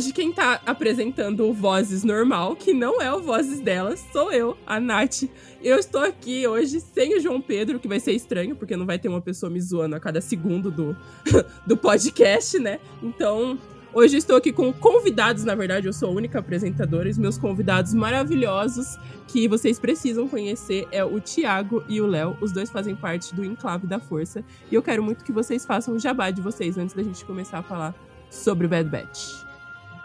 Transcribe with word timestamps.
Hoje 0.00 0.14
quem 0.14 0.32
tá 0.32 0.62
apresentando 0.64 1.46
o 1.46 1.52
Vozes 1.52 2.02
Normal, 2.04 2.56
que 2.56 2.72
não 2.72 3.02
é 3.02 3.12
o 3.12 3.20
Vozes 3.20 3.60
delas, 3.60 4.02
sou 4.10 4.32
eu, 4.32 4.56
a 4.66 4.80
Nath. 4.80 5.24
Eu 5.62 5.78
estou 5.78 6.00
aqui 6.00 6.48
hoje 6.48 6.80
sem 6.80 7.18
o 7.18 7.20
João 7.20 7.38
Pedro, 7.38 7.78
que 7.78 7.86
vai 7.86 8.00
ser 8.00 8.12
estranho, 8.12 8.56
porque 8.56 8.78
não 8.78 8.86
vai 8.86 8.98
ter 8.98 9.08
uma 9.08 9.20
pessoa 9.20 9.50
me 9.50 9.60
zoando 9.60 9.94
a 9.94 10.00
cada 10.00 10.22
segundo 10.22 10.70
do, 10.70 10.96
do 11.66 11.76
podcast, 11.76 12.58
né? 12.58 12.80
Então, 13.02 13.58
hoje 13.92 14.16
estou 14.16 14.36
aqui 14.36 14.50
com 14.54 14.72
convidados, 14.72 15.44
na 15.44 15.54
verdade, 15.54 15.86
eu 15.86 15.92
sou 15.92 16.08
a 16.08 16.12
única 16.12 16.38
apresentadora, 16.38 17.06
os 17.10 17.18
meus 17.18 17.36
convidados 17.36 17.92
maravilhosos 17.92 18.96
que 19.28 19.46
vocês 19.48 19.78
precisam 19.78 20.26
conhecer 20.26 20.88
é 20.90 21.04
o 21.04 21.20
Thiago 21.20 21.84
e 21.86 22.00
o 22.00 22.06
Léo. 22.06 22.38
Os 22.40 22.52
dois 22.52 22.70
fazem 22.70 22.96
parte 22.96 23.34
do 23.34 23.44
Enclave 23.44 23.86
da 23.86 24.00
Força. 24.00 24.42
E 24.72 24.74
eu 24.74 24.82
quero 24.82 25.02
muito 25.02 25.22
que 25.22 25.30
vocês 25.30 25.66
façam 25.66 25.92
o 25.92 25.98
jabá 25.98 26.30
de 26.30 26.40
vocês 26.40 26.78
antes 26.78 26.94
da 26.94 27.02
gente 27.02 27.22
começar 27.26 27.58
a 27.58 27.62
falar 27.62 27.94
sobre 28.30 28.64
o 28.64 28.68
Bad 28.70 28.88
Batch. 28.88 29.49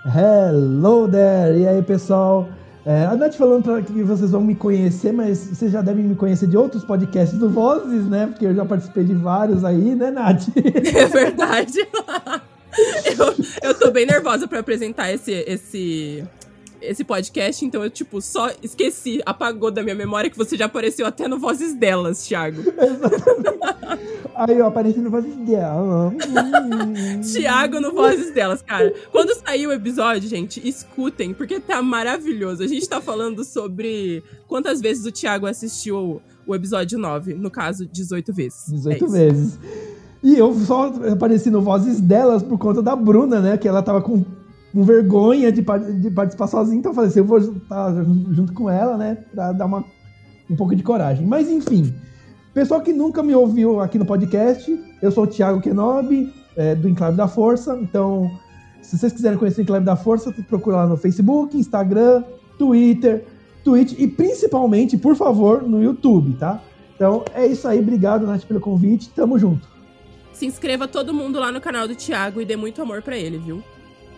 Hello 0.08 1.08
there! 1.08 1.58
E 1.58 1.68
aí, 1.68 1.82
pessoal? 1.82 2.48
É, 2.86 3.06
a 3.06 3.16
Nath 3.16 3.34
falando 3.34 3.64
pra 3.64 3.82
que 3.82 4.04
vocês 4.04 4.30
vão 4.30 4.42
me 4.42 4.54
conhecer, 4.54 5.12
mas 5.12 5.40
vocês 5.40 5.72
já 5.72 5.82
devem 5.82 6.04
me 6.04 6.14
conhecer 6.14 6.46
de 6.46 6.56
outros 6.56 6.84
podcasts 6.84 7.40
do 7.40 7.50
Vozes, 7.50 8.06
né? 8.08 8.28
Porque 8.28 8.46
eu 8.46 8.54
já 8.54 8.64
participei 8.64 9.04
de 9.04 9.16
vários 9.16 9.66
aí, 9.66 9.96
né, 9.96 10.12
Nath? 10.12 10.44
É 10.96 11.08
verdade. 11.08 11.80
eu, 13.18 13.70
eu 13.70 13.80
tô 13.80 13.90
bem 13.90 14.06
nervosa 14.06 14.48
pra 14.48 14.60
apresentar 14.60 15.12
esse, 15.12 15.32
esse, 15.32 16.24
esse 16.90 17.04
podcast, 17.04 17.66
então 17.66 17.84
eu, 17.84 17.90
tipo, 17.90 18.22
só 18.22 18.50
esqueci, 18.62 19.22
apagou 19.26 19.72
da 19.72 19.84
minha 19.84 19.96
memória 19.96 20.30
que 20.30 20.38
você 20.38 20.58
já 20.58 20.66
apareceu 20.66 21.06
até 21.06 21.28
no 21.28 21.38
Vozes 21.38 21.74
Delas, 21.74 22.26
Thiago. 22.26 22.62
aí 24.36 24.58
eu 24.58 24.66
apareci 24.66 25.00
no 25.00 25.10
Vozes 25.10 25.36
dela. 25.38 26.14
Thiago 27.34 27.80
no 27.80 27.92
Vozes 27.94 28.34
Delas, 28.34 28.62
cara. 28.62 28.94
Quando 29.12 29.36
sair 29.36 29.68
o 29.68 29.72
episódio, 29.72 30.30
gente, 30.30 30.66
escutem, 30.68 31.34
porque 31.34 31.60
tá 31.60 31.82
maravilhoso. 31.82 32.64
A 32.64 32.68
gente 32.68 32.88
tá 32.88 33.02
falando 33.02 33.44
sobre 33.44 34.24
quantas 34.48 34.82
vezes 34.82 35.06
o 35.06 35.12
Thiago 35.12 35.46
assistiu 35.46 36.22
o 36.46 36.56
episódio 36.56 36.98
9, 37.00 37.34
no 37.34 37.50
caso, 37.50 37.86
18 37.86 38.34
vezes. 38.34 38.72
18 38.72 39.06
É 39.06 39.08
vezes. 39.08 39.60
E 40.24 40.38
eu 40.38 40.54
só 40.56 40.92
apareci 41.12 41.52
no 41.52 41.62
Vozes 41.62 42.02
delas 42.02 42.42
por 42.42 42.58
conta 42.58 42.82
da 42.82 42.96
Bruna, 42.96 43.40
né? 43.40 43.58
Que 43.58 43.68
ela 43.68 43.84
tava 43.84 44.02
com, 44.02 44.26
com 44.76 44.84
vergonha 44.84 45.54
de, 45.54 45.62
de 46.02 46.12
participar 46.12 46.48
sozinha, 46.48 46.78
então 46.78 46.92
eu 46.92 46.96
falei 46.96 47.10
assim, 47.10 47.20
eu 47.20 47.26
vou 47.26 47.38
estar 47.38 47.94
junto 48.32 48.52
com 48.52 48.70
ela, 48.70 48.98
né? 48.98 49.18
Pra 49.34 49.54
dar 49.54 49.66
uma, 49.66 49.86
um 50.50 50.56
pouco 50.58 50.76
de 50.76 50.84
coragem. 50.84 51.26
Mas 51.26 51.50
enfim, 51.50 51.96
pessoal 52.54 52.82
que 52.82 52.92
nunca 52.92 53.24
me 53.24 53.34
ouviu 53.34 53.80
aqui 53.80 53.98
no 53.98 54.06
podcast, 54.06 54.78
eu 55.02 55.12
sou 55.14 55.24
o 55.24 55.28
Thiago 55.28 55.62
Kenobi, 55.62 56.34
é, 56.58 56.76
do 56.76 56.90
Enclave 56.90 57.16
da 57.16 57.26
Força. 57.26 57.80
Então, 57.82 58.30
se 58.82 58.98
vocês 58.98 59.14
quiserem 59.14 59.38
conhecer 59.38 59.62
o 59.62 59.64
Enclave 59.64 59.86
da 59.86 59.96
Força, 59.96 60.30
procura 60.50 60.76
lá 60.76 60.88
no 60.88 60.98
Facebook, 60.98 61.58
Instagram, 61.58 62.26
Twitter, 62.60 63.26
Twitch 63.64 63.98
e 63.98 64.06
principalmente, 64.08 64.98
por 64.98 65.16
favor, 65.16 65.64
no 65.64 65.82
YouTube, 65.82 66.34
tá? 66.34 66.62
Então 66.98 67.24
é 67.34 67.48
isso 67.48 67.66
aí, 67.66 67.80
obrigado, 67.80 68.28
Nath, 68.28 68.44
pelo 68.44 68.60
convite. 68.60 69.10
Tamo 69.10 69.40
junto. 69.40 69.66
Se 70.34 70.46
inscreva 70.46 70.86
todo 70.86 71.14
mundo 71.14 71.40
lá 71.40 71.50
no 71.50 71.62
canal 71.62 71.88
do 71.88 71.96
Thiago 71.96 72.42
e 72.42 72.46
dê 72.46 72.58
muito 72.58 72.82
amor 72.82 73.02
pra 73.02 73.18
ele, 73.18 73.38
viu? 73.38 73.64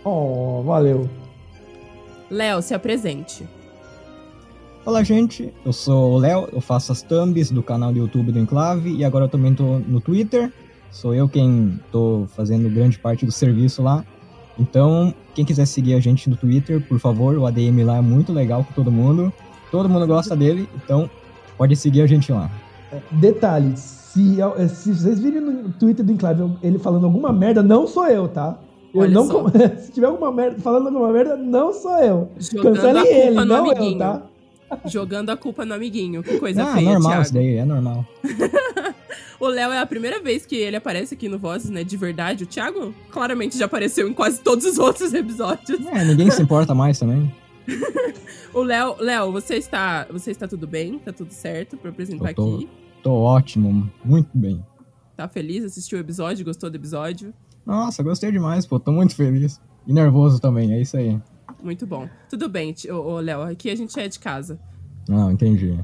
Oh, 0.09 0.63
valeu. 0.63 1.09
Léo, 2.31 2.61
se 2.61 2.73
apresente. 2.73 3.45
Olá, 4.85 5.03
gente. 5.03 5.53
Eu 5.65 5.73
sou 5.73 6.13
o 6.13 6.17
Léo, 6.17 6.47
eu 6.53 6.61
faço 6.61 6.93
as 6.93 7.01
thumbs 7.01 7.51
do 7.51 7.61
canal 7.61 7.91
do 7.91 7.99
YouTube 7.99 8.31
do 8.31 8.39
Enclave 8.39 8.95
e 8.95 9.03
agora 9.03 9.25
eu 9.25 9.29
também 9.29 9.53
tô 9.53 9.79
no 9.79 9.99
Twitter. 9.99 10.49
Sou 10.91 11.13
eu 11.13 11.27
quem 11.27 11.77
tô 11.91 12.25
fazendo 12.37 12.73
grande 12.73 12.97
parte 12.97 13.25
do 13.25 13.33
serviço 13.33 13.83
lá. 13.83 14.05
Então, 14.57 15.13
quem 15.35 15.43
quiser 15.43 15.65
seguir 15.65 15.95
a 15.95 15.99
gente 15.99 16.29
no 16.29 16.37
Twitter, 16.37 16.79
por 16.87 16.99
favor, 16.99 17.37
o 17.37 17.45
ADM 17.45 17.83
lá 17.83 17.97
é 17.97 18.01
muito 18.01 18.31
legal 18.31 18.63
com 18.63 18.71
todo 18.71 18.89
mundo. 18.89 19.33
Todo 19.69 19.89
mundo 19.89 20.07
gosta 20.07 20.37
dele, 20.37 20.69
então 20.73 21.09
pode 21.57 21.75
seguir 21.75 22.01
a 22.01 22.07
gente 22.07 22.31
lá. 22.31 22.49
Detalhe, 23.11 23.75
se, 23.75 24.39
eh, 24.39 24.67
se 24.69 24.93
vocês 24.93 25.19
virem 25.19 25.41
no 25.41 25.69
Twitter 25.73 26.05
do 26.05 26.13
Enclave 26.13 26.49
ele 26.63 26.79
falando 26.79 27.03
alguma 27.03 27.33
merda, 27.33 27.61
não 27.61 27.85
sou 27.85 28.07
eu, 28.07 28.29
tá? 28.29 28.57
Eu 28.97 29.03
Olha 29.03 29.13
não 29.13 29.27
com- 29.27 29.49
se 29.79 29.91
tiver 29.91 30.07
alguma 30.07 30.31
merda, 30.31 30.59
falando 30.59 30.87
alguma 30.87 31.11
merda, 31.11 31.35
não 31.37 31.71
sou 31.73 31.97
eu. 31.99 32.29
Jogando 32.39 32.77
a 32.77 32.81
Cancelem 32.81 33.03
culpa 33.03 33.17
ele, 33.17 33.35
no 33.35 33.45
não 33.45 33.55
eu, 33.65 33.71
amiguinho. 33.71 33.97
tá? 33.99 34.23
Jogando 34.85 35.29
a 35.29 35.37
culpa 35.37 35.65
no 35.65 35.73
amiguinho. 35.73 36.23
Que 36.23 36.39
coisa 36.39 36.63
ah, 36.63 36.73
feia, 36.73 36.91
normal 36.93 37.09
Thiago. 37.11 37.23
isso 37.23 37.33
daí, 37.33 37.55
é 37.57 37.65
normal. 37.65 38.05
O 39.39 39.47
Léo 39.47 39.71
é 39.71 39.77
a 39.77 39.85
primeira 39.85 40.19
vez 40.19 40.47
que 40.47 40.55
ele 40.55 40.75
aparece 40.75 41.13
aqui 41.13 41.29
no 41.29 41.37
Vozes, 41.37 41.69
né? 41.69 41.83
De 41.83 41.95
verdade. 41.95 42.43
O 42.43 42.47
Thiago 42.47 42.91
claramente 43.11 43.55
já 43.55 43.65
apareceu 43.65 44.07
em 44.07 44.13
quase 44.13 44.41
todos 44.41 44.65
os 44.65 44.79
outros 44.79 45.13
episódios. 45.13 45.85
É, 45.85 46.03
ninguém 46.03 46.31
se 46.31 46.41
importa 46.41 46.73
mais 46.73 46.97
também. 46.97 47.31
O 48.51 48.61
Léo, 48.63 48.95
Léo, 48.99 49.31
você 49.31 49.55
está, 49.57 50.07
você 50.09 50.31
está 50.31 50.47
tudo 50.47 50.65
bem? 50.65 50.97
Tá 50.97 51.13
tudo 51.13 51.31
certo 51.31 51.77
pra 51.77 51.91
apresentar 51.91 52.29
Eu 52.31 52.35
tô. 52.35 52.55
aqui? 52.55 52.69
Tô 53.03 53.11
ótimo, 53.13 53.87
muito 54.03 54.29
bem. 54.33 54.65
Tá 55.15 55.27
feliz? 55.27 55.63
Assistiu 55.63 55.99
o 55.99 56.01
episódio? 56.01 56.43
Gostou 56.43 56.67
do 56.69 56.75
episódio? 56.75 57.31
Nossa, 57.67 58.01
gostei 58.01 58.31
demais, 58.31 58.65
pô, 58.65 58.79
tô 58.79 58.93
muito 58.93 59.13
feliz. 59.13 59.59
E 59.85 59.91
nervoso 59.91 60.39
também, 60.39 60.71
é 60.71 60.79
isso 60.81 60.95
aí. 60.95 61.21
Muito 61.61 61.85
bom. 61.85 62.07
Tudo 62.29 62.47
bem, 62.47 62.73
ô, 62.89 63.19
Léo. 63.19 63.41
Aqui 63.41 63.69
a 63.69 63.75
gente 63.75 63.99
é 63.99 64.07
de 64.07 64.19
casa. 64.19 64.57
Não, 65.07 65.29
entendi. 65.29 65.77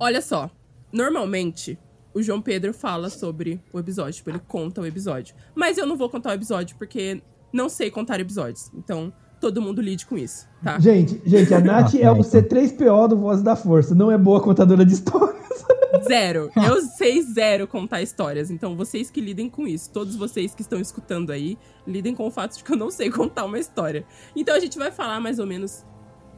Olha 0.00 0.22
só. 0.22 0.50
Normalmente, 0.90 1.78
o 2.14 2.22
João 2.22 2.40
Pedro 2.40 2.72
fala 2.72 3.10
sobre 3.10 3.60
o 3.72 3.78
episódio. 3.78 4.14
Tipo, 4.14 4.30
ele 4.30 4.40
conta 4.48 4.80
o 4.80 4.86
episódio. 4.86 5.34
Mas 5.54 5.76
eu 5.76 5.86
não 5.86 5.96
vou 5.96 6.08
contar 6.08 6.30
o 6.30 6.34
episódio 6.34 6.76
porque 6.78 7.22
não 7.52 7.68
sei 7.68 7.90
contar 7.90 8.18
episódios. 8.18 8.70
Então, 8.74 9.12
todo 9.40 9.60
mundo 9.60 9.82
lide 9.82 10.06
com 10.06 10.16
isso, 10.16 10.48
tá? 10.62 10.78
Gente, 10.78 11.20
gente, 11.26 11.52
a 11.52 11.60
Nath 11.60 11.94
Ah, 11.96 11.98
é 12.00 12.10
o 12.10 12.22
certo. 12.22 12.54
C3PO 12.54 13.08
do 13.08 13.16
Voz 13.18 13.42
da 13.42 13.54
Força, 13.56 13.94
não 13.94 14.10
é 14.10 14.16
boa 14.16 14.40
contadora 14.40 14.86
de 14.86 14.94
histórias. 14.94 15.43
Zero. 16.06 16.50
Eu 16.56 16.80
sei 16.82 17.22
zero 17.22 17.66
contar 17.66 18.02
histórias. 18.02 18.50
Então, 18.50 18.76
vocês 18.76 19.10
que 19.10 19.20
lidem 19.20 19.48
com 19.48 19.66
isso. 19.66 19.90
Todos 19.90 20.16
vocês 20.16 20.54
que 20.54 20.62
estão 20.62 20.80
escutando 20.80 21.30
aí, 21.30 21.58
lidem 21.86 22.14
com 22.14 22.26
o 22.26 22.30
fato 22.30 22.56
de 22.56 22.64
que 22.64 22.72
eu 22.72 22.76
não 22.76 22.90
sei 22.90 23.10
contar 23.12 23.44
uma 23.44 23.58
história. 23.58 24.04
Então, 24.34 24.54
a 24.54 24.60
gente 24.60 24.78
vai 24.78 24.90
falar 24.90 25.20
mais 25.20 25.38
ou 25.38 25.46
menos 25.46 25.84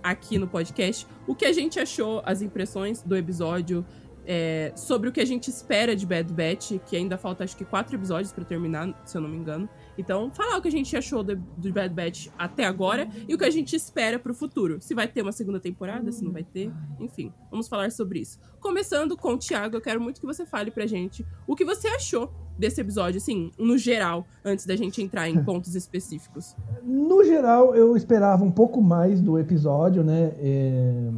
aqui 0.02 0.38
no 0.38 0.46
podcast 0.46 1.06
o 1.26 1.34
que 1.34 1.44
a 1.44 1.52
gente 1.52 1.80
achou, 1.80 2.22
as 2.24 2.40
impressões 2.40 3.02
do 3.02 3.16
episódio, 3.16 3.84
é, 4.26 4.72
sobre 4.74 5.08
o 5.08 5.12
que 5.12 5.20
a 5.20 5.24
gente 5.24 5.48
espera 5.48 5.94
de 5.94 6.04
Bad 6.04 6.32
Batch, 6.32 6.72
que 6.86 6.96
ainda 6.96 7.16
falta 7.16 7.44
acho 7.44 7.56
que 7.56 7.64
quatro 7.64 7.94
episódios 7.94 8.32
pra 8.32 8.44
terminar, 8.44 8.92
se 9.04 9.16
eu 9.16 9.20
não 9.20 9.28
me 9.28 9.36
engano. 9.36 9.68
Então, 9.98 10.30
falar 10.30 10.58
o 10.58 10.62
que 10.62 10.68
a 10.68 10.72
gente 10.72 10.96
achou 10.96 11.22
do, 11.22 11.36
do 11.36 11.72
Bad 11.72 11.94
Batch 11.94 12.28
até 12.38 12.64
agora 12.64 13.08
e 13.28 13.34
o 13.34 13.38
que 13.38 13.44
a 13.44 13.50
gente 13.50 13.74
espera 13.74 14.18
pro 14.18 14.34
futuro. 14.34 14.78
Se 14.80 14.94
vai 14.94 15.08
ter 15.08 15.22
uma 15.22 15.32
segunda 15.32 15.58
temporada, 15.58 16.12
se 16.12 16.24
não 16.24 16.32
vai 16.32 16.44
ter, 16.44 16.70
enfim, 17.00 17.32
vamos 17.50 17.68
falar 17.68 17.90
sobre 17.90 18.20
isso. 18.20 18.38
Começando 18.60 19.16
com 19.16 19.34
o 19.34 19.38
Thiago, 19.38 19.76
eu 19.76 19.80
quero 19.80 20.00
muito 20.00 20.20
que 20.20 20.26
você 20.26 20.44
fale 20.44 20.70
pra 20.70 20.86
gente 20.86 21.26
o 21.46 21.54
que 21.54 21.64
você 21.64 21.88
achou 21.88 22.30
desse 22.58 22.80
episódio, 22.80 23.18
assim, 23.18 23.50
no 23.58 23.76
geral, 23.76 24.26
antes 24.44 24.66
da 24.66 24.76
gente 24.76 25.02
entrar 25.02 25.28
em 25.28 25.42
pontos 25.44 25.74
específicos. 25.74 26.56
No 26.82 27.24
geral, 27.24 27.74
eu 27.74 27.96
esperava 27.96 28.44
um 28.44 28.50
pouco 28.50 28.80
mais 28.80 29.20
do 29.20 29.38
episódio, 29.38 30.02
né? 30.02 30.32
É, 30.38 31.10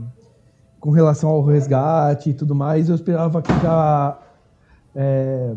com 0.81 0.91
relação 0.91 1.31
ao 1.31 1.45
resgate 1.45 2.31
e 2.31 2.35
tudo 2.35 2.55
mais, 2.55 2.89
eu 2.89 2.95
esperava 2.95 3.43
que 3.43 3.53
já 3.61 4.19
é, 4.95 5.55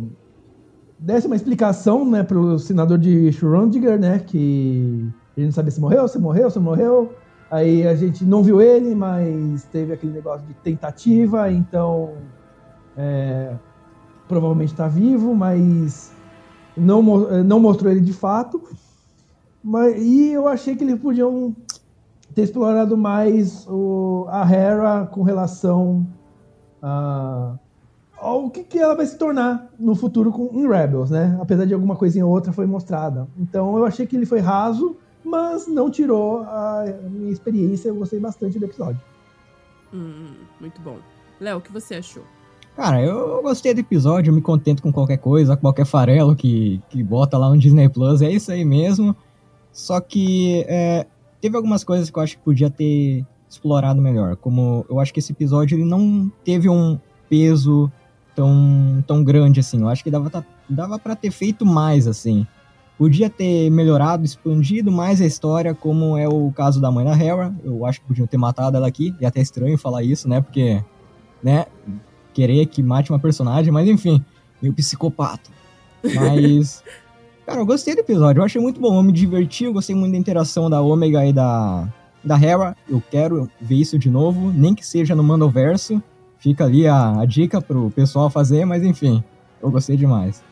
desse 1.01 1.25
uma 1.25 1.36
explicação, 1.36 2.09
né, 2.09 2.21
pro 2.21 2.59
senador 2.59 2.98
de 3.00 3.31
Schrödinger, 3.31 4.00
né, 4.00 4.19
que 4.19 5.09
ele 5.36 5.48
não 5.48 5.51
sabia 5.51 5.71
se 5.71 5.81
morreu, 5.81 6.07
se 6.07 6.19
morreu, 6.19 6.50
se 6.51 6.59
morreu. 6.59 7.13
Aí 7.50 7.86
a 7.86 7.95
gente 7.95 8.24
não 8.24 8.44
viu 8.44 8.62
ele, 8.62 8.95
mas 8.95 9.63
teve 9.65 9.92
aquele 9.92 10.13
negócio 10.13 10.45
de 10.48 10.53
tentativa, 10.53 11.51
então 11.51 12.13
é, 12.95 13.53
provavelmente 14.27 14.71
está 14.71 14.88
vivo, 14.88 15.36
mas 15.36 16.13
não, 16.77 17.01
não 17.44 17.59
mostrou 17.59 17.92
ele 17.92 18.00
de 18.00 18.13
fato. 18.13 18.62
Mas, 19.62 20.01
e 20.01 20.31
eu 20.31 20.48
achei 20.48 20.75
que 20.75 20.83
eles 20.83 21.00
podiam 21.00 21.53
ter 22.33 22.44
explorado 22.44 22.95
mais 22.95 23.68
o, 23.68 24.25
a 24.30 24.50
Hera 24.50 25.06
com 25.07 25.24
relação 25.24 26.07
a, 26.81 27.56
ao 28.21 28.50
que, 28.50 28.63
que 28.63 28.77
ela 28.77 28.95
vai 28.95 29.06
se 29.06 29.18
tornar 29.18 29.68
no 29.79 29.95
futuro 29.95 30.31
com, 30.31 30.50
em 30.53 30.68
Rebels, 30.68 31.09
né? 31.09 31.38
Apesar 31.41 31.65
de 31.65 31.73
alguma 31.73 31.95
coisinha 31.95 32.25
ou 32.25 32.31
outra 32.31 32.53
foi 32.53 32.68
mostrada. 32.68 33.27
Então 33.38 33.75
eu 33.77 33.85
achei 33.85 34.06
que 34.06 34.15
ele 34.15 34.27
foi 34.27 34.39
raso, 34.39 34.95
mas 35.23 35.68
não 35.68 35.89
tirou 35.89 36.44
a 36.44 36.85
minha 37.09 37.31
experiência. 37.31 37.89
Eu 37.89 37.95
gostei 37.95 38.19
bastante 38.19 38.59
do 38.59 38.65
episódio. 38.65 39.01
Hum, 39.91 40.35
muito 40.59 40.79
bom. 40.81 40.97
Léo, 41.39 41.57
o 41.57 41.62
que 41.62 41.71
você 41.71 41.95
achou? 41.95 42.23
Cara, 42.75 43.01
eu 43.01 43.41
gostei 43.41 43.73
do 43.73 43.79
episódio, 43.79 44.29
eu 44.29 44.35
me 44.35 44.41
contento 44.41 44.81
com 44.81 44.94
qualquer 44.94 45.17
coisa, 45.17 45.57
qualquer 45.57 45.85
farelo 45.85 46.35
que, 46.35 46.81
que 46.89 47.03
bota 47.03 47.38
lá 47.38 47.50
no 47.50 47.57
Disney 47.57 47.89
Plus, 47.89 48.21
é 48.21 48.31
isso 48.31 48.51
aí 48.51 48.63
mesmo. 48.63 49.15
Só 49.74 50.00
que 50.00 50.63
é, 50.67 51.06
teve 51.41 51.57
algumas 51.57 51.83
coisas 51.83 52.09
que 52.09 52.17
eu 52.17 52.24
acho 52.24 52.38
que 52.38 52.44
podia 52.44 52.69
ter 52.69 53.25
explorado 53.50 54.01
melhor. 54.01 54.38
Como 54.38 54.85
eu 54.89 55.00
acho 55.00 55.12
que 55.12 55.19
esse 55.19 55.33
episódio 55.33 55.75
ele 55.75 55.85
não 55.85 56.31
teve 56.45 56.69
um 56.69 56.97
peso 57.27 57.91
tão, 58.35 59.03
tão 59.07 59.23
grande 59.23 59.59
assim. 59.59 59.81
Eu 59.81 59.89
acho 59.89 60.03
que 60.03 60.11
dava, 60.11 60.29
tá, 60.29 60.43
dava 60.69 60.97
para 60.97 61.15
ter 61.15 61.31
feito 61.31 61.65
mais 61.65 62.07
assim. 62.07 62.45
Podia 62.97 63.29
ter 63.29 63.69
melhorado, 63.71 64.23
expandido 64.23 64.91
mais 64.91 65.21
a 65.21 65.25
história, 65.25 65.73
como 65.73 66.17
é 66.17 66.27
o 66.27 66.51
caso 66.51 66.79
da 66.79 66.91
mãe 66.91 67.03
da 67.03 67.17
Hera. 67.17 67.53
Eu 67.63 67.85
acho 67.85 67.99
que 68.01 68.07
podiam 68.07 68.27
ter 68.27 68.37
matado 68.37 68.77
ela 68.77 68.87
aqui. 68.87 69.15
E 69.19 69.25
é 69.25 69.27
até 69.27 69.41
estranho 69.41 69.77
falar 69.77 70.03
isso, 70.03 70.29
né? 70.29 70.39
Porque, 70.39 70.83
né? 71.41 71.65
querer 72.33 72.65
que 72.65 72.81
mate 72.81 73.11
uma 73.11 73.19
personagem, 73.19 73.71
mas 73.71 73.87
enfim, 73.87 74.23
meio 74.61 74.73
psicopata. 74.73 75.49
Mas, 76.03 76.83
cara, 77.45 77.59
eu 77.59 77.65
gostei 77.65 77.95
do 77.95 78.01
episódio, 78.01 78.39
eu 78.39 78.45
achei 78.45 78.61
muito 78.61 78.79
bom, 78.79 78.95
eu 78.95 79.03
me 79.03 79.11
diverti, 79.11 79.65
eu 79.65 79.73
gostei 79.73 79.95
muito 79.95 80.13
da 80.13 80.17
interação 80.17 80.69
da 80.69 80.81
Omega 80.81 81.25
e 81.25 81.33
da, 81.33 81.87
da 82.23 82.35
Hera, 82.35 82.75
eu 82.89 83.01
quero 83.11 83.49
ver 83.59 83.75
isso 83.75 83.97
de 83.99 84.09
novo, 84.09 84.51
nem 84.51 84.73
que 84.73 84.85
seja 84.85 85.15
no 85.15 85.23
Mandoverso, 85.23 86.01
fica 86.41 86.65
ali 86.65 86.88
a, 86.88 87.21
a 87.21 87.25
dica 87.25 87.61
pro 87.61 87.91
pessoal 87.91 88.29
fazer, 88.29 88.65
mas 88.65 88.83
enfim, 88.83 89.23
eu 89.61 89.71
gostei 89.71 89.95
demais. 89.95 90.43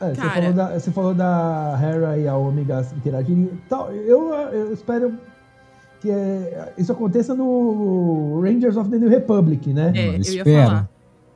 É, 0.00 0.12
você, 0.12 0.20
falou 0.20 0.52
da, 0.52 0.78
você 0.78 0.90
falou 0.90 1.14
da 1.14 1.80
Hera 1.80 2.18
e 2.18 2.26
a 2.26 2.36
Omega 2.36 2.84
interagirem. 2.96 3.48
Eu, 4.04 4.34
eu 4.34 4.72
espero 4.72 5.16
que 6.00 6.10
é, 6.10 6.72
isso 6.76 6.90
aconteça 6.90 7.32
no 7.32 8.40
Rangers 8.42 8.76
of 8.76 8.90
the 8.90 8.98
New 8.98 9.08
Republic, 9.08 9.72
né? 9.72 9.92
É, 9.94 10.16
eu 10.16 10.34
ia 10.34 10.44
falar. 10.44 10.88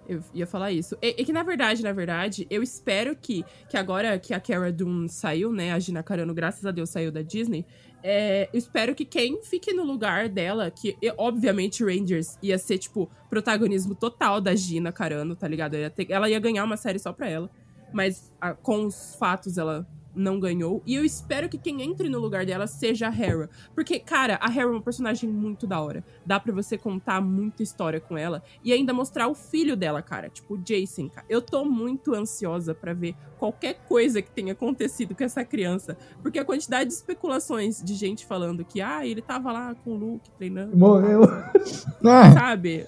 Eu 0.09 0.23
ia 0.33 0.47
falar 0.47 0.71
isso. 0.71 0.97
E, 1.03 1.17
e, 1.19 1.25
que, 1.25 1.33
na 1.33 1.43
verdade, 1.43 1.83
na 1.83 1.93
verdade, 1.93 2.47
eu 2.49 2.63
espero 2.63 3.17
que, 3.17 3.45
que 3.69 3.77
agora 3.77 4.19
que 4.19 4.33
a 4.33 4.41
Cara 4.41 4.73
Dune 4.73 5.09
saiu, 5.09 5.53
né? 5.53 5.73
A 5.73 5.79
Gina 5.79 6.03
Carano, 6.03 6.33
graças 6.33 6.65
a 6.65 6.71
Deus, 6.71 6.91
saiu 6.91 7.11
da 7.11 7.23
Disney. 7.23 7.67
É, 8.03 8.49
eu 8.53 8.59
espero 8.59 8.95
que 8.95 9.05
quem 9.05 9.43
fique 9.43 9.73
no 9.73 9.83
lugar 9.83 10.29
dela, 10.29 10.71
que 10.71 10.97
obviamente 11.17 11.83
Rangers 11.83 12.39
ia 12.41 12.57
ser, 12.57 12.79
tipo, 12.79 13.11
protagonismo 13.29 13.95
total 13.95 14.41
da 14.41 14.55
Gina 14.55 14.93
Carano, 14.93 15.35
tá 15.35 15.49
ligado? 15.49 15.75
Ia 15.75 15.91
ter, 15.91 16.11
ela 16.11 16.31
ia 16.31 16.39
ganhar 16.39 16.63
uma 16.63 16.77
série 16.77 17.01
só 17.01 17.13
pra 17.13 17.29
ela. 17.29 17.51
Mas 17.93 18.33
a, 18.41 18.55
com 18.55 18.87
os 18.87 19.17
fatos, 19.17 19.59
ela 19.59 19.87
não 20.17 20.41
ganhou. 20.41 20.83
E 20.87 20.95
eu 20.95 21.05
espero 21.05 21.49
que 21.49 21.59
quem 21.59 21.83
entre 21.83 22.09
no 22.09 22.19
lugar 22.19 22.47
dela 22.47 22.67
seja 22.67 23.09
a 23.09 23.15
Hera. 23.15 23.51
Porque, 23.75 23.99
cara, 23.99 24.39
a 24.41 24.51
Hera 24.51 24.63
é 24.63 24.67
uma 24.67 24.81
personagem 24.81 25.29
muito 25.29 25.67
da 25.67 25.81
hora. 25.81 26.03
Dá 26.25 26.41
para 26.41 26.53
você 26.53 26.79
contar 26.79 27.21
muita 27.21 27.63
história 27.63 28.01
com 28.01 28.17
ela. 28.17 28.43
E 28.65 28.73
ainda 28.73 28.93
mostrar 28.93 29.29
o 29.29 29.35
filho 29.35 29.77
dela, 29.77 30.01
cara. 30.01 30.29
Tipo, 30.31 30.55
o 30.55 30.59
Jason, 30.59 31.09
cara. 31.09 31.27
Eu 31.29 31.43
tô 31.43 31.65
muito 31.65 32.15
ansiosa 32.15 32.75
para 32.75 32.95
ver 32.95 33.15
qualquer 33.39 33.75
coisa 33.87 34.23
que 34.23 34.31
tenha 34.31 34.53
acontecido 34.53 35.15
com 35.15 35.23
essa 35.23 35.45
criança. 35.45 35.97
Porque 36.23 36.39
a 36.39 36.45
quantidade 36.45 36.89
de 36.89 36.97
especulações 36.97 37.83
de 37.83 37.95
gente 37.95 38.25
falando 38.25 38.65
que, 38.65 38.81
ah, 38.81 39.07
ele 39.07 39.21
tava 39.21 39.53
lá 39.53 39.75
com 39.75 39.91
o 39.91 39.97
Luke 39.97 40.31
treinando. 40.39 40.77
Morreu. 40.77 41.23
Sabe? 42.35 42.87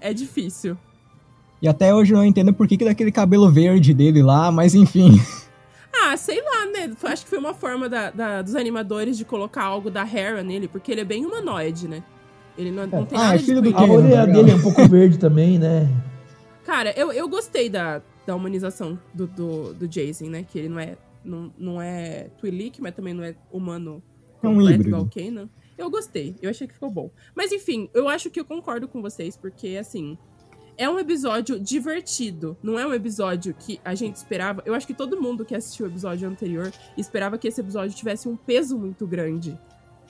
É 0.00 0.14
difícil. 0.14 0.76
E 1.60 1.68
até 1.68 1.94
hoje 1.94 2.12
eu 2.12 2.18
não 2.18 2.24
entendo 2.24 2.52
por 2.52 2.68
que, 2.68 2.76
que 2.76 2.84
daquele 2.84 3.10
cabelo 3.10 3.50
verde 3.50 3.94
dele 3.94 4.22
lá, 4.22 4.50
mas 4.50 4.74
enfim. 4.74 5.18
Ah, 6.02 6.16
sei 6.16 6.42
lá, 6.42 6.66
né? 6.66 6.94
Acho 7.04 7.24
que 7.24 7.30
foi 7.30 7.38
uma 7.38 7.54
forma 7.54 7.88
da, 7.88 8.10
da, 8.10 8.42
dos 8.42 8.54
animadores 8.54 9.16
de 9.16 9.24
colocar 9.24 9.64
algo 9.64 9.90
da 9.90 10.02
Hera 10.02 10.42
nele, 10.42 10.68
porque 10.68 10.92
ele 10.92 11.00
é 11.00 11.04
bem 11.04 11.24
humanoide, 11.24 11.88
né? 11.88 12.02
Ele 12.56 12.70
não, 12.70 12.86
não 12.86 13.04
tem 13.04 13.18
ah, 13.18 13.22
nada 13.22 13.36
é 13.36 13.38
filho 13.38 13.60
de 13.60 13.72
do 13.72 13.78
A 13.78 13.84
orelha 13.84 14.26
dele 14.26 14.50
é 14.50 14.54
um 14.54 14.62
pouco 14.62 14.86
verde 14.88 15.18
também, 15.18 15.58
né? 15.58 15.88
Cara, 16.64 16.92
eu, 16.98 17.12
eu 17.12 17.28
gostei 17.28 17.68
da, 17.68 18.02
da 18.26 18.34
humanização 18.34 18.98
do, 19.14 19.26
do, 19.26 19.74
do 19.74 19.88
Jason, 19.88 20.26
né? 20.26 20.42
Que 20.42 20.58
ele 20.58 20.68
não 20.68 20.80
é, 20.80 20.96
não, 21.24 21.52
não 21.58 21.82
é 21.82 22.28
Twi'lek, 22.38 22.80
mas 22.80 22.94
também 22.94 23.14
não 23.14 23.22
é 23.22 23.34
humano 23.50 24.02
é 24.42 24.48
um 24.48 24.60
híbrido. 24.60 25.08
Kanan. 25.14 25.48
Eu 25.76 25.90
gostei, 25.90 26.34
eu 26.40 26.48
achei 26.48 26.66
que 26.66 26.72
ficou 26.72 26.90
bom. 26.90 27.10
Mas 27.34 27.52
enfim, 27.52 27.90
eu 27.92 28.08
acho 28.08 28.30
que 28.30 28.40
eu 28.40 28.44
concordo 28.44 28.88
com 28.88 29.02
vocês, 29.02 29.36
porque 29.36 29.76
assim, 29.78 30.16
é 30.76 30.88
um 30.88 30.98
episódio 30.98 31.58
divertido. 31.58 32.56
Não 32.62 32.78
é 32.78 32.86
um 32.86 32.94
episódio 32.94 33.54
que 33.54 33.80
a 33.84 33.94
gente 33.94 34.16
esperava. 34.16 34.62
Eu 34.66 34.74
acho 34.74 34.86
que 34.86 34.94
todo 34.94 35.20
mundo 35.20 35.44
que 35.44 35.54
assistiu 35.54 35.86
o 35.86 35.88
episódio 35.88 36.28
anterior 36.28 36.72
esperava 36.96 37.38
que 37.38 37.48
esse 37.48 37.60
episódio 37.60 37.96
tivesse 37.96 38.28
um 38.28 38.36
peso 38.36 38.78
muito 38.78 39.06
grande. 39.06 39.58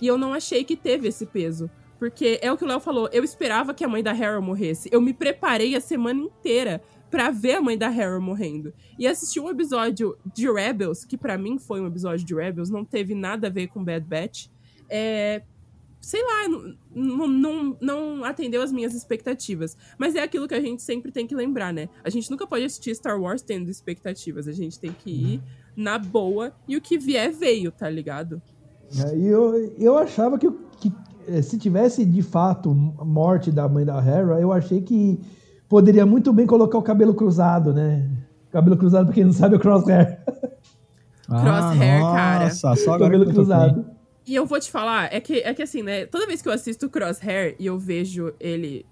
E 0.00 0.06
eu 0.06 0.18
não 0.18 0.34
achei 0.34 0.64
que 0.64 0.76
teve 0.76 1.08
esse 1.08 1.26
peso. 1.26 1.70
Porque 1.98 2.38
é 2.42 2.52
o 2.52 2.58
que 2.58 2.64
o 2.64 2.66
Léo 2.66 2.78
falou, 2.78 3.08
eu 3.10 3.24
esperava 3.24 3.72
que 3.72 3.82
a 3.82 3.88
mãe 3.88 4.02
da 4.02 4.12
Harrow 4.12 4.42
morresse. 4.42 4.88
Eu 4.92 5.00
me 5.00 5.14
preparei 5.14 5.75
a 5.75 5.80
semana 5.80 6.20
inteira 6.20 6.82
para 7.11 7.30
ver 7.30 7.56
a 7.56 7.62
mãe 7.62 7.78
da 7.78 7.88
Harrow 7.88 8.20
morrendo. 8.20 8.75
E 8.99 9.06
assistir 9.06 9.40
um 9.40 9.49
episódio 9.49 10.16
de 10.35 10.50
Rebels, 10.50 11.04
que 11.04 11.16
para 11.16 11.38
mim 11.38 11.58
foi 11.58 11.80
um 11.80 11.87
episódio 11.87 12.26
de 12.26 12.35
Rebels, 12.35 12.68
não 12.68 12.85
teve 12.85 13.14
nada 13.14 13.46
a 13.46 13.50
ver 13.50 13.68
com 13.68 13.82
Bad 13.82 14.04
Batch. 14.04 14.49
É, 14.90 15.42
sei 16.06 16.22
lá, 16.22 16.70
não, 16.94 17.26
não, 17.26 17.76
não 17.80 18.25
atendeu 18.25 18.62
as 18.62 18.70
minhas 18.70 18.94
expectativas. 18.94 19.76
Mas 19.98 20.14
é 20.14 20.22
aquilo 20.22 20.46
que 20.46 20.54
a 20.54 20.60
gente 20.60 20.80
sempre 20.80 21.10
tem 21.10 21.26
que 21.26 21.34
lembrar, 21.34 21.72
né? 21.72 21.88
A 22.04 22.10
gente 22.10 22.30
nunca 22.30 22.46
pode 22.46 22.64
assistir 22.64 22.94
Star 22.94 23.20
Wars 23.20 23.42
tendo 23.42 23.68
expectativas. 23.68 24.46
A 24.46 24.52
gente 24.52 24.78
tem 24.78 24.92
que 24.92 25.10
ir 25.10 25.42
na 25.76 25.98
boa 25.98 26.52
e 26.68 26.76
o 26.76 26.80
que 26.80 26.96
vier 26.96 27.32
veio, 27.32 27.72
tá 27.72 27.90
ligado? 27.90 28.40
É, 29.04 29.18
e 29.18 29.26
eu, 29.26 29.75
eu 29.76 29.98
achava 29.98 30.38
que, 30.38 30.48
que 30.78 30.92
eh, 31.26 31.42
se 31.42 31.58
tivesse 31.58 32.04
de 32.04 32.22
fato 32.22 32.72
morte 32.72 33.50
da 33.50 33.68
mãe 33.68 33.84
da 33.84 33.98
Hera, 33.98 34.40
eu 34.40 34.52
achei 34.52 34.82
que 34.82 35.18
poderia 35.68 36.06
muito 36.06 36.32
bem 36.32 36.46
colocar 36.46 36.78
o 36.78 36.82
cabelo 36.82 37.14
cruzado, 37.14 37.75
né? 37.75 38.08
Cabelo 38.52 38.76
cruzado, 38.76 39.06
pra 39.06 39.14
quem 39.14 39.25
não 39.25 39.32
sabe, 39.32 39.56
é 39.56 39.58
o 39.58 39.60
crosshair. 39.60 40.22
Ah, 41.28 41.40
crosshair, 41.40 42.00
nossa, 42.00 42.16
cara. 42.16 42.50
Só 42.76 42.94
agora 42.94 43.10
cabelo 43.10 43.26
cruzado. 43.26 43.96
E 44.26 44.35
eu 44.35 44.45
vou 44.45 44.59
te 44.59 44.71
falar, 44.71 45.12
é 45.12 45.21
que, 45.21 45.38
é 45.38 45.54
que 45.54 45.62
assim, 45.62 45.83
né? 45.83 46.04
Toda 46.06 46.26
vez 46.26 46.42
que 46.42 46.49
eu 46.49 46.52
assisto 46.52 46.90
Crosshair 46.90 47.54
e 47.59 47.66
eu 47.66 47.78
vejo 47.78 48.35
ele. 48.40 48.85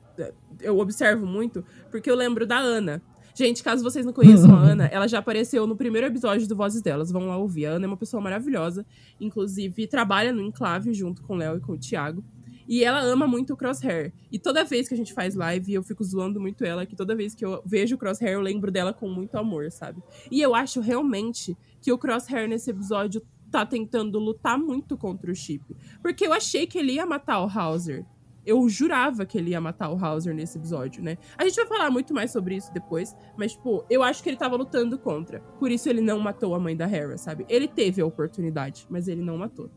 Eu 0.61 0.79
observo 0.79 1.27
muito, 1.27 1.65
porque 1.91 2.09
eu 2.09 2.15
lembro 2.15 2.47
da 2.47 2.59
Ana. 2.59 3.03
Gente, 3.35 3.65
caso 3.65 3.83
vocês 3.83 4.07
não 4.07 4.13
conheçam 4.13 4.55
a 4.55 4.61
Ana, 4.61 4.87
ela 4.87 5.09
já 5.09 5.19
apareceu 5.19 5.67
no 5.67 5.75
primeiro 5.75 6.07
episódio 6.07 6.47
do 6.47 6.55
Vozes 6.55 6.81
Delas. 6.81 7.11
Vão 7.11 7.27
lá 7.27 7.37
ouvir. 7.37 7.67
A 7.67 7.73
Ana 7.73 7.87
é 7.87 7.89
uma 7.89 7.97
pessoa 7.97 8.23
maravilhosa. 8.23 8.87
Inclusive, 9.21 9.89
trabalha 9.89 10.33
no 10.33 10.41
Enclave 10.41 10.95
junto 10.95 11.21
com 11.21 11.35
o 11.35 11.37
Léo 11.37 11.57
e 11.57 11.61
com 11.61 11.73
o 11.73 11.79
Thiago. 11.79 12.25
E 12.67 12.83
ela 12.83 13.01
ama 13.01 13.27
muito 13.27 13.53
o 13.53 13.57
Crosshair. 13.57 14.13
E 14.31 14.39
toda 14.39 14.65
vez 14.65 14.89
que 14.89 14.95
a 14.95 14.97
gente 14.97 15.13
faz 15.13 15.35
live, 15.35 15.75
eu 15.75 15.83
fico 15.83 16.03
zoando 16.03 16.41
muito 16.41 16.65
ela, 16.65 16.87
que 16.87 16.97
toda 16.97 17.15
vez 17.15 17.35
que 17.35 17.45
eu 17.45 17.61
vejo 17.67 17.97
o 17.97 17.99
Crosshair, 17.99 18.35
eu 18.35 18.41
lembro 18.41 18.71
dela 18.71 18.93
com 18.93 19.09
muito 19.09 19.37
amor, 19.37 19.71
sabe? 19.71 20.03
E 20.31 20.41
eu 20.41 20.55
acho 20.55 20.81
realmente 20.81 21.57
que 21.81 21.93
o 21.93 21.99
Crosshair 21.99 22.49
nesse 22.49 22.71
episódio 22.71 23.21
tá 23.59 23.67
tentando 23.67 24.19
lutar 24.19 24.59
muito 24.59 24.97
contra 24.97 25.31
o 25.31 25.35
Chip. 25.35 25.65
Porque 26.03 26.27
eu 26.27 26.33
achei 26.33 26.67
que 26.67 26.79
ele 26.79 26.93
ia 26.93 27.07
matar 27.07 27.41
o 27.41 27.49
Hauser. 27.49 28.05
eu 28.47 28.69
jurava 28.69 29.25
que 29.25 29.39
ele 29.39 29.51
ia 29.51 29.61
matar 29.61 29.91
o 29.91 30.05
Hauser 30.05 30.35
nesse 30.35 30.59
episódio, 30.59 31.03
né? 31.03 31.17
A 31.39 31.45
gente 31.45 31.57
vai 31.57 31.67
falar 31.67 31.91
muito 31.91 32.13
mais 32.13 32.31
sobre 32.31 32.57
isso 32.57 32.73
depois, 32.75 33.17
mas, 33.39 33.53
tipo, 33.53 33.85
eu 33.89 34.03
acho 34.03 34.23
que 34.23 34.29
ele 34.29 34.37
tava 34.37 34.55
lutando 34.55 34.99
contra. 34.99 35.41
Por 35.59 35.71
isso 35.71 35.89
ele 35.89 36.03
não 36.03 36.21
matou 36.21 36.55
a 36.55 36.61
mãe 36.61 36.77
da 36.77 36.87
Hera, 36.87 37.17
sabe? 37.17 37.47
Ele 37.49 37.67
teve 37.67 38.03
a 38.03 38.07
oportunidade, 38.07 38.87
mas 38.91 39.09
ele 39.09 39.23
não 39.23 39.39
matou. 39.39 39.71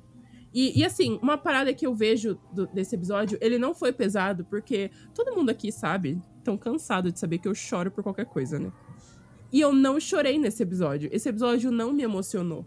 E, 0.54 0.80
e 0.80 0.84
assim, 0.84 1.20
uma 1.22 1.38
parada 1.38 1.74
que 1.74 1.86
eu 1.86 1.94
vejo 1.94 2.38
do, 2.52 2.68
desse 2.68 2.96
episódio, 2.96 3.38
ele 3.42 3.58
não 3.58 3.74
foi 3.74 3.94
pesado, 3.94 4.44
porque 4.46 4.90
todo 5.14 5.36
mundo 5.36 5.50
aqui 5.50 5.72
sabe, 5.72 6.20
tão 6.44 6.58
cansado 6.58 7.12
de 7.12 7.20
saber 7.20 7.38
que 7.38 7.48
eu 7.48 7.54
choro 7.56 7.92
por 7.92 8.04
qualquer 8.04 8.26
coisa, 8.26 8.58
né? 8.58 8.72
E 9.52 9.62
eu 9.62 9.72
não 9.72 10.00
chorei 10.00 10.38
nesse 10.38 10.64
episódio. 10.64 11.10
Esse 11.14 11.30
episódio 11.30 11.72
não 11.72 11.94
me 11.94 12.04
emocionou, 12.04 12.66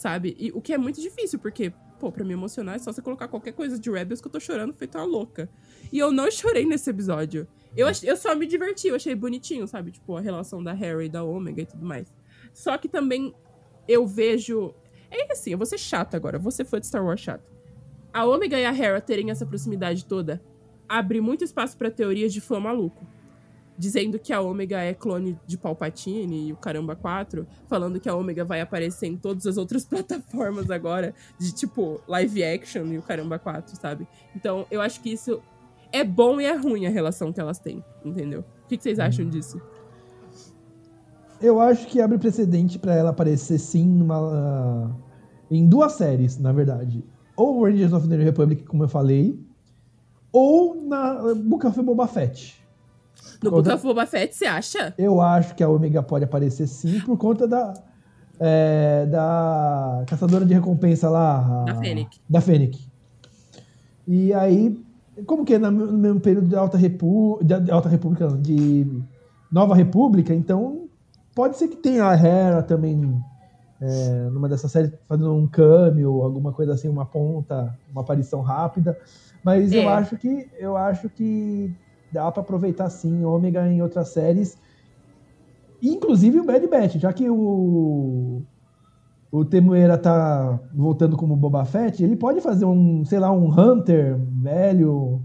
sabe? 0.00 0.34
E 0.38 0.50
o 0.52 0.60
que 0.60 0.72
é 0.72 0.78
muito 0.78 1.00
difícil, 1.00 1.38
porque 1.38 1.72
pô, 1.98 2.10
pra 2.10 2.24
me 2.24 2.32
emocionar 2.32 2.76
é 2.76 2.78
só 2.78 2.90
você 2.90 3.02
colocar 3.02 3.28
qualquer 3.28 3.52
coisa 3.52 3.78
de 3.78 3.90
Rebels 3.90 4.20
que 4.20 4.26
eu 4.26 4.32
tô 4.32 4.40
chorando 4.40 4.72
feito 4.72 4.96
uma 4.96 5.04
louca. 5.04 5.48
E 5.92 5.98
eu 5.98 6.10
não 6.10 6.30
chorei 6.30 6.64
nesse 6.64 6.88
episódio. 6.88 7.46
Eu, 7.76 7.86
eu 8.02 8.16
só 8.16 8.34
me 8.34 8.46
diverti, 8.46 8.88
eu 8.88 8.94
achei 8.94 9.14
bonitinho, 9.14 9.68
sabe? 9.68 9.90
Tipo, 9.90 10.16
a 10.16 10.20
relação 10.20 10.64
da 10.64 10.72
Harry 10.72 11.08
da 11.08 11.22
Omega 11.22 11.60
e 11.60 11.66
tudo 11.66 11.84
mais. 11.84 12.12
Só 12.54 12.78
que 12.78 12.88
também 12.88 13.34
eu 13.86 14.06
vejo. 14.06 14.74
É 15.10 15.30
assim, 15.30 15.50
eu 15.52 15.58
vou 15.58 15.66
ser 15.66 15.78
chato 15.78 16.14
agora, 16.14 16.38
você 16.38 16.64
foi 16.64 16.80
de 16.80 16.86
Star 16.86 17.04
Wars 17.04 17.20
chato. 17.20 17.44
A 18.12 18.24
Omega 18.24 18.58
e 18.58 18.64
a 18.64 18.74
Hera 18.74 19.00
terem 19.00 19.30
essa 19.30 19.44
proximidade 19.44 20.06
toda 20.06 20.42
abre 20.88 21.20
muito 21.20 21.44
espaço 21.44 21.76
para 21.76 21.90
teorias 21.90 22.32
de 22.32 22.40
fã 22.40 22.58
maluco 22.58 23.06
dizendo 23.80 24.18
que 24.18 24.30
a 24.30 24.42
Ômega 24.42 24.78
é 24.78 24.92
clone 24.92 25.38
de 25.46 25.56
Palpatine 25.56 26.48
e 26.48 26.52
o 26.52 26.56
Caramba 26.56 26.94
4, 26.94 27.46
falando 27.66 27.98
que 27.98 28.10
a 28.10 28.14
Ômega 28.14 28.44
vai 28.44 28.60
aparecer 28.60 29.06
em 29.06 29.16
todas 29.16 29.46
as 29.46 29.56
outras 29.56 29.86
plataformas 29.88 30.70
agora, 30.70 31.14
de 31.38 31.50
tipo 31.50 31.98
live 32.06 32.44
action 32.44 32.84
e 32.88 32.98
o 32.98 33.02
Caramba 33.02 33.38
4, 33.38 33.74
sabe? 33.80 34.06
Então, 34.36 34.66
eu 34.70 34.82
acho 34.82 35.00
que 35.00 35.10
isso 35.10 35.40
é 35.90 36.04
bom 36.04 36.38
e 36.38 36.44
é 36.44 36.54
ruim 36.54 36.84
a 36.84 36.90
relação 36.90 37.32
que 37.32 37.40
elas 37.40 37.58
têm, 37.58 37.82
entendeu? 38.04 38.40
O 38.64 38.68
que, 38.68 38.76
que 38.76 38.82
vocês 38.82 38.98
acham 38.98 39.26
disso? 39.26 39.58
Eu 41.40 41.58
acho 41.58 41.86
que 41.86 42.02
abre 42.02 42.18
precedente 42.18 42.78
pra 42.78 42.94
ela 42.94 43.08
aparecer 43.08 43.58
sim 43.58 43.86
numa, 43.86 44.94
em 45.50 45.66
duas 45.66 45.92
séries, 45.92 46.38
na 46.38 46.52
verdade. 46.52 47.02
Ou 47.34 47.64
Rangers 47.64 47.94
of 47.94 48.06
the 48.06 48.14
New 48.14 48.26
Republic, 48.26 48.62
como 48.64 48.84
eu 48.84 48.88
falei, 48.90 49.40
ou 50.30 50.74
na 50.86 51.34
Book 51.34 51.66
of 51.66 51.80
Boba 51.80 52.06
Fett. 52.06 52.59
No 53.42 53.50
Book 53.50 53.68
of 53.68 53.82
Boba 53.82 54.06
Fett, 54.06 54.34
você 54.34 54.46
acha? 54.46 54.94
Eu 54.98 55.20
acho 55.20 55.54
que 55.54 55.62
a 55.62 55.68
Omega 55.68 56.02
pode 56.02 56.24
aparecer 56.24 56.66
sim 56.66 57.00
por 57.00 57.16
conta 57.16 57.46
da 57.48 57.74
é, 58.38 59.06
da 59.06 60.04
caçadora 60.06 60.44
de 60.46 60.54
recompensa 60.54 61.08
lá. 61.10 61.64
Da 61.66 61.74
Fennec. 61.76 62.18
Da 62.28 62.40
Fennec. 62.40 62.78
E 64.08 64.32
aí, 64.32 64.82
como 65.26 65.44
que 65.44 65.54
é 65.54 65.58
no 65.58 65.70
mesmo 65.92 66.20
período 66.20 66.48
de 66.48 66.56
Alta, 66.56 66.78
Repu, 66.78 67.38
de 67.42 67.70
Alta 67.70 67.88
República, 67.88 68.28
de 68.28 68.86
Nova 69.52 69.74
República, 69.74 70.34
então 70.34 70.88
pode 71.34 71.56
ser 71.58 71.68
que 71.68 71.76
tenha 71.76 72.06
a 72.08 72.14
Hera 72.14 72.62
também 72.62 73.22
é, 73.80 74.28
numa 74.32 74.48
dessas 74.48 74.70
séries 74.72 74.92
fazendo 75.08 75.34
um 75.34 75.46
cameo, 75.46 76.22
alguma 76.22 76.52
coisa 76.52 76.72
assim, 76.74 76.88
uma 76.88 77.06
ponta, 77.06 77.76
uma 77.92 78.00
aparição 78.02 78.40
rápida. 78.40 78.96
Mas 79.44 79.72
eu 79.72 79.82
É. 79.82 79.86
acho 79.86 80.16
que 80.16 80.48
eu 80.58 80.76
acho 80.76 81.08
que 81.10 81.74
dá 82.12 82.30
pra 82.30 82.42
aproveitar 82.42 82.88
sim 82.90 83.24
Ômega 83.24 83.66
em 83.66 83.82
outras 83.82 84.08
séries. 84.08 84.58
Inclusive 85.82 86.40
o 86.40 86.44
Bad 86.44 86.66
Batch, 86.66 86.96
já 86.96 87.12
que 87.12 87.28
o 87.28 88.42
o 89.32 89.44
Temuera 89.44 89.96
tá 89.96 90.58
voltando 90.74 91.16
como 91.16 91.36
Boba 91.36 91.64
Fett, 91.64 92.02
ele 92.02 92.16
pode 92.16 92.40
fazer 92.40 92.64
um, 92.64 93.04
sei 93.04 93.20
lá, 93.20 93.30
um 93.30 93.48
Hunter 93.48 94.18
velho. 94.18 95.22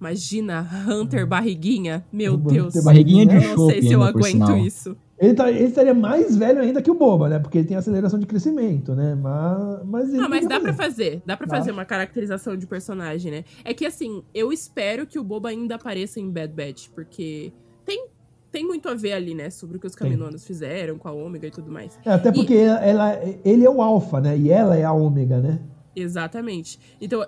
Imagina, 0.00 0.68
Hunter 0.86 1.26
barriguinha. 1.26 2.04
Meu 2.12 2.34
Hunter 2.34 2.52
Deus. 2.52 2.84
Barriguinha 2.84 3.26
de 3.26 3.34
eu 3.34 3.56
não 3.56 3.68
sei 3.68 3.82
se 3.82 3.92
eu 3.92 4.02
aguento 4.02 4.56
isso. 4.58 4.96
Ele, 5.18 5.32
tá, 5.34 5.48
ele 5.50 5.64
estaria 5.64 5.94
mais 5.94 6.36
velho 6.36 6.60
ainda 6.60 6.82
que 6.82 6.90
o 6.90 6.94
Boba, 6.94 7.28
né? 7.28 7.38
Porque 7.38 7.58
ele 7.58 7.68
tem 7.68 7.76
aceleração 7.76 8.18
de 8.18 8.26
crescimento, 8.26 8.94
né? 8.94 9.14
Mas, 9.14 9.84
mas 9.86 10.08
ele 10.08 10.18
Não, 10.18 10.28
mas 10.28 10.40
podia 10.42 10.58
dá 10.58 10.60
pra 10.60 10.72
fazer. 10.74 11.22
Dá 11.24 11.36
pra 11.36 11.46
Dá. 11.46 11.56
fazer 11.56 11.70
uma 11.70 11.84
caracterização 11.84 12.56
de 12.56 12.66
personagem, 12.66 13.30
né? 13.30 13.44
É 13.64 13.72
que 13.72 13.86
assim, 13.86 14.24
eu 14.34 14.52
espero 14.52 15.06
que 15.06 15.18
o 15.18 15.22
Boba 15.24 15.50
ainda 15.50 15.76
apareça 15.76 16.18
em 16.18 16.28
Bad 16.30 16.52
Batch, 16.52 16.88
porque 16.94 17.52
tem, 17.86 18.08
tem 18.50 18.66
muito 18.66 18.88
a 18.88 18.94
ver 18.94 19.12
ali, 19.12 19.34
né? 19.34 19.50
Sobre 19.50 19.76
o 19.76 19.80
que 19.80 19.86
os. 19.86 19.94
Caminoanos 19.94 20.44
fizeram 20.44 20.98
com 20.98 21.06
a 21.08 21.12
Ômega 21.12 21.46
e 21.46 21.50
tudo 21.50 21.70
mais. 21.70 21.96
É, 22.04 22.10
até 22.12 22.32
porque 22.32 22.54
ela, 22.54 22.84
ela- 22.84 23.20
ele 23.44 23.64
é 23.64 23.70
o 23.70 23.80
alfa, 23.80 24.20
né? 24.20 24.36
E 24.36 24.50
ela 24.50 24.76
é 24.76 24.82
a 24.84 24.92
ômega, 24.92 25.38
né? 25.40 25.60
Exatamente. 25.94 26.78
Então, 27.00 27.24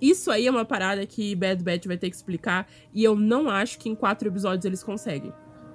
isso 0.00 0.30
aí 0.30 0.46
é 0.46 0.50
uma 0.50 0.64
parada 0.64 1.04
que 1.04 1.34
Bad 1.34 1.62
Batch 1.64 1.86
vai 1.86 1.96
ter 1.96 2.08
que 2.10 2.16
explicar, 2.16 2.68
e 2.92 3.02
eu 3.02 3.16
não 3.16 3.48
acho 3.50 3.78
que 3.78 3.88
em 3.88 3.94
quatro 3.94 4.28
episódios 4.28 4.64
eles 4.64 4.82
conseguem. 4.84 5.32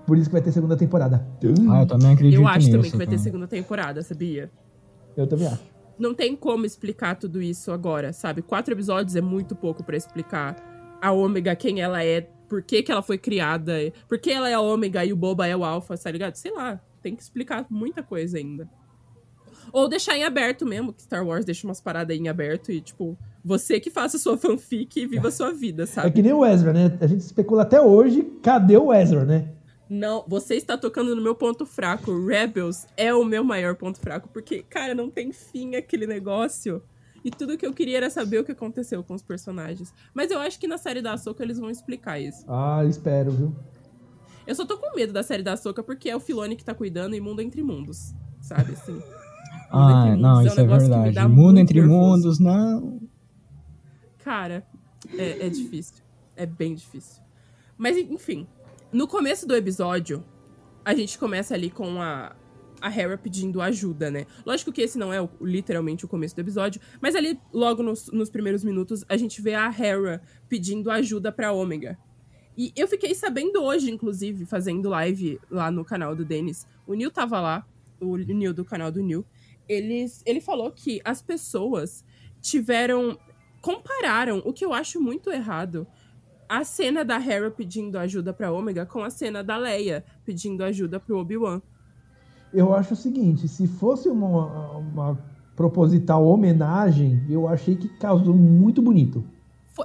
Por 0.09 0.17
isso 0.17 0.27
que 0.29 0.33
vai 0.33 0.41
ter 0.41 0.51
segunda 0.51 0.75
temporada. 0.75 1.25
Ah, 1.69 1.81
eu 1.83 1.87
também 1.87 2.13
acredito 2.13 2.41
eu 2.41 2.47
acho 2.47 2.57
nisso. 2.57 2.71
também 2.71 2.91
que 2.91 2.97
vai 2.97 3.05
ter 3.05 3.11
cara. 3.11 3.23
segunda 3.23 3.47
temporada, 3.47 4.01
sabia? 4.01 4.49
Eu 5.15 5.27
também 5.27 5.47
acho. 5.47 5.61
não 5.99 6.13
tem 6.13 6.35
como 6.35 6.65
explicar 6.65 7.15
tudo 7.15 7.41
isso 7.41 7.71
agora, 7.71 8.11
sabe? 8.11 8.41
Quatro 8.41 8.73
episódios 8.73 9.15
é 9.15 9.21
muito 9.21 9.55
pouco 9.55 9.83
pra 9.83 9.95
explicar 9.95 10.55
a 11.01 11.11
Ômega, 11.11 11.55
quem 11.55 11.79
ela 11.79 12.03
é, 12.03 12.21
por 12.47 12.61
que, 12.63 12.81
que 12.83 12.91
ela 12.91 13.01
foi 13.01 13.17
criada, 13.17 13.73
por 14.07 14.17
que 14.17 14.31
ela 14.31 14.49
é 14.49 14.53
a 14.55 14.59
Ômega 14.61 15.05
e 15.05 15.13
o 15.13 15.15
Boba 15.15 15.45
é 15.47 15.55
o 15.55 15.63
Alpha, 15.63 15.95
tá 15.97 16.09
ligado? 16.11 16.35
Sei 16.35 16.51
lá, 16.51 16.79
tem 17.01 17.15
que 17.15 17.21
explicar 17.21 17.65
muita 17.69 18.01
coisa 18.03 18.37
ainda. 18.37 18.67
Ou 19.71 19.87
deixar 19.87 20.17
em 20.17 20.23
aberto 20.23 20.65
mesmo, 20.65 20.91
que 20.91 21.03
Star 21.03 21.25
Wars 21.25 21.45
deixa 21.45 21.67
umas 21.67 21.79
paradas 21.79 22.15
aí 22.15 22.19
em 22.21 22.27
aberto 22.27 22.71
e, 22.71 22.81
tipo, 22.81 23.15
você 23.45 23.79
que 23.79 23.91
faça 23.91 24.17
sua 24.17 24.35
fanfic 24.37 24.99
e 24.99 25.05
viva 25.05 25.27
a 25.27 25.31
sua 25.31 25.53
vida, 25.53 25.83
É 25.83 25.85
sabe? 25.85 26.11
que 26.11 26.21
nem 26.23 26.33
o 26.33 26.43
Ezra, 26.45 26.73
né? 26.73 26.97
A 26.99 27.05
gente 27.07 27.19
especula 27.21 27.61
até 27.61 27.79
hoje, 27.79 28.23
cadê 28.41 28.77
o 28.77 28.91
Ezra, 28.91 29.25
né? 29.25 29.49
Não, 29.89 30.23
você 30.27 30.55
está 30.55 30.77
tocando 30.77 31.15
no 31.15 31.21
meu 31.21 31.33
ponto 31.33 31.65
fraco. 31.65 32.25
Rebels 32.25 32.85
é 32.95 33.13
o 33.13 33.25
meu 33.25 33.43
maior 33.43 33.75
ponto 33.75 33.99
fraco, 33.99 34.29
porque, 34.29 34.61
cara, 34.61 34.93
não 34.93 35.09
tem 35.09 35.31
fim 35.31 35.75
aquele 35.75 36.05
negócio. 36.05 36.81
E 37.25 37.31
tudo 37.31 37.57
que 37.57 37.65
eu 37.65 37.73
queria 37.73 37.97
era 37.97 38.09
saber 38.09 38.39
o 38.39 38.43
que 38.43 38.51
aconteceu 38.51 39.03
com 39.03 39.13
os 39.13 39.23
personagens. 39.23 39.93
Mas 40.13 40.31
eu 40.31 40.39
acho 40.39 40.59
que 40.59 40.67
na 40.67 40.77
série 40.77 41.01
da 41.01 41.13
Ahsoka 41.13 41.43
eles 41.43 41.57
vão 41.57 41.69
explicar 41.69 42.19
isso. 42.19 42.45
Ah, 42.47 42.85
espero, 42.87 43.31
viu? 43.31 43.55
Eu 44.45 44.55
só 44.55 44.65
tô 44.65 44.77
com 44.77 44.95
medo 44.95 45.11
da 45.11 45.23
série 45.23 45.43
da 45.43 45.53
Ahsoka 45.53 45.83
porque 45.83 46.09
é 46.09 46.15
o 46.15 46.19
Filone 46.19 46.55
que 46.55 46.63
tá 46.63 46.73
cuidando 46.73 47.15
e 47.15 47.19
Mundo 47.19 47.41
Entre 47.41 47.61
Mundos, 47.63 48.13
sabe, 48.41 48.73
assim. 48.73 49.01
Ah, 49.71 50.15
não, 50.15 50.41
isso 50.43 50.59
é 50.59 50.63
um 50.63 50.67
que 50.67 50.73
me 50.73 50.79
verdade. 50.79 51.27
Mundo 51.27 51.59
entre 51.59 51.79
nervoso. 51.79 51.99
mundos, 51.99 52.39
não. 52.39 52.99
Cara, 54.17 54.65
é, 55.15 55.45
é 55.45 55.49
difícil. 55.49 56.03
É 56.35 56.45
bem 56.45 56.73
difícil. 56.73 57.21
Mas, 57.77 57.95
enfim. 57.95 58.47
No 58.91 59.07
começo 59.07 59.47
do 59.47 59.55
episódio, 59.55 60.23
a 60.83 60.95
gente 60.95 61.17
começa 61.19 61.53
ali 61.53 61.69
com 61.69 62.01
a, 62.01 62.35
a 62.81 62.89
Hera 62.89 63.17
pedindo 63.17 63.61
ajuda, 63.61 64.09
né? 64.09 64.25
Lógico 64.45 64.71
que 64.71 64.81
esse 64.81 64.97
não 64.97 65.13
é 65.13 65.21
o- 65.21 65.29
literalmente 65.41 66.05
o 66.05 66.07
começo 66.07 66.35
do 66.35 66.39
episódio, 66.41 66.81
mas 67.01 67.15
ali, 67.15 67.39
logo 67.53 67.83
nos, 67.83 68.07
nos 68.11 68.29
primeiros 68.29 68.63
minutos, 68.63 69.05
a 69.07 69.15
gente 69.15 69.41
vê 69.41 69.53
a 69.53 69.67
Hera 69.67 70.21
pedindo 70.47 70.89
ajuda 70.89 71.31
pra 71.31 71.51
Ômega. 71.51 71.97
E 72.57 72.73
eu 72.75 72.87
fiquei 72.87 73.13
sabendo 73.13 73.61
hoje, 73.63 73.91
inclusive, 73.91 74.45
fazendo 74.45 74.89
live 74.89 75.39
lá 75.49 75.69
no 75.71 75.85
canal 75.85 76.15
do 76.15 76.25
Denis. 76.25 76.67
O 76.85 76.93
Neil 76.93 77.11
tava 77.11 77.39
lá, 77.39 77.65
o 78.01 78.17
Neil 78.17 78.53
do 78.53 78.65
canal 78.65 78.91
do 78.91 79.01
Neil. 79.03 79.23
Eles, 79.67 80.23
ele 80.25 80.41
falou 80.41 80.71
que 80.71 80.99
as 81.05 81.21
pessoas 81.21 82.03
tiveram 82.41 83.17
compararam, 83.61 84.41
o 84.45 84.53
que 84.53 84.63
eu 84.63 84.73
acho 84.73 85.01
muito 85.01 85.29
errado, 85.29 85.85
a 86.49 86.63
cena 86.63 87.05
da 87.05 87.15
Hera 87.23 87.51
pedindo 87.51 87.97
ajuda 87.99 88.33
pra 88.33 88.51
Ômega 88.51 88.83
com 88.85 89.03
a 89.03 89.09
cena 89.11 89.43
da 89.43 89.55
Leia 89.55 90.03
pedindo 90.25 90.63
ajuda 90.63 90.99
pro 90.99 91.19
Obi-Wan. 91.19 91.61
Eu 92.51 92.73
acho 92.73 92.95
o 92.95 92.97
seguinte, 92.97 93.47
se 93.47 93.67
fosse 93.67 94.09
uma, 94.09 94.77
uma 94.77 95.19
proposital 95.55 96.25
homenagem, 96.25 97.21
eu 97.29 97.47
achei 97.47 97.75
que 97.75 97.87
causou 97.99 98.33
muito 98.33 98.81
bonito. 98.81 99.23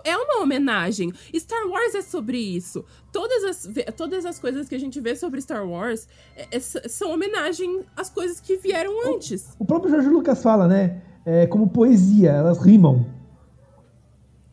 É 0.02 0.16
uma 0.16 0.42
homenagem. 0.42 1.12
Star 1.36 1.68
Wars 1.68 1.94
é 1.94 2.02
sobre 2.02 2.36
isso. 2.36 2.84
Todas 3.12 3.44
as, 3.44 3.68
todas 3.96 4.26
as 4.26 4.40
coisas 4.40 4.68
que 4.68 4.74
a 4.74 4.80
gente 4.80 4.98
vê 5.00 5.14
sobre 5.14 5.40
Star 5.40 5.64
Wars 5.68 6.08
é- 6.34 6.48
é- 6.50 6.58
são 6.60 7.12
homenagem 7.12 7.82
às 7.96 8.10
coisas 8.10 8.40
que 8.40 8.56
vieram 8.56 8.92
antes. 9.14 9.54
O 9.56 9.64
próprio 9.64 9.92
Jorge 9.92 10.08
Lucas 10.08 10.42
fala, 10.42 10.66
né? 10.66 11.00
É 11.24 11.46
como 11.46 11.68
poesia, 11.68 12.32
elas 12.32 12.58
rimam. 12.58 13.06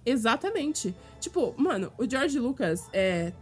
Exatamente. 0.05 0.95
Tipo, 1.19 1.53
mano, 1.57 1.91
o 1.97 2.09
George 2.09 2.39
Lucas, 2.39 2.89
é, 2.91 3.33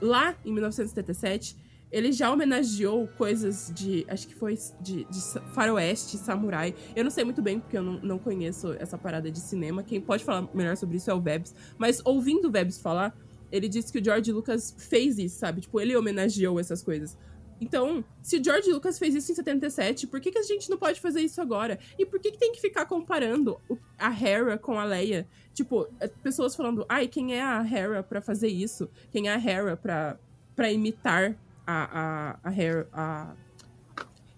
lá 0.00 0.34
em 0.44 0.52
1977, 0.52 1.56
ele 1.90 2.12
já 2.12 2.30
homenageou 2.30 3.08
coisas 3.18 3.72
de. 3.74 4.04
Acho 4.08 4.28
que 4.28 4.34
foi 4.34 4.56
de, 4.80 5.04
de 5.04 5.20
faroeste, 5.52 6.16
samurai. 6.18 6.74
Eu 6.94 7.02
não 7.02 7.10
sei 7.10 7.24
muito 7.24 7.42
bem, 7.42 7.58
porque 7.58 7.76
eu 7.76 7.82
não, 7.82 8.00
não 8.00 8.18
conheço 8.18 8.72
essa 8.78 8.96
parada 8.96 9.30
de 9.30 9.40
cinema. 9.40 9.82
Quem 9.82 10.00
pode 10.00 10.22
falar 10.24 10.48
melhor 10.54 10.76
sobre 10.76 10.96
isso 10.96 11.10
é 11.10 11.14
o 11.14 11.20
Vebs. 11.20 11.54
Mas 11.76 12.00
ouvindo 12.04 12.48
o 12.48 12.50
Vebs 12.50 12.78
falar, 12.78 13.16
ele 13.50 13.68
disse 13.68 13.92
que 13.92 13.98
o 13.98 14.04
George 14.04 14.30
Lucas 14.30 14.74
fez 14.78 15.18
isso, 15.18 15.38
sabe? 15.38 15.62
Tipo, 15.62 15.80
ele 15.80 15.96
homenageou 15.96 16.60
essas 16.60 16.82
coisas. 16.82 17.16
Então, 17.60 18.02
se 18.22 18.42
George 18.42 18.70
Lucas 18.72 18.98
fez 18.98 19.14
isso 19.14 19.30
em 19.32 19.34
77, 19.34 20.06
por 20.06 20.20
que, 20.20 20.30
que 20.30 20.38
a 20.38 20.42
gente 20.42 20.70
não 20.70 20.78
pode 20.78 21.00
fazer 21.00 21.20
isso 21.20 21.40
agora? 21.40 21.78
E 21.98 22.06
por 22.06 22.18
que, 22.18 22.30
que 22.30 22.38
tem 22.38 22.52
que 22.52 22.60
ficar 22.60 22.86
comparando 22.86 23.58
a 23.98 24.10
Hera 24.10 24.56
com 24.56 24.78
a 24.78 24.84
Leia? 24.84 25.26
Tipo, 25.52 25.86
é, 26.00 26.08
pessoas 26.08 26.56
falando, 26.56 26.86
ai, 26.88 27.06
quem 27.06 27.34
é 27.34 27.42
a 27.42 27.62
Hera 27.62 28.02
pra 28.02 28.20
fazer 28.22 28.48
isso? 28.48 28.88
Quem 29.10 29.28
é 29.28 29.34
a 29.34 29.38
Hera 29.38 29.76
pra, 29.76 30.16
pra 30.56 30.72
imitar 30.72 31.36
a, 31.66 32.38
a, 32.42 32.48
a 32.48 32.52
Hera? 32.58 32.88
A... 32.92 33.32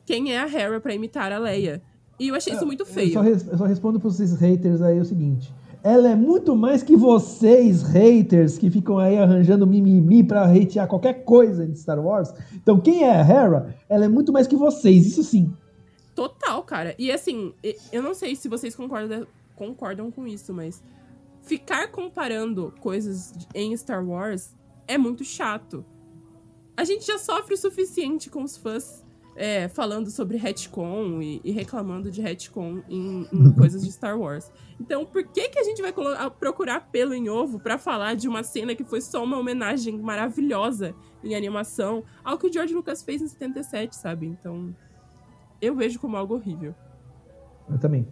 Quem 0.04 0.34
é 0.34 0.40
a 0.40 0.46
Hera 0.52 0.80
pra 0.80 0.92
imitar 0.94 1.30
a 1.32 1.38
Leia? 1.38 1.80
E 2.18 2.28
eu 2.28 2.34
achei 2.34 2.52
isso 2.54 2.66
muito 2.66 2.82
Eu 2.82 2.86
feio. 2.86 3.12
só, 3.12 3.20
res- 3.20 3.46
eu 3.46 3.56
só 3.58 3.64
respondo 3.64 3.98
pros 4.00 4.18
haters 4.34 4.82
aí 4.82 4.98
o 5.00 5.04
seguinte. 5.04 5.52
Ela 5.84 6.10
é 6.10 6.14
muito 6.14 6.54
mais 6.54 6.82
que 6.82 6.96
vocês, 6.96 7.82
haters, 7.82 8.56
que 8.56 8.70
ficam 8.70 8.98
aí 8.98 9.18
arranjando 9.18 9.66
mimimi 9.66 10.22
pra 10.22 10.44
hatear 10.44 10.86
qualquer 10.86 11.24
coisa 11.24 11.66
de 11.66 11.76
Star 11.76 11.98
Wars. 11.98 12.32
Então, 12.54 12.80
quem 12.80 13.02
é 13.02 13.10
a 13.10 13.20
Hera, 13.20 13.74
ela 13.88 14.04
é 14.04 14.08
muito 14.08 14.32
mais 14.32 14.46
que 14.46 14.54
vocês, 14.54 15.06
isso 15.06 15.24
sim. 15.24 15.52
Total, 16.14 16.62
cara. 16.62 16.94
E 16.98 17.10
assim, 17.10 17.52
eu 17.92 18.02
não 18.02 18.14
sei 18.14 18.36
se 18.36 18.48
vocês 18.48 18.76
concordam, 18.76 19.26
concordam 19.56 20.10
com 20.10 20.24
isso, 20.26 20.54
mas 20.54 20.82
ficar 21.40 21.90
comparando 21.90 22.72
coisas 22.80 23.32
em 23.52 23.76
Star 23.76 24.06
Wars 24.06 24.54
é 24.86 24.96
muito 24.96 25.24
chato. 25.24 25.84
A 26.76 26.84
gente 26.84 27.04
já 27.06 27.18
sofre 27.18 27.54
o 27.54 27.58
suficiente 27.58 28.30
com 28.30 28.44
os 28.44 28.56
fãs 28.56 29.01
é, 29.34 29.68
falando 29.68 30.10
sobre 30.10 30.36
retcon 30.36 31.22
e, 31.22 31.40
e 31.44 31.52
reclamando 31.52 32.10
de 32.10 32.20
retcon 32.20 32.82
em, 32.88 33.26
em 33.32 33.52
coisas 33.56 33.84
de 33.84 33.90
Star 33.90 34.18
Wars. 34.18 34.50
Então, 34.80 35.04
por 35.04 35.24
que, 35.24 35.48
que 35.48 35.58
a 35.58 35.64
gente 35.64 35.80
vai 35.80 35.92
procurar 36.38 36.88
pelo 36.90 37.14
em 37.14 37.28
ovo 37.28 37.58
pra 37.58 37.78
falar 37.78 38.14
de 38.14 38.28
uma 38.28 38.42
cena 38.42 38.74
que 38.74 38.84
foi 38.84 39.00
só 39.00 39.22
uma 39.22 39.38
homenagem 39.38 39.98
maravilhosa 39.98 40.94
em 41.22 41.34
animação 41.34 42.02
ao 42.24 42.38
que 42.38 42.46
o 42.46 42.52
George 42.52 42.74
Lucas 42.74 43.02
fez 43.02 43.22
em 43.22 43.28
77, 43.28 43.96
sabe? 43.96 44.26
Então, 44.26 44.74
eu 45.60 45.74
vejo 45.74 45.98
como 45.98 46.16
algo 46.16 46.34
horrível. 46.34 46.74
Eu 47.70 47.78
também. 47.78 48.06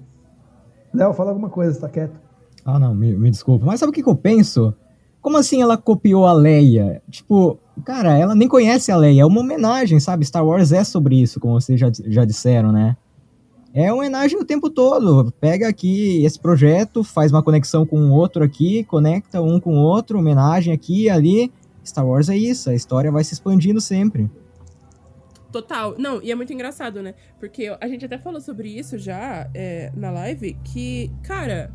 Léo, 0.95 1.13
fala 1.13 1.31
alguma 1.31 1.51
coisa, 1.51 1.75
você 1.75 1.81
tá 1.81 1.89
quieto. 1.89 2.19
Ah, 2.65 2.79
não, 2.79 2.95
me, 2.95 3.15
me 3.17 3.31
desculpa. 3.31 3.65
Mas 3.65 3.81
sabe 3.81 3.91
o 3.91 3.93
que, 3.93 4.03
que 4.03 4.09
eu 4.09 4.17
penso? 4.17 4.75
Como 5.21 5.37
assim 5.37 5.61
ela 5.61 5.77
copiou 5.77 6.27
a 6.27 6.33
Leia? 6.33 7.03
Tipo, 7.11 7.59
cara, 7.81 8.17
ela 8.17 8.35
nem 8.35 8.49
conhece 8.49 8.91
a 8.91 8.97
Leia. 8.97 9.23
É 9.23 9.27
uma 9.27 9.41
homenagem, 9.41 9.99
sabe? 10.01 10.25
Star 10.25 10.45
Wars 10.45 10.73
é 10.73 10.85
sobre 10.85 11.21
isso, 11.21 11.41
como 11.41 11.61
vocês 11.61 11.79
já, 11.79 11.91
já 12.07 12.25
disseram, 12.25 12.73
né? 12.73 12.97
É 13.73 13.93
uma 13.93 14.01
homenagem 14.01 14.39
o 14.39 14.45
tempo 14.45 14.69
todo. 14.69 15.33
Pega 15.41 15.69
aqui 15.69 16.25
esse 16.25 16.39
projeto, 16.39 17.05
faz 17.05 17.31
uma 17.31 17.43
conexão 17.43 17.87
com 17.87 17.99
o 17.99 18.13
outro 18.13 18.43
aqui, 18.43 18.85
conecta 18.85 19.41
um 19.41 19.61
com 19.61 19.75
o 19.75 19.81
outro, 19.81 20.19
homenagem 20.19 20.73
aqui 20.73 21.05
e 21.05 21.11
ali. 21.11 21.53
Star 21.85 22.07
Wars 22.07 22.29
é 22.29 22.37
isso, 22.37 22.69
a 22.71 22.75
história 22.75 23.11
vai 23.11 23.25
se 23.25 23.33
expandindo 23.35 23.81
sempre. 23.81 24.31
Total. 25.51 25.95
Não, 25.99 26.23
e 26.23 26.31
é 26.31 26.35
muito 26.35 26.53
engraçado, 26.53 27.03
né? 27.03 27.15
Porque 27.39 27.75
a 27.81 27.89
gente 27.89 28.05
até 28.05 28.19
falou 28.19 28.41
sobre 28.41 28.69
isso 28.69 28.99
já 28.99 29.49
é, 29.55 29.91
na 29.97 30.11
live, 30.11 30.57
que, 30.65 31.11
cara, 31.23 31.73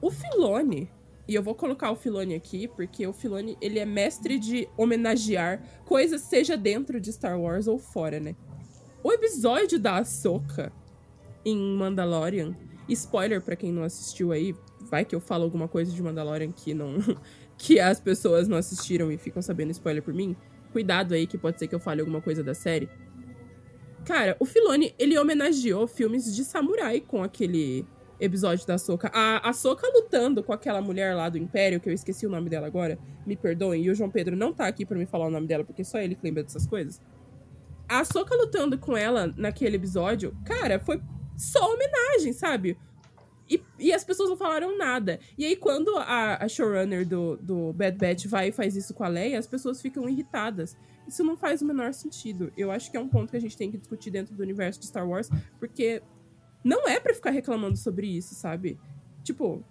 o 0.00 0.10
Filone, 0.10 0.90
e 1.30 1.34
eu 1.36 1.44
vou 1.44 1.54
colocar 1.54 1.92
o 1.92 1.94
Filone 1.94 2.34
aqui, 2.34 2.66
porque 2.66 3.06
o 3.06 3.12
Filone, 3.12 3.56
ele 3.60 3.78
é 3.78 3.84
mestre 3.84 4.36
de 4.36 4.68
homenagear 4.76 5.62
coisas, 5.84 6.22
seja 6.22 6.56
dentro 6.56 7.00
de 7.00 7.12
Star 7.12 7.40
Wars 7.40 7.68
ou 7.68 7.78
fora, 7.78 8.18
né? 8.18 8.34
O 9.00 9.12
episódio 9.12 9.78
da 9.78 9.98
Ahsoka 9.98 10.72
em 11.44 11.56
Mandalorian, 11.56 12.52
spoiler 12.88 13.40
pra 13.40 13.54
quem 13.54 13.70
não 13.70 13.84
assistiu 13.84 14.32
aí, 14.32 14.56
vai 14.80 15.04
que 15.04 15.14
eu 15.14 15.20
falo 15.20 15.44
alguma 15.44 15.68
coisa 15.68 15.92
de 15.92 16.02
Mandalorian 16.02 16.50
que 16.50 16.74
não 16.74 16.96
que 17.56 17.78
as 17.78 18.00
pessoas 18.00 18.48
não 18.48 18.56
assistiram 18.56 19.12
e 19.12 19.16
ficam 19.16 19.40
sabendo 19.40 19.70
spoiler 19.70 20.02
por 20.02 20.12
mim. 20.12 20.34
Cuidado 20.72 21.14
aí 21.14 21.28
que 21.28 21.38
pode 21.38 21.60
ser 21.60 21.68
que 21.68 21.74
eu 21.76 21.80
fale 21.80 22.00
alguma 22.00 22.20
coisa 22.20 22.42
da 22.42 22.54
série. 22.54 22.88
Cara, 24.04 24.36
o 24.40 24.44
Filoni, 24.44 24.96
ele 24.98 25.16
homenageou 25.16 25.86
filmes 25.86 26.34
de 26.34 26.44
samurai 26.44 27.00
com 27.00 27.22
aquele 27.22 27.86
episódio 28.20 28.66
da 28.66 28.78
Soca. 28.78 29.10
A, 29.12 29.48
a 29.48 29.52
Soca 29.52 29.88
lutando 29.92 30.42
com 30.42 30.52
aquela 30.52 30.80
mulher 30.80 31.14
lá 31.14 31.28
do 31.28 31.38
Império, 31.38 31.80
que 31.80 31.88
eu 31.88 31.92
esqueci 31.92 32.26
o 32.26 32.30
nome 32.30 32.50
dela 32.50 32.66
agora. 32.66 32.98
Me 33.26 33.36
perdoem. 33.36 33.84
E 33.84 33.90
o 33.90 33.94
João 33.94 34.10
Pedro 34.10 34.36
não 34.36 34.52
tá 34.52 34.66
aqui 34.66 34.84
pra 34.84 34.98
me 34.98 35.06
falar 35.06 35.26
o 35.26 35.30
nome 35.30 35.46
dela, 35.46 35.64
porque 35.64 35.82
só 35.82 35.98
ele 35.98 36.14
que 36.14 36.22
lembra 36.22 36.42
dessas 36.42 36.66
coisas. 36.66 37.00
A 37.88 38.04
Soca 38.04 38.34
lutando 38.36 38.78
com 38.78 38.96
ela 38.96 39.32
naquele 39.36 39.76
episódio, 39.76 40.36
cara, 40.44 40.78
foi 40.78 41.02
só 41.36 41.74
homenagem, 41.74 42.32
sabe? 42.32 42.78
E, 43.50 43.60
e 43.80 43.92
as 43.92 44.04
pessoas 44.04 44.30
não 44.30 44.36
falaram 44.36 44.78
nada. 44.78 45.18
E 45.36 45.44
aí, 45.44 45.56
quando 45.56 45.96
a, 45.96 46.44
a 46.44 46.48
showrunner 46.48 47.04
do, 47.04 47.36
do 47.36 47.72
Bad 47.72 47.98
Batch 47.98 48.26
vai 48.26 48.48
e 48.48 48.52
faz 48.52 48.76
isso 48.76 48.94
com 48.94 49.02
a 49.02 49.08
Leia, 49.08 49.38
as 49.38 49.46
pessoas 49.48 49.82
ficam 49.82 50.08
irritadas. 50.08 50.76
Isso 51.08 51.24
não 51.24 51.36
faz 51.36 51.60
o 51.60 51.64
menor 51.64 51.92
sentido. 51.92 52.52
Eu 52.56 52.70
acho 52.70 52.88
que 52.88 52.96
é 52.96 53.00
um 53.00 53.08
ponto 53.08 53.30
que 53.30 53.36
a 53.36 53.40
gente 53.40 53.56
tem 53.56 53.68
que 53.68 53.76
discutir 53.76 54.12
dentro 54.12 54.36
do 54.36 54.42
universo 54.44 54.78
de 54.78 54.86
Star 54.86 55.08
Wars, 55.08 55.28
porque 55.58 56.00
não 56.62 56.88
é 56.88 57.00
pra 57.00 57.14
ficar 57.14 57.30
reclamando 57.30 57.76
sobre 57.76 58.06
isso, 58.06 58.34
sabe? 58.34 58.78
Tipo, 59.22 59.62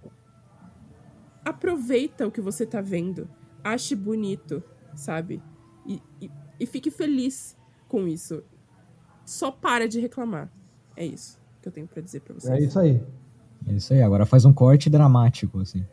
aproveita 1.44 2.28
o 2.28 2.32
que 2.32 2.42
você 2.42 2.66
tá 2.66 2.82
vendo. 2.82 3.30
Ache 3.64 3.96
bonito, 3.96 4.64
sabe? 4.96 5.42
E, 5.86 6.02
e, 6.22 6.32
e 6.60 6.66
fique 6.66 6.90
feliz 6.92 7.58
com 7.88 8.08
isso. 8.08 8.44
Só 9.26 9.52
para 9.52 9.88
de 9.88 10.00
reclamar. 10.00 10.52
É 10.96 11.06
isso 11.06 11.40
que 11.62 11.68
eu 11.68 11.72
tenho 11.72 11.88
pra 11.88 12.02
dizer 12.02 12.22
pra 12.22 12.34
vocês. 12.34 12.54
É 12.54 12.60
isso 12.60 12.80
aí. 12.80 13.02
É 13.68 13.74
isso 13.74 13.94
aí, 13.94 14.02
agora 14.02 14.26
faz 14.26 14.46
um 14.46 14.54
corte 14.54 14.90
dramático, 14.90 15.60
assim. 15.60 15.86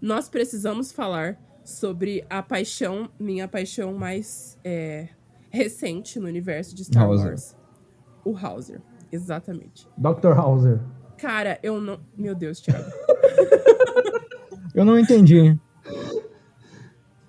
nós 0.00 0.28
precisamos 0.28 0.90
falar 0.90 1.38
sobre 1.64 2.24
a 2.28 2.42
paixão, 2.42 3.10
minha 3.20 3.46
paixão 3.46 3.92
mais 3.94 4.58
é, 4.64 5.08
recente 5.50 6.18
no 6.18 6.26
universo 6.26 6.74
de 6.74 6.84
Star 6.84 7.04
Hauser. 7.04 7.28
Wars. 7.28 7.56
O 8.24 8.36
Hauser, 8.36 8.80
exatamente. 9.12 9.86
Dr. 9.96 10.32
Hauser. 10.36 10.80
Cara, 11.18 11.58
eu 11.62 11.80
não. 11.80 12.00
Meu 12.16 12.34
Deus, 12.34 12.60
Thiago. 12.60 12.84
Eu 14.74 14.84
não 14.84 14.98
entendi. 14.98 15.58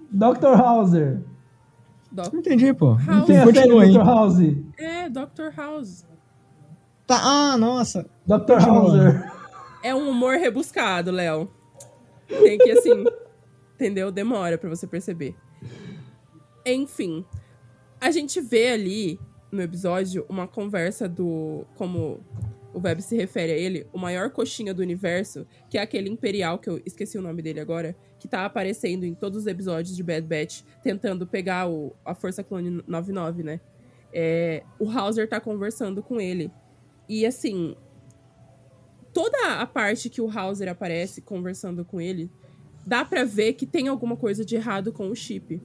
Dr. 0.09 0.53
Hauser. 0.55 1.21
Doc... 2.11 2.31
Não 2.31 2.39
entendi, 2.39 2.73
pô. 2.73 2.95
House. 2.95 3.25
Tem 3.25 3.37
a 3.37 3.45
série 3.45 3.57
Continua 3.57 3.83
aí. 3.83 3.91
Dr. 3.91 4.05
House. 4.05 4.39
É, 4.77 5.09
Dr. 5.09 5.55
House. 5.55 6.05
Tá, 7.05 7.19
ah, 7.21 7.57
nossa. 7.57 8.09
Dr. 8.25 8.63
Hauser. 8.65 9.31
É 9.83 9.93
um 9.93 10.09
humor 10.09 10.37
rebuscado, 10.37 11.11
Léo. 11.11 11.51
Tem 12.27 12.57
que, 12.57 12.71
assim. 12.71 13.03
entendeu? 13.75 14.11
Demora 14.11 14.57
pra 14.57 14.69
você 14.69 14.87
perceber. 14.87 15.35
Enfim. 16.65 17.25
A 17.99 18.11
gente 18.11 18.39
vê 18.39 18.69
ali 18.69 19.19
no 19.53 19.61
episódio 19.61 20.25
uma 20.27 20.47
conversa 20.47 21.07
do. 21.07 21.65
Como 21.75 22.19
o 22.73 22.81
Web 22.83 23.03
se 23.03 23.15
refere 23.15 23.51
a 23.51 23.55
ele, 23.55 23.85
o 23.93 23.99
maior 23.99 24.31
coxinha 24.31 24.73
do 24.73 24.81
universo, 24.81 25.45
que 25.69 25.77
é 25.77 25.81
aquele 25.81 26.09
Imperial, 26.09 26.57
que 26.57 26.67
eu 26.67 26.81
esqueci 26.83 27.19
o 27.19 27.21
nome 27.21 27.43
dele 27.43 27.59
agora, 27.59 27.95
que 28.17 28.27
tá 28.27 28.45
aparecendo 28.45 29.03
em 29.03 29.13
todos 29.13 29.41
os 29.41 29.47
episódios 29.47 29.95
de 29.95 30.01
Bad 30.01 30.25
Batch, 30.25 30.63
tentando 30.81 31.27
pegar 31.27 31.69
o, 31.69 31.95
a 32.03 32.15
Força 32.15 32.43
Clone 32.43 32.83
99, 32.87 33.43
né? 33.43 33.61
É, 34.11 34.63
o 34.79 34.89
Hauser 34.89 35.29
tá 35.29 35.39
conversando 35.39 36.01
com 36.01 36.19
ele. 36.19 36.51
E 37.07 37.23
assim, 37.27 37.75
toda 39.13 39.61
a 39.61 39.67
parte 39.67 40.09
que 40.09 40.19
o 40.19 40.27
Hauser 40.27 40.67
aparece 40.67 41.21
conversando 41.21 41.85
com 41.85 42.01
ele, 42.01 42.31
dá 42.83 43.05
pra 43.05 43.23
ver 43.23 43.53
que 43.53 43.67
tem 43.67 43.87
alguma 43.87 44.17
coisa 44.17 44.43
de 44.43 44.55
errado 44.55 44.91
com 44.91 45.09
o 45.09 45.15
chip. 45.15 45.61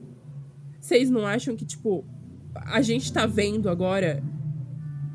Vocês 0.79 1.09
não 1.09 1.25
acham 1.25 1.55
que, 1.55 1.65
tipo, 1.65 2.05
a 2.65 2.81
gente 2.81 3.11
tá 3.11 3.25
vendo 3.25 3.69
agora 3.69 4.23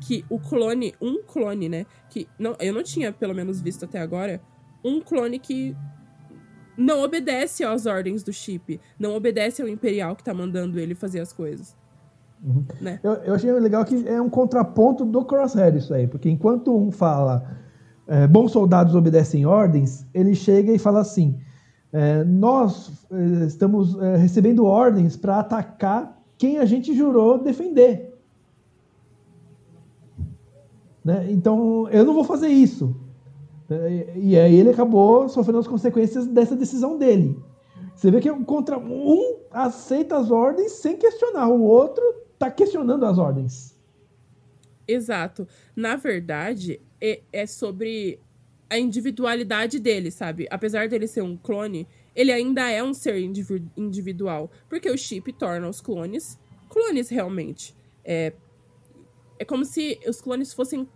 que 0.01 0.23
o 0.29 0.39
clone, 0.39 0.93
um 1.01 1.23
clone, 1.23 1.67
né? 1.67 1.85
Que 2.09 2.27
não, 2.37 2.55
eu 2.59 2.73
não 2.73 2.83
tinha, 2.83 3.11
pelo 3.11 3.33
menos, 3.33 3.61
visto 3.61 3.85
até 3.85 3.99
agora, 3.99 4.41
um 4.83 5.01
clone 5.01 5.39
que 5.39 5.75
não 6.77 7.01
obedece 7.01 7.63
às 7.63 7.85
ordens 7.85 8.23
do 8.23 8.33
chip, 8.33 8.79
não 8.99 9.15
obedece 9.15 9.61
ao 9.61 9.67
Imperial 9.67 10.15
que 10.15 10.23
tá 10.23 10.33
mandando 10.33 10.79
ele 10.79 10.93
fazer 10.93 11.19
as 11.21 11.31
coisas. 11.31 11.75
Né? 12.79 12.99
Eu, 13.01 13.13
eu 13.13 13.33
achei 13.33 13.51
legal 13.53 13.83
que 13.85 14.07
é 14.07 14.21
um 14.21 14.29
contraponto 14.29 15.05
do 15.05 15.25
Crosshair 15.25 15.75
isso 15.75 15.93
aí, 15.93 16.05
porque 16.05 16.29
enquanto 16.29 16.75
um 16.75 16.91
fala 16.91 17.57
é, 18.07 18.27
bons 18.27 18.51
soldados 18.51 18.93
obedecem 18.93 19.45
ordens, 19.45 20.05
ele 20.13 20.35
chega 20.35 20.71
e 20.71 20.77
fala 20.77 20.99
assim: 20.99 21.39
é, 21.91 22.23
nós 22.23 23.07
é, 23.11 23.45
estamos 23.45 23.97
é, 23.99 24.17
recebendo 24.17 24.65
ordens 24.65 25.17
para 25.17 25.39
atacar 25.39 26.14
quem 26.37 26.57
a 26.57 26.65
gente 26.65 26.93
jurou 26.93 27.37
defender. 27.37 28.13
Né? 31.03 31.27
Então 31.29 31.87
eu 31.89 32.03
não 32.03 32.13
vou 32.13 32.23
fazer 32.23 32.47
isso. 32.47 32.95
E 34.15 34.37
aí 34.37 34.55
ele 34.55 34.69
acabou 34.69 35.27
sofrendo 35.27 35.59
as 35.59 35.67
consequências 35.67 36.27
dessa 36.27 36.55
decisão 36.55 36.97
dele. 36.97 37.37
Você 37.95 38.11
vê 38.11 38.19
que 38.19 38.29
é 38.29 38.43
contra 38.43 38.77
um 38.77 39.37
aceita 39.49 40.17
as 40.17 40.29
ordens 40.29 40.73
sem 40.73 40.97
questionar, 40.97 41.47
o 41.47 41.63
outro 41.63 42.03
tá 42.37 42.51
questionando 42.51 43.05
as 43.05 43.17
ordens. 43.17 43.75
Exato. 44.87 45.47
Na 45.75 45.95
verdade, 45.95 46.79
é, 47.01 47.21
é 47.31 47.47
sobre 47.47 48.19
a 48.69 48.77
individualidade 48.77 49.79
dele, 49.79 50.11
sabe? 50.11 50.47
Apesar 50.51 50.87
dele 50.87 51.07
ser 51.07 51.21
um 51.21 51.37
clone, 51.37 51.87
ele 52.15 52.31
ainda 52.31 52.69
é 52.69 52.83
um 52.83 52.93
ser 52.93 53.19
indivi- 53.19 53.67
individual. 53.75 54.49
Porque 54.69 54.89
o 54.89 54.97
chip 54.97 55.33
torna 55.33 55.67
os 55.67 55.81
clones 55.81 56.39
clones 56.75 57.09
realmente. 57.09 57.73
É, 58.03 58.33
é 59.39 59.45
como 59.45 59.63
se 59.63 59.99
os 60.07 60.19
clones 60.21 60.53
fossem 60.53 60.87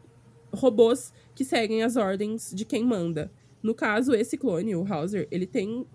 robôs 0.53 1.13
que 1.33 1.45
seguem 1.45 1.83
as 1.83 1.95
ordens 1.95 2.51
de 2.53 2.65
quem 2.65 2.83
manda. 2.83 3.31
No 3.63 3.73
caso, 3.73 4.13
esse 4.13 4.37
clone, 4.37 4.75
o 4.75 4.85
Hauser, 4.85 5.27
ele 5.31 5.47
tem. 5.47 5.85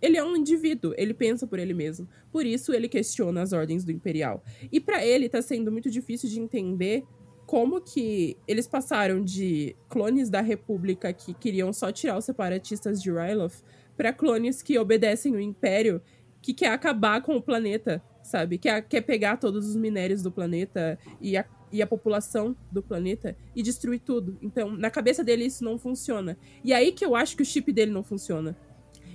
Ele 0.00 0.18
é 0.18 0.24
um 0.24 0.36
indivíduo, 0.36 0.92
ele 0.96 1.14
pensa 1.14 1.46
por 1.46 1.58
ele 1.58 1.72
mesmo. 1.72 2.06
Por 2.30 2.44
isso, 2.44 2.72
ele 2.72 2.88
questiona 2.88 3.40
as 3.40 3.52
ordens 3.52 3.84
do 3.84 3.90
Imperial. 3.90 4.44
E 4.70 4.78
para 4.78 5.04
ele, 5.04 5.28
tá 5.28 5.40
sendo 5.40 5.72
muito 5.72 5.90
difícil 5.90 6.28
de 6.28 6.38
entender 6.38 7.04
como 7.46 7.80
que 7.80 8.36
eles 8.46 8.66
passaram 8.66 9.22
de 9.22 9.74
clones 9.88 10.28
da 10.28 10.40
República 10.40 11.12
que 11.12 11.32
queriam 11.32 11.72
só 11.72 11.90
tirar 11.90 12.18
os 12.18 12.24
separatistas 12.24 13.02
de 13.02 13.10
Ryloth 13.10 13.62
para 13.96 14.12
clones 14.12 14.62
que 14.62 14.78
obedecem 14.78 15.34
o 15.34 15.40
Império, 15.40 16.00
que 16.40 16.52
quer 16.52 16.68
acabar 16.68 17.22
com 17.22 17.36
o 17.36 17.42
planeta, 17.42 18.02
sabe? 18.22 18.58
Quer, 18.58 18.82
quer 18.82 19.00
pegar 19.00 19.36
todos 19.38 19.68
os 19.68 19.76
minérios 19.76 20.22
do 20.22 20.30
planeta 20.30 20.98
e 21.20 21.36
a, 21.36 21.44
e 21.72 21.80
a 21.80 21.86
população 21.86 22.56
do 22.70 22.82
planeta 22.82 23.36
e 23.54 23.62
destruir 23.62 24.00
tudo. 24.00 24.38
Então, 24.42 24.70
na 24.70 24.90
cabeça 24.90 25.24
dele, 25.24 25.46
isso 25.46 25.64
não 25.64 25.78
funciona. 25.78 26.36
E 26.62 26.72
aí 26.72 26.92
que 26.92 27.04
eu 27.04 27.16
acho 27.16 27.36
que 27.36 27.42
o 27.42 27.46
chip 27.46 27.72
dele 27.72 27.92
não 27.92 28.02
funciona. 28.02 28.56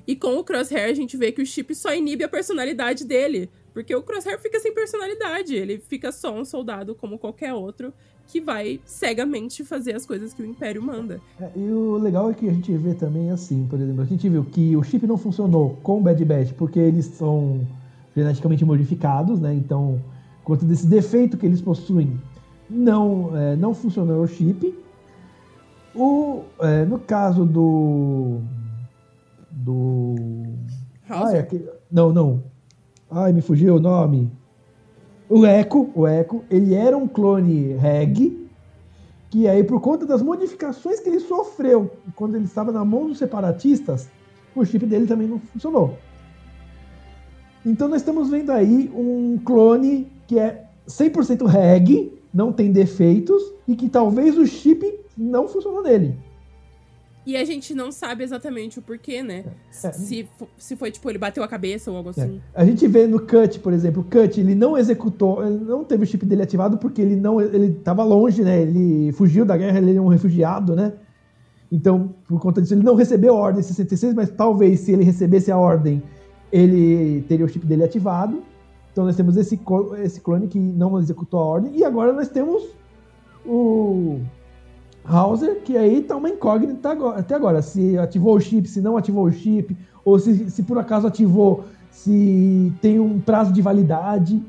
E 0.07 0.15
com 0.15 0.37
o 0.37 0.43
Crosshair, 0.43 0.89
a 0.89 0.93
gente 0.93 1.15
vê 1.15 1.31
que 1.31 1.41
o 1.41 1.45
chip 1.45 1.75
só 1.75 1.93
inibe 1.93 2.23
a 2.23 2.29
personalidade 2.29 3.05
dele. 3.05 3.49
Porque 3.73 3.93
o 3.93 4.01
Crosshair 4.01 4.39
fica 4.41 4.59
sem 4.59 4.73
personalidade. 4.73 5.55
Ele 5.55 5.77
fica 5.79 6.11
só 6.11 6.33
um 6.33 6.43
soldado 6.43 6.95
como 6.95 7.19
qualquer 7.19 7.53
outro 7.53 7.93
que 8.29 8.39
vai 8.39 8.79
cegamente 8.85 9.65
fazer 9.65 9.95
as 9.95 10.05
coisas 10.05 10.33
que 10.33 10.41
o 10.43 10.45
Império 10.45 10.83
manda. 10.83 11.19
É, 11.41 11.49
e 11.55 11.71
o 11.71 11.97
legal 11.97 12.29
é 12.29 12.33
que 12.33 12.47
a 12.47 12.53
gente 12.53 12.71
vê 12.77 12.93
também 12.93 13.31
assim, 13.31 13.65
por 13.67 13.79
exemplo, 13.79 14.03
a 14.03 14.05
gente 14.05 14.29
viu 14.29 14.45
que 14.45 14.77
o 14.77 14.83
chip 14.83 15.05
não 15.07 15.17
funcionou 15.17 15.79
com 15.81 15.97
o 15.97 16.01
Bad 16.01 16.23
Batch 16.23 16.53
porque 16.53 16.79
eles 16.79 17.05
são 17.07 17.67
geneticamente 18.15 18.63
modificados, 18.63 19.39
né? 19.39 19.53
Então, 19.55 19.99
quanto 20.43 20.63
desse 20.63 20.85
defeito 20.85 21.37
que 21.37 21.45
eles 21.45 21.59
possuem, 21.59 22.19
não, 22.69 23.35
é, 23.35 23.55
não 23.55 23.73
funcionou 23.73 24.21
o 24.21 24.27
chip. 24.27 24.77
O, 25.95 26.43
é, 26.59 26.85
no 26.85 26.99
caso 26.99 27.45
do. 27.45 28.41
Do. 29.51 30.15
Ai, 31.09 31.39
aquele, 31.39 31.67
não, 31.91 32.13
não. 32.13 32.43
Ai, 33.09 33.33
me 33.33 33.41
fugiu 33.41 33.77
o 33.77 33.79
nome. 33.79 34.31
O 35.29 35.45
Echo, 35.45 35.91
o 35.93 36.07
Echo, 36.07 36.43
ele 36.49 36.73
era 36.73 36.97
um 36.97 37.07
clone 37.07 37.73
Reg, 37.73 38.49
que 39.29 39.47
aí, 39.47 39.63
por 39.63 39.79
conta 39.79 40.03
das 40.03 40.23
modificações 40.23 40.99
que 40.99 41.07
ele 41.07 41.19
sofreu 41.19 41.91
quando 42.15 42.35
ele 42.35 42.45
estava 42.45 42.71
na 42.71 42.83
mão 42.83 43.07
dos 43.07 43.19
separatistas, 43.19 44.09
o 44.55 44.65
chip 44.65 44.87
dele 44.87 45.05
também 45.05 45.27
não 45.27 45.37
funcionou. 45.37 45.95
Então 47.63 47.87
nós 47.87 48.01
estamos 48.01 48.29
vendo 48.31 48.51
aí 48.51 48.91
um 48.95 49.37
clone 49.45 50.11
que 50.25 50.39
é 50.39 50.65
100% 50.87 51.45
reg, 51.45 52.11
não 52.33 52.51
tem 52.51 52.71
defeitos, 52.71 53.41
e 53.67 53.75
que 53.75 53.87
talvez 53.87 54.35
o 54.35 54.47
chip 54.47 54.99
não 55.15 55.47
funcionou 55.47 55.83
nele. 55.83 56.15
E 57.29 57.37
a 57.37 57.45
gente 57.45 57.75
não 57.75 57.91
sabe 57.91 58.23
exatamente 58.23 58.79
o 58.79 58.81
porquê, 58.81 59.21
né? 59.21 59.45
É. 59.83 59.91
Se, 59.91 60.27
se 60.57 60.75
foi, 60.75 60.89
tipo, 60.89 61.07
ele 61.07 61.19
bateu 61.19 61.43
a 61.43 61.47
cabeça 61.47 61.91
ou 61.91 61.97
algo 61.97 62.09
assim. 62.09 62.41
É. 62.55 62.61
A 62.61 62.65
gente 62.65 62.87
vê 62.87 63.05
no 63.05 63.19
Cut, 63.19 63.59
por 63.59 63.71
exemplo, 63.71 64.01
o 64.01 64.03
Cut, 64.03 64.39
ele 64.39 64.55
não 64.55 64.75
executou, 64.75 65.45
ele 65.45 65.63
não 65.63 65.83
teve 65.83 66.05
o 66.05 66.07
chip 66.07 66.25
dele 66.25 66.41
ativado 66.41 66.79
porque 66.79 66.99
ele 66.99 67.15
não, 67.15 67.39
ele 67.39 67.73
tava 67.83 68.03
longe, 68.03 68.41
né? 68.41 68.63
Ele 68.63 69.11
fugiu 69.11 69.45
da 69.45 69.55
guerra, 69.55 69.77
ele 69.77 69.95
é 69.95 70.01
um 70.01 70.07
refugiado, 70.07 70.75
né? 70.75 70.93
Então, 71.71 72.15
por 72.27 72.41
conta 72.41 72.63
disso, 72.63 72.73
ele 72.73 72.81
não 72.81 72.95
recebeu 72.95 73.35
a 73.35 73.37
ordem 73.37 73.61
66, 73.61 74.15
mas 74.15 74.31
talvez 74.31 74.79
se 74.79 74.91
ele 74.91 75.03
recebesse 75.03 75.51
a 75.51 75.57
ordem 75.57 76.01
ele 76.51 77.21
teria 77.27 77.45
o 77.45 77.47
chip 77.47 77.63
dele 77.63 77.83
ativado. 77.83 78.41
Então 78.91 79.05
nós 79.05 79.15
temos 79.15 79.37
esse, 79.37 79.59
esse 80.03 80.19
clone 80.19 80.47
que 80.47 80.57
não 80.57 80.99
executou 80.99 81.39
a 81.39 81.45
ordem. 81.45 81.77
E 81.77 81.83
agora 81.83 82.11
nós 82.11 82.27
temos 82.27 82.63
o 83.45 84.19
Hauser, 85.03 85.61
que 85.61 85.77
aí 85.77 86.01
tá 86.01 86.15
uma 86.15 86.29
incógnita 86.29 86.91
até 87.15 87.35
agora. 87.35 87.61
Se 87.61 87.97
ativou 87.97 88.35
o 88.35 88.39
chip, 88.39 88.67
se 88.67 88.81
não 88.81 88.97
ativou 88.97 89.25
o 89.25 89.31
chip, 89.31 89.75
ou 90.05 90.19
se, 90.19 90.49
se 90.49 90.63
por 90.63 90.77
acaso 90.77 91.07
ativou, 91.07 91.65
se 91.91 92.71
tem 92.81 92.99
um 92.99 93.19
prazo 93.19 93.51
de 93.51 93.61
validade. 93.61 94.41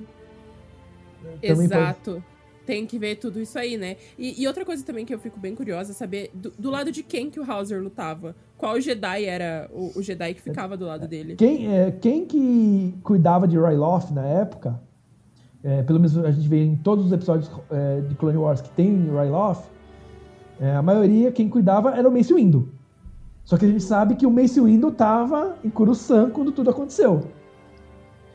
Exato. 1.43 2.13
Pode 2.13 2.31
tem 2.71 2.87
que 2.87 3.01
ver 3.01 3.17
tudo 3.17 3.41
isso 3.41 3.59
aí, 3.59 3.77
né? 3.77 3.97
E, 4.17 4.41
e, 4.41 4.47
outra 4.47 4.65
coisa 4.65 4.85
também 4.85 5.05
que 5.05 5.13
eu 5.13 5.19
fico 5.19 5.41
bem 5.41 5.57
curiosa 5.57 5.91
é 5.91 5.95
saber 5.95 6.31
do, 6.33 6.53
do, 6.57 6.71
lado 6.71 6.93
de 6.93 7.03
quem 7.03 7.29
que 7.29 7.41
o 7.41 7.51
Hauser 7.51 7.83
lutava. 7.83 8.37
Qual 8.57 8.81
Jedi 8.81 9.25
era 9.25 9.69
o, 9.73 9.99
o 9.99 10.03
Jedi 10.03 10.35
que 10.35 10.41
ficava 10.41 10.77
do 10.77 10.87
lado 10.87 11.09
dele? 11.09 11.35
Quem, 11.35 11.75
é, 11.75 11.91
quem 11.91 12.25
que 12.25 12.95
cuidava 13.03 13.49
de 13.49 13.59
Ryloth 13.59 14.13
na 14.13 14.25
época, 14.25 14.81
é, 15.65 15.83
pelo 15.83 15.99
menos 15.99 16.17
a 16.19 16.31
gente 16.31 16.47
vê 16.47 16.63
em 16.63 16.77
todos 16.77 17.07
os 17.07 17.13
episódios 17.13 17.51
é, 17.73 18.03
de 18.03 18.15
Clone 18.15 18.39
Wars 18.39 18.61
que 18.61 18.71
tem 18.71 19.11
Ryloth, 19.11 19.65
é, 20.61 20.77
a 20.77 20.83
maioria, 20.83 21.33
quem 21.33 21.49
cuidava 21.49 21.96
era 21.96 22.07
o 22.07 22.12
Mace 22.12 22.35
Windu. 22.35 22.68
Só 23.44 23.57
que 23.57 23.64
a 23.64 23.68
gente 23.68 23.83
sabe 23.83 24.14
que 24.14 24.27
o 24.27 24.31
Mace 24.31 24.61
Windu 24.61 24.92
tava 24.92 25.57
em 25.64 25.70
Coruscant 25.70 26.31
quando 26.31 26.53
tudo 26.53 26.68
aconteceu. 26.68 27.23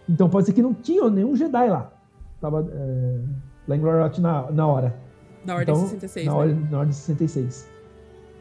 Então 0.09 0.27
pode 0.27 0.47
ser 0.47 0.53
que 0.53 0.61
não 0.61 0.73
tinha 0.73 1.09
nenhum 1.09 1.35
Jedi 1.35 1.69
lá. 1.69 1.91
Tava... 2.41 2.67
É, 2.71 3.19
lá 3.67 3.75
em 3.75 3.79
Gloriot 3.79 4.19
na, 4.19 4.51
na 4.51 4.67
hora. 4.67 4.95
Na 5.45 5.55
ordem 5.55 5.75
então, 5.75 5.87
66. 5.87 6.25
Na, 6.25 6.31
né? 6.31 6.37
ordem, 6.37 6.67
na 6.71 6.79
ordem 6.79 6.93
66. 6.93 7.69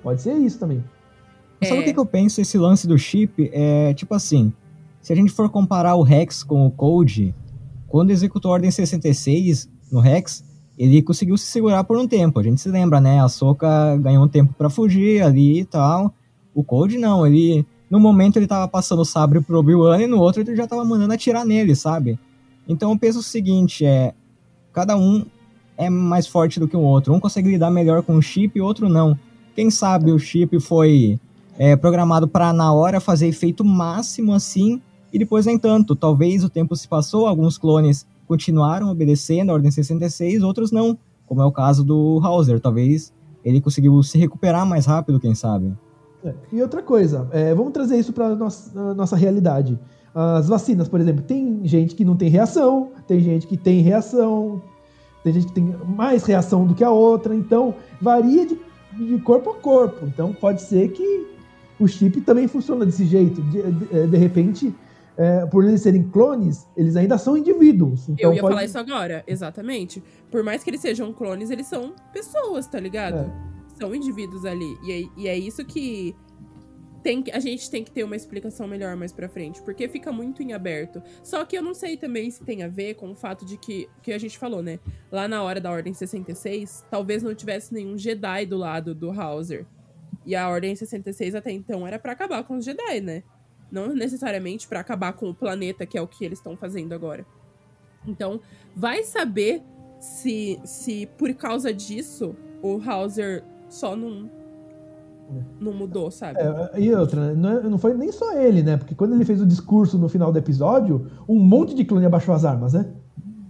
Pode 0.03 0.23
ser 0.23 0.35
isso 0.35 0.59
também. 0.59 0.83
É... 1.61 1.66
Sabe 1.66 1.81
o 1.81 1.85
que, 1.85 1.92
que 1.92 2.01
eu 2.01 2.07
penso? 2.07 2.40
Esse 2.40 2.57
lance 2.59 2.87
do 2.87 2.99
chip 2.99 3.51
é 3.53 3.92
tipo 3.94 4.14
assim: 4.14 4.53
se 5.01 5.12
a 5.12 5.16
gente 5.16 5.31
for 5.31 5.51
comparar 5.51 5.94
o 5.94 6.03
Rex 6.03 6.42
com 6.42 6.66
o 6.66 6.70
Code, 6.70 7.35
quando 7.87 8.11
executou 8.11 8.51
a 8.51 8.55
ordem 8.55 8.70
66 8.70 9.70
no 9.92 10.01
Rex, 10.01 10.44
ele 10.79 11.03
conseguiu 11.03 11.37
se 11.37 11.47
segurar 11.47 11.85
por 11.85 11.97
um 11.97 12.07
tempo. 12.07 12.39
A 12.39 12.43
gente 12.43 12.61
se 12.61 12.69
lembra, 12.69 13.01
né? 13.01 13.21
A 13.21 13.29
Soka 13.29 13.97
ganhou 13.97 14.25
um 14.25 14.29
tempo 14.29 14.53
para 14.57 14.69
fugir 14.69 15.23
ali 15.23 15.61
e 15.61 15.65
tal. 15.65 16.13
O 16.55 16.63
Code 16.65 16.99
não, 16.99 17.27
ele. 17.27 17.65
No 17.91 18.01
momento 18.01 18.37
ele 18.37 18.47
tava 18.47 18.67
passando 18.67 19.03
o 19.03 19.05
sabre 19.05 19.41
pro 19.41 19.59
Obi-Wan 19.59 20.01
e 20.01 20.07
no 20.07 20.19
outro 20.19 20.43
ele 20.43 20.57
já 20.57 20.67
tava 20.67 20.85
mandando 20.85 21.13
atirar 21.13 21.45
nele, 21.45 21.77
sabe? 21.77 22.19
Então 22.67 22.91
eu 22.91 22.99
penso 22.99 23.21
o 23.21 23.23
seguinte, 23.23 23.85
é 23.85 24.15
cada 24.73 24.97
um 24.97 25.25
é 25.77 25.89
mais 25.89 26.27
forte 26.27 26.59
do 26.59 26.67
que 26.67 26.77
o 26.77 26.81
outro. 26.81 27.13
Um 27.13 27.21
consegue 27.21 27.49
lidar 27.49 27.71
melhor 27.71 28.03
com 28.03 28.17
o 28.17 28.23
chip 28.23 28.59
e 28.59 28.63
outro 28.63 28.89
não. 28.89 29.17
Quem 29.55 29.71
sabe 29.71 30.11
o 30.11 30.19
chip 30.19 30.59
foi 30.59 31.21
é, 31.57 31.77
programado 31.77 32.27
para 32.27 32.53
na 32.53 32.73
hora 32.73 32.99
fazer 33.01 33.29
efeito 33.29 33.65
máximo 33.65 34.33
assim 34.33 34.81
e 35.13 35.19
depois 35.19 35.47
nem 35.47 35.59
tanto. 35.59 35.95
Talvez 35.95 36.43
o 36.43 36.49
tempo 36.49 36.75
se 36.75 36.89
passou, 36.89 37.27
alguns 37.27 37.57
clones 37.59 38.07
continuaram 38.27 38.91
obedecendo 38.91 39.51
a 39.51 39.55
Ordem 39.55 39.71
66, 39.71 40.43
outros 40.43 40.71
não, 40.71 40.99
como 41.27 41.41
é 41.41 41.45
o 41.45 41.53
caso 41.53 41.85
do 41.85 42.21
Hauser. 42.23 42.61
Talvez 42.61 43.13
ele 43.45 43.61
conseguiu 43.61 44.03
se 44.03 44.19
recuperar 44.19 44.67
mais 44.67 44.87
rápido, 44.87 45.21
quem 45.21 45.35
sabe. 45.35 45.73
É, 46.25 46.35
e 46.53 46.63
outra 46.63 46.83
coisa, 46.83 47.29
é, 47.33 47.55
vamos 47.55 47.73
trazer 47.73 47.99
isso 47.99 48.13
para 48.13 48.35
nossa, 48.35 48.95
nossa 48.95 49.17
realidade. 49.17 49.79
As 50.15 50.49
vacinas, 50.49 50.89
por 50.89 51.01
exemplo, 51.01 51.23
tem 51.23 51.61
gente 51.65 51.95
que 51.95 52.05
não 52.05 52.17
tem 52.17 52.29
reação, 52.29 52.93
tem 53.07 53.21
gente 53.21 53.47
que 53.47 53.57
tem 53.57 53.81
reação, 53.81 54.63
tem 55.25 55.33
gente 55.33 55.47
que 55.49 55.53
tem 55.53 55.75
mais 55.87 56.25
reação 56.25 56.67
do 56.67 56.75
que 56.75 56.85
a 56.85 56.91
outra, 56.91 57.35
então 57.35 57.75
varia 58.01 58.47
de, 58.47 58.59
de 58.93 59.19
corpo 59.19 59.51
a 59.51 59.55
corpo. 59.55 60.07
Então 60.07 60.33
pode 60.33 60.63
ser 60.63 60.93
que 60.93 61.27
o 61.81 61.89
chip 61.89 62.21
também 62.21 62.47
funciona 62.47 62.87
desse 62.87 63.05
jeito. 63.05 63.43
De, 63.43 63.63
de, 63.73 64.07
de 64.07 64.17
repente, 64.17 64.73
é, 65.16 65.46
por 65.46 65.64
eles 65.64 65.83
serem 65.83 66.03
clones, 66.03 66.66
eles 66.77 66.96
ainda 66.96 67.16
são 67.18 67.37
indivíduos. 67.37 68.09
Então 68.09 68.31
Eu 68.31 68.35
ia 68.35 68.40
pode... 68.40 68.55
falar 68.55 68.64
isso 68.64 68.79
agora, 68.79 69.22
exatamente. 69.27 70.03
Por 70.31 70.42
mais 70.42 70.64
que 70.64 70.70
eles 70.70 70.81
sejam 70.81 71.12
clones, 71.12 71.50
eles 71.50 71.66
são 71.66 71.94
pessoas, 72.12 72.66
tá 72.66 72.81
ligado? 72.81 73.18
É. 73.18 73.79
São 73.79 73.94
indivíduos 73.94 74.44
ali. 74.44 74.77
E 74.85 74.92
é, 74.92 75.09
e 75.16 75.29
é 75.29 75.38
isso 75.38 75.64
que 75.64 76.14
tem, 77.05 77.22
a 77.33 77.38
gente 77.38 77.70
tem 77.70 77.85
que 77.85 77.90
ter 77.90 78.03
uma 78.03 78.16
explicação 78.16 78.66
melhor 78.66 78.96
mais 78.96 79.12
pra 79.12 79.29
frente, 79.29 79.61
porque 79.62 79.87
fica 79.87 80.11
muito 80.11 80.42
em 80.42 80.55
aberto. 80.55 81.03
Só 81.22 81.44
que 81.44 81.57
eu 81.57 81.62
não 81.62 81.74
sei 81.74 81.98
também 81.98 82.31
se 82.31 82.42
tem 82.42 82.62
a 82.62 82.68
ver 82.68 82.94
com 82.94 83.12
o 83.12 83.14
fato 83.14 83.44
de 83.44 83.59
que, 83.59 83.88
que 84.03 84.11
a 84.11 84.18
gente 84.18 84.38
falou, 84.38 84.62
né? 84.62 84.81
Lá 85.12 85.29
na 85.29 85.42
hora 85.42 85.61
da 85.61 85.70
Ordem 85.70 85.92
66, 85.92 86.87
talvez 86.90 87.22
não 87.22 87.35
tivesse 87.35 87.74
nenhum 87.74 87.98
Jedi 87.98 88.46
do 88.46 88.57
lado 88.57 88.94
do 88.94 89.11
Hauser. 89.11 89.66
E 90.24 90.35
a 90.35 90.48
Ordem 90.48 90.74
66 90.74 91.35
até 91.35 91.53
então 91.53 91.87
era 91.87 91.98
para 91.98 92.12
acabar 92.12 92.42
com 92.42 92.57
os 92.57 92.64
Jedi, 92.64 93.00
né? 93.03 93.22
Não 93.70 93.94
necessariamente 93.94 94.68
para 94.68 94.81
acabar 94.81 95.12
com 95.12 95.31
o 95.31 95.35
planeta, 95.35 95.87
que 95.87 95.98
é 95.98 96.03
o 96.03 96.07
que 96.07 96.24
eles 96.24 96.38
estão 96.38 96.57
fazendo 96.57 96.92
agora. 96.92 97.27
Então, 98.07 98.40
vai 98.77 99.03
saber 99.03 99.62
se, 99.98 100.61
se 100.64 101.07
por 101.18 101.33
causa 101.35 101.72
disso 101.72 102.37
o 102.62 102.81
Hauser 102.85 103.42
só 103.68 103.96
não 103.96 104.31
não 105.59 105.72
mudou, 105.72 106.11
sabe? 106.11 106.38
É, 106.38 106.81
e 106.81 106.94
outra, 106.94 107.35
não, 107.35 107.50
é, 107.50 107.62
não, 107.62 107.79
foi 107.79 107.94
nem 107.94 108.12
só 108.12 108.38
ele, 108.38 108.62
né? 108.62 108.77
Porque 108.77 108.94
quando 108.94 109.14
ele 109.14 109.24
fez 109.24 109.40
o 109.40 109.46
discurso 109.46 109.98
no 109.98 110.07
final 110.09 110.31
do 110.31 110.38
episódio, 110.38 111.11
um 111.27 111.38
monte 111.38 111.74
de 111.74 111.83
clone 111.83 112.05
abaixou 112.05 112.35
as 112.35 112.44
armas, 112.44 112.74
né? 112.74 112.92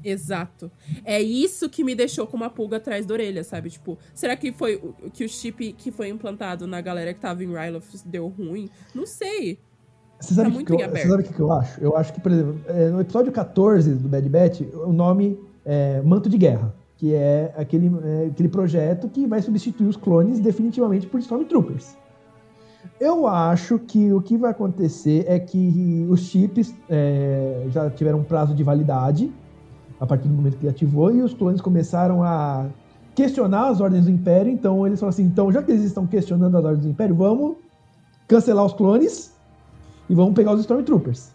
Exato. 0.05 0.71
É 1.03 1.21
isso 1.21 1.69
que 1.69 1.83
me 1.83 1.95
deixou 1.95 2.27
com 2.27 2.37
uma 2.37 2.51
pulga 2.51 2.77
atrás 2.77 3.07
da 3.07 3.15
orelha, 3.15 3.43
sabe? 3.43 3.71
Tipo, 3.71 3.99
será 4.15 4.37
que 4.37 4.53
foi 4.53 4.81
que 5.13 5.25
o 5.25 5.29
chip 5.29 5.73
que 5.73 5.91
foi 5.91 6.09
implantado 6.09 6.67
na 6.67 6.81
galera 6.81 7.15
que 7.15 7.21
tava 7.21 7.43
em 7.43 7.53
Ryloth 7.53 8.05
deu 8.05 8.29
ruim? 8.29 8.69
Não 8.95 9.07
sei. 9.07 9.59
Você 10.25 10.35
sabe 10.35 10.51
Tá 10.53 10.59
o 10.61 10.65
que, 10.65 10.73
eu- 10.73 10.91
você 10.91 11.09
sabe 11.09 11.23
que 11.23 11.33
que 11.35 11.41
eu 11.41 11.53
acho? 11.53 11.81
Eu 11.81 11.97
acho 11.97 12.13
que, 12.13 12.21
por 12.21 12.33
exemplo, 12.33 12.57
é, 12.67 12.89
no 12.89 13.01
episódio 13.01 13.31
14 13.33 13.95
do 13.95 14.09
Bad 14.09 14.29
Batch, 14.29 14.61
o 14.87 14.93
nome 14.93 15.39
é 15.65 16.01
Manto 16.03 16.29
de 16.29 16.39
Guerra, 16.39 16.75
que 16.97 17.15
é 17.15 17.53
aquele, 17.57 17.91
é, 18.05 18.27
aquele 18.31 18.49
projeto 18.49 19.09
que 19.09 19.27
vai 19.27 19.43
substituir 19.43 19.87
os 19.89 19.97
clones 19.97 20.41
definitivamente 20.41 21.07
por 21.07 21.21
Stormtroopers. 21.21 21.97
Eu 23.01 23.27
acho 23.27 23.79
que 23.79 24.13
o 24.13 24.21
que 24.21 24.37
vai 24.37 24.51
acontecer 24.51 25.25
é 25.27 25.39
que 25.39 26.07
os 26.09 26.21
chips 26.21 26.75
é, 26.89 27.65
já 27.71 27.91
tiveram 27.91 28.19
um 28.21 28.25
prazo 28.25 28.55
de 28.55 28.63
validade 28.63 29.33
a 30.01 30.07
partir 30.07 30.29
do 30.29 30.35
momento 30.35 30.57
que 30.59 30.65
ele 30.67 30.71
ativou 30.71 31.11
e 31.15 31.23
os 31.23 31.33
clones 31.35 31.61
começaram 31.61 32.23
a 32.23 32.67
questionar 33.15 33.69
as 33.69 33.81
ordens 33.81 34.05
do 34.05 34.11
Império. 34.11 34.51
Então 34.53 34.87
eles 34.87 35.01
falaram 35.01 35.15
assim: 35.15 35.25
então 35.25 35.51
já 35.51 35.63
que 35.63 35.73
eles 35.73 35.83
estão 35.85 36.07
questionando 36.07 36.57
as 36.57 36.65
ordens 36.65 36.85
do 36.85 36.91
Império, 36.91 37.15
vamos 37.15 37.57
cancelar 38.29 38.65
os 38.65 38.73
clones 38.75 39.34
e 40.09 40.15
vamos 40.15 40.35
pegar 40.35 40.53
os 40.53 40.61
Stormtroopers. 40.61 41.35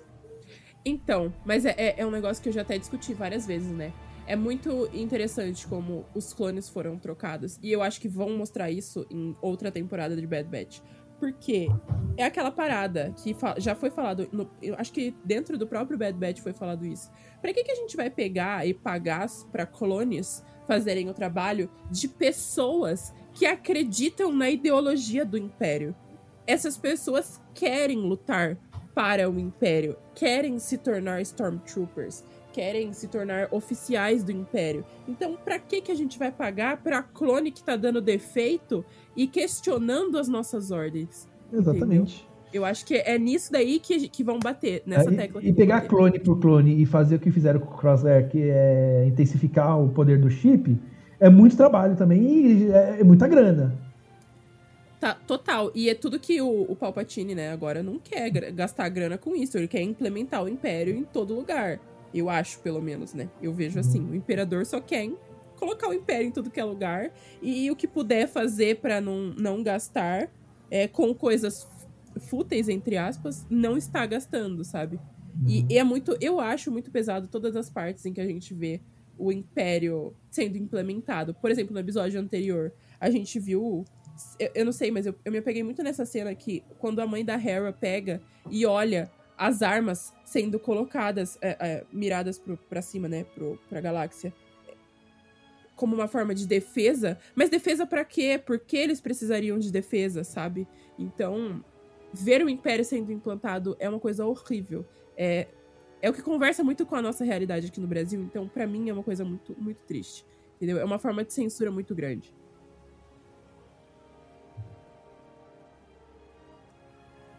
Então, 0.86 1.34
mas 1.46 1.66
é, 1.66 1.76
é, 1.78 1.96
é 1.98 2.06
um 2.06 2.12
negócio 2.12 2.42
que 2.42 2.50
eu 2.50 2.54
já 2.54 2.62
até 2.62 2.78
discuti 2.78 3.14
várias 3.14 3.46
vezes, 3.46 3.72
né? 3.72 3.92
É 4.26 4.36
muito 4.36 4.88
interessante 4.94 5.68
como 5.68 6.06
os 6.14 6.32
clones 6.34 6.70
foram 6.70 6.98
trocados. 6.98 7.60
E 7.64 7.72
eu 7.72 7.82
acho 7.82 8.00
que 8.00 8.08
vão 8.08 8.30
mostrar 8.38 8.70
isso 8.70 9.06
em 9.10 9.36
outra 9.42 9.72
temporada 9.72 10.16
de 10.16 10.26
Bad 10.26 10.48
Batch. 10.48 10.80
Porque 11.20 11.68
é 12.16 12.24
aquela 12.24 12.50
parada 12.52 13.14
que 13.22 13.36
já 13.58 13.76
foi 13.76 13.90
falado. 13.90 14.30
no- 14.32 14.50
eu 14.62 14.76
acho 14.78 14.94
que 14.94 15.14
dentro 15.26 15.58
do 15.58 15.68
próprio 15.68 15.98
Bad 15.98 16.18
Batch 16.18 16.40
foi 16.40 16.54
falado 16.54 16.86
isso. 16.86 17.12
Pra 17.42 17.52
que, 17.52 17.64
que 17.64 17.72
a 17.72 17.76
gente 17.76 17.98
vai 17.98 18.10
pegar 18.10 18.66
e 18.66 18.74
pagar 18.74 19.28
pra 19.52 19.66
clones 19.66 20.44
fazerem 20.66 21.10
o 21.10 21.14
trabalho 21.14 21.70
de 21.92 22.08
pessoas 22.08 23.14
que 23.34 23.46
acreditam 23.46 24.32
na 24.32 24.50
ideologia 24.50 25.26
do 25.26 25.38
Império? 25.38 25.94
Essas 26.50 26.76
pessoas 26.80 27.40
querem 27.54 28.00
lutar 28.00 28.58
para 28.96 29.30
o 29.30 29.40
Império, 29.40 29.96
querem 30.16 30.58
se 30.58 30.80
tornar 30.80 31.22
Stormtroopers, 31.22 32.26
querem 32.52 32.92
se 32.92 33.08
tornar 33.08 33.50
oficiais 33.52 34.24
do 34.24 34.32
Império. 34.32 34.84
Então, 35.08 35.38
pra 35.46 35.60
que 35.60 35.80
que 35.80 35.92
a 35.92 35.96
gente 35.96 36.18
vai 36.18 36.32
pagar 36.32 36.78
pra 36.78 37.04
clone 37.04 37.52
que 37.52 37.64
tá 37.64 37.76
dando 37.76 38.02
defeito 38.02 38.84
e 39.16 39.28
questionando 39.28 40.18
as 40.18 40.28
nossas 40.28 40.72
ordens? 40.72 41.30
Exatamente. 41.54 42.28
Eu 42.52 42.66
acho 42.66 42.84
que 42.84 42.96
é 42.96 43.20
nisso 43.20 43.52
daí 43.52 43.80
que, 43.80 44.10
que 44.10 44.24
vão 44.24 44.40
bater, 44.40 44.82
nessa 44.88 45.14
É, 45.14 45.16
tecla. 45.16 45.44
e, 45.44 45.50
e 45.50 45.54
pegar 45.54 45.82
clone 45.82 46.20
por 46.20 46.40
clone 46.40 46.82
e 46.82 46.86
fazer 46.88 47.18
o 47.18 47.20
que 47.20 47.30
fizeram 47.30 47.60
com 47.60 47.72
o 47.72 47.78
Crosshair, 47.78 48.28
que 48.28 48.42
é 48.42 49.06
intensificar 49.08 49.80
o 49.80 49.90
poder 49.90 50.20
do 50.20 50.32
chip, 50.32 50.76
é 51.20 51.30
muito 51.30 51.56
trabalho 51.56 51.96
também 51.96 52.24
e 52.24 52.72
é, 52.72 53.02
é 53.02 53.04
muita 53.04 53.28
grana. 53.28 53.88
Tá, 55.00 55.14
total. 55.16 55.72
E 55.74 55.90
é 55.90 55.96
tudo 55.96 56.20
que 56.20 56.42
o, 56.42 56.64
o 56.64 56.76
Palpatine, 56.76 57.34
né, 57.34 57.52
agora 57.52 57.82
não 57.82 57.98
quer 57.98 58.30
gastar 58.52 58.90
grana 58.90 59.18
com 59.18 59.36
isso. 59.36 59.58
Ele 59.58 59.68
quer 59.68 59.82
implementar 59.82 60.44
o 60.44 60.50
Império 60.50 60.96
em 60.96 61.04
todo 61.04 61.34
lugar. 61.34 61.80
Eu 62.14 62.30
acho, 62.30 62.60
pelo 62.60 62.82
menos, 62.82 63.14
né? 63.14 63.30
Eu 63.42 63.54
vejo 63.54 63.80
assim. 63.80 64.02
O 64.10 64.16
Imperador 64.16 64.66
só 64.66 64.82
quer 64.82 65.10
colocar 65.56 65.88
o 65.88 65.94
Império 65.94 66.28
em 66.28 66.32
tudo 66.32 66.50
que 66.50 66.60
é 66.60 66.64
lugar. 66.64 67.12
E 67.42 67.70
o 67.72 67.76
que 67.76 67.88
puder 67.88 68.28
fazer 68.28 68.78
pra 68.78 69.00
não, 69.00 69.34
não 69.38 69.64
gastar 69.64 70.30
é, 70.70 70.88
com 70.88 71.14
coisas 71.14 71.68
fúteis, 72.20 72.68
entre 72.68 72.98
aspas, 72.98 73.46
não 73.50 73.78
está 73.78 74.06
gastando, 74.06 74.64
sabe? 74.66 75.00
E, 75.48 75.66
e 75.70 75.78
é 75.78 75.84
muito. 75.84 76.18
Eu 76.20 76.40
acho 76.40 76.72
muito 76.72 76.92
pesado 76.92 77.28
todas 77.28 77.56
as 77.56 77.70
partes 77.70 78.06
em 78.06 78.14
que 78.14 78.20
a 78.20 78.26
gente 78.26 78.54
vê 78.54 78.82
o 79.18 79.32
Império 79.32 80.14
sendo 80.32 80.58
implementado. 80.58 81.34
Por 81.34 81.52
exemplo, 81.52 81.74
no 81.74 81.80
episódio 81.80 82.20
anterior, 82.20 82.74
a 83.00 83.10
gente 83.10 83.40
viu. 83.40 83.86
Eu, 84.40 84.52
eu 84.56 84.66
não 84.66 84.72
sei, 84.72 84.92
mas 84.92 85.06
eu, 85.06 85.16
eu 85.24 85.32
me 85.32 85.38
apeguei 85.38 85.64
muito 85.64 85.84
nessa 85.84 86.06
cena 86.06 86.34
que 86.36 86.64
quando 86.78 87.00
a 87.00 87.08
mãe 87.08 87.24
da 87.24 87.36
Hera 87.36 87.72
pega 87.72 88.22
e 88.50 88.66
olha 88.66 89.12
as 89.38 89.62
armas 89.62 90.14
sendo 90.26 90.60
colocadas, 90.60 91.38
é, 91.42 91.58
é, 91.60 91.84
miradas 91.94 92.38
pro, 92.38 92.58
pra 92.58 92.82
cima, 92.82 93.08
né? 93.08 93.24
Pro, 93.24 93.58
pra 93.70 93.80
galáxia. 93.80 94.34
Como 95.76 95.96
uma 95.96 96.10
forma 96.10 96.36
de 96.36 96.46
defesa. 96.46 97.18
Mas 97.34 97.50
defesa 97.50 97.86
pra 97.86 98.04
quê? 98.04 98.42
Por 98.44 98.60
que 98.60 98.76
eles 98.76 99.00
precisariam 99.00 99.58
de 99.58 99.72
defesa, 99.72 100.26
sabe? 100.26 100.68
Então, 100.98 101.64
ver 102.14 102.44
o 102.44 102.50
Império 102.50 102.84
sendo 102.84 103.14
implantado 103.14 103.78
é 103.80 103.88
uma 103.88 104.00
coisa 104.00 104.26
horrível. 104.26 104.86
É, 105.16 105.48
é 106.02 106.10
o 106.10 106.14
que 106.14 106.22
conversa 106.22 106.64
muito 106.64 106.86
com 106.86 106.96
a 106.96 107.02
nossa 107.02 107.24
realidade 107.24 107.68
aqui 107.68 107.80
no 107.80 107.88
Brasil, 107.88 108.22
então 108.22 108.48
pra 108.48 108.68
mim 108.68 108.90
é 108.90 108.94
uma 108.94 109.04
coisa 109.04 109.24
muito, 109.24 109.56
muito 109.58 109.84
triste. 109.84 110.26
Entendeu? 110.58 110.78
É 110.78 110.84
uma 110.84 111.00
forma 111.00 111.24
de 111.24 111.34
censura 111.34 111.72
muito 111.72 111.96
grande. 111.96 112.34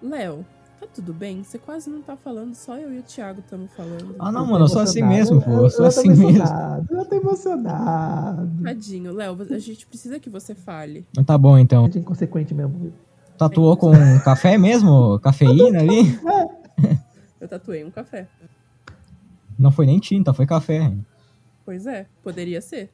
Léo, 0.02 0.44
tá 0.80 0.86
tudo 0.92 1.12
bem? 1.12 1.42
Você 1.42 1.58
quase 1.58 1.90
não 1.90 2.00
tá 2.02 2.16
falando, 2.16 2.54
só 2.54 2.76
eu 2.78 2.92
e 2.92 2.98
o 2.98 3.02
Thiago 3.02 3.40
estamos 3.40 3.70
falando. 3.72 4.14
Ah, 4.18 4.32
não, 4.32 4.42
Eu 4.42 4.46
mano, 4.46 4.64
eu 4.64 4.68
sou 4.68 4.80
assim 4.82 5.02
mesmo, 5.02 5.42
pô. 5.42 5.50
Eu 5.50 5.70
sou 5.70 5.80
tô 5.80 5.84
assim 5.86 6.08
mesmo. 6.08 6.28
emocionado, 6.30 6.86
Eu 6.90 7.04
tô 7.04 7.14
emocionado. 7.16 8.62
Tadinho, 8.64 9.12
Léo, 9.12 9.36
a 9.50 9.58
gente 9.58 9.86
precisa 9.86 10.18
que 10.18 10.30
você 10.30 10.54
fale. 10.54 11.06
Então 11.10 11.24
Tá 11.24 11.36
bom, 11.36 11.58
então. 11.58 11.84
Gente 11.86 11.98
inconsequente 11.98 12.54
mesmo. 12.54 12.92
Tatuou 13.36 13.76
com 13.76 13.92
café 14.24 14.56
mesmo? 14.58 15.18
Cafeína 15.20 15.80
ali? 15.80 16.18
Eu 17.40 17.48
tatuei 17.48 17.82
um 17.84 17.90
café. 17.90 18.28
Não 19.58 19.70
foi 19.70 19.86
nem 19.86 19.98
tinta, 19.98 20.32
foi 20.34 20.46
café. 20.46 20.92
Pois 21.64 21.86
é, 21.86 22.06
poderia 22.22 22.60
ser. 22.60 22.90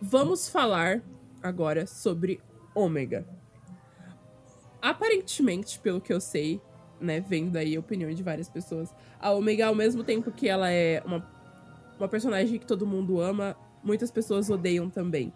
Vamos 0.00 0.48
falar 0.48 1.00
agora 1.42 1.86
sobre 1.86 2.40
ômega. 2.74 3.24
Aparentemente, 4.84 5.78
pelo 5.78 5.98
que 5.98 6.12
eu 6.12 6.20
sei, 6.20 6.60
né, 7.00 7.18
vendo 7.18 7.56
aí 7.56 7.74
a 7.74 7.80
opinião 7.80 8.12
de 8.12 8.22
várias 8.22 8.50
pessoas, 8.50 8.94
a 9.18 9.30
ômega, 9.30 9.66
ao 9.66 9.74
mesmo 9.74 10.04
tempo 10.04 10.30
que 10.30 10.46
ela 10.46 10.70
é 10.70 11.02
uma, 11.06 11.26
uma 11.98 12.06
personagem 12.06 12.58
que 12.58 12.66
todo 12.66 12.86
mundo 12.86 13.18
ama, 13.18 13.56
muitas 13.82 14.10
pessoas 14.10 14.50
odeiam 14.50 14.90
também. 14.90 15.32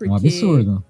Um 0.00 0.14
absurdo. 0.14 0.84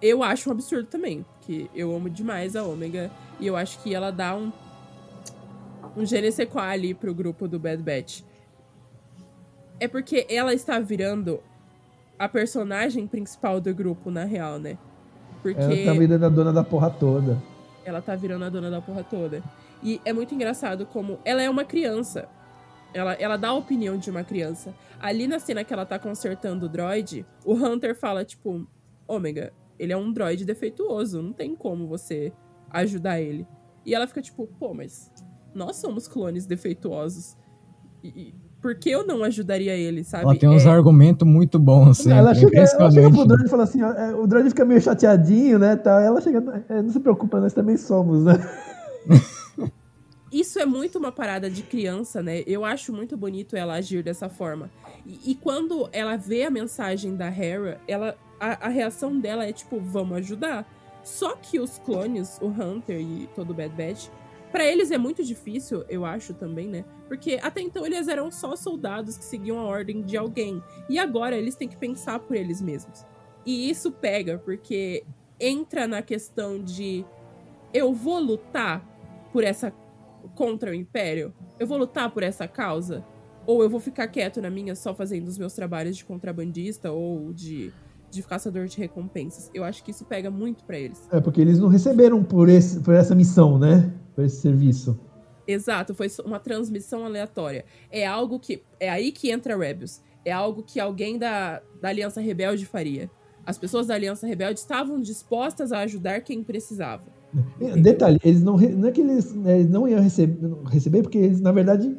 Eu 0.00 0.22
acho 0.22 0.48
um 0.48 0.52
absurdo 0.52 0.86
também, 0.88 1.26
porque 1.34 1.68
eu 1.74 1.94
amo 1.94 2.08
demais 2.08 2.56
a 2.56 2.64
ômega 2.64 3.10
e 3.38 3.46
eu 3.46 3.54
acho 3.54 3.82
que 3.82 3.94
ela 3.94 4.10
dá 4.10 4.34
um 4.34 4.50
um 5.94 6.06
je 6.06 6.18
ne 6.22 6.32
sais 6.32 6.48
quoi 6.48 6.72
ali 6.72 6.94
pro 6.94 7.12
grupo 7.12 7.46
do 7.46 7.58
Bad 7.58 7.82
Batch. 7.82 8.22
É 9.78 9.86
porque 9.86 10.26
ela 10.30 10.54
está 10.54 10.78
virando 10.78 11.38
a 12.18 12.26
personagem 12.30 13.06
principal 13.06 13.60
do 13.60 13.74
grupo, 13.74 14.10
na 14.10 14.24
real, 14.24 14.58
né? 14.58 14.78
Porque 15.42 15.60
Ela 15.60 15.84
tá 15.84 15.92
virando 15.92 16.24
a 16.24 16.28
dona 16.30 16.52
da 16.52 16.64
porra 16.64 16.88
toda. 16.88 17.36
Ela 17.88 18.02
tá 18.02 18.14
virando 18.14 18.44
a 18.44 18.48
dona 18.48 18.70
da 18.70 18.80
porra 18.80 19.02
toda. 19.02 19.42
E 19.82 20.00
é 20.04 20.12
muito 20.12 20.34
engraçado 20.34 20.86
como 20.86 21.18
ela 21.24 21.42
é 21.42 21.48
uma 21.48 21.64
criança. 21.64 22.28
Ela, 22.92 23.14
ela 23.14 23.36
dá 23.36 23.48
a 23.48 23.54
opinião 23.54 23.96
de 23.96 24.10
uma 24.10 24.24
criança. 24.24 24.74
Ali 25.00 25.26
na 25.26 25.38
cena 25.38 25.64
que 25.64 25.72
ela 25.72 25.86
tá 25.86 25.98
consertando 25.98 26.66
o 26.66 26.68
droid, 26.68 27.24
o 27.44 27.54
Hunter 27.54 27.94
fala, 27.94 28.24
tipo, 28.24 28.66
Ômega, 29.06 29.52
ele 29.78 29.92
é 29.92 29.96
um 29.96 30.12
droid 30.12 30.44
defeituoso, 30.44 31.22
não 31.22 31.32
tem 31.32 31.54
como 31.54 31.86
você 31.86 32.32
ajudar 32.70 33.20
ele. 33.20 33.46
E 33.84 33.94
ela 33.94 34.06
fica 34.06 34.20
tipo, 34.20 34.46
pô, 34.58 34.74
mas 34.74 35.12
nós 35.54 35.76
somos 35.76 36.08
clones 36.08 36.46
defeituosos. 36.46 37.36
E, 38.02 38.34
por 38.60 38.74
que 38.74 38.90
eu 38.90 39.06
não 39.06 39.22
ajudaria 39.22 39.74
ele, 39.74 40.02
sabe? 40.04 40.24
Ela 40.24 40.36
tem 40.36 40.48
uns 40.48 40.66
É- 40.66 40.68
argumentos 40.68 41.26
muito 41.26 41.58
bons, 41.58 41.98
sempre. 41.98 42.18
ela, 42.18 42.34
chega, 42.34 42.58
ela 42.58 42.90
chega 42.90 43.10
pro 43.10 43.24
droid 43.24 43.44
e 43.46 43.48
fala 43.48 43.62
assim, 43.64 43.82
ó, 43.82 43.92
é, 43.92 44.14
o 44.14 44.26
droid 44.26 44.48
fica 44.48 44.64
meio 44.64 44.80
chateadinho, 44.80 45.58
né, 45.58 45.76
tal. 45.76 46.00
Ela 46.00 46.20
chega, 46.20 46.64
é, 46.68 46.82
não 46.82 46.90
se 46.90 47.00
preocupa, 47.00 47.40
nós 47.40 47.52
também 47.52 47.76
somos, 47.76 48.24
né? 48.24 48.34
Isso 50.30 50.58
é 50.58 50.66
muito 50.66 50.98
uma 50.98 51.10
parada 51.10 51.48
de 51.48 51.62
criança, 51.62 52.22
né? 52.22 52.42
Eu 52.46 52.62
acho 52.64 52.92
muito 52.92 53.16
bonito 53.16 53.56
ela 53.56 53.74
agir 53.74 54.02
dessa 54.02 54.28
forma. 54.28 54.68
E, 55.06 55.30
e 55.30 55.34
quando 55.34 55.88
ela 55.90 56.16
vê 56.16 56.42
a 56.44 56.50
mensagem 56.50 57.16
da 57.16 57.28
Hera, 57.28 57.80
ela, 57.88 58.14
a, 58.38 58.66
a 58.66 58.68
reação 58.68 59.18
dela 59.18 59.46
é 59.46 59.52
tipo, 59.54 59.80
vamos 59.80 60.18
ajudar. 60.18 60.70
Só 61.02 61.34
que 61.34 61.58
os 61.58 61.78
clones, 61.78 62.38
o 62.42 62.48
Hunter 62.48 63.00
e 63.00 63.26
todo 63.34 63.50
o 63.50 63.54
Bad 63.54 63.74
Batch, 63.74 64.08
pra 64.48 64.64
eles 64.64 64.90
é 64.90 64.98
muito 64.98 65.24
difícil, 65.24 65.84
eu 65.88 66.04
acho 66.04 66.34
também, 66.34 66.68
né? 66.68 66.84
Porque 67.06 67.38
até 67.42 67.60
então 67.60 67.86
eles 67.86 68.08
eram 68.08 68.30
só 68.30 68.56
soldados 68.56 69.16
que 69.16 69.24
seguiam 69.24 69.58
a 69.58 69.64
ordem 69.64 70.02
de 70.02 70.16
alguém. 70.16 70.62
E 70.88 70.98
agora 70.98 71.36
eles 71.36 71.54
têm 71.54 71.68
que 71.68 71.76
pensar 71.76 72.18
por 72.20 72.36
eles 72.36 72.60
mesmos. 72.60 73.04
E 73.46 73.70
isso 73.70 73.90
pega, 73.92 74.38
porque 74.38 75.04
entra 75.40 75.86
na 75.86 76.02
questão 76.02 76.62
de 76.62 77.04
eu 77.72 77.92
vou 77.92 78.18
lutar 78.18 78.84
por 79.32 79.44
essa 79.44 79.72
contra 80.34 80.70
o 80.70 80.74
Império? 80.74 81.32
Eu 81.58 81.66
vou 81.66 81.78
lutar 81.78 82.10
por 82.10 82.22
essa 82.22 82.46
causa? 82.46 83.04
Ou 83.46 83.62
eu 83.62 83.70
vou 83.70 83.80
ficar 83.80 84.08
quieto 84.08 84.42
na 84.42 84.50
minha 84.50 84.74
só 84.74 84.94
fazendo 84.94 85.28
os 85.28 85.38
meus 85.38 85.54
trabalhos 85.54 85.96
de 85.96 86.04
contrabandista 86.04 86.92
ou 86.92 87.32
de, 87.32 87.72
de 88.10 88.22
caçador 88.22 88.66
de 88.66 88.78
recompensas? 88.78 89.50
Eu 89.54 89.64
acho 89.64 89.82
que 89.82 89.90
isso 89.90 90.04
pega 90.04 90.30
muito 90.30 90.64
pra 90.64 90.78
eles. 90.78 91.08
É 91.10 91.20
porque 91.20 91.40
eles 91.40 91.58
não 91.58 91.68
receberam 91.68 92.22
por, 92.22 92.48
esse, 92.48 92.80
por 92.80 92.94
essa 92.94 93.14
missão, 93.14 93.58
né? 93.58 93.92
Por 94.14 94.24
esse 94.24 94.40
serviço. 94.40 94.98
Exato, 95.46 95.94
foi 95.94 96.08
uma 96.24 96.38
transmissão 96.38 97.04
aleatória. 97.04 97.64
É 97.90 98.06
algo 98.06 98.38
que. 98.38 98.62
É 98.78 98.90
aí 98.90 99.10
que 99.10 99.30
entra 99.30 99.56
Rebels. 99.56 100.02
É 100.24 100.32
algo 100.32 100.62
que 100.62 100.78
alguém 100.78 101.18
da, 101.18 101.62
da 101.80 101.88
Aliança 101.88 102.20
Rebelde 102.20 102.66
faria. 102.66 103.10
As 103.46 103.56
pessoas 103.56 103.86
da 103.86 103.94
Aliança 103.94 104.26
Rebelde 104.26 104.60
estavam 104.60 105.00
dispostas 105.00 105.72
a 105.72 105.78
ajudar 105.80 106.20
quem 106.20 106.44
precisava. 106.44 107.04
Detalhe, 107.80 108.18
eles 108.22 108.42
não, 108.42 108.56
não 108.56 108.88
é 108.88 108.92
que 108.92 109.00
eles, 109.00 109.34
né, 109.34 109.60
eles 109.60 109.70
não 109.70 109.88
iam 109.88 110.02
receber, 110.02 110.38
receber, 110.66 111.02
porque 111.02 111.18
eles, 111.18 111.40
na 111.40 111.52
verdade, 111.52 111.96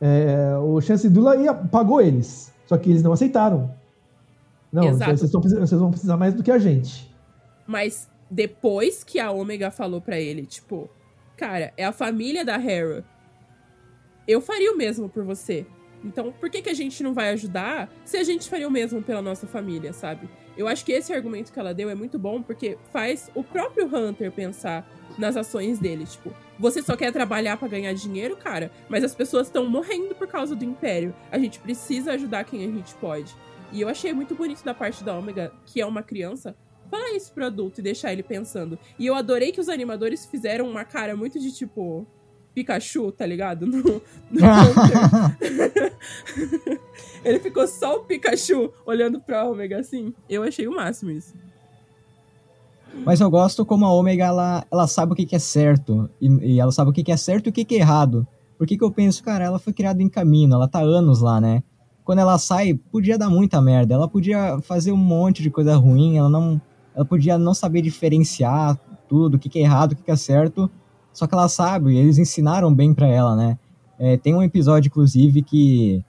é, 0.00 0.56
o 0.58 0.80
Chance 0.80 1.08
Dula 1.08 1.36
ia, 1.36 1.52
pagou 1.52 2.00
eles. 2.00 2.52
Só 2.66 2.76
que 2.76 2.90
eles 2.90 3.02
não 3.02 3.12
aceitaram. 3.12 3.70
Não, 4.76 4.88
Exato. 4.90 5.16
vocês, 5.16 5.32
vão 5.32 5.40
precisar- 5.40 5.60
vocês 5.66 5.80
vão 5.80 5.90
precisar 5.90 6.16
mais 6.16 6.34
do 6.34 6.42
que 6.42 6.50
a 6.50 6.58
gente. 6.58 7.10
Mas 7.66 8.10
depois 8.30 9.02
que 9.02 9.18
a 9.18 9.30
Omega 9.30 9.70
falou 9.70 10.00
pra 10.00 10.18
ele, 10.20 10.44
tipo, 10.44 10.88
cara, 11.36 11.72
é 11.76 11.84
a 11.84 11.92
família 11.92 12.44
da 12.44 12.54
Hera. 12.62 13.04
Eu 14.28 14.40
faria 14.40 14.72
o 14.72 14.76
mesmo 14.76 15.08
por 15.08 15.24
você. 15.24 15.66
Então, 16.04 16.30
por 16.32 16.50
que, 16.50 16.62
que 16.62 16.68
a 16.70 16.74
gente 16.74 17.02
não 17.02 17.14
vai 17.14 17.30
ajudar 17.30 17.90
se 18.04 18.16
a 18.16 18.22
gente 18.22 18.48
faria 18.48 18.68
o 18.68 18.70
mesmo 18.70 19.02
pela 19.02 19.22
nossa 19.22 19.46
família, 19.46 19.92
sabe? 19.92 20.28
Eu 20.56 20.68
acho 20.68 20.84
que 20.84 20.92
esse 20.92 21.12
argumento 21.12 21.52
que 21.52 21.58
ela 21.58 21.74
deu 21.74 21.88
é 21.90 21.94
muito 21.94 22.18
bom 22.18 22.42
porque 22.42 22.78
faz 22.92 23.30
o 23.34 23.42
próprio 23.42 23.86
Hunter 23.86 24.30
pensar 24.30 24.88
nas 25.18 25.36
ações 25.36 25.78
dele. 25.78 26.04
Tipo, 26.06 26.32
você 26.58 26.82
só 26.82 26.96
quer 26.96 27.12
trabalhar 27.12 27.56
pra 27.56 27.66
ganhar 27.68 27.92
dinheiro, 27.94 28.36
cara, 28.36 28.70
mas 28.88 29.04
as 29.04 29.14
pessoas 29.14 29.46
estão 29.48 29.66
morrendo 29.68 30.14
por 30.14 30.26
causa 30.26 30.54
do 30.54 30.64
Império. 30.64 31.14
A 31.30 31.38
gente 31.38 31.58
precisa 31.58 32.12
ajudar 32.12 32.44
quem 32.44 32.64
a 32.64 32.68
gente 32.70 32.94
pode. 32.96 33.34
E 33.76 33.80
eu 33.82 33.88
achei 33.90 34.14
muito 34.14 34.34
bonito 34.34 34.64
da 34.64 34.72
parte 34.72 35.04
da 35.04 35.14
Omega, 35.14 35.52
que 35.66 35.82
é 35.82 35.86
uma 35.86 36.02
criança, 36.02 36.56
falar 36.90 37.10
isso 37.10 37.30
pro 37.30 37.44
adulto 37.44 37.80
e 37.80 37.82
deixar 37.82 38.10
ele 38.10 38.22
pensando. 38.22 38.78
E 38.98 39.04
eu 39.04 39.14
adorei 39.14 39.52
que 39.52 39.60
os 39.60 39.68
animadores 39.68 40.24
fizeram 40.24 40.66
uma 40.66 40.82
cara 40.82 41.14
muito 41.14 41.38
de 41.38 41.52
tipo. 41.52 42.06
Pikachu, 42.54 43.12
tá 43.12 43.26
ligado? 43.26 43.66
No, 43.68 44.00
no 44.30 44.40
ele 47.22 47.38
ficou 47.38 47.68
só 47.68 47.96
o 47.96 48.04
Pikachu 48.04 48.72
olhando 48.86 49.20
pra 49.20 49.44
Omega 49.44 49.78
assim. 49.78 50.14
Eu 50.26 50.42
achei 50.42 50.66
o 50.66 50.74
máximo 50.74 51.10
isso. 51.10 51.34
Mas 53.04 53.20
eu 53.20 53.28
gosto 53.28 53.66
como 53.66 53.84
a 53.84 53.92
Ômega, 53.92 54.24
ela, 54.24 54.64
ela 54.72 54.86
sabe 54.86 55.12
o 55.12 55.14
que, 55.14 55.26
que 55.26 55.36
é 55.36 55.38
certo. 55.38 56.08
E, 56.18 56.54
e 56.54 56.60
ela 56.60 56.72
sabe 56.72 56.88
o 56.88 56.94
que, 56.94 57.04
que 57.04 57.12
é 57.12 57.16
certo 57.18 57.48
e 57.48 57.50
o 57.50 57.52
que, 57.52 57.62
que 57.62 57.74
é 57.74 57.80
errado. 57.80 58.26
Por 58.56 58.66
que, 58.66 58.78
que 58.78 58.84
eu 58.84 58.90
penso, 58.90 59.22
cara, 59.22 59.44
ela 59.44 59.58
foi 59.58 59.74
criada 59.74 60.02
em 60.02 60.08
caminho, 60.08 60.54
ela 60.54 60.66
tá 60.66 60.80
anos 60.80 61.20
lá, 61.20 61.42
né? 61.42 61.62
Quando 62.06 62.20
ela 62.20 62.38
sai, 62.38 62.72
podia 62.72 63.18
dar 63.18 63.28
muita 63.28 63.60
merda. 63.60 63.92
Ela 63.94 64.06
podia 64.08 64.58
fazer 64.62 64.92
um 64.92 64.96
monte 64.96 65.42
de 65.42 65.50
coisa 65.50 65.76
ruim, 65.76 66.16
ela 66.16 66.30
não. 66.30 66.58
Ela 66.94 67.04
podia 67.04 67.36
não 67.36 67.52
saber 67.52 67.82
diferenciar 67.82 68.78
tudo, 69.08 69.34
o 69.34 69.38
que, 69.38 69.48
que 69.50 69.58
é 69.58 69.62
errado, 69.62 69.92
o 69.92 69.96
que, 69.96 70.04
que 70.04 70.10
é 70.10 70.16
certo. 70.16 70.70
Só 71.12 71.26
que 71.26 71.34
ela 71.34 71.48
sabe, 71.48 71.96
eles 71.96 72.16
ensinaram 72.16 72.72
bem 72.72 72.94
pra 72.94 73.08
ela, 73.08 73.34
né? 73.36 73.58
É, 73.98 74.16
tem 74.16 74.34
um 74.34 74.42
episódio, 74.42 74.88
inclusive, 74.88 75.42
que. 75.42 76.04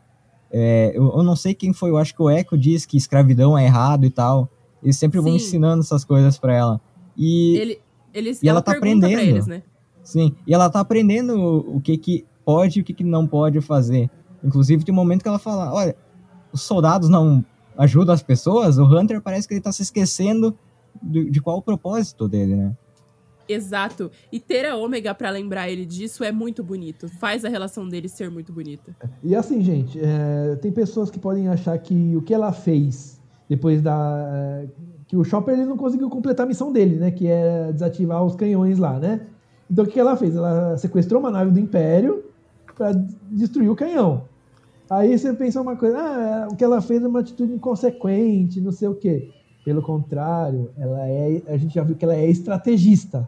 é, 0.51 0.91
eu, 0.95 1.11
eu 1.17 1.23
não 1.23 1.35
sei 1.35 1.53
quem 1.55 1.73
foi, 1.73 1.89
eu 1.89 1.97
acho 1.97 2.13
que 2.15 2.21
o 2.21 2.29
Echo 2.29 2.55
diz 2.57 2.85
que 2.85 2.95
escravidão 2.95 3.57
é 3.57 3.65
errado 3.65 4.05
e 4.05 4.09
tal. 4.11 4.47
Eles 4.83 4.97
sempre 4.97 5.19
vão 5.19 5.31
Sim. 5.31 5.37
ensinando 5.37 5.81
essas 5.81 6.05
coisas 6.05 6.37
pra 6.37 6.53
ela. 6.55 6.79
E, 7.17 7.57
Ele, 7.57 7.81
eles, 8.13 8.43
E 8.43 8.47
ela 8.47 8.61
tá 8.61 8.73
pergunta 8.73 9.07
pra 9.07 9.09
aprendendo. 9.09 9.35
eles, 9.35 9.47
né? 9.47 9.63
sim, 10.03 10.33
e 10.45 10.53
ela 10.53 10.69
tá 10.69 10.79
aprendendo 10.79 11.33
o, 11.35 11.77
o 11.77 11.81
que 11.81 11.97
que 11.97 12.25
pode 12.45 12.79
e 12.79 12.81
o 12.81 12.85
que 12.85 12.93
que 12.93 13.03
não 13.03 13.25
pode 13.25 13.59
fazer. 13.61 14.09
Inclusive, 14.47 14.85
tem 14.85 14.93
um 14.93 14.95
momento 14.95 15.21
que 15.21 15.27
ela 15.27 15.37
fala, 15.37 15.73
olha, 15.73 15.95
os 16.53 16.61
soldados 16.61 17.09
não 17.09 17.43
ajudam 17.77 18.15
as 18.15 18.23
pessoas, 18.23 18.77
o 18.77 18.85
Hunter 18.85 19.21
parece 19.21 19.47
que 19.47 19.53
ele 19.53 19.61
tá 19.61 19.71
se 19.73 19.81
esquecendo 19.81 20.57
de, 21.03 21.29
de 21.29 21.41
qual 21.41 21.57
o 21.57 21.61
propósito 21.61 22.27
dele, 22.29 22.55
né? 22.55 22.75
Exato. 23.47 24.09
E 24.31 24.39
ter 24.39 24.65
a 24.65 24.75
Ômega 24.75 25.13
pra 25.13 25.29
lembrar 25.29 25.69
ele 25.69 25.85
disso 25.85 26.23
é 26.23 26.31
muito 26.31 26.63
bonito. 26.63 27.07
Faz 27.07 27.45
a 27.45 27.49
relação 27.49 27.87
deles 27.87 28.11
ser 28.11 28.29
muito 28.29 28.51
bonita. 28.51 28.95
E 29.23 29.35
assim, 29.35 29.61
gente, 29.61 29.99
é, 30.01 30.55
tem 30.57 30.71
pessoas 30.71 31.09
que 31.09 31.19
podem 31.19 31.47
achar 31.47 31.77
que 31.77 32.15
o 32.15 32.21
que 32.21 32.33
ela 32.33 32.51
fez 32.51 33.21
depois 33.49 33.81
da. 33.81 34.27
é, 34.33 34.67
que 35.07 35.15
o 35.15 35.23
Chopper 35.23 35.53
ele 35.53 35.65
não 35.65 35.77
conseguiu 35.77 36.09
completar 36.09 36.45
a 36.45 36.49
missão 36.49 36.73
dele, 36.73 36.97
né? 36.97 37.11
Que 37.11 37.27
é 37.27 37.71
desativar 37.71 38.23
os 38.23 38.35
canhões 38.35 38.77
lá, 38.77 38.99
né? 38.99 39.21
Então 39.71 39.85
o 39.85 39.87
que 39.87 39.99
ela 39.99 40.17
fez? 40.17 40.35
Ela 40.35 40.77
sequestrou 40.77 41.21
uma 41.21 41.31
nave 41.31 41.51
do 41.51 41.59
Império 41.59 42.25
para 42.75 42.91
destruir 43.31 43.69
o 43.69 43.75
canhão. 43.75 44.23
Aí 44.89 45.17
você 45.17 45.33
pensa 45.33 45.61
uma 45.61 45.75
coisa, 45.75 45.97
ah, 45.99 46.47
o 46.51 46.55
que 46.55 46.63
ela 46.63 46.81
fez 46.81 47.03
é 47.03 47.07
uma 47.07 47.19
atitude 47.19 47.53
inconsequente, 47.53 48.61
não 48.61 48.71
sei 48.71 48.87
o 48.87 48.95
quê. 48.95 49.29
Pelo 49.65 49.81
contrário, 49.81 50.71
ela 50.77 51.05
é, 51.07 51.41
a 51.47 51.57
gente 51.57 51.75
já 51.75 51.83
viu 51.83 51.95
que 51.95 52.05
ela 52.05 52.15
é 52.15 52.29
estrategista. 52.29 53.27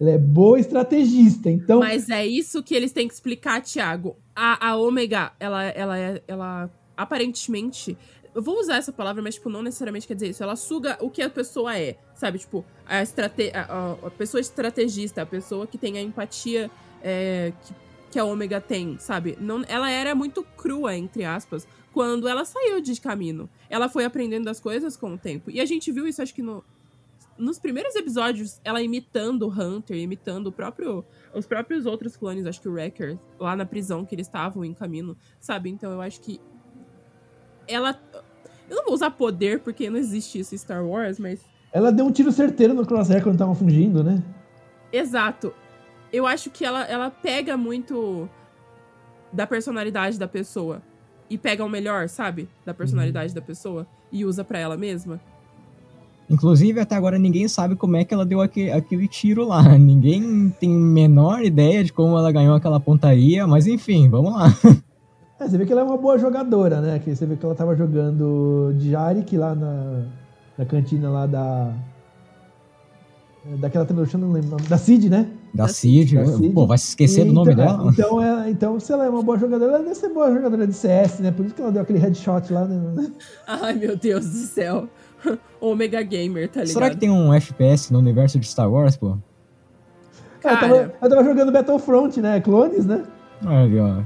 Ela 0.00 0.10
é 0.10 0.18
boa 0.18 0.58
estrategista, 0.58 1.50
então 1.50 1.80
Mas 1.80 2.08
é 2.10 2.24
isso 2.26 2.62
que 2.62 2.74
eles 2.74 2.92
têm 2.92 3.06
que 3.08 3.14
explicar, 3.14 3.60
Thiago. 3.62 4.16
A, 4.34 4.68
a 4.70 4.76
Ômega, 4.76 5.32
ela, 5.38 5.64
ela, 5.64 5.98
é- 5.98 6.22
ela 6.26 6.70
aparentemente. 6.96 7.96
Eu 8.34 8.42
vou 8.42 8.58
usar 8.58 8.76
essa 8.76 8.92
palavra, 8.92 9.22
mas, 9.22 9.36
tipo, 9.36 9.48
não 9.48 9.62
necessariamente 9.62 10.06
quer 10.08 10.14
dizer 10.14 10.30
isso. 10.30 10.42
Ela 10.42 10.56
suga 10.56 10.96
o 11.00 11.08
que 11.08 11.22
a 11.22 11.30
pessoa 11.30 11.78
é, 11.78 11.96
sabe? 12.16 12.38
Tipo, 12.40 12.64
a, 12.86 13.00
estrate 13.02 13.50
a, 13.54 13.62
a- 13.62 14.06
a 14.06 14.10
pessoa 14.10 14.40
estrategista, 14.40 15.22
a 15.22 15.26
pessoa 15.26 15.66
que 15.66 15.78
tem 15.78 15.96
a 15.98 16.02
empatia 16.02 16.68
é, 17.02 17.52
que, 17.64 17.74
que 18.14 18.18
a 18.20 18.24
Ômega 18.24 18.60
tem, 18.60 18.96
sabe? 18.96 19.36
Não, 19.40 19.64
ela 19.66 19.90
era 19.90 20.14
muito 20.14 20.44
crua, 20.56 20.96
entre 20.96 21.24
aspas, 21.24 21.66
quando 21.92 22.28
ela 22.28 22.44
saiu 22.44 22.80
de 22.80 23.00
caminho. 23.00 23.50
Ela 23.68 23.88
foi 23.88 24.04
aprendendo 24.04 24.48
as 24.48 24.60
coisas 24.60 24.96
com 24.96 25.14
o 25.14 25.18
tempo. 25.18 25.50
E 25.50 25.60
a 25.60 25.64
gente 25.64 25.90
viu 25.90 26.06
isso, 26.06 26.22
acho 26.22 26.32
que 26.32 26.40
no, 26.40 26.62
nos 27.36 27.58
primeiros 27.58 27.96
episódios, 27.96 28.60
ela 28.62 28.80
imitando 28.80 29.48
o 29.48 29.50
Hunter, 29.50 29.96
imitando 29.96 30.46
o 30.46 30.52
próprio, 30.52 31.04
os 31.34 31.44
próprios 31.44 31.86
outros 31.86 32.16
clones, 32.16 32.46
acho 32.46 32.60
que 32.60 32.68
o 32.68 32.72
Wrecker, 32.72 33.18
lá 33.36 33.56
na 33.56 33.66
prisão 33.66 34.04
que 34.04 34.14
eles 34.14 34.28
estavam 34.28 34.64
em 34.64 34.72
caminho, 34.72 35.16
sabe? 35.40 35.68
Então 35.68 35.90
eu 35.90 36.00
acho 36.00 36.20
que 36.20 36.40
ela. 37.66 38.00
Eu 38.70 38.76
não 38.76 38.84
vou 38.84 38.94
usar 38.94 39.10
poder 39.10 39.58
porque 39.58 39.90
não 39.90 39.98
existe 39.98 40.38
isso 40.38 40.54
em 40.54 40.58
Star 40.58 40.86
Wars, 40.86 41.18
mas. 41.18 41.40
ela 41.72 41.90
deu 41.90 42.06
um 42.06 42.12
tiro 42.12 42.30
certeiro 42.30 42.74
no 42.74 42.86
Crosshair 42.86 43.24
quando 43.24 43.34
estavam 43.34 43.56
fugindo, 43.56 44.04
né? 44.04 44.22
Exato. 44.92 45.52
Eu 46.14 46.26
acho 46.26 46.48
que 46.50 46.64
ela, 46.64 46.84
ela 46.84 47.10
pega 47.10 47.56
muito 47.56 48.28
da 49.32 49.46
personalidade 49.46 50.18
da 50.18 50.28
pessoa. 50.28 50.80
E 51.28 51.36
pega 51.36 51.64
o 51.64 51.68
melhor, 51.68 52.08
sabe? 52.08 52.48
Da 52.64 52.72
personalidade 52.72 53.34
da 53.34 53.40
pessoa. 53.42 53.86
E 54.12 54.24
usa 54.24 54.44
pra 54.44 54.58
ela 54.58 54.76
mesma. 54.76 55.20
Inclusive, 56.30 56.78
até 56.78 56.94
agora 56.94 57.18
ninguém 57.18 57.48
sabe 57.48 57.74
como 57.74 57.96
é 57.96 58.04
que 58.04 58.14
ela 58.14 58.24
deu 58.24 58.40
aque- 58.40 58.70
aquele 58.70 59.08
tiro 59.08 59.44
lá. 59.44 59.62
Ninguém 59.76 60.50
tem 60.60 60.72
a 60.74 60.78
menor 60.78 61.42
ideia 61.44 61.82
de 61.82 61.92
como 61.92 62.16
ela 62.16 62.30
ganhou 62.30 62.54
aquela 62.54 62.78
pontaria, 62.78 63.46
mas 63.46 63.66
enfim, 63.66 64.08
vamos 64.08 64.32
lá. 64.32 64.46
É, 65.40 65.48
você 65.48 65.58
vê 65.58 65.66
que 65.66 65.72
ela 65.72 65.80
é 65.80 65.84
uma 65.84 65.96
boa 65.96 66.16
jogadora, 66.16 66.80
né? 66.80 67.00
Que 67.00 67.12
você 67.14 67.26
vê 67.26 67.34
que 67.34 67.44
ela 67.44 67.56
tava 67.56 67.74
jogando 67.74 68.72
de 68.78 68.92
Jarik 68.92 69.36
lá 69.36 69.52
na, 69.52 70.04
na 70.56 70.64
cantina 70.64 71.10
lá 71.10 71.26
da. 71.26 71.74
Daquela 73.58 73.84
eu 73.84 74.18
não 74.20 74.30
lembro 74.30 74.46
o 74.46 74.50
nome. 74.52 74.62
Da 74.68 74.78
Cid, 74.78 75.10
né? 75.10 75.28
Da 75.54 75.64
Da 75.64 75.68
Cid, 75.68 76.16
Da 76.16 76.26
Cid. 76.26 76.50
pô, 76.52 76.66
vai 76.66 76.76
se 76.76 76.88
esquecer 76.88 77.24
do 77.24 77.30
Então- 77.30 77.44
nome 77.44 77.54
dela? 77.54 77.88
Então, 77.92 78.20
é, 78.22 78.50
então, 78.50 78.80
se 78.80 78.92
ela 78.92 79.04
é 79.04 79.08
uma 79.08 79.22
boa 79.22 79.38
jogadora, 79.38 79.74
ela 79.74 79.82
deve 79.84 79.94
ser 79.94 80.08
boa 80.08 80.32
jogadora 80.34 80.66
de 80.66 80.72
CS, 80.72 81.20
né? 81.20 81.30
Por 81.30 81.46
isso 81.46 81.54
que 81.54 81.62
ela 81.62 81.70
deu 81.70 81.82
aquele 81.82 81.98
headshot 82.00 82.52
lá. 82.52 82.64
Né? 82.64 83.12
Ai, 83.46 83.74
meu 83.74 83.96
Deus 83.96 84.26
do 84.28 84.36
céu. 84.46 84.88
Omega 85.60 86.02
Gamer, 86.02 86.48
tá 86.48 86.60
ligado? 86.60 86.72
Será 86.74 86.90
que 86.90 86.96
tem 86.96 87.08
um 87.10 87.32
FPS 87.32 87.92
no 87.92 88.00
universo 88.00 88.38
de 88.38 88.46
Star 88.48 88.70
Wars, 88.70 88.96
pô? 88.96 89.16
Ela, 90.42 90.56
tava, 90.58 90.76
ela 91.00 91.10
tava 91.10 91.24
jogando 91.24 91.52
Battlefront, 91.52 92.20
né? 92.20 92.40
Clones, 92.40 92.84
né? 92.84 93.06
Aí, 93.46 93.78
ó. 93.80 94.02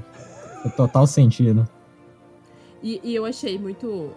Faz 0.62 0.76
total 0.76 1.06
sentido. 1.06 1.68
E, 2.82 3.00
e 3.02 3.14
eu 3.14 3.24
achei 3.24 3.58
muito. 3.58 4.11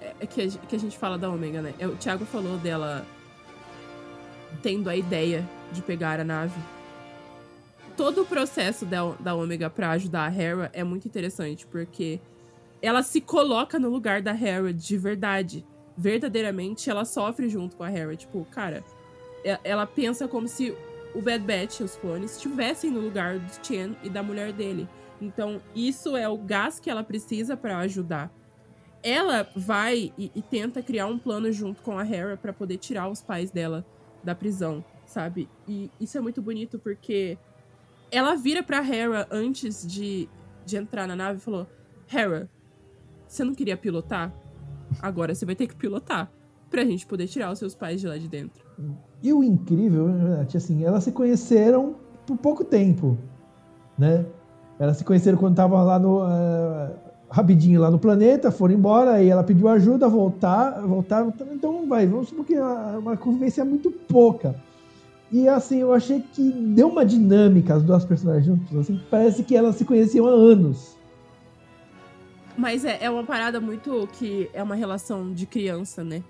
É, 0.00 0.12
é 0.20 0.26
que, 0.26 0.40
a, 0.42 0.48
que 0.68 0.76
a 0.76 0.78
gente 0.78 0.96
fala 0.96 1.18
da 1.18 1.28
Omega, 1.30 1.60
né? 1.62 1.72
É, 1.80 1.86
O 1.88 1.96
Thiago 1.96 2.24
falou 2.26 2.56
dela 2.58 3.04
tendo 4.62 4.88
a 4.88 4.94
ideia 4.94 5.48
de 5.72 5.82
pegar 5.82 6.20
a 6.20 6.24
nave. 6.24 6.58
Todo 7.96 8.22
o 8.22 8.26
processo 8.26 8.86
da, 8.86 9.10
da 9.20 9.34
Omega 9.34 9.68
pra 9.68 9.90
ajudar 9.90 10.26
a 10.26 10.34
Hera 10.34 10.70
é 10.72 10.82
muito 10.82 11.06
interessante, 11.06 11.66
porque 11.66 12.20
ela 12.80 13.02
se 13.02 13.20
coloca 13.20 13.78
no 13.78 13.88
lugar 13.88 14.22
da 14.22 14.32
Hera 14.32 14.72
de 14.72 14.96
verdade. 14.96 15.64
Verdadeiramente, 15.96 16.88
ela 16.88 17.04
sofre 17.04 17.48
junto 17.48 17.76
com 17.76 17.84
a 17.84 17.92
Hera. 17.92 18.16
Tipo, 18.16 18.46
cara, 18.50 18.82
e- 19.44 19.58
ela 19.62 19.86
pensa 19.86 20.26
como 20.26 20.48
se 20.48 20.74
o 21.14 21.20
Bad 21.20 21.44
Batch, 21.44 21.80
os 21.80 21.96
clones, 21.96 22.32
estivessem 22.36 22.90
no 22.90 23.00
lugar 23.00 23.38
do 23.38 23.66
Chen 23.66 23.94
e 24.02 24.08
da 24.08 24.22
mulher 24.22 24.52
dele. 24.52 24.88
Então, 25.20 25.60
isso 25.74 26.16
é 26.16 26.26
o 26.28 26.38
gás 26.38 26.80
que 26.80 26.90
ela 26.90 27.04
precisa 27.04 27.56
pra 27.56 27.78
ajudar. 27.78 28.32
Ela 29.02 29.46
vai 29.54 30.12
e, 30.16 30.32
e 30.34 30.40
tenta 30.40 30.82
criar 30.82 31.06
um 31.06 31.18
plano 31.18 31.52
junto 31.52 31.82
com 31.82 31.98
a 31.98 32.06
Hera 32.06 32.36
pra 32.36 32.52
poder 32.52 32.78
tirar 32.78 33.08
os 33.08 33.20
pais 33.20 33.50
dela 33.50 33.84
da 34.24 34.34
prisão, 34.34 34.82
sabe? 35.12 35.48
E 35.68 35.90
isso 36.00 36.16
é 36.16 36.20
muito 36.20 36.40
bonito 36.40 36.78
porque 36.78 37.38
ela 38.10 38.34
vira 38.34 38.62
pra 38.62 38.78
Hera 38.86 39.26
antes 39.30 39.86
de, 39.86 40.28
de 40.64 40.76
entrar 40.76 41.06
na 41.06 41.14
nave 41.14 41.38
e 41.38 41.42
falou: 41.42 41.66
Hera, 42.12 42.48
você 43.28 43.44
não 43.44 43.54
queria 43.54 43.76
pilotar? 43.76 44.32
Agora 45.00 45.34
você 45.34 45.44
vai 45.44 45.54
ter 45.54 45.66
que 45.66 45.76
pilotar 45.76 46.30
pra 46.70 46.84
gente 46.84 47.06
poder 47.06 47.26
tirar 47.28 47.52
os 47.52 47.58
seus 47.58 47.74
pais 47.74 48.00
de 48.00 48.06
lá 48.08 48.16
de 48.16 48.28
dentro. 48.28 48.64
E 49.22 49.32
o 49.32 49.42
incrível, 49.44 50.08
né, 50.08 50.46
assim, 50.54 50.84
elas 50.84 51.04
se 51.04 51.12
conheceram 51.12 51.94
por 52.26 52.36
pouco 52.38 52.64
tempo, 52.64 53.18
né? 53.98 54.24
Elas 54.78 54.96
se 54.96 55.04
conheceram 55.04 55.36
quando 55.38 55.52
estavam 55.52 55.84
lá 55.84 55.98
no 55.98 56.24
eh, 56.26 56.96
rapidinho 57.30 57.80
lá 57.80 57.90
no 57.90 57.98
planeta, 57.98 58.50
foram 58.50 58.74
embora, 58.74 59.12
aí 59.12 59.28
ela 59.28 59.44
pediu 59.44 59.68
ajuda, 59.68 60.08
voltar, 60.08 60.80
voltar, 60.82 61.24
então 61.52 61.86
vai, 61.86 62.06
vamos 62.06 62.28
supor 62.30 62.44
que 62.44 62.56
a- 62.56 62.96
uma 62.98 63.16
convivência 63.16 63.64
muito 63.64 63.90
pouca. 63.90 64.56
E 65.32 65.48
assim, 65.48 65.78
eu 65.78 65.94
achei 65.94 66.20
que 66.20 66.42
deu 66.42 66.88
uma 66.88 67.06
dinâmica 67.06 67.74
as 67.74 67.82
duas 67.82 68.04
personagens 68.04 68.44
juntos. 68.44 68.76
Assim, 68.76 69.00
parece 69.10 69.42
que 69.42 69.56
elas 69.56 69.76
se 69.76 69.84
conheciam 69.84 70.26
há 70.26 70.30
anos. 70.30 70.94
Mas 72.56 72.84
é, 72.84 72.98
é 73.02 73.10
uma 73.10 73.24
parada 73.24 73.58
muito 73.58 74.06
que 74.12 74.50
é 74.52 74.62
uma 74.62 74.74
relação 74.74 75.32
de 75.32 75.46
criança, 75.46 76.04
né? 76.04 76.22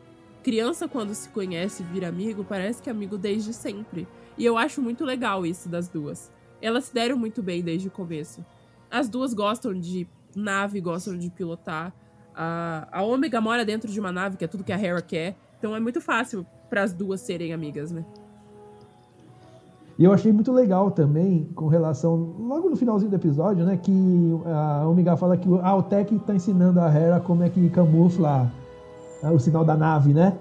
Criança, 0.45 0.87
quando 0.87 1.15
se 1.15 1.29
conhece 1.31 1.83
vira 1.83 2.09
amigo, 2.09 2.45
parece 2.45 2.81
que 2.81 2.89
é 2.89 2.93
amigo 2.93 3.19
desde 3.19 3.53
sempre. 3.53 4.07
E 4.39 4.45
eu 4.45 4.57
acho 4.57 4.81
muito 4.81 5.05
legal 5.05 5.45
isso 5.45 5.69
das 5.69 5.89
duas. 5.89 6.31
Elas 6.61 6.85
se 6.85 6.95
deram 6.95 7.17
muito 7.17 7.43
bem 7.43 7.61
desde 7.61 7.89
o 7.89 7.91
começo. 7.91 8.45
As 8.89 9.09
duas 9.09 9.35
gostam 9.35 9.75
de 9.75 10.07
nave, 10.35 10.81
gostam 10.81 11.19
de 11.19 11.29
pilotar. 11.29 11.93
A, 12.35 12.87
a 12.93 13.03
Ômega 13.03 13.41
mora 13.41 13.65
dentro 13.65 13.91
de 13.91 13.99
uma 13.99 14.13
nave, 14.13 14.37
que 14.37 14.45
é 14.45 14.49
tudo 14.49 14.63
que 14.63 14.73
a 14.73 14.81
Hera 14.81 15.03
quer. 15.03 15.37
Então 15.59 15.75
é 15.75 15.81
muito 15.81 16.01
fácil 16.01 16.47
para 16.71 16.85
as 16.85 16.93
duas 16.93 17.21
serem 17.21 17.53
amigas, 17.53 17.91
né? 17.91 18.05
E 19.99 20.05
eu 20.05 20.13
achei 20.13 20.33
muito 20.33 20.51
legal 20.53 20.91
também, 20.91 21.49
com 21.55 21.67
relação, 21.67 22.35
logo 22.39 22.71
no 22.71 22.77
finalzinho 22.77 23.11
do 23.11 23.17
episódio, 23.17 23.65
né, 23.65 23.77
que 23.77 23.93
a 24.47 24.87
Omega 24.89 25.17
fala 25.17 25.37
que 25.37 25.49
ah, 25.63 25.77
o 25.77 25.83
Tech 25.83 26.19
tá 26.21 26.35
ensinando 26.35 26.81
a 26.81 26.89
Hera 26.93 27.21
como 27.21 27.43
é 27.43 27.49
que 27.49 27.69
camufla 27.69 28.51
ah, 29.23 29.33
o 29.33 29.39
sinal 29.39 29.65
da 29.65 29.77
nave, 29.77 30.15
né? 30.15 30.37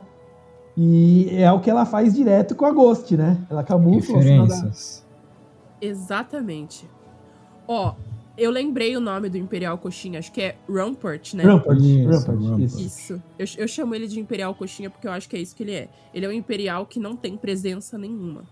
E 0.75 1.27
é 1.31 1.51
o 1.51 1.59
que 1.59 1.69
ela 1.69 1.85
faz 1.85 2.13
direto 2.13 2.55
com 2.55 2.65
a 2.65 2.71
Ghost, 2.71 3.15
né? 3.17 3.37
Ela 3.49 3.63
camufla 3.63 4.17
o 4.17 4.21
sinal 4.21 4.47
da... 4.47 4.71
Exatamente. 5.81 6.89
Ó, 7.67 7.93
eu 8.37 8.49
lembrei 8.49 8.95
o 8.95 9.01
nome 9.01 9.29
do 9.29 9.37
Imperial 9.37 9.77
Coxinha, 9.77 10.19
acho 10.19 10.31
que 10.31 10.41
é 10.41 10.55
Rampart, 10.69 11.33
né? 11.33 11.43
Rampart, 11.43 11.79
Isso, 11.79 12.09
Rampart, 12.09 12.39
Rampart. 12.39 12.59
isso. 12.61 12.81
Isso. 12.81 13.23
Eu, 13.37 13.45
eu 13.57 13.67
chamo 13.67 13.93
ele 13.93 14.07
de 14.07 14.19
Imperial 14.19 14.55
Coxinha 14.55 14.89
porque 14.89 15.07
eu 15.07 15.11
acho 15.11 15.27
que 15.27 15.35
é 15.35 15.39
isso 15.39 15.55
que 15.55 15.63
ele 15.63 15.73
é. 15.73 15.89
Ele 16.13 16.25
é 16.25 16.29
um 16.29 16.31
Imperial 16.31 16.85
que 16.85 16.99
não 16.99 17.15
tem 17.15 17.35
presença 17.35 17.97
nenhuma. 17.97 18.43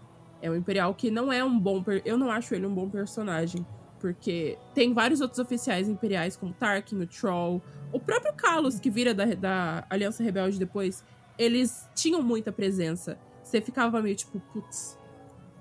É 0.41 0.49
um 0.49 0.55
Imperial 0.55 0.93
que 0.93 1.11
não 1.11 1.31
é 1.31 1.43
um 1.43 1.59
bom. 1.59 1.83
Eu 2.05 2.17
não 2.17 2.29
acho 2.31 2.53
ele 2.55 2.65
um 2.65 2.73
bom 2.73 2.89
personagem. 2.89 3.65
Porque 3.99 4.57
tem 4.73 4.93
vários 4.93 5.19
outros 5.19 5.39
oficiais 5.39 5.89
imperiais, 5.89 6.37
como 6.37 6.53
Tarkin, 6.53 6.95
o 7.01 7.05
Troll, 7.05 7.61
o 7.91 7.99
próprio 7.99 8.31
Kalos, 8.33 8.79
que 8.79 8.89
vira 8.89 9.13
da, 9.13 9.25
da 9.25 9.85
Aliança 9.89 10.23
Rebelde 10.23 10.57
depois. 10.57 11.03
Eles 11.37 11.85
tinham 11.93 12.21
muita 12.23 12.49
presença. 12.49 13.17
Você 13.43 13.59
ficava 13.59 14.01
meio 14.01 14.15
tipo, 14.15 14.39
putz, 14.53 14.97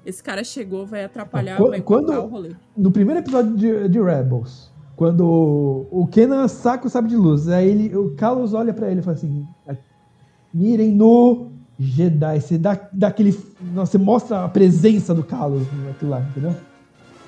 esse 0.06 0.22
cara 0.22 0.44
chegou, 0.44 0.86
vai 0.86 1.02
atrapalhar, 1.04 1.56
Quando- 1.56 1.70
vai 1.70 1.80
quando- 1.80 2.12
o 2.12 2.26
rolê. 2.28 2.54
No 2.76 2.92
primeiro 2.92 3.20
episódio 3.20 3.56
de, 3.56 3.88
de 3.88 4.00
Rebels, 4.00 4.72
quando 4.94 5.86
o 5.90 6.06
Kenan 6.06 6.46
saca 6.46 6.86
o 6.86 6.90
sabre 6.90 7.10
de 7.10 7.16
luz, 7.16 7.48
aí 7.48 7.68
ele, 7.68 7.96
o 7.96 8.14
Carlos 8.14 8.54
olha 8.54 8.72
pra 8.72 8.88
ele 8.88 9.00
e 9.00 9.02
fala 9.02 9.16
assim: 9.16 9.44
mirem 10.54 10.92
no 10.94 11.50
Jedi. 11.78 12.40
Você 12.40 12.58
dá, 12.58 12.88
dá 12.92 13.08
aquele. 13.08 13.32
Você 13.74 13.98
mostra 13.98 14.44
a 14.44 14.48
presença 14.48 15.14
do 15.14 15.22
Carlos 15.22 15.66
naquilo 15.84 16.10
lá, 16.10 16.20
entendeu? 16.20 16.54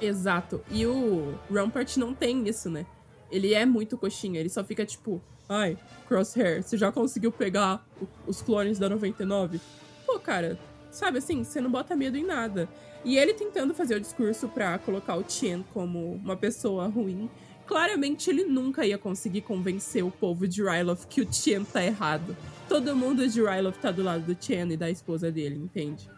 Exato. 0.00 0.60
E 0.70 0.86
o 0.86 1.34
Rampart 1.52 1.96
não 1.96 2.14
tem 2.14 2.48
isso, 2.48 2.70
né? 2.70 2.86
Ele 3.30 3.54
é 3.54 3.64
muito 3.64 3.96
coxinha, 3.96 4.40
ele 4.40 4.48
só 4.48 4.64
fica 4.64 4.84
tipo, 4.84 5.22
ai, 5.48 5.78
Crosshair, 6.08 6.62
você 6.62 6.76
já 6.76 6.90
conseguiu 6.90 7.30
pegar 7.30 7.86
os 8.26 8.42
clones 8.42 8.78
da 8.78 8.88
99? 8.88 9.60
Pô, 10.04 10.18
cara, 10.18 10.58
sabe 10.90 11.18
assim, 11.18 11.44
você 11.44 11.60
não 11.60 11.70
bota 11.70 11.94
medo 11.94 12.16
em 12.16 12.24
nada. 12.24 12.68
E 13.04 13.16
ele 13.16 13.32
tentando 13.34 13.72
fazer 13.72 13.94
o 13.94 14.00
discurso 14.00 14.48
pra 14.48 14.78
colocar 14.78 15.16
o 15.16 15.24
Chen 15.28 15.64
como 15.72 16.14
uma 16.14 16.36
pessoa 16.36 16.88
ruim, 16.88 17.30
claramente 17.70 18.28
ele 18.28 18.42
nunca 18.44 18.84
ia 18.84 18.98
conseguir 18.98 19.42
convencer 19.42 20.02
o 20.04 20.10
povo 20.10 20.48
de 20.48 20.60
Ryloth 20.60 21.06
que 21.08 21.20
o 21.20 21.32
Chen 21.32 21.62
tá 21.62 21.80
errado. 21.84 22.36
Todo 22.68 22.96
mundo 22.96 23.28
de 23.28 23.40
Ryloth 23.40 23.76
tá 23.80 23.92
do 23.92 24.02
lado 24.02 24.22
do 24.24 24.36
Chen 24.44 24.72
e 24.72 24.76
da 24.76 24.90
esposa 24.90 25.30
dele, 25.30 25.54
entende? 25.54 26.10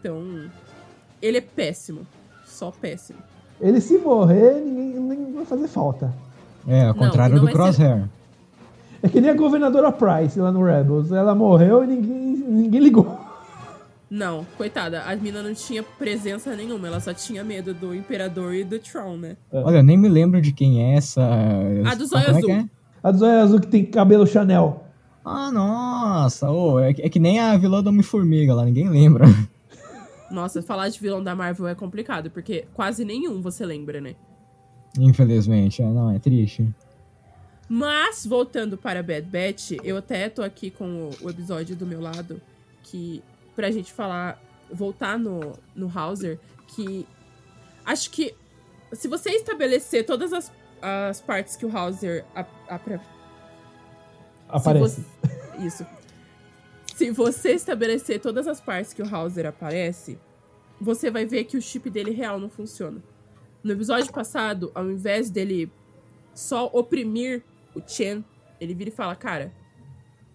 Então, 0.00 0.50
ele 1.20 1.36
é 1.36 1.40
péssimo. 1.42 2.06
Só 2.46 2.70
péssimo. 2.70 3.18
Ele 3.60 3.82
se 3.82 3.98
morrer, 3.98 4.54
ninguém, 4.62 4.98
ninguém 4.98 5.32
vai 5.34 5.44
fazer 5.44 5.68
falta. 5.68 6.10
É, 6.66 6.86
ao 6.86 6.94
Não, 6.94 6.94
contrário 6.94 7.34
e 7.34 7.36
não 7.38 7.44
do 7.46 7.52
vai 7.52 7.72
ser- 7.72 7.76
Crosshair. 7.82 8.08
É 9.02 9.08
que 9.08 9.20
nem 9.20 9.30
a 9.30 9.34
governadora 9.34 9.92
Price 9.92 10.38
lá 10.40 10.50
no 10.50 10.64
Rebels. 10.64 11.12
Ela 11.12 11.34
morreu 11.34 11.84
e 11.84 11.86
ninguém, 11.86 12.16
ninguém 12.48 12.80
ligou. 12.80 13.11
Não, 14.14 14.44
coitada, 14.58 15.04
a 15.04 15.16
mina 15.16 15.42
não 15.42 15.54
tinha 15.54 15.82
presença 15.82 16.54
nenhuma, 16.54 16.86
ela 16.86 17.00
só 17.00 17.14
tinha 17.14 17.42
medo 17.42 17.72
do 17.72 17.94
Imperador 17.94 18.54
e 18.54 18.62
do 18.62 18.78
Tron, 18.78 19.16
né? 19.16 19.38
Olha, 19.50 19.78
eu 19.78 19.82
nem 19.82 19.96
me 19.96 20.06
lembro 20.06 20.38
de 20.42 20.52
quem 20.52 20.82
é 20.82 20.96
essa. 20.96 21.22
A 21.86 21.94
do 21.94 22.04
zóio 22.04 22.24
é 22.24 22.26
que 22.26 22.36
azul. 22.36 22.50
é? 22.50 22.68
A 23.02 23.10
do 23.10 23.18
Zóio 23.18 23.40
Azul 23.40 23.60
que 23.60 23.68
tem 23.68 23.86
cabelo 23.86 24.26
Chanel. 24.26 24.84
Ah, 25.24 25.50
nossa! 25.50 26.50
ô, 26.50 26.78
é, 26.78 26.92
que- 26.92 27.00
é 27.00 27.08
que 27.08 27.18
nem 27.18 27.40
a 27.40 27.56
vilã 27.56 27.82
do 27.82 27.88
Homem-Formiga 27.88 28.52
lá, 28.54 28.66
ninguém 28.66 28.86
lembra. 28.90 29.24
Nossa, 30.30 30.60
falar 30.60 30.90
de 30.90 31.00
vilão 31.00 31.22
da 31.24 31.34
Marvel 31.34 31.66
é 31.68 31.74
complicado, 31.74 32.30
porque 32.30 32.66
quase 32.74 33.06
nenhum 33.06 33.40
você 33.40 33.64
lembra, 33.64 33.98
né? 33.98 34.14
Infelizmente, 35.00 35.80
é, 35.80 35.86
não, 35.86 36.10
é 36.10 36.18
triste. 36.18 36.68
Mas, 37.66 38.26
voltando 38.26 38.76
para 38.76 39.02
Bad 39.02 39.22
Batch, 39.26 39.72
eu 39.82 39.96
até 39.96 40.28
tô 40.28 40.42
aqui 40.42 40.70
com 40.70 41.08
o 41.22 41.30
episódio 41.30 41.74
do 41.74 41.86
meu 41.86 42.00
lado, 42.00 42.40
que 42.82 43.22
pra 43.56 43.70
gente 43.70 43.92
falar, 43.92 44.40
voltar 44.70 45.18
no, 45.18 45.52
no 45.74 45.90
Hauser, 45.96 46.38
que 46.68 47.06
acho 47.84 48.10
que 48.10 48.34
se 48.92 49.08
você 49.08 49.30
estabelecer 49.30 50.04
todas 50.06 50.32
as, 50.32 50.52
as 50.80 51.20
partes 51.20 51.56
que 51.56 51.64
o 51.66 51.76
Hauser 51.76 52.24
a- 52.34 52.46
apre- 52.68 53.00
Aparece. 54.48 54.96
Se 54.96 55.02
você- 55.02 55.66
Isso. 55.66 55.86
Se 56.94 57.10
você 57.10 57.52
estabelecer 57.52 58.20
todas 58.20 58.46
as 58.46 58.60
partes 58.60 58.92
que 58.92 59.02
o 59.02 59.14
Hauser 59.14 59.46
aparece, 59.46 60.18
você 60.80 61.10
vai 61.10 61.24
ver 61.24 61.44
que 61.44 61.56
o 61.56 61.62
chip 61.62 61.88
dele 61.88 62.10
real 62.10 62.38
não 62.38 62.50
funciona. 62.50 63.02
No 63.62 63.72
episódio 63.72 64.12
passado, 64.12 64.70
ao 64.74 64.90
invés 64.90 65.30
dele 65.30 65.70
só 66.34 66.66
oprimir 66.72 67.42
o 67.74 67.80
Chen, 67.86 68.24
ele 68.60 68.74
vira 68.74 68.90
e 68.90 68.92
fala: 68.92 69.14
Cara, 69.16 69.52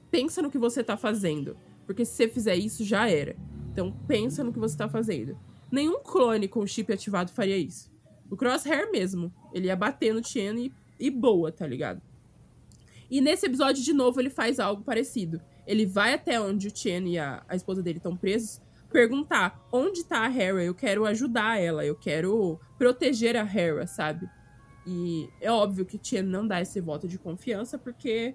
pensa 0.09 0.41
no 0.41 0.49
que 0.49 0.57
você 0.57 0.84
tá 0.84 0.95
fazendo. 0.97 1.55
Porque 1.88 2.06
se 2.06 2.12
você 2.12 2.28
fizer 2.28 2.56
isso, 2.56 2.84
já 2.84 3.10
era. 3.10 3.36
Então 3.72 3.92
pensa 4.08 4.44
no 4.44 4.54
que 4.54 4.60
você 4.60 4.78
tá 4.78 4.88
fazendo. 4.88 5.36
Nenhum 5.72 6.04
clone 6.04 6.48
com 6.48 6.68
chip 6.68 6.94
ativado 6.94 7.32
faria 7.32 7.58
isso. 7.58 7.92
O 8.30 8.36
Crosshair 8.36 8.92
mesmo. 8.92 9.34
Ele 9.54 9.68
ia 9.68 9.76
bater 9.76 10.14
no 10.14 10.24
Chen 10.24 10.66
e, 10.66 10.74
e 11.00 11.10
boa, 11.10 11.52
tá 11.52 11.66
ligado? 11.66 12.02
E 13.10 13.22
nesse 13.22 13.46
episódio, 13.46 13.84
de 13.84 13.94
novo, 13.94 14.20
ele 14.20 14.30
faz 14.30 14.60
algo 14.60 14.84
parecido. 14.84 15.42
Ele 15.66 15.86
vai 15.86 16.14
até 16.14 16.40
onde 16.40 16.68
o 16.68 16.76
Chen 16.76 17.08
e 17.08 17.18
a, 17.18 17.44
a 17.48 17.56
esposa 17.56 17.82
dele 17.82 17.98
estão 17.98 18.18
presos, 18.18 18.62
perguntar 18.92 19.66
onde 19.72 20.04
tá 20.04 20.22
a 20.22 20.32
Hera, 20.34 20.64
eu 20.64 20.76
quero 20.76 21.06
ajudar 21.06 21.60
ela, 21.60 21.86
eu 21.86 21.96
quero 21.96 22.60
proteger 22.78 23.36
a 23.36 23.44
Hera, 23.44 23.88
sabe? 23.88 24.30
E 24.86 25.30
é 25.42 25.52
óbvio 25.52 25.86
que 25.86 26.00
Chen 26.02 26.24
não 26.24 26.48
dá 26.48 26.62
esse 26.62 26.80
voto 26.80 27.08
de 27.08 27.18
confiança, 27.18 27.78
porque 27.78 28.34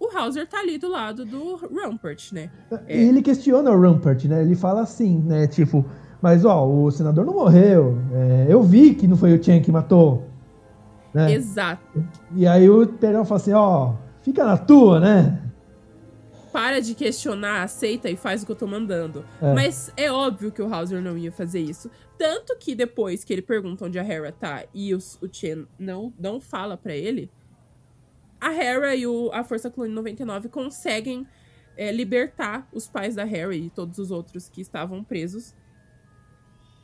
o 0.00 0.16
Hauser 0.16 0.46
tá 0.48 0.58
ali 0.60 0.78
do 0.78 0.88
lado 0.88 1.24
do 1.26 1.56
Rampart, 1.56 2.32
né? 2.32 2.50
E 2.88 2.94
ele 2.94 3.20
questiona 3.22 3.70
o 3.70 3.80
Rampart, 3.80 4.24
né? 4.24 4.40
Ele 4.42 4.56
fala 4.56 4.80
assim, 4.80 5.18
né? 5.20 5.46
Tipo, 5.46 5.84
mas 6.22 6.44
ó, 6.44 6.66
o 6.66 6.90
senador 6.90 7.24
não 7.26 7.34
morreu. 7.34 7.98
É, 8.12 8.46
eu 8.48 8.62
vi 8.62 8.94
que 8.94 9.06
não 9.06 9.16
foi 9.16 9.32
o 9.36 9.42
Chen 9.42 9.60
que 9.62 9.70
matou. 9.70 10.26
Né? 11.12 11.32
Exato. 11.34 11.82
E 12.34 12.46
aí 12.46 12.68
o 12.70 12.86
Perão 12.86 13.24
fala 13.24 13.40
assim, 13.40 13.52
ó, 13.52 13.92
fica 14.22 14.44
na 14.44 14.56
tua, 14.56 14.98
né? 15.00 15.42
para 16.52 16.80
de 16.80 16.96
questionar, 16.96 17.62
aceita 17.62 18.10
e 18.10 18.16
faz 18.16 18.42
o 18.42 18.46
que 18.46 18.50
eu 18.50 18.56
tô 18.56 18.66
mandando. 18.66 19.24
É. 19.40 19.54
Mas 19.54 19.92
é 19.96 20.10
óbvio 20.10 20.50
que 20.50 20.60
o 20.60 20.72
Hauser 20.74 21.00
não 21.00 21.16
ia 21.16 21.30
fazer 21.30 21.60
isso. 21.60 21.88
Tanto 22.18 22.56
que 22.58 22.74
depois 22.74 23.22
que 23.22 23.32
ele 23.32 23.40
pergunta 23.40 23.84
onde 23.84 24.00
a 24.00 24.04
Hera 24.04 24.32
tá 24.32 24.64
e 24.74 24.92
os- 24.92 25.16
o 25.22 25.28
Chen 25.30 25.64
não, 25.78 26.12
não 26.18 26.40
fala 26.40 26.76
pra 26.76 26.92
ele, 26.92 27.30
a 28.40 28.52
Hera 28.52 28.94
e 28.94 29.06
o, 29.06 29.30
a 29.32 29.44
Força 29.44 29.70
Clone 29.70 29.92
99 29.92 30.48
conseguem 30.48 31.26
é, 31.76 31.92
libertar 31.92 32.68
os 32.72 32.88
pais 32.88 33.14
da 33.14 33.22
Hera 33.26 33.54
e 33.54 33.70
todos 33.70 33.98
os 33.98 34.10
outros 34.10 34.48
que 34.48 34.60
estavam 34.60 35.04
presos. 35.04 35.54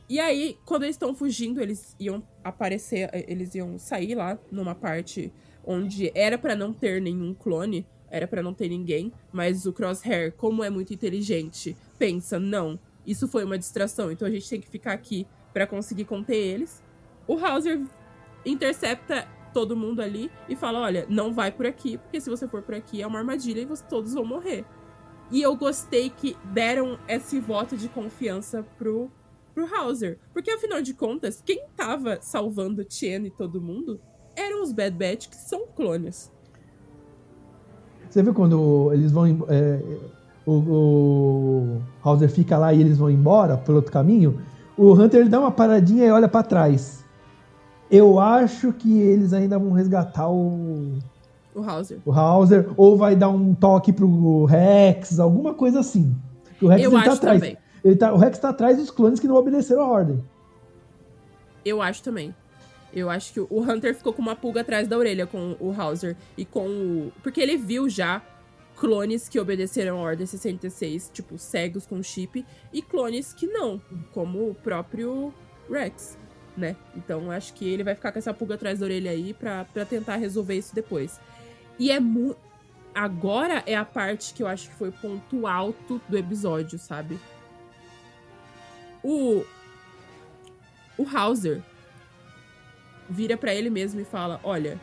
E 0.09 0.19
aí, 0.19 0.57
quando 0.65 0.83
eles 0.83 0.95
estão 0.95 1.13
fugindo, 1.13 1.61
eles 1.61 1.95
iam 1.99 2.23
aparecer, 2.41 3.09
eh, 3.11 3.25
eles 3.27 3.53
iam 3.55 3.77
sair 3.77 4.15
lá 4.15 4.39
numa 4.49 4.73
parte 4.73 5.33
onde 5.65 6.09
era 6.15 6.37
pra 6.37 6.55
não 6.55 6.71
ter 6.71 7.01
nenhum 7.01 7.33
clone, 7.33 7.85
era 8.09 8.25
pra 8.25 8.41
não 8.41 8.53
ter 8.53 8.69
ninguém, 8.69 9.11
mas 9.33 9.65
o 9.65 9.73
Crosshair, 9.73 10.31
como 10.31 10.63
é 10.63 10.69
muito 10.69 10.93
inteligente, 10.93 11.75
pensa, 11.99 12.39
não, 12.39 12.79
isso 13.05 13.27
foi 13.27 13.43
uma 13.43 13.57
distração, 13.57 14.09
então 14.09 14.25
a 14.25 14.31
gente 14.31 14.49
tem 14.49 14.61
que 14.61 14.69
ficar 14.69 14.93
aqui 14.93 15.27
pra 15.51 15.67
conseguir 15.67 16.05
conter 16.05 16.37
eles. 16.37 16.81
O 17.27 17.37
Hauser 17.37 17.81
intercepta 18.45 19.27
todo 19.53 19.75
mundo 19.75 20.01
ali 20.01 20.31
e 20.47 20.55
fala, 20.55 20.79
olha, 20.79 21.05
não 21.09 21.33
vai 21.33 21.51
por 21.51 21.65
aqui, 21.65 21.97
porque 21.97 22.21
se 22.21 22.29
você 22.29 22.47
for 22.47 22.61
por 22.61 22.75
aqui 22.75 23.01
é 23.01 23.07
uma 23.07 23.19
armadilha 23.19 23.61
e 23.61 23.65
você, 23.65 23.83
todos 23.83 24.13
vão 24.13 24.25
morrer. 24.25 24.65
E 25.29 25.41
eu 25.41 25.55
gostei 25.55 26.09
que 26.09 26.37
deram 26.53 26.97
esse 27.07 27.39
voto 27.39 27.75
de 27.75 27.89
confiança 27.89 28.63
pro, 28.77 29.11
pro 29.53 29.67
Hauser. 29.75 30.17
Porque 30.33 30.51
afinal 30.51 30.81
de 30.81 30.93
contas, 30.93 31.41
quem 31.45 31.65
tava 31.75 32.19
salvando 32.21 32.85
Chen 32.87 33.25
e 33.25 33.29
todo 33.29 33.61
mundo 33.61 33.99
eram 34.35 34.63
os 34.63 34.71
Bad 34.71 34.95
Batch, 34.95 35.27
que 35.27 35.35
são 35.35 35.67
clones. 35.75 36.31
Você 38.09 38.23
viu 38.23 38.33
quando 38.33 38.91
eles 38.93 39.11
vão. 39.11 39.25
é, 39.49 39.81
o, 40.45 40.53
o 40.53 41.81
Hauser 42.01 42.29
fica 42.29 42.57
lá 42.57 42.73
e 42.73 42.79
eles 42.79 42.97
vão 42.97 43.09
embora 43.09 43.57
pelo 43.57 43.77
outro 43.77 43.91
caminho, 43.91 44.41
o 44.77 44.93
Hunter 44.93 45.21
ele 45.21 45.29
dá 45.29 45.39
uma 45.39 45.51
paradinha 45.51 46.05
e 46.05 46.11
olha 46.11 46.29
para 46.29 46.43
trás. 46.43 47.05
Eu 47.89 48.19
acho 48.19 48.73
que 48.73 48.99
eles 48.99 49.33
ainda 49.33 49.57
vão 49.57 49.71
resgatar 49.71 50.29
o, 50.29 50.97
O 51.55 51.61
Hauser. 51.61 51.99
o 52.05 52.11
Hauser, 52.11 52.69
ou 52.75 52.97
vai 52.97 53.15
dar 53.15 53.29
um 53.29 53.53
toque 53.53 53.93
pro 53.93 54.45
Rex, 54.45 55.19
alguma 55.19 55.53
coisa 55.53 55.79
assim. 55.79 56.15
O 56.61 56.67
Rex 56.67 56.83
Eu 56.83 56.91
ele 56.91 57.03
tá 57.03 57.13
atrás. 57.13 57.39
também. 57.39 57.57
Ele 57.83 57.95
tá, 57.95 58.13
o 58.13 58.17
Rex 58.17 58.39
tá 58.39 58.49
atrás 58.49 58.77
dos 58.77 58.91
clones 58.91 59.19
que 59.19 59.27
não 59.27 59.35
obedeceram 59.35 59.81
a 59.81 59.87
ordem. 59.87 60.23
Eu 61.63 61.81
acho 61.81 62.03
também. 62.03 62.35
Eu 62.93 63.09
acho 63.09 63.33
que 63.33 63.39
o 63.39 63.61
Hunter 63.61 63.95
ficou 63.95 64.11
com 64.11 64.21
uma 64.21 64.35
pulga 64.35 64.61
atrás 64.61 64.87
da 64.87 64.97
orelha 64.97 65.27
com 65.27 65.55
o 65.59 65.73
Hauser 65.77 66.15
e 66.37 66.45
com 66.45 66.67
o. 66.67 67.11
Porque 67.21 67.39
ele 67.39 67.57
viu 67.57 67.89
já 67.89 68.21
clones 68.77 69.27
que 69.27 69.39
obedeceram 69.39 69.97
a 69.97 70.01
Ordem 70.01 70.25
66, 70.25 71.09
tipo, 71.13 71.37
cegos 71.37 71.85
com 71.85 72.01
chip, 72.01 72.45
e 72.71 72.81
clones 72.81 73.33
que 73.33 73.47
não, 73.47 73.81
como 74.13 74.49
o 74.49 74.55
próprio 74.55 75.33
Rex, 75.69 76.17
né? 76.57 76.75
Então 76.95 77.31
acho 77.31 77.53
que 77.53 77.67
ele 77.67 77.83
vai 77.83 77.95
ficar 77.95 78.11
com 78.11 78.19
essa 78.19 78.33
pulga 78.33 78.55
atrás 78.55 78.79
da 78.79 78.85
orelha 78.85 79.11
aí 79.11 79.33
pra, 79.33 79.65
tentar 79.87 80.15
resolver 80.15 80.55
isso 80.55 80.73
depois. 80.73 81.19
E 81.77 81.91
é 81.91 81.99
muito. 81.99 82.39
Agora 82.93 83.63
é 83.67 83.75
a 83.75 83.85
parte 83.85 84.33
que 84.33 84.41
eu 84.41 84.47
acho 84.47 84.69
que 84.69 84.75
foi 84.75 84.89
o 84.89 84.93
ponto 84.93 85.45
alto 85.45 86.01
do 86.09 86.17
episódio, 86.17 86.79
sabe? 86.79 87.19
O. 89.03 89.45
O 90.97 91.07
Hauser 91.15 91.61
vira 93.07 93.37
pra 93.37 93.53
ele 93.53 93.69
mesmo 93.69 94.01
e 94.01 94.05
fala: 94.05 94.39
Olha, 94.43 94.79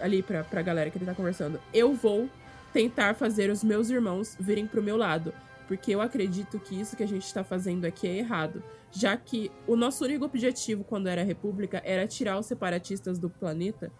ali 0.00 0.22
pra, 0.22 0.42
pra 0.42 0.62
galera 0.62 0.90
que 0.90 0.98
ele 0.98 1.06
tá 1.06 1.14
conversando, 1.14 1.60
eu 1.72 1.94
vou 1.94 2.28
tentar 2.72 3.14
fazer 3.14 3.50
os 3.50 3.62
meus 3.62 3.88
irmãos 3.88 4.36
virem 4.38 4.66
pro 4.66 4.82
meu 4.82 4.96
lado. 4.96 5.32
Porque 5.68 5.94
eu 5.94 6.00
acredito 6.00 6.58
que 6.58 6.80
isso 6.80 6.96
que 6.96 7.02
a 7.02 7.08
gente 7.08 7.32
tá 7.32 7.44
fazendo 7.44 7.84
aqui 7.84 8.08
é 8.08 8.16
errado. 8.16 8.62
Já 8.90 9.16
que 9.16 9.50
o 9.66 9.76
nosso 9.76 10.04
único 10.04 10.24
objetivo 10.24 10.84
quando 10.84 11.08
era 11.08 11.22
a 11.22 11.24
República 11.24 11.82
era 11.84 12.06
tirar 12.06 12.38
os 12.38 12.46
separatistas 12.46 13.18
do 13.18 13.28
planeta. 13.28 13.92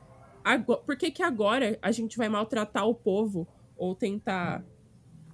Agora, 0.43 0.80
por 0.80 0.97
que, 0.97 1.11
que 1.11 1.22
agora 1.22 1.78
a 1.82 1.91
gente 1.93 2.16
vai 2.16 2.28
maltratar 2.28 2.86
o 2.86 2.95
povo 2.95 3.47
ou 3.76 3.95
tentar 3.95 4.64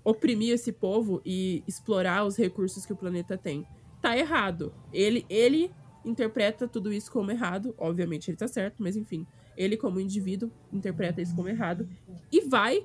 oprimir 0.02 0.52
esse 0.52 0.72
povo 0.72 1.22
e 1.24 1.62
explorar 1.66 2.24
os 2.24 2.36
recursos 2.36 2.84
que 2.84 2.92
o 2.92 2.96
planeta 2.96 3.38
tem? 3.38 3.66
Tá 4.02 4.18
errado. 4.18 4.74
Ele, 4.92 5.24
ele 5.30 5.70
interpreta 6.04 6.68
tudo 6.68 6.92
isso 6.92 7.10
como 7.10 7.30
errado. 7.30 7.74
Obviamente 7.78 8.30
ele 8.30 8.36
tá 8.36 8.48
certo, 8.48 8.82
mas 8.82 8.96
enfim. 8.96 9.26
Ele, 9.56 9.76
como 9.76 10.00
indivíduo, 10.00 10.50
interpreta 10.72 11.22
isso 11.22 11.34
como 11.34 11.48
errado. 11.48 11.88
E 12.30 12.40
vai 12.42 12.84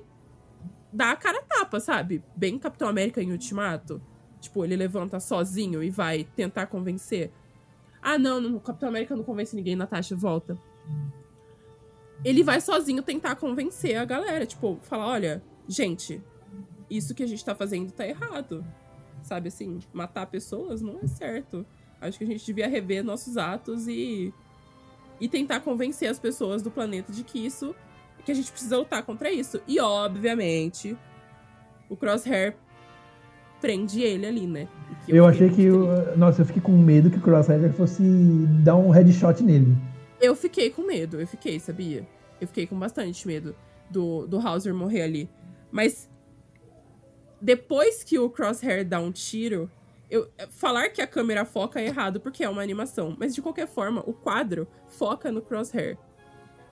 dar 0.92 1.12
a 1.12 1.16
cara 1.16 1.38
a 1.38 1.42
tapa, 1.42 1.80
sabe? 1.80 2.22
Bem 2.36 2.58
Capitão 2.58 2.88
América 2.88 3.22
em 3.22 3.32
Ultimato. 3.32 4.00
Tipo, 4.40 4.64
ele 4.64 4.76
levanta 4.76 5.20
sozinho 5.20 5.82
e 5.82 5.90
vai 5.90 6.24
tentar 6.24 6.66
convencer. 6.66 7.30
Ah, 8.02 8.18
não, 8.18 8.40
não, 8.40 8.56
o 8.56 8.60
Capitão 8.60 8.88
América 8.88 9.14
não 9.14 9.22
convence 9.22 9.54
ninguém, 9.54 9.76
Natasha, 9.76 10.16
volta. 10.16 10.58
Ele 12.24 12.42
vai 12.42 12.60
sozinho 12.60 13.02
tentar 13.02 13.36
convencer 13.36 13.96
a 13.96 14.04
galera. 14.04 14.46
Tipo, 14.46 14.78
falar: 14.82 15.06
olha, 15.06 15.42
gente, 15.68 16.22
isso 16.88 17.14
que 17.14 17.22
a 17.22 17.26
gente 17.26 17.44
tá 17.44 17.54
fazendo 17.54 17.92
tá 17.92 18.06
errado. 18.06 18.64
Sabe 19.22 19.48
assim, 19.48 19.80
matar 19.92 20.26
pessoas 20.26 20.80
não 20.80 20.98
é 21.02 21.06
certo. 21.06 21.66
Acho 22.00 22.16
que 22.16 22.24
a 22.24 22.26
gente 22.26 22.44
devia 22.44 22.66
rever 22.66 23.04
nossos 23.04 23.36
atos 23.36 23.86
e. 23.86 24.32
e 25.20 25.28
tentar 25.28 25.60
convencer 25.60 26.08
as 26.08 26.18
pessoas 26.18 26.62
do 26.62 26.70
planeta 26.70 27.12
de 27.12 27.22
que 27.22 27.44
isso. 27.44 27.74
que 28.24 28.32
a 28.32 28.34
gente 28.34 28.50
precisa 28.50 28.78
lutar 28.78 29.02
contra 29.02 29.30
isso. 29.30 29.60
E, 29.68 29.78
obviamente, 29.78 30.96
o 31.88 31.96
Crosshair 31.96 32.56
prende 33.60 34.02
ele 34.02 34.26
ali, 34.26 34.46
né? 34.46 34.68
Eu, 35.08 35.16
fiquei 35.16 35.26
achei 35.26 35.50
que. 35.50 35.66
triste. 35.66 36.16
Nossa, 36.16 36.42
eu 36.42 36.46
fiquei 36.46 36.62
com 36.62 36.72
medo 36.72 37.10
que 37.10 37.18
o 37.18 37.20
Crosshair 37.20 37.72
fosse 37.72 38.02
dar 38.62 38.76
um 38.76 38.90
headshot 38.90 39.42
nele. 39.42 39.76
Eu 40.20 40.34
fiquei 40.36 40.70
com 40.70 40.82
medo, 40.82 41.20
eu 41.20 41.26
fiquei, 41.26 41.58
sabia? 41.58 42.06
Eu 42.40 42.46
fiquei 42.46 42.66
com 42.66 42.78
bastante 42.78 43.26
medo 43.26 43.54
do, 43.90 44.26
do 44.26 44.38
Hauser 44.38 44.74
morrer 44.74 45.02
ali. 45.02 45.30
Mas 45.70 46.08
depois 47.40 48.04
que 48.04 48.18
o 48.18 48.28
Crosshair 48.28 48.86
dá 48.86 49.00
um 49.00 49.10
tiro, 49.10 49.70
eu, 50.10 50.28
falar 50.50 50.90
que 50.90 51.00
a 51.00 51.06
câmera 51.06 51.44
foca 51.44 51.80
é 51.80 51.86
errado, 51.86 52.20
porque 52.20 52.44
é 52.44 52.48
uma 52.48 52.62
animação. 52.62 53.16
Mas 53.18 53.34
de 53.34 53.40
qualquer 53.40 53.66
forma, 53.66 54.02
o 54.06 54.12
quadro 54.12 54.68
foca 54.88 55.32
no 55.32 55.40
Crosshair. 55.40 55.96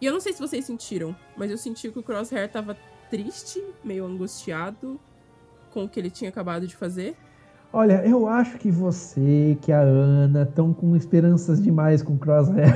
E 0.00 0.06
eu 0.06 0.12
não 0.12 0.20
sei 0.20 0.32
se 0.32 0.40
vocês 0.40 0.64
sentiram, 0.64 1.16
mas 1.36 1.50
eu 1.50 1.56
senti 1.56 1.90
que 1.90 1.98
o 1.98 2.02
Crosshair 2.02 2.48
tava 2.50 2.76
triste, 3.10 3.62
meio 3.82 4.04
angustiado 4.04 5.00
com 5.68 5.84
o 5.84 5.88
que 5.88 5.98
ele 6.00 6.10
tinha 6.10 6.28
acabado 6.30 6.66
de 6.66 6.74
fazer. 6.76 7.14
Olha, 7.72 8.02
eu 8.06 8.26
acho 8.26 8.56
que 8.58 8.70
você, 8.70 9.56
que 9.60 9.70
a 9.70 9.80
Ana, 9.80 10.42
estão 10.42 10.72
com 10.72 10.96
esperanças 10.96 11.62
demais 11.62 12.02
com 12.02 12.14
o 12.14 12.18
Crosshair. 12.18 12.74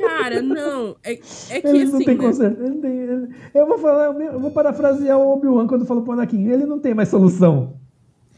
Cara, 0.00 0.42
não. 0.42 0.96
É, 1.02 1.12
é 1.12 1.16
que 1.60 1.66
Eles 1.68 1.90
não 1.90 1.96
assim. 1.96 2.04
têm 2.04 2.16
né? 2.18 2.24
conserto. 2.24 2.60
ele 2.60 2.70
não 2.70 2.80
tem- 2.80 2.98
ele- 2.98 3.28
Eu 3.54 3.66
vou 3.66 3.78
falar, 3.78 4.06
eu 4.20 4.40
vou 4.40 4.50
parafrasear 4.50 5.18
o 5.18 5.32
Obi-Wan 5.32 5.66
quando 5.66 5.86
falou 5.86 6.02
pro 6.02 6.12
Anakin. 6.12 6.46
Ele 6.48 6.66
não 6.66 6.78
tem 6.78 6.94
mais 6.94 7.08
solução. 7.08 7.74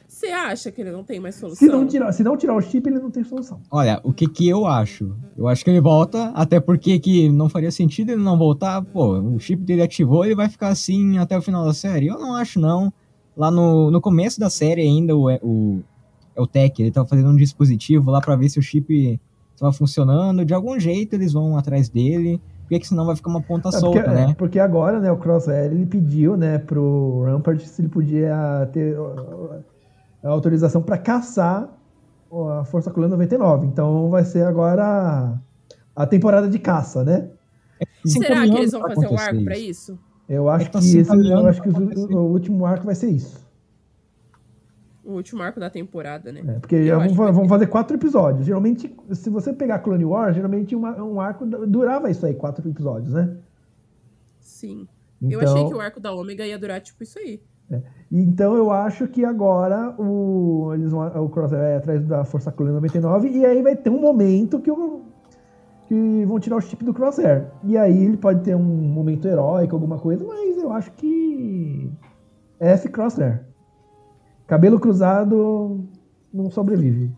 Você 0.06 0.26
acha 0.26 0.70
que 0.70 0.80
ele 0.80 0.92
não 0.92 1.02
tem 1.02 1.18
mais 1.18 1.34
solução? 1.34 1.66
Se 1.66 1.72
não, 1.72 1.86
tirar, 1.86 2.12
se 2.12 2.22
não 2.22 2.36
tirar 2.36 2.54
o 2.54 2.60
chip, 2.60 2.86
ele 2.88 3.00
não 3.00 3.10
tem 3.10 3.24
solução. 3.24 3.60
Olha, 3.70 4.00
o 4.04 4.12
que 4.12 4.28
que 4.28 4.48
eu 4.48 4.66
acho? 4.66 5.16
Eu 5.36 5.48
acho 5.48 5.64
que 5.64 5.70
ele 5.70 5.80
volta, 5.80 6.26
até 6.34 6.60
porque 6.60 6.98
que 7.00 7.28
não 7.30 7.48
faria 7.48 7.72
sentido 7.72 8.10
ele 8.10 8.22
não 8.22 8.38
voltar. 8.38 8.82
Pô, 8.82 9.18
o 9.18 9.38
chip 9.40 9.62
dele 9.64 9.82
ativou, 9.82 10.24
ele 10.24 10.34
vai 10.36 10.48
ficar 10.48 10.68
assim 10.68 11.18
até 11.18 11.36
o 11.36 11.42
final 11.42 11.64
da 11.64 11.72
série? 11.74 12.06
Eu 12.06 12.18
não 12.18 12.36
acho, 12.36 12.60
não. 12.60 12.92
Lá 13.36 13.50
no, 13.50 13.90
no 13.90 14.00
começo 14.00 14.38
da 14.38 14.50
série 14.50 14.82
ainda, 14.82 15.16
o, 15.16 15.30
o, 15.42 15.82
é 16.36 16.40
o 16.40 16.46
Tech, 16.46 16.80
ele 16.80 16.90
tava 16.90 17.06
fazendo 17.08 17.30
um 17.30 17.36
dispositivo 17.36 18.10
lá 18.10 18.20
pra 18.20 18.36
ver 18.36 18.48
se 18.48 18.58
o 18.58 18.62
chip 18.62 19.20
tava 19.58 19.72
funcionando. 19.72 20.44
De 20.44 20.52
algum 20.52 20.78
jeito 20.78 21.14
eles 21.14 21.32
vão 21.32 21.56
atrás 21.56 21.88
dele, 21.88 22.40
porque 22.62 22.80
que 22.80 22.88
senão 22.88 23.06
vai 23.06 23.16
ficar 23.16 23.30
uma 23.30 23.40
ponta 23.42 23.68
É, 23.68 23.72
solta, 23.72 24.02
porque, 24.02 24.14
né? 24.14 24.26
é, 24.30 24.34
porque 24.34 24.58
agora, 24.58 25.00
né, 25.00 25.10
o 25.10 25.16
Crosshair, 25.16 25.72
ele 25.72 25.86
pediu, 25.86 26.36
né, 26.36 26.58
pro 26.58 27.22
Rampart 27.24 27.60
se 27.60 27.80
ele 27.80 27.88
podia 27.88 28.68
ter 28.72 28.96
a 30.22 30.28
autorização 30.28 30.82
para 30.82 30.98
caçar 30.98 31.68
a 32.58 32.64
Força 32.64 32.90
Clã 32.90 33.08
99. 33.08 33.66
Então 33.66 34.08
vai 34.10 34.24
ser 34.24 34.46
agora 34.46 34.84
a, 34.84 36.02
a 36.02 36.06
temporada 36.06 36.48
de 36.48 36.58
caça, 36.58 37.04
né? 37.04 37.28
Se 38.04 38.18
Será 38.18 38.46
que 38.46 38.56
eles 38.56 38.72
vão 38.72 38.80
fazer 38.82 39.08
um 39.08 39.18
arco 39.18 39.44
pra 39.44 39.58
isso. 39.58 39.98
Eu 40.34 40.48
acho 40.48 40.66
É 40.66 40.68
que 40.70 40.78
que, 40.78 40.84
se 40.84 40.98
esse, 40.98 41.30
eu 41.30 41.46
acho 41.46 41.60
que 41.62 41.68
o, 41.68 42.16
o 42.16 42.30
último 42.32 42.64
arco 42.64 42.86
vai 42.86 42.94
ser 42.94 43.10
isso. 43.10 43.40
O 45.04 45.12
último 45.12 45.42
arco 45.42 45.58
da 45.60 45.68
temporada, 45.68 46.32
né? 46.32 46.42
É, 46.46 46.58
porque 46.60 46.76
Eu 46.76 46.86
já 46.86 46.96
vai 46.98 47.08
vão 47.08 47.42
ter. 47.42 47.48
fazer 47.48 47.66
quatro 47.66 47.96
episódios. 47.96 48.46
Geralmente, 48.46 48.94
se 49.12 49.28
você 49.28 49.52
pegar 49.52 49.80
Clone 49.80 50.04
Wars, 50.04 50.34
geralmente 50.34 50.74
uma- 50.76 51.02
um 51.02 51.20
arco 51.20 51.44
durava 51.44 52.08
isso 52.10 52.24
aí, 52.24 52.34
quatro 52.34 52.66
episódios, 52.68 53.12
né? 53.12 53.36
Sim. 54.40 54.86
Então, 55.20 55.40
Eu 55.40 55.48
achei 55.48 55.66
que 55.68 55.74
o 55.74 55.80
arco 55.80 56.00
da 56.00 56.12
Ômega 56.12 56.46
ia 56.46 56.58
durar 56.58 56.80
tipo 56.80 57.02
isso 57.02 57.18
aí. 57.18 57.40
Então 58.10 58.54
eu 58.54 58.70
acho 58.70 59.08
que 59.08 59.24
agora 59.24 59.94
o, 59.98 60.72
eles 60.74 60.90
vão, 60.92 61.06
o 61.24 61.28
Crosshair 61.30 61.62
vai 61.62 61.76
atrás 61.76 62.06
da 62.06 62.22
Força 62.24 62.52
Clã 62.52 62.70
99 62.72 63.28
e 63.30 63.46
aí 63.46 63.62
vai 63.62 63.74
ter 63.74 63.88
um 63.88 63.98
momento 64.00 64.60
que, 64.60 64.70
o, 64.70 65.02
que 65.92 66.24
vão 66.24 66.40
tirar 66.40 66.56
o 66.56 66.60
chip 66.62 66.82
do 66.82 66.94
Crosshair. 66.94 67.50
E 67.62 67.76
aí 67.76 68.04
ele 68.04 68.16
pode 68.16 68.42
ter 68.42 68.56
um 68.56 68.62
momento 68.62 69.28
heróico, 69.28 69.74
alguma 69.76 69.98
coisa, 69.98 70.24
mas 70.24 70.56
eu 70.56 70.72
acho 70.72 70.90
que 70.92 71.90
F 72.58 72.88
Crosshair. 72.88 73.44
Cabelo 74.46 74.80
cruzado 74.80 75.86
não 76.32 76.50
sobrevive. 76.50 77.12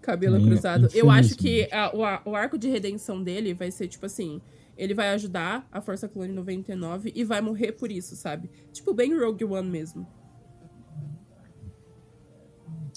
Cabelo 0.00 0.38
Sim, 0.38 0.46
cruzado. 0.46 0.88
Eu 0.94 1.10
acho 1.10 1.36
que 1.36 1.68
a- 1.72 1.90
o, 1.92 2.04
a- 2.04 2.22
o 2.24 2.36
arco 2.36 2.56
de 2.56 2.68
redenção 2.68 3.20
dele 3.20 3.52
vai 3.52 3.72
ser 3.72 3.88
tipo 3.88 4.06
assim: 4.06 4.40
ele 4.78 4.94
vai 4.94 5.08
ajudar 5.08 5.66
a 5.72 5.80
Força 5.80 6.08
Clone 6.08 6.32
99 6.32 7.10
e 7.12 7.24
vai 7.24 7.40
morrer 7.40 7.72
por 7.72 7.90
isso, 7.90 8.14
sabe? 8.14 8.48
Tipo, 8.72 8.94
bem 8.94 9.18
Rogue 9.18 9.44
One 9.44 9.68
mesmo. 9.68 10.06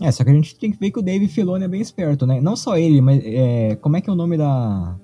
É, 0.01 0.11
só 0.11 0.23
que 0.23 0.29
a 0.29 0.33
gente 0.33 0.57
tem 0.57 0.71
que 0.71 0.79
ver 0.79 0.91
que 0.91 0.99
o 0.99 1.01
Dave 1.01 1.27
Filoni 1.27 1.65
é 1.65 1.67
bem 1.67 1.81
esperto, 1.81 2.25
né? 2.25 2.39
Não 2.39 2.55
só 2.55 2.77
ele, 2.77 3.01
mas 3.01 3.21
é, 3.25 3.75
como 3.77 3.97
é 3.97 4.01
que 4.01 4.09
é 4.09 4.13
o 4.13 4.15
nome 4.15 4.37
da. 4.37 4.95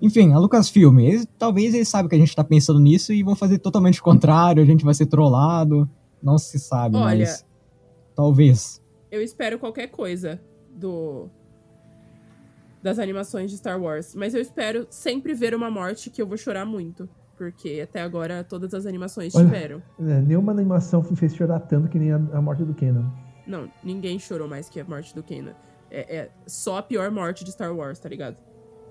Enfim, 0.00 0.32
a 0.32 0.38
Lucasfilm. 0.38 1.00
Eles, 1.00 1.26
talvez 1.36 1.74
eles 1.74 1.88
sabem 1.88 2.08
que 2.08 2.14
a 2.14 2.18
gente 2.18 2.34
tá 2.34 2.44
pensando 2.44 2.78
nisso 2.78 3.12
e 3.12 3.22
vão 3.24 3.34
fazer 3.34 3.58
totalmente 3.58 4.00
o 4.00 4.02
contrário, 4.04 4.62
a 4.62 4.66
gente 4.66 4.84
vai 4.84 4.94
ser 4.94 5.06
trollado. 5.06 5.88
Não 6.22 6.38
se 6.38 6.58
sabe, 6.58 6.96
Olha- 6.96 7.18
mas. 7.18 7.46
Talvez. 8.14 8.82
Eu 9.10 9.22
espero 9.22 9.58
qualquer 9.58 9.88
coisa 9.88 10.40
do. 10.76 11.28
das 12.82 12.98
animações 13.00 13.50
de 13.50 13.56
Star 13.56 13.80
Wars. 13.80 14.14
Mas 14.14 14.34
eu 14.34 14.40
espero 14.40 14.86
sempre 14.90 15.34
ver 15.34 15.54
uma 15.54 15.70
morte 15.70 16.10
que 16.10 16.22
eu 16.22 16.26
vou 16.26 16.36
chorar 16.36 16.64
muito. 16.64 17.08
Porque 17.36 17.80
até 17.82 18.00
agora 18.00 18.42
todas 18.44 18.74
as 18.74 18.86
animações 18.86 19.34
Olha- 19.34 19.44
tiveram. 19.44 19.82
É, 20.00 20.20
nenhuma 20.20 20.52
animação 20.52 21.04
me 21.08 21.16
fez 21.16 21.34
chorar 21.34 21.60
tanto 21.60 21.88
que 21.88 21.98
nem 21.98 22.12
a, 22.12 22.16
a 22.16 22.42
morte 22.42 22.64
do 22.64 22.74
Kenan. 22.74 23.10
Não, 23.48 23.68
ninguém 23.82 24.18
chorou 24.18 24.46
mais 24.46 24.68
que 24.68 24.78
a 24.78 24.84
morte 24.84 25.14
do 25.14 25.22
Kanan. 25.22 25.54
É, 25.90 26.16
é 26.16 26.30
só 26.46 26.78
a 26.78 26.82
pior 26.82 27.10
morte 27.10 27.44
de 27.44 27.50
Star 27.50 27.74
Wars, 27.74 27.98
tá 27.98 28.08
ligado? 28.08 28.36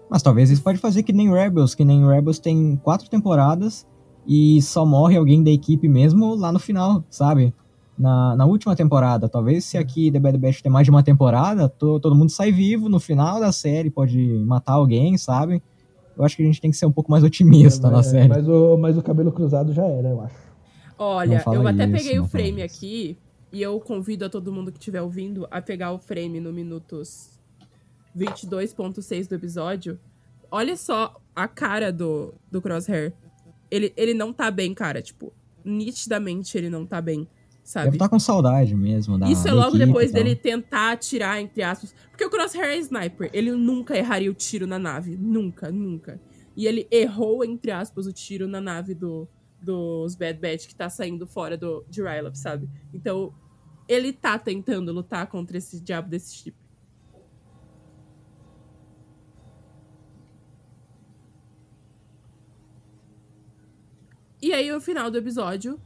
Mas 0.09 0.21
talvez 0.23 0.49
eles 0.49 0.59
podem 0.61 0.79
fazer 0.79 1.03
que 1.03 1.13
nem 1.13 1.31
Rebels, 1.31 1.75
que 1.75 1.85
nem 1.85 2.05
Rebels 2.07 2.39
tem 2.39 2.75
quatro 2.77 3.09
temporadas 3.09 3.85
e 4.25 4.61
só 4.61 4.85
morre 4.85 5.15
alguém 5.17 5.43
da 5.43 5.51
equipe 5.51 5.87
mesmo 5.87 6.35
lá 6.35 6.51
no 6.51 6.59
final, 6.59 7.03
sabe? 7.09 7.53
na, 7.97 8.35
na 8.35 8.45
última 8.45 8.75
temporada. 8.75 9.27
Talvez 9.27 9.65
se 9.65 9.77
aqui 9.77 10.11
The 10.11 10.19
Bad 10.19 10.37
Batch 10.37 10.61
tem 10.61 10.71
mais 10.71 10.85
de 10.85 10.91
uma 10.91 11.01
temporada, 11.01 11.67
to, 11.67 11.99
todo 11.99 12.15
mundo 12.15 12.29
sai 12.29 12.51
vivo 12.51 12.87
no 12.87 12.99
final 12.99 13.39
da 13.39 13.51
série, 13.51 13.89
pode 13.89 14.43
matar 14.45 14.73
alguém, 14.73 15.17
sabe? 15.17 15.63
Eu 16.15 16.23
acho 16.23 16.35
que 16.35 16.43
a 16.43 16.45
gente 16.45 16.61
tem 16.61 16.69
que 16.71 16.77
ser 16.77 16.85
um 16.85 16.91
pouco 16.91 17.09
mais 17.11 17.23
otimista 17.23 17.87
É, 17.87 17.89
na 17.91 17.97
mas- 17.97 18.05
série. 18.07 18.27
Mas 18.27 18.47
o, 18.47 18.77
mas 18.77 18.97
o 18.97 19.01
cabelo 19.01 19.31
cruzado 19.31 19.73
já 19.73 19.85
era, 19.85 20.09
eu 20.09 20.21
acho. 20.21 20.35
Olha, 20.99 21.43
eu 21.53 21.67
até 21.67 21.83
isso, 21.85 21.91
peguei 21.93 22.19
o 22.19 22.25
frame 22.25 22.63
isso. 22.63 22.75
aqui 22.75 23.17
e 23.51 23.61
eu 23.61 23.79
convido 23.79 24.25
a 24.25 24.29
todo 24.29 24.51
mundo 24.51 24.71
que 24.71 24.77
estiver 24.77 25.01
ouvindo 25.01 25.47
a 25.49 25.61
pegar 25.61 25.91
o 25.91 25.99
frame 25.99 26.39
no 26.39 26.51
minutos 26.51 27.39
22.6 28.17 29.27
do 29.27 29.35
episódio. 29.35 29.99
Olha 30.49 30.75
só 30.75 31.15
a 31.35 31.47
cara 31.47 31.91
do, 31.91 32.33
do 32.51 32.61
Crosshair. 32.61 33.13
Ele, 33.69 33.93
ele 33.95 34.13
não 34.13 34.33
tá 34.33 34.49
bem, 34.49 34.73
cara. 34.73 35.01
Tipo, 35.01 35.33
nitidamente 35.63 36.57
ele 36.57 36.69
não 36.69 36.85
tá 36.85 37.01
bem, 37.01 37.19
Deve 37.19 37.29
sabe? 37.63 37.89
estar 37.89 38.09
com 38.09 38.19
saudade 38.19 38.75
mesmo 38.75 39.17
da 39.17 39.29
Isso 39.29 39.47
é 39.47 39.53
logo 39.53 39.77
depois 39.77 40.11
dele 40.11 40.35
tentar 40.35 40.91
atirar, 40.91 41.39
entre 41.41 41.61
aspas. 41.63 41.93
Porque 42.09 42.25
o 42.25 42.29
Crosshair 42.29 42.65
é 42.65 42.77
sniper. 42.77 43.29
Ele 43.33 43.51
nunca 43.51 43.97
erraria 43.97 44.31
o 44.31 44.33
tiro 44.33 44.65
na 44.65 44.79
nave. 44.79 45.15
Nunca, 45.17 45.71
nunca. 45.71 46.19
E 46.55 46.65
ele 46.65 46.87
errou, 46.89 47.43
entre 47.45 47.71
aspas, 47.71 48.07
o 48.07 48.13
tiro 48.13 48.47
na 48.47 48.59
nave 48.59 48.95
do, 48.95 49.27
dos 49.61 50.15
Bad 50.15 50.39
Batch 50.39 50.67
que 50.67 50.75
tá 50.75 50.89
saindo 50.89 51.25
fora 51.27 51.57
do, 51.57 51.83
de 51.89 52.01
Rylop, 52.01 52.35
sabe? 52.35 52.69
Então, 52.93 53.33
ele 53.87 54.13
tá 54.13 54.37
tentando 54.37 54.91
lutar 54.91 55.27
contra 55.27 55.57
esse 55.57 55.79
diabo 55.81 56.09
desse 56.09 56.35
chip. 56.35 56.55
E 64.41 64.53
aí, 64.53 64.71
no 64.71 64.79
final 64.79 65.09
do 65.09 65.17
episódio, 65.17 65.79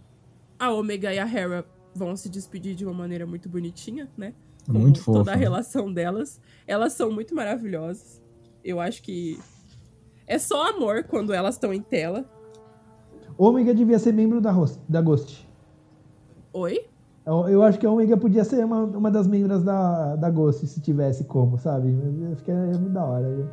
a 0.59 0.71
Omega 0.71 1.13
e 1.13 1.19
a 1.19 1.25
Hera 1.25 1.65
vão 1.95 2.15
se 2.15 2.29
despedir 2.29 2.75
de 2.75 2.85
uma 2.85 2.93
maneira 2.93 3.25
muito 3.25 3.47
bonitinha, 3.49 4.09
né? 4.17 4.33
Como 4.65 4.79
Muito 4.79 5.03
toda 5.03 5.19
fofa. 5.19 5.31
a 5.31 5.35
relação 5.35 5.91
delas. 5.91 6.39
Elas 6.67 6.93
são 6.93 7.11
muito 7.11 7.33
maravilhosas. 7.33 8.21
Eu 8.63 8.79
acho 8.79 9.01
que 9.01 9.39
é 10.27 10.37
só 10.37 10.69
amor 10.69 11.03
quando 11.05 11.33
elas 11.33 11.55
estão 11.55 11.73
em 11.73 11.81
tela. 11.81 12.29
Ômega 13.45 13.73
devia 13.73 13.97
ser 13.99 14.13
membro 14.13 14.39
da, 14.41 14.51
Ros- 14.51 14.79
da 14.87 15.01
Ghost. 15.01 15.47
Oi? 16.53 16.85
Eu, 17.25 17.47
eu 17.49 17.63
acho 17.63 17.79
que 17.79 17.85
a 17.85 17.91
Ômega 17.91 18.17
podia 18.17 18.43
ser 18.43 18.63
uma, 18.65 18.83
uma 18.83 19.11
das 19.11 19.27
membros 19.27 19.63
da, 19.63 20.15
da 20.15 20.29
Ghost, 20.29 20.65
se 20.67 20.81
tivesse 20.81 21.23
como, 21.23 21.57
sabe? 21.57 21.89
Eu 21.89 22.31
acho 22.33 22.43
que 22.43 22.51
é 22.51 22.55
muito 22.55 22.89
da 22.89 23.05
hora. 23.05 23.35
viu? 23.35 23.47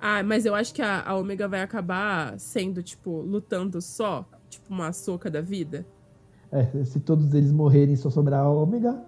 Ah, 0.00 0.22
mas 0.22 0.44
eu 0.46 0.54
acho 0.54 0.74
que 0.74 0.82
a, 0.82 1.02
a 1.06 1.16
Omega 1.16 1.48
vai 1.48 1.62
acabar 1.62 2.38
sendo, 2.38 2.82
tipo, 2.82 3.10
lutando 3.22 3.80
só, 3.80 4.24
tipo 4.48 4.72
uma 4.72 4.92
soca 4.92 5.30
da 5.30 5.40
vida. 5.40 5.86
É, 6.52 6.84
se 6.84 7.00
todos 7.00 7.32
eles 7.34 7.50
morrerem 7.50 7.94
e 7.94 7.96
só 7.96 8.08
sobrar 8.10 8.40
a 8.44 8.48
Ômega. 8.50 8.98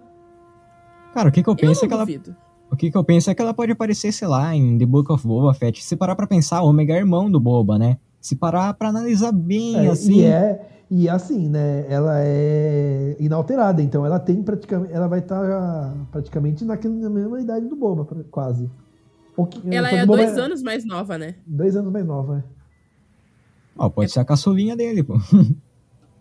Cara, 1.13 1.29
o 1.29 1.31
que, 1.31 1.41
que 1.41 1.49
eu 1.49 1.53
Eu 1.53 1.57
penso 1.57 1.81
não 1.81 1.85
é 1.85 1.87
que 1.87 1.93
ela. 1.93 2.05
duvido. 2.05 2.35
O 2.71 2.75
que, 2.75 2.91
que 2.91 2.97
eu 2.97 3.03
penso 3.03 3.29
é 3.31 3.35
que 3.35 3.41
ela 3.41 3.53
pode 3.53 3.71
aparecer, 3.71 4.11
sei 4.11 4.27
lá, 4.27 4.53
em 4.55 4.77
The 4.77 4.85
Book 4.85 5.11
of 5.11 5.25
Boba 5.25 5.53
Fett. 5.55 5.83
Se 5.83 5.95
parar 5.95 6.15
pra 6.15 6.27
pensar, 6.27 6.61
o 6.61 6.67
Omega 6.67 6.93
é 6.93 6.97
irmão 6.97 7.31
do 7.31 7.39
Boba, 7.39 7.79
né? 7.79 7.97
Se 8.21 8.35
parar 8.35 8.73
pra 8.73 8.89
analisar 8.89 9.31
bem, 9.31 9.87
É, 9.87 9.89
assim. 9.89 10.13
E 10.19 10.23
é. 10.25 10.69
E 10.91 11.07
assim, 11.07 11.47
né? 11.47 11.85
Ela 11.87 12.15
é 12.21 13.15
inalterada, 13.19 13.81
então 13.81 14.05
ela 14.05 14.19
tem 14.19 14.41
praticamente. 14.41 14.91
Ela 14.91 15.07
vai 15.07 15.19
estar 15.19 15.93
praticamente 16.11 16.65
naquela, 16.65 16.95
na 16.95 17.09
mesma 17.09 17.39
idade 17.39 17.67
do 17.67 17.75
Boba, 17.75 18.07
quase. 18.31 18.69
Pouquinho- 19.35 19.71
Ela 19.73 19.91
é 19.91 20.03
o 20.03 20.07
Boba 20.07 20.23
dois 20.23 20.37
anos 20.37 20.63
mais 20.63 20.83
nova, 20.85 21.17
né? 21.17 21.35
Dois 21.45 21.75
anos 21.75 21.91
mais 21.93 22.05
nova, 22.05 22.37
né? 22.37 22.43
Ó, 23.77 23.87
pode 23.89 24.11
ser 24.11 24.19
a 24.19 24.25
caçulinha 24.25 24.75
dele, 24.75 25.03
pô. 25.03 25.13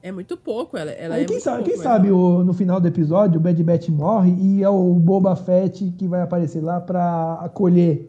É 0.00 0.12
muito 0.12 0.36
pouco, 0.36 0.76
ela, 0.76 0.92
ela 0.92 1.16
Aí 1.16 1.22
é 1.22 1.24
quem 1.24 1.34
muito 1.34 1.42
sabe, 1.44 1.56
pouco 1.64 1.70
quem 1.74 1.82
sabe 1.82 2.12
o- 2.12 2.44
no 2.44 2.52
final 2.54 2.80
do 2.80 2.86
episódio 2.86 3.40
o 3.40 3.42
Bad 3.42 3.60
Batch 3.64 3.88
morre 3.88 4.30
e 4.40 4.62
é 4.62 4.68
o 4.68 4.94
Boba 4.94 5.34
Fett 5.34 5.92
que 5.98 6.06
vai 6.06 6.22
aparecer 6.22 6.60
lá 6.62 6.80
pra 6.80 7.34
acolher 7.42 8.08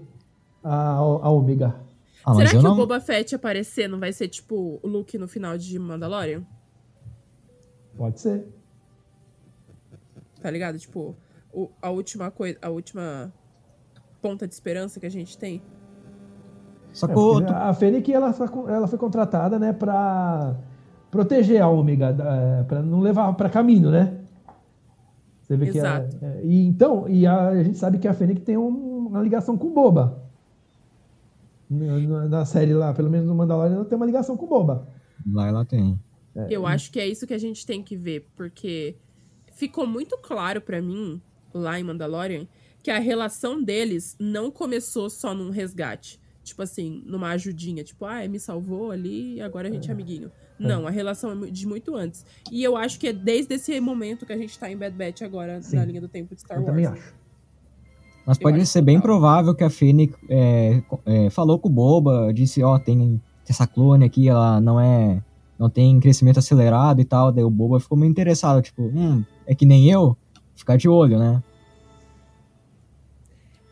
a, 0.63 0.91
a 0.93 1.29
Ômega. 1.31 1.73
Ah, 2.25 2.35
Será 2.35 2.49
que 2.49 2.57
não. 2.57 2.73
o 2.73 2.75
Boba 2.75 2.99
Fett 2.99 3.33
aparecer 3.35 3.87
não 3.87 3.99
vai 3.99 4.11
ser, 4.13 4.27
tipo, 4.27 4.79
o 4.83 4.87
Luke 4.87 5.17
no 5.17 5.27
final 5.27 5.57
de 5.57 5.77
Mandalorian? 5.79 6.43
Pode 7.97 8.19
ser. 8.19 8.47
Tá 10.41 10.49
ligado? 10.49 10.77
Tipo, 10.77 11.15
o- 11.53 11.69
a 11.81 11.89
última 11.89 12.31
coisa, 12.31 12.57
a 12.61 12.69
última 12.69 13.31
ponta 14.21 14.47
de 14.47 14.53
esperança 14.53 14.99
que 14.99 15.05
a 15.05 15.11
gente 15.11 15.37
tem. 15.37 15.61
Só 16.91 17.05
É, 17.05 17.09
que 17.09 17.15
porque 17.15 17.51
a 17.53 17.73
Fennec 17.73 18.11
ela, 18.13 18.33
foi- 18.33 18.47
ela 18.71 18.87
foi 18.87 18.97
contratada, 18.97 19.59
né, 19.59 19.71
pra 19.73 20.55
proteger 21.11 21.61
a 21.61 21.67
Ômega, 21.67 22.11
da- 22.13 22.63
pra 22.67 22.81
não 22.81 22.99
levar 23.01 23.31
pra 23.33 23.49
caminho, 23.49 23.89
né? 23.91 24.17
Você 25.41 25.57
vê 25.57 25.71
que 25.71 25.79
ela- 25.79 26.03
Exato. 26.03 26.25
é, 26.25 26.41
e 26.43 26.65
então, 26.67 27.07
e 27.09 27.25
a, 27.25 27.47
a 27.49 27.63
gente 27.63 27.77
sabe 27.77 27.97
que 27.97 28.07
a 28.07 28.13
Fennec 28.13 28.41
tem 28.41 28.57
um- 28.57 29.07
uma 29.07 29.21
ligação 29.21 29.57
com 29.57 29.67
o 29.67 29.71
Boba. 29.73 30.28
Na, 31.69 32.45
série 32.45 32.73
lá, 32.73 32.93
pelo 32.93 33.09
menos 33.09 33.27
no 33.27 33.35
Mandalorian, 33.35 33.75
ela 33.75 33.85
tem 33.85 33.95
uma 33.95 34.05
ligação 34.05 34.35
com 34.35 34.45
o 34.45 34.49
Boba. 34.49 34.87
Lá 35.31 35.47
ela 35.47 35.65
tem. 35.65 35.99
Eu 36.49 36.65
acho 36.65 36.91
que 36.91 36.99
é 36.99 37.07
isso 37.07 37.27
que 37.27 37.33
a 37.33 37.37
gente 37.37 37.65
tem 37.65 37.83
que 37.83 37.95
ver, 37.95 38.27
porque 38.35 38.95
ficou 39.53 39.85
muito 39.85 40.17
claro 40.17 40.61
pra 40.61 40.81
mim, 40.81 41.21
lá 41.53 41.79
em 41.79 41.83
Mandalorian, 41.83 42.47
que 42.81 42.89
a 42.89 42.99
relação 42.99 43.61
deles 43.61 44.15
não 44.19 44.49
começou 44.49 45.09
só 45.09 45.33
num 45.33 45.49
resgate. 45.49 46.19
Tipo 46.43 46.63
assim, 46.63 47.03
numa 47.05 47.29
ajudinha. 47.31 47.83
Tipo, 47.83 48.05
ah, 48.05 48.27
me 48.27 48.39
salvou 48.39 48.89
ali 48.91 49.35
e 49.35 49.41
agora 49.41 49.67
a 49.67 49.71
gente 49.71 49.89
é 49.89 49.93
amiguinho. 49.93 50.31
Não, 50.57 50.87
a 50.87 50.89
relação 50.89 51.45
é 51.45 51.51
de 51.51 51.67
muito 51.67 51.95
antes. 51.95 52.25
E 52.51 52.63
eu 52.63 52.75
acho 52.75 52.99
que 52.99 53.07
é 53.07 53.13
desde 53.13 53.53
esse 53.55 53.79
momento 53.79 54.25
que 54.25 54.33
a 54.33 54.37
gente 54.37 54.57
tá 54.57 54.69
em 54.69 54.75
Bad 54.75 54.95
Batch 54.95 55.21
agora, 55.21 55.61
Sim. 55.61 55.77
na 55.77 55.85
linha 55.85 56.01
do 56.01 56.07
tempo 56.07 56.35
de 56.35 56.41
Star 56.41 56.57
Eu 56.57 56.63
Wars. 56.63 56.71
também 56.71 56.85
acho. 56.85 57.13
Mas 58.29 58.37
Eu 58.37 58.43
pode 58.43 58.63
ser 58.67 58.83
bem 58.83 59.01
provável 59.01 59.55
que 59.55 59.63
a 59.63 59.71
Fennec 59.71 60.13
é, 60.29 60.83
é, 61.03 61.29
falou 61.31 61.57
com 61.57 61.67
o 61.67 61.71
Boba, 61.71 62.31
disse, 62.31 62.61
ó, 62.61 62.77
tem 62.77 63.19
essa 63.49 63.65
clone 63.65 64.05
aqui, 64.05 64.29
ela 64.29 64.61
não 64.61 64.79
é. 64.79 65.19
não 65.57 65.67
tem 65.67 65.99
crescimento 65.99 66.37
acelerado 66.37 67.01
e 67.01 67.05
tal. 67.05 67.31
Daí 67.31 67.43
o 67.43 67.49
Boba 67.49 67.79
ficou 67.79 67.97
meio 67.97 68.11
interessado, 68.11 68.61
tipo, 68.61 68.83
hum, 68.83 69.25
é 69.47 69.55
que 69.55 69.65
nem 69.65 69.89
eu? 69.89 70.15
Ficar 70.55 70.77
de 70.77 70.87
olho, 70.87 71.17
né? 71.17 71.41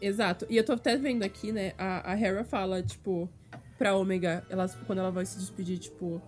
Exato. 0.01 0.47
E 0.49 0.57
eu 0.57 0.65
tô 0.65 0.71
até 0.73 0.97
vendo 0.97 1.21
aqui, 1.21 1.51
né? 1.51 1.73
A, 1.77 2.13
a 2.13 2.19
Hera 2.19 2.43
fala, 2.43 2.81
tipo, 2.81 3.29
pra 3.77 3.95
Ômega, 3.95 4.43
ela, 4.49 4.67
quando 4.87 4.97
ela 4.97 5.11
vai 5.11 5.27
se 5.27 5.37
despedir, 5.37 5.77
tipo, 5.77 6.19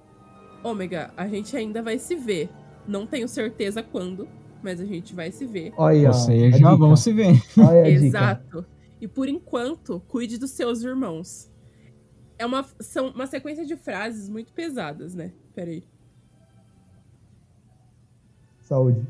Ômega, 0.64 1.10
a 1.18 1.28
gente 1.28 1.58
ainda 1.58 1.82
vai 1.82 1.98
se 1.98 2.16
ver. 2.16 2.48
Não 2.88 3.08
tenho 3.08 3.28
certeza 3.28 3.82
quando, 3.82 4.28
mas 4.62 4.80
a 4.80 4.86
gente 4.86 5.14
vai 5.16 5.32
se 5.32 5.46
ver. 5.46 5.74
Olha 5.78 5.98
aí, 5.98 6.06
ó, 6.06 6.10
Ou 6.10 6.16
a 6.16 6.20
seja, 6.20 6.58
dica. 6.58 6.76
vamos 6.76 7.00
se 7.02 7.14
ver. 7.14 7.42
Olha 7.58 7.80
a 7.82 7.84
dica. 7.84 8.06
Exato. 8.06 8.66
E 9.02 9.08
por 9.08 9.28
enquanto, 9.30 10.02
cuide 10.08 10.38
dos 10.38 10.52
seus 10.52 10.84
irmãos. 10.84 11.50
É 12.38 12.46
uma, 12.46 12.66
são 12.80 13.10
uma 13.10 13.28
sequência 13.28 13.66
de 13.66 13.76
frases 13.76 14.30
muito 14.30 14.54
pesadas, 14.54 15.14
né? 15.14 15.32
Peraí. 15.54 15.84
Saúde. 18.62 19.06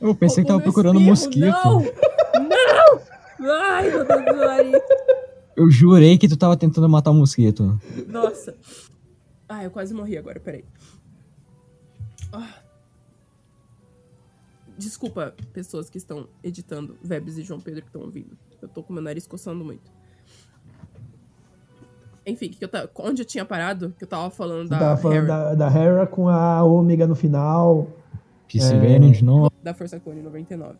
Eu 0.00 0.14
pensei 0.14 0.42
que 0.42 0.48
tava 0.48 0.62
procurando 0.62 0.98
um 0.98 1.12
espirro. 1.12 1.80
mosquito. 1.80 1.92
Não! 2.40 3.00
Não! 3.38 3.52
Ai, 3.62 3.90
meu 3.90 4.04
Deus 4.04 4.24
do. 4.24 4.96
Eu 5.56 5.70
jurei 5.70 6.16
que 6.18 6.28
tu 6.28 6.36
tava 6.36 6.56
tentando 6.56 6.88
matar 6.88 7.10
um 7.10 7.18
mosquito. 7.18 7.78
Nossa. 8.08 8.54
Ah, 9.48 9.62
eu 9.62 9.70
quase 9.70 9.94
morri 9.94 10.16
agora, 10.16 10.40
peraí. 10.40 10.64
Ah. 12.32 12.54
Desculpa, 14.78 15.34
pessoas 15.52 15.88
que 15.88 15.96
estão 15.98 16.28
editando, 16.42 16.96
Vebs 17.02 17.38
e 17.38 17.42
João 17.42 17.60
Pedro 17.60 17.82
que 17.82 17.88
estão 17.88 18.02
ouvindo. 18.02 18.36
Eu 18.60 18.68
tô 18.68 18.82
com 18.82 18.92
meu 18.92 19.02
nariz 19.02 19.26
coçando 19.26 19.64
muito. 19.64 19.90
Enfim, 22.26 22.48
que 22.48 22.56
que 22.58 22.64
eu 22.64 22.68
tava, 22.68 22.90
onde 22.98 23.22
eu 23.22 23.26
tinha 23.26 23.44
parado? 23.44 23.94
Que 23.96 24.04
eu 24.04 24.08
tava 24.08 24.28
falando 24.30 24.68
da 24.68 24.78
tava 24.78 24.96
falando 24.96 25.16
Hera, 25.18 25.26
da, 25.26 25.54
da 25.54 25.70
Hera 25.78 26.06
com 26.06 26.28
a 26.28 26.62
Ômega 26.64 27.06
no 27.06 27.14
final. 27.14 27.86
Que 28.48 28.60
se 28.60 28.74
É. 28.74 28.98
de 28.98 29.24
novo. 29.24 29.50
da 29.62 29.72
Força 29.74 29.98
Clone 29.98 30.22
99. 30.22 30.74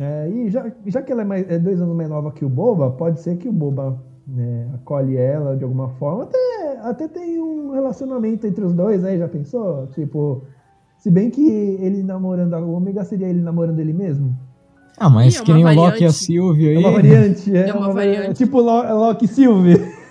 É, 0.00 0.28
e 0.28 0.50
já, 0.50 0.72
já 0.86 1.02
que 1.02 1.12
ela 1.12 1.22
é, 1.22 1.24
mais- 1.24 1.48
é 1.50 1.58
dois 1.58 1.80
anos 1.80 1.94
mais 1.96 2.08
nova 2.08 2.32
que 2.32 2.44
o 2.44 2.48
Boba, 2.48 2.90
pode 2.90 3.20
ser 3.20 3.36
que 3.36 3.48
o 3.48 3.52
Boba 3.52 4.00
né, 4.26 4.70
acolhe 4.74 5.16
ela 5.16 5.56
de 5.56 5.64
alguma 5.64 5.88
forma. 5.90 6.24
Até, 6.24 6.78
até 6.82 7.08
tem 7.08 7.40
um 7.40 7.72
relacionamento 7.72 8.46
entre 8.46 8.64
os 8.64 8.72
dois 8.72 9.04
aí, 9.04 9.18
já 9.18 9.28
pensou? 9.28 9.88
Tipo, 9.88 10.44
se 11.02 11.10
bem 11.10 11.30
que 11.30 11.44
ele 11.80 12.00
namorando 12.04 12.54
a 12.54 12.60
Ômega 12.60 13.04
seria 13.04 13.26
ele 13.28 13.40
namorando 13.42 13.80
ele 13.80 13.92
mesmo. 13.92 14.38
Ah, 14.96 15.10
mas 15.10 15.34
Ih, 15.34 15.38
é 15.38 15.42
que 15.44 15.52
nem 15.52 15.64
o 15.64 15.68
Loki 15.68 15.78
e 15.78 15.80
a 15.80 15.90
variante. 15.90 16.12
Sylvie 16.14 16.68
aí. 16.68 16.74
É 16.76 16.78
uma 16.78 16.92
variante. 16.92 17.56
É, 17.56 17.68
É 17.68 17.72
uma 17.74 17.86
uma 17.86 17.92
variante. 17.94 18.16
variante. 18.18 18.36
Tipo 18.38 18.60
Lo- 18.60 18.98
Loki 19.00 19.24
e 19.24 19.28
Sylvie. 19.28 19.76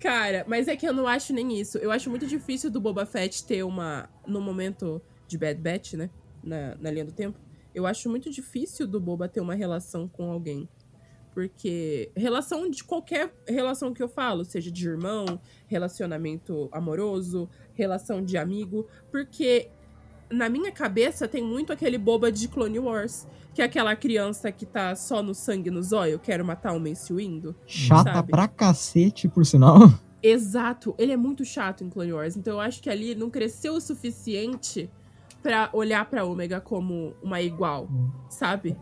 Cara, 0.00 0.44
mas 0.48 0.68
é 0.68 0.76
que 0.76 0.86
eu 0.88 0.92
não 0.92 1.06
acho 1.06 1.32
nem 1.32 1.58
isso. 1.60 1.78
Eu 1.78 1.90
acho 1.90 2.08
muito 2.10 2.26
difícil 2.26 2.70
do 2.70 2.80
Boba 2.80 3.04
Fett 3.06 3.44
ter 3.44 3.62
uma. 3.64 4.08
No 4.26 4.40
momento 4.40 5.00
de 5.26 5.36
Bad 5.38 5.60
Batch, 5.60 5.94
né? 5.94 6.08
Na, 6.42 6.74
na 6.80 6.90
linha 6.90 7.04
do 7.04 7.12
tempo. 7.12 7.38
Eu 7.74 7.86
acho 7.86 8.08
muito 8.08 8.30
difícil 8.30 8.86
do 8.86 9.00
Boba 9.00 9.28
ter 9.28 9.40
uma 9.40 9.54
relação 9.54 10.08
com 10.08 10.30
alguém. 10.30 10.68
Porque 11.38 12.10
relação 12.16 12.68
de 12.68 12.82
qualquer 12.82 13.32
relação 13.46 13.94
que 13.94 14.02
eu 14.02 14.08
falo, 14.08 14.44
seja 14.44 14.72
de 14.72 14.88
irmão, 14.88 15.40
relacionamento 15.68 16.68
amoroso, 16.72 17.48
relação 17.74 18.20
de 18.20 18.36
amigo, 18.36 18.88
porque 19.08 19.70
na 20.28 20.48
minha 20.48 20.72
cabeça 20.72 21.28
tem 21.28 21.40
muito 21.40 21.72
aquele 21.72 21.96
boba 21.96 22.32
de 22.32 22.48
Clone 22.48 22.80
Wars. 22.80 23.24
Que 23.54 23.62
é 23.62 23.64
aquela 23.64 23.94
criança 23.94 24.50
que 24.50 24.66
tá 24.66 24.96
só 24.96 25.22
no 25.22 25.32
sangue 25.32 25.70
no 25.70 25.80
zóio, 25.80 26.18
quero 26.18 26.44
matar 26.44 26.72
o 26.72 26.80
Mace 26.80 27.12
Windu. 27.12 27.54
Chata 27.68 28.14
sabe? 28.14 28.32
pra 28.32 28.48
cacete, 28.48 29.28
por 29.28 29.46
sinal. 29.46 29.78
Exato, 30.20 30.92
ele 30.98 31.12
é 31.12 31.16
muito 31.16 31.44
chato 31.44 31.84
em 31.84 31.88
Clone 31.88 32.14
Wars, 32.14 32.36
então 32.36 32.54
eu 32.54 32.60
acho 32.60 32.82
que 32.82 32.90
ali 32.90 33.14
não 33.14 33.30
cresceu 33.30 33.74
o 33.74 33.80
suficiente 33.80 34.90
pra 35.40 35.70
olhar 35.72 36.04
pra 36.10 36.24
Ômega 36.24 36.60
como 36.60 37.14
uma 37.22 37.40
igual, 37.40 37.88
sabe? 38.28 38.76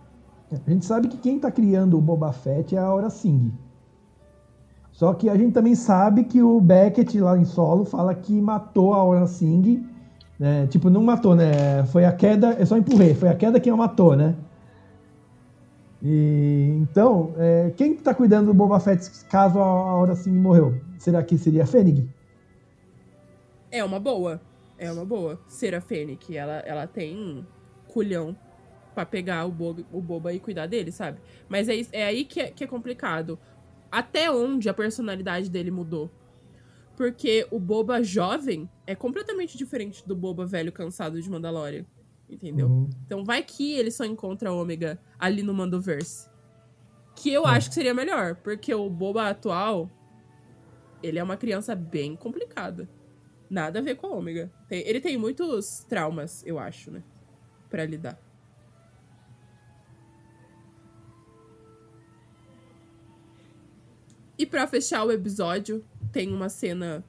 A 0.50 0.70
gente 0.70 0.84
sabe 0.84 1.08
que 1.08 1.16
quem 1.16 1.40
tá 1.40 1.50
criando 1.50 1.98
o 1.98 2.00
Boba 2.00 2.32
Fett 2.32 2.76
é 2.76 2.78
a 2.78 2.84
Aura 2.84 3.10
Singh. 3.10 3.52
Só 4.92 5.12
que 5.12 5.28
a 5.28 5.36
gente 5.36 5.52
também 5.52 5.74
sabe 5.74 6.24
que 6.24 6.42
o 6.42 6.60
Beckett 6.60 7.20
lá 7.20 7.36
em 7.36 7.44
solo 7.44 7.84
fala 7.84 8.14
que 8.14 8.40
matou 8.40 8.94
a 8.94 8.98
Aura 8.98 9.26
Singh. 9.26 9.84
Né? 10.38 10.66
Tipo, 10.68 10.88
não 10.88 11.02
matou, 11.02 11.34
né? 11.34 11.84
Foi 11.86 12.04
a 12.04 12.12
queda, 12.12 12.52
eu 12.52 12.66
só 12.66 12.76
empurrei, 12.76 13.14
foi 13.14 13.28
a 13.28 13.34
queda 13.34 13.58
quem 13.58 13.72
a 13.72 13.76
matou, 13.76 14.14
né? 14.14 14.36
E, 16.02 16.78
então, 16.80 17.32
é, 17.36 17.72
quem 17.76 17.96
tá 17.96 18.14
cuidando 18.14 18.46
do 18.46 18.54
Boba 18.54 18.78
Fett 18.78 19.10
caso 19.24 19.58
a 19.58 19.64
Aura 19.64 20.14
Singh 20.14 20.40
morreu? 20.40 20.80
Será 20.98 21.22
que 21.22 21.36
seria 21.36 21.64
a 21.64 21.66
Fennec? 21.66 22.08
É 23.70 23.82
uma 23.82 23.98
boa, 23.98 24.40
é 24.78 24.92
uma 24.92 25.04
boa. 25.04 25.40
Ser 25.48 25.74
a 25.74 25.80
Fennec, 25.80 26.36
ela, 26.36 26.58
ela 26.60 26.86
tem 26.86 27.44
culhão 27.88 28.36
pra 28.96 29.04
pegar 29.04 29.44
o 29.44 29.52
boba, 29.52 29.84
o 29.92 30.00
boba 30.00 30.32
e 30.32 30.40
cuidar 30.40 30.64
dele, 30.66 30.90
sabe? 30.90 31.20
Mas 31.50 31.68
é, 31.68 31.74
é 31.92 32.06
aí 32.06 32.24
que 32.24 32.40
é, 32.40 32.50
que 32.50 32.64
é 32.64 32.66
complicado. 32.66 33.38
Até 33.92 34.30
onde 34.30 34.70
a 34.70 34.74
personalidade 34.74 35.50
dele 35.50 35.70
mudou? 35.70 36.10
Porque 36.96 37.46
o 37.50 37.58
boba 37.60 38.02
jovem 38.02 38.66
é 38.86 38.94
completamente 38.94 39.58
diferente 39.58 40.02
do 40.08 40.16
boba 40.16 40.46
velho 40.46 40.72
cansado 40.72 41.20
de 41.20 41.28
Mandalorian. 41.28 41.84
Entendeu? 42.28 42.68
Uhum. 42.68 42.90
Então 43.04 43.22
vai 43.22 43.42
que 43.42 43.74
ele 43.74 43.90
só 43.90 44.02
encontra 44.06 44.50
Ômega 44.50 44.98
ali 45.18 45.42
no 45.42 45.52
Mandoverse. 45.52 46.26
Que 47.14 47.30
eu 47.30 47.44
acho 47.44 47.68
que 47.68 47.74
seria 47.74 47.92
melhor, 47.92 48.36
porque 48.36 48.74
o 48.74 48.88
Boba 48.88 49.28
atual, 49.28 49.90
ele 51.02 51.18
é 51.18 51.22
uma 51.22 51.36
criança 51.36 51.74
bem 51.74 52.16
complicada. 52.16 52.88
Nada 53.48 53.78
a 53.78 53.82
ver 53.82 53.96
com 53.96 54.06
a 54.06 54.10
Ômega. 54.10 54.50
Tem- 54.68 54.86
ele 54.86 55.00
tem 55.00 55.16
muitos 55.18 55.84
traumas, 55.88 56.42
eu 56.46 56.58
acho, 56.58 56.90
né? 56.90 57.02
Pra 57.70 57.84
lidar. 57.84 58.18
E 64.38 64.44
pra 64.44 64.66
fechar 64.66 65.04
o 65.04 65.12
episódio, 65.12 65.84
tem 66.12 66.32
uma 66.32 66.48
cena 66.48 67.04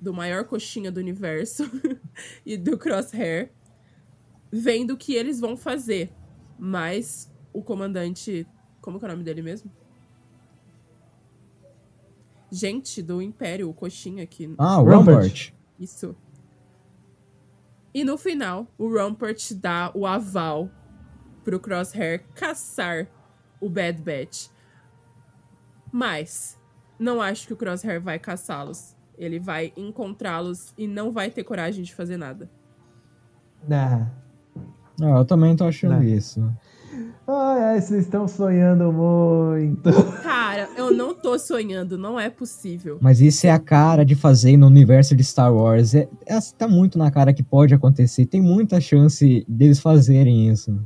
do 0.00 0.12
maior 0.12 0.44
coxinha 0.44 0.90
do 0.92 1.00
universo 1.00 1.64
e 2.44 2.56
do 2.56 2.76
Crosshair 2.76 3.50
vendo 4.52 4.92
o 4.92 4.96
que 4.96 5.14
eles 5.14 5.40
vão 5.40 5.56
fazer. 5.56 6.12
Mas 6.58 7.32
o 7.52 7.62
comandante. 7.62 8.46
Como 8.80 8.98
que 8.98 9.04
é 9.04 9.08
o 9.08 9.10
nome 9.12 9.24
dele 9.24 9.42
mesmo? 9.42 9.70
Gente 12.50 13.02
do 13.02 13.20
Império, 13.20 13.68
o 13.68 13.74
coxinha 13.74 14.22
aqui. 14.22 14.54
Ah, 14.58 14.80
o. 14.80 14.84
Rampart. 14.84 15.50
Isso. 15.78 16.14
E 17.92 18.04
no 18.04 18.16
final, 18.16 18.66
o 18.78 18.92
Rampart 18.92 19.52
dá 19.52 19.90
o 19.94 20.06
aval 20.06 20.70
pro 21.42 21.58
Crosshair 21.58 22.24
caçar 22.34 23.08
o 23.60 23.68
Bad 23.68 24.02
Batch. 24.02 24.48
Mas 25.96 26.58
não 26.98 27.22
acho 27.22 27.46
que 27.46 27.54
o 27.54 27.56
Crosshair 27.56 28.02
vai 28.02 28.18
caçá-los. 28.18 28.94
Ele 29.16 29.38
vai 29.38 29.72
encontrá-los 29.78 30.74
e 30.76 30.86
não 30.86 31.10
vai 31.10 31.30
ter 31.30 31.42
coragem 31.42 31.82
de 31.82 31.94
fazer 31.94 32.18
nada. 32.18 32.50
Nah. 33.66 34.10
Ah, 35.00 35.18
eu 35.18 35.24
também 35.24 35.56
tô 35.56 35.64
achando 35.64 35.94
Não. 35.94 36.02
isso. 36.02 36.52
Ai, 37.26 37.64
ai, 37.64 37.80
vocês 37.80 38.04
estão 38.04 38.28
sonhando 38.28 38.92
muito. 38.92 39.90
Cara, 40.22 40.68
eu 40.76 40.92
não 40.92 41.14
tô 41.14 41.38
sonhando, 41.38 41.96
não 41.96 42.20
é 42.20 42.28
possível. 42.28 42.98
Mas 43.00 43.22
isso 43.22 43.46
é 43.46 43.50
a 43.50 43.58
cara 43.58 44.04
de 44.04 44.14
fazer 44.14 44.58
no 44.58 44.66
universo 44.66 45.16
de 45.16 45.24
Star 45.24 45.52
Wars. 45.52 45.94
É, 45.94 46.06
é, 46.26 46.38
tá 46.58 46.68
muito 46.68 46.98
na 46.98 47.10
cara 47.10 47.32
que 47.32 47.42
pode 47.42 47.72
acontecer. 47.72 48.26
Tem 48.26 48.42
muita 48.42 48.82
chance 48.82 49.46
deles 49.48 49.80
fazerem 49.80 50.50
isso. 50.50 50.78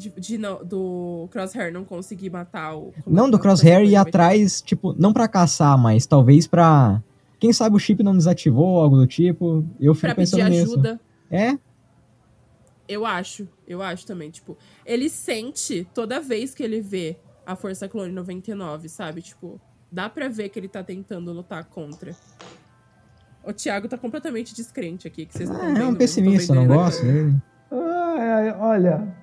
De, 0.00 0.08
de 0.18 0.38
não- 0.38 0.64
do 0.64 1.28
Crosshair 1.30 1.70
não 1.70 1.84
conseguir 1.84 2.30
matar 2.30 2.74
o. 2.74 2.90
Não 3.06 3.28
do 3.30 3.38
Crosshair 3.38 3.84
ir 3.84 3.96
atrás, 3.96 4.62
tipo, 4.62 4.94
não 4.98 5.12
pra 5.12 5.28
caçar, 5.28 5.76
mas 5.76 6.06
talvez 6.06 6.46
pra. 6.46 7.02
Quem 7.38 7.52
sabe 7.52 7.76
o 7.76 7.78
chip 7.78 8.02
não 8.02 8.16
desativou, 8.16 8.80
algo 8.80 8.96
do 8.96 9.06
tipo. 9.06 9.62
Eu 9.78 9.94
fico 9.94 10.06
Pra 10.06 10.14
pedir 10.14 10.30
pensando 10.36 10.48
nisso. 10.50 10.72
ajuda. 10.72 11.00
É? 11.30 11.58
Eu 12.88 13.04
acho, 13.04 13.46
eu 13.68 13.82
acho 13.82 14.06
também, 14.06 14.30
tipo, 14.30 14.56
ele 14.86 15.08
sente 15.10 15.86
toda 15.94 16.18
vez 16.20 16.54
que 16.54 16.62
ele 16.62 16.80
vê 16.80 17.18
a 17.46 17.54
Força 17.54 17.86
Clone 17.88 18.10
99, 18.12 18.88
sabe? 18.88 19.20
Tipo, 19.22 19.60
dá 19.92 20.08
pra 20.08 20.28
ver 20.28 20.48
que 20.48 20.58
ele 20.58 20.66
tá 20.68 20.82
tentando 20.82 21.30
lutar 21.32 21.64
contra. 21.66 22.16
O 23.44 23.52
Thiago 23.52 23.86
tá 23.86 23.96
completamente 23.98 24.54
descrente 24.54 25.06
aqui, 25.06 25.24
que 25.26 25.34
vocês 25.36 25.48
não 25.48 25.60
Ah, 25.60 25.78
é 25.78 25.84
um 25.86 25.94
pessimista, 25.94 26.52
eu 26.52 26.56
não 26.56 26.66
gosto 26.66 27.04
ele. 27.04 27.12
dele. 27.30 27.42
Ai, 27.70 28.28
ai, 28.48 28.56
olha. 28.58 29.16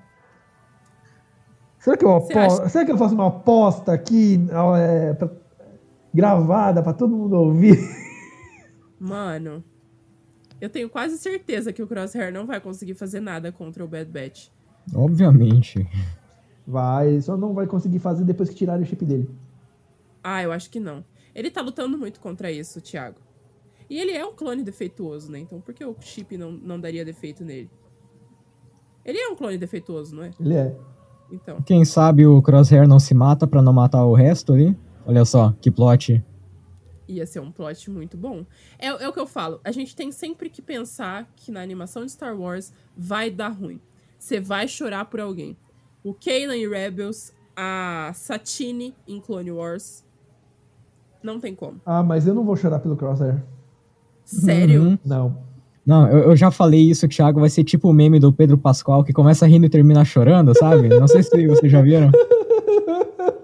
Será 1.87 1.97
que, 1.97 2.03
eu 2.05 2.19
Você 2.19 2.33
apo- 2.33 2.39
acha- 2.53 2.69
Será 2.69 2.85
que 2.85 2.91
eu 2.91 2.97
faço 2.97 3.15
uma 3.15 3.27
aposta 3.27 3.93
aqui 3.93 4.45
é, 4.77 5.13
pra- 5.13 5.31
gravada 6.13 6.83
pra 6.83 6.91
todo 6.91 7.15
mundo 7.15 7.33
ouvir? 7.37 7.77
Mano, 8.99 9.63
eu 10.59 10.69
tenho 10.69 10.89
quase 10.89 11.17
certeza 11.17 11.71
que 11.71 11.81
o 11.81 11.87
Crosshair 11.87 12.33
não 12.33 12.45
vai 12.45 12.59
conseguir 12.59 12.95
fazer 12.95 13.19
nada 13.19 13.51
contra 13.51 13.85
o 13.85 13.87
Bad 13.87 14.11
Batch. 14.11 14.49
Obviamente. 14.93 15.87
Vai, 16.65 17.21
só 17.21 17.37
não 17.37 17.53
vai 17.53 17.67
conseguir 17.67 17.99
fazer 17.99 18.25
depois 18.25 18.49
que 18.49 18.55
tirarem 18.55 18.83
o 18.83 18.85
chip 18.85 19.05
dele. 19.05 19.29
Ah, 20.23 20.43
eu 20.43 20.51
acho 20.51 20.69
que 20.69 20.79
não. 20.81 21.05
Ele 21.33 21.49
tá 21.49 21.61
lutando 21.61 21.97
muito 21.97 22.19
contra 22.19 22.51
isso, 22.51 22.81
Thiago. 22.81 23.19
E 23.89 23.97
ele 23.97 24.11
é 24.11 24.25
um 24.25 24.33
clone 24.33 24.63
defeituoso, 24.63 25.31
né? 25.31 25.39
Então 25.39 25.61
por 25.61 25.73
que 25.73 25.85
o 25.85 25.95
chip 26.01 26.37
não, 26.37 26.51
não 26.51 26.77
daria 26.79 27.05
defeito 27.05 27.45
nele? 27.45 27.69
Ele 29.05 29.17
é 29.19 29.29
um 29.29 29.35
clone 29.35 29.57
defeituoso, 29.57 30.13
não 30.13 30.23
é? 30.23 30.31
Ele 30.37 30.53
é. 30.55 30.75
Então. 31.31 31.61
Quem 31.61 31.83
sabe 31.83 32.25
o 32.25 32.41
Crosshair 32.41 32.87
não 32.87 32.99
se 32.99 33.13
mata 33.13 33.45
pra 33.45 33.61
não 33.61 33.73
matar 33.73 34.05
o 34.05 34.13
resto 34.13 34.53
ali? 34.53 34.77
Olha 35.05 35.25
só, 35.25 35.53
que 35.61 35.71
plot. 35.71 36.23
Ia 37.07 37.25
ser 37.25 37.39
um 37.39 37.51
plot 37.51 37.89
muito 37.89 38.17
bom. 38.17 38.45
É, 38.77 38.87
é 38.87 39.07
o 39.07 39.13
que 39.13 39.19
eu 39.19 39.27
falo. 39.27 39.61
A 39.63 39.71
gente 39.71 39.95
tem 39.95 40.11
sempre 40.11 40.49
que 40.49 40.61
pensar 40.61 41.27
que 41.35 41.51
na 41.51 41.61
animação 41.61 42.05
de 42.05 42.11
Star 42.11 42.37
Wars 42.37 42.73
vai 42.95 43.29
dar 43.29 43.49
ruim. 43.49 43.79
Você 44.19 44.39
vai 44.39 44.67
chorar 44.67 45.05
por 45.05 45.19
alguém. 45.19 45.55
O 46.03 46.13
Kanan 46.13 46.55
em 46.55 46.67
Rebels, 46.67 47.33
a 47.55 48.11
Satine 48.13 48.93
em 49.07 49.19
Clone 49.19 49.51
Wars. 49.51 50.03
Não 51.23 51.39
tem 51.39 51.55
como. 51.55 51.79
Ah, 51.85 52.03
mas 52.03 52.27
eu 52.27 52.33
não 52.33 52.43
vou 52.43 52.55
chorar 52.55 52.79
pelo 52.79 52.97
Crosshair. 52.97 53.43
Sério? 54.25 54.83
Uhum. 54.83 54.99
Não. 55.05 55.46
Não, 55.87 56.05
eu, 56.09 56.31
eu 56.31 56.35
já 56.35 56.51
falei 56.51 56.81
isso, 56.81 57.07
Thiago. 57.07 57.39
Vai 57.39 57.49
ser 57.49 57.63
tipo 57.63 57.89
o 57.89 57.93
meme 57.93 58.19
do 58.19 58.33
Pedro 58.33 58.57
Pascoal 58.57 59.05
que 59.05 59.13
começa 59.13 59.47
rindo 59.47 59.67
e 59.67 59.69
termina 59.69 60.03
chorando, 60.03 60.53
sabe? 60.53 60.89
Não 60.89 61.07
sei 61.07 61.23
se 61.23 61.47
vocês 61.47 61.71
já 61.71 61.81
viram. 61.81 62.11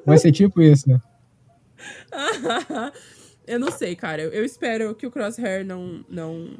Vai 0.05 0.17
ser 0.17 0.33
tipo 0.33 0.61
isso. 0.61 0.89
eu 3.47 3.57
não 3.57 3.71
sei, 3.71 3.95
cara. 3.95 4.21
Eu, 4.23 4.31
eu 4.31 4.43
espero 4.43 4.93
que 4.93 5.07
o 5.07 5.11
Crosshair 5.11 5.65
não, 5.65 6.03
não, 6.09 6.57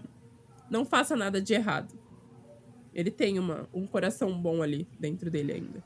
não 0.70 0.86
faça 0.86 1.18
nada 1.18 1.42
de 1.42 1.54
errado. 1.54 1.94
Ele 2.94 3.12
tem 3.12 3.38
uma, 3.38 3.68
um 3.74 3.86
coração 3.86 4.42
bom 4.42 4.62
ali 4.62 4.88
dentro 4.98 5.30
dele 5.30 5.52
ainda. 5.52 5.84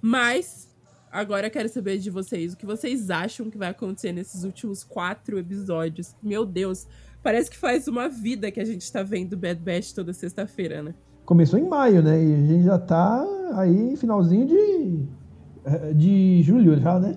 Mas, 0.00 0.72
agora 1.10 1.48
eu 1.48 1.50
quero 1.50 1.68
saber 1.68 1.98
de 1.98 2.08
vocês. 2.08 2.52
O 2.52 2.56
que 2.56 2.66
vocês 2.66 3.10
acham 3.10 3.50
que 3.50 3.58
vai 3.58 3.70
acontecer 3.70 4.12
nesses 4.12 4.44
últimos 4.44 4.84
quatro 4.84 5.40
episódios? 5.40 6.14
Meu 6.22 6.46
Deus, 6.46 6.86
parece 7.24 7.50
que 7.50 7.56
faz 7.56 7.88
uma 7.88 8.08
vida 8.08 8.50
que 8.52 8.60
a 8.60 8.64
gente 8.64 8.90
tá 8.92 9.02
vendo 9.02 9.36
Bad 9.36 9.58
Batch 9.60 9.92
toda 9.92 10.12
sexta-feira, 10.12 10.82
né? 10.82 10.94
Começou 11.24 11.58
em 11.58 11.66
maio, 11.66 12.02
né? 12.02 12.22
E 12.22 12.34
a 12.34 12.46
gente 12.46 12.64
já 12.64 12.78
tá 12.78 13.24
aí, 13.56 13.96
finalzinho 13.96 14.46
de, 14.46 15.94
de 15.94 16.42
julho 16.42 16.78
já, 16.78 17.00
né? 17.00 17.16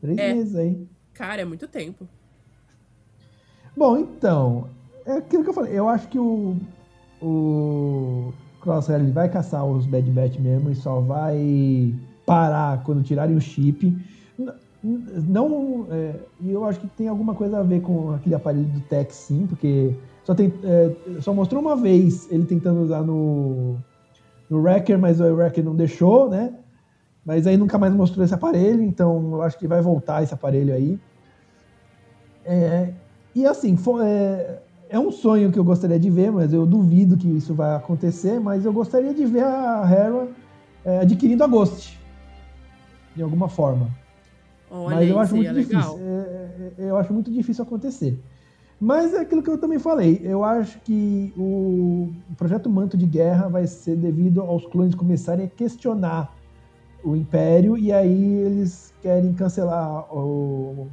Três 0.00 0.18
É. 0.18 0.34
meses 0.34 0.54
aí. 0.56 0.86
Cara, 1.14 1.42
é 1.42 1.44
muito 1.44 1.66
tempo. 1.68 2.06
Bom, 3.76 3.96
então, 3.96 4.68
é 5.06 5.12
aquilo 5.18 5.44
que 5.44 5.50
eu 5.50 5.54
falei. 5.54 5.72
Eu 5.78 5.88
acho 5.88 6.08
que 6.08 6.18
o, 6.18 6.56
o 7.22 8.32
Crosshair 8.60 9.00
ele 9.00 9.12
vai 9.12 9.28
caçar 9.28 9.64
os 9.64 9.86
Bad 9.86 10.10
Batch 10.10 10.38
mesmo 10.38 10.70
e 10.70 10.74
só 10.74 11.00
vai 11.00 11.94
parar 12.26 12.82
quando 12.82 13.04
tirarem 13.04 13.36
o 13.36 13.40
chip. 13.40 13.96
Não, 14.82 15.88
é, 15.90 16.14
e 16.40 16.50
eu 16.52 16.64
acho 16.64 16.78
que 16.78 16.86
tem 16.88 17.08
alguma 17.08 17.34
coisa 17.34 17.58
a 17.58 17.62
ver 17.62 17.80
com 17.80 18.12
aquele 18.12 18.34
aparelho 18.34 18.68
do 18.68 18.80
Tech, 18.82 19.12
sim, 19.12 19.46
porque 19.46 19.92
só, 20.24 20.34
tem, 20.34 20.52
é, 20.62 21.20
só 21.20 21.34
mostrou 21.34 21.60
uma 21.60 21.74
vez 21.74 22.30
ele 22.30 22.44
tentando 22.44 22.80
usar 22.82 23.02
no, 23.02 23.76
no 24.48 24.60
Wrecker, 24.60 24.96
mas 24.98 25.20
o 25.20 25.24
Wrecker 25.34 25.64
não 25.64 25.74
deixou, 25.74 26.30
né? 26.30 26.54
Mas 27.26 27.46
aí 27.46 27.56
nunca 27.56 27.76
mais 27.76 27.92
mostrou 27.92 28.24
esse 28.24 28.32
aparelho, 28.32 28.82
então 28.82 29.32
eu 29.32 29.42
acho 29.42 29.58
que 29.58 29.66
vai 29.66 29.82
voltar 29.82 30.22
esse 30.22 30.32
aparelho 30.32 30.72
aí. 30.72 30.98
É, 32.44 32.92
e 33.34 33.46
assim, 33.46 33.76
fo- 33.76 34.00
é, 34.00 34.62
é 34.88 34.98
um 34.98 35.10
sonho 35.10 35.50
que 35.52 35.58
eu 35.58 35.64
gostaria 35.64 35.98
de 35.98 36.08
ver, 36.08 36.30
mas 36.32 36.52
eu 36.52 36.64
duvido 36.64 37.16
que 37.16 37.28
isso 37.28 37.54
vai 37.54 37.74
acontecer. 37.74 38.40
Mas 38.40 38.64
eu 38.64 38.72
gostaria 38.72 39.12
de 39.12 39.26
ver 39.26 39.44
a 39.44 39.86
Hera 39.90 40.28
é, 40.84 41.00
adquirindo 41.00 41.44
a 41.44 41.46
Ghost 41.46 41.98
de 43.14 43.22
alguma 43.22 43.48
forma. 43.48 43.90
Olha, 44.70 44.96
mas 44.96 45.08
eu 45.08 45.18
acho 45.18 45.34
muito 45.36 45.52
legal. 45.52 45.80
difícil. 45.80 45.98
É, 46.00 46.72
é, 46.78 46.90
eu 46.90 46.96
acho 46.96 47.12
muito 47.12 47.30
difícil 47.30 47.64
acontecer. 47.64 48.18
Mas 48.80 49.12
é 49.12 49.20
aquilo 49.20 49.42
que 49.42 49.50
eu 49.50 49.58
também 49.58 49.78
falei. 49.78 50.20
Eu 50.22 50.44
acho 50.44 50.78
que 50.80 51.32
o 51.36 52.10
projeto 52.36 52.70
Manto 52.70 52.96
de 52.96 53.06
Guerra 53.06 53.48
vai 53.48 53.66
ser 53.66 53.96
devido 53.96 54.40
aos 54.40 54.64
clones 54.66 54.94
começarem 54.94 55.46
a 55.46 55.48
questionar 55.48 56.32
o 57.02 57.16
Império 57.16 57.76
e 57.76 57.92
aí 57.92 58.34
eles 58.34 58.92
querem 59.02 59.32
cancelar 59.32 60.04
o, 60.14 60.86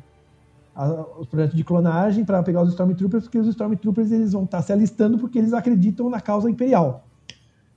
a- 0.75 1.05
os 1.19 1.27
projetos 1.27 1.55
de 1.55 1.63
clonagem 1.63 2.25
para 2.25 2.41
pegar 2.41 2.63
os 2.63 2.69
Stormtroopers, 2.69 3.23
porque 3.25 3.37
os 3.37 3.47
Stormtroopers 3.47 4.11
eles 4.11 4.33
vão 4.33 4.45
estar 4.45 4.61
se 4.63 4.71
alistando 4.73 5.19
porque 5.19 5.37
eles 5.37 5.53
acreditam 5.53 6.09
na 6.09 6.19
causa 6.19 6.49
imperial. 6.49 7.03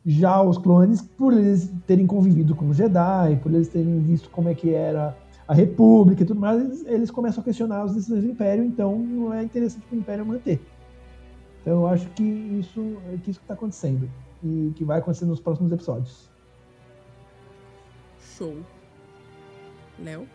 Já 0.06 0.40
os 0.40 0.56
clones, 0.56 1.02
por 1.02 1.34
eles 1.34 1.70
terem 1.86 2.06
convivido 2.06 2.54
com 2.54 2.68
os 2.70 2.76
Jedi, 2.78 3.36
por 3.42 3.52
eles 3.52 3.68
terem 3.68 3.98
visto 4.00 4.30
como 4.30 4.48
é 4.48 4.54
que 4.54 4.72
era 4.72 5.14
a 5.48 5.54
República 5.54 6.22
e 6.22 6.26
tudo 6.26 6.38
mais, 6.38 6.60
eles, 6.60 6.84
eles 6.86 7.10
começam 7.10 7.40
a 7.40 7.44
questionar 7.44 7.80
as 7.80 7.94
decisões 7.94 8.22
do 8.22 8.30
Império, 8.30 8.62
então 8.62 8.98
não 8.98 9.32
é 9.32 9.42
interessante 9.42 9.82
para 9.86 9.96
o 9.96 9.98
Império 9.98 10.26
manter. 10.26 10.60
Então 11.62 11.80
eu 11.80 11.86
acho 11.86 12.06
que 12.10 12.22
isso 12.22 12.98
é 13.10 13.16
que 13.16 13.30
isso 13.30 13.40
está 13.40 13.54
acontecendo 13.54 14.08
e 14.44 14.72
que 14.76 14.84
vai 14.84 14.98
acontecer 14.98 15.24
nos 15.24 15.40
próximos 15.40 15.72
episódios. 15.72 16.28
Show. 18.36 18.54
Léo? 19.98 20.26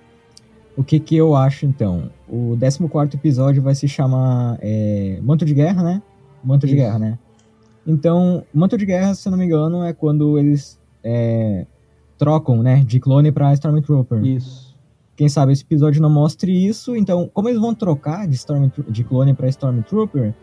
O 0.75 0.83
que 0.83 0.99
que 0.99 1.15
eu 1.15 1.35
acho, 1.35 1.67
então? 1.67 2.09
O 2.27 2.57
14 2.59 3.15
episódio 3.15 3.61
vai 3.61 3.75
se 3.75 3.87
chamar 3.87 4.57
é, 4.61 5.19
Manto 5.21 5.45
de 5.45 5.53
Guerra, 5.53 5.83
né? 5.83 6.01
Manto 6.43 6.65
de 6.65 6.73
Isso. 6.73 6.83
Guerra, 6.83 6.97
né? 6.97 7.19
Então, 7.85 8.43
Manto 8.51 8.75
de 8.75 8.85
Guerra, 8.85 9.13
se 9.13 9.27
eu 9.27 9.31
não 9.31 9.37
me 9.37 9.45
engano, 9.45 9.83
é 9.83 9.93
quando 9.93 10.39
eles 10.39 10.79
é, 11.03 11.67
trocam, 12.17 12.63
né? 12.63 12.83
De 12.83 12.99
clone 12.99 13.31
pra 13.31 13.53
Stormtrooper. 13.53 14.25
Isso. 14.25 14.72
Quem 15.15 15.29
sabe 15.29 15.53
esse 15.53 15.63
episódio 15.63 16.01
não 16.01 16.09
mostre 16.09 16.51
isso. 16.65 16.95
Então, 16.95 17.29
como 17.33 17.49
eles 17.49 17.59
vão 17.61 17.73
trocar 17.75 18.27
de, 18.27 18.35
Stormtro- 18.35 18.85
de 18.89 19.03
clone 19.03 19.33
pra 19.33 19.47
Stormtrooper, 19.49 20.33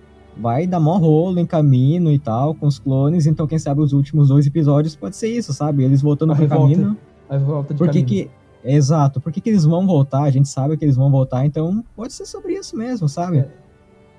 vai 0.41 0.67
dar 0.67 0.79
mó 0.81 0.97
rolo 0.97 1.39
em 1.41 1.47
caminho 1.47 2.11
e 2.13 2.19
tal, 2.19 2.55
com 2.55 2.67
os 2.67 2.79
clones. 2.79 3.27
Então, 3.27 3.47
quem 3.47 3.59
sabe 3.59 3.81
os 3.81 3.93
últimos 3.93 4.29
dois 4.29 4.47
episódios 4.47 4.95
pode 4.95 5.17
ser 5.17 5.29
isso, 5.29 5.53
sabe? 5.53 5.83
Eles 5.85 6.01
voltando 6.03 6.33
A 6.33 6.37
pro 6.37 6.45
revolta. 6.45 6.75
caminho. 6.75 6.97
A 7.29 7.39
volta 7.39 7.75
de 7.75 7.79
Por 7.79 7.91
que 7.91 8.03
que. 8.03 8.31
Exato, 8.63 9.21
por 9.23 9.33
que, 9.33 9.41
que 9.41 9.49
eles 9.49 9.65
vão 9.65 9.87
voltar? 9.87 10.23
A 10.25 10.31
gente 10.31 10.47
sabe 10.49 10.77
que 10.77 10.85
eles 10.85 10.95
vão 10.95 11.11
voltar, 11.11 11.47
então 11.47 11.83
pode 11.97 12.13
ser 12.13 12.27
sobre 12.27 12.53
isso 12.53 12.77
mesmo, 12.77 13.09
sabe? 13.09 13.39
É. 13.39 13.49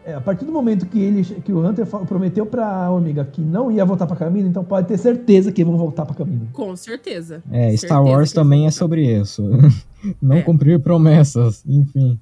É, 0.03 0.13
a 0.15 0.19
partir 0.21 0.45
do 0.45 0.51
momento 0.51 0.87
que 0.87 0.99
ele, 0.99 1.23
que 1.23 1.53
o 1.53 1.63
Hunter 1.63 1.85
prometeu 1.85 2.43
pra 2.43 2.89
Omega 2.89 3.23
que 3.23 3.39
não 3.39 3.71
ia 3.71 3.85
voltar 3.85 4.07
pra 4.07 4.15
caminho, 4.15 4.47
então 4.47 4.63
pode 4.63 4.87
ter 4.87 4.97
certeza 4.97 5.51
que 5.51 5.63
vão 5.63 5.77
voltar 5.77 6.07
pra 6.07 6.15
caminho. 6.15 6.49
Com 6.53 6.75
certeza. 6.75 7.43
É, 7.51 7.65
Certeza 7.69 7.85
Star 7.85 8.03
Wars 8.03 8.17
eles 8.17 8.33
também 8.33 8.65
é 8.65 8.71
sobre 8.71 9.05
isso. 9.05 9.43
não 10.21 10.37
É. 10.37 10.41
cumprir 10.41 10.79
promessas, 10.79 11.63
enfim. 11.65 12.19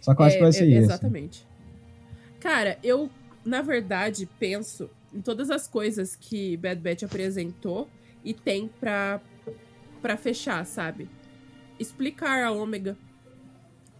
Só 0.00 0.14
que 0.14 0.22
eu 0.22 0.26
acho 0.26 0.34
É, 0.34 0.38
que 0.38 0.42
vai 0.44 0.52
ser 0.52 0.64
é, 0.64 0.66
isso. 0.68 0.78
Exatamente. 0.90 1.46
Cara, 2.40 2.78
eu, 2.82 3.10
na 3.44 3.62
verdade, 3.62 4.28
penso 4.38 4.88
em 5.12 5.20
todas 5.20 5.50
as 5.50 5.66
coisas 5.66 6.14
que 6.14 6.56
Bad 6.58 6.80
Batch 6.80 7.02
apresentou 7.02 7.88
e 8.24 8.32
tem 8.34 8.68
pra, 8.80 9.20
pra 10.02 10.16
fechar, 10.16 10.64
sabe? 10.66 11.08
Explicar 11.78 12.44
a 12.44 12.52
Ômega. 12.52 12.96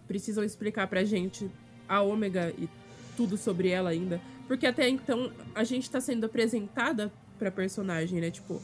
Precisam 0.07 0.45
explicar 0.45 0.87
pra 0.87 1.03
gente 1.05 1.51
a 1.89 2.03
Ômega 2.03 2.53
e 2.59 2.69
tudo 3.17 3.37
sobre 3.37 3.69
ela 3.69 3.91
ainda. 3.91 4.21
Porque 4.47 4.67
até 4.67 4.89
então 4.89 5.33
a 5.55 5.65
gente 5.65 5.91
tá 5.91 6.01
sendo 6.01 6.27
apresentada 6.27 7.11
pra 7.39 7.51
personagem, 7.51 8.21
né? 8.21 8.31
Tipo, 8.31 8.63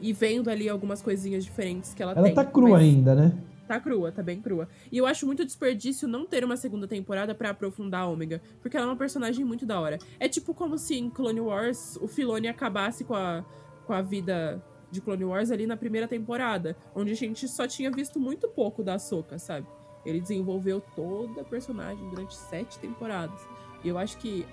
e 0.00 0.12
vendo 0.12 0.50
ali 0.50 0.68
algumas 0.68 1.00
coisinhas 1.00 1.44
diferentes 1.44 1.94
que 1.94 2.02
ela, 2.02 2.12
Ela 2.12 2.24
tem. 2.24 2.34
tá 2.34 2.44
crua 2.44 2.70
mas- 2.70 2.82
ainda, 2.82 3.14
né? 3.14 3.32
Tá 3.68 3.78
crua, 3.78 4.10
tá 4.10 4.22
bem 4.22 4.40
crua. 4.40 4.66
E 4.90 4.96
eu 4.96 5.06
acho 5.06 5.26
muito 5.26 5.44
desperdício 5.44 6.08
não 6.08 6.24
ter 6.24 6.42
uma 6.42 6.56
segunda 6.56 6.88
temporada 6.88 7.34
pra 7.34 7.50
aprofundar 7.50 8.00
a 8.00 8.06
Ômega, 8.06 8.40
porque 8.62 8.78
ela 8.78 8.86
é 8.86 8.88
uma 8.88 8.96
personagem 8.96 9.44
muito 9.44 9.66
da 9.66 9.78
hora. 9.78 9.98
É 10.18 10.26
tipo 10.26 10.54
como 10.54 10.78
se 10.78 10.96
em 10.96 11.10
Clone 11.10 11.40
Wars 11.40 11.98
o 12.00 12.08
Filoni 12.08 12.48
acabasse 12.48 13.04
com 13.04 13.14
a, 13.14 13.44
com 13.86 13.92
a 13.92 14.00
vida 14.00 14.64
de 14.90 15.02
Clone 15.02 15.26
Wars 15.26 15.50
ali 15.50 15.66
na 15.66 15.76
primeira 15.76 16.08
temporada, 16.08 16.74
onde 16.94 17.12
a 17.12 17.14
gente 17.14 17.46
só 17.46 17.68
tinha 17.68 17.90
visto 17.90 18.18
muito 18.18 18.48
pouco 18.48 18.82
da 18.82 18.94
Ahsoka, 18.94 19.38
sabe? 19.38 19.66
Ele 20.06 20.18
desenvolveu 20.18 20.82
toda 20.96 21.42
a 21.42 21.44
personagem 21.44 22.08
durante 22.08 22.34
sete 22.34 22.78
temporadas. 22.78 23.38
E 23.84 23.88
eu 23.88 23.98
acho 23.98 24.16
que. 24.16 24.46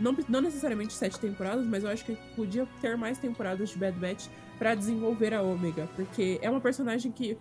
Não, 0.00 0.16
não 0.30 0.40
necessariamente 0.40 0.94
sete 0.94 1.20
temporadas, 1.20 1.66
mas 1.66 1.84
eu 1.84 1.90
acho 1.90 2.06
que 2.06 2.16
podia 2.34 2.66
ter 2.80 2.96
mais 2.96 3.18
temporadas 3.18 3.68
de 3.68 3.76
Bad 3.76 3.98
Batch 3.98 4.28
pra 4.58 4.74
desenvolver 4.74 5.34
a 5.34 5.42
Ômega. 5.42 5.86
Porque 5.94 6.38
é 6.40 6.48
uma 6.48 6.60
personagem 6.60 7.12
que 7.12 7.36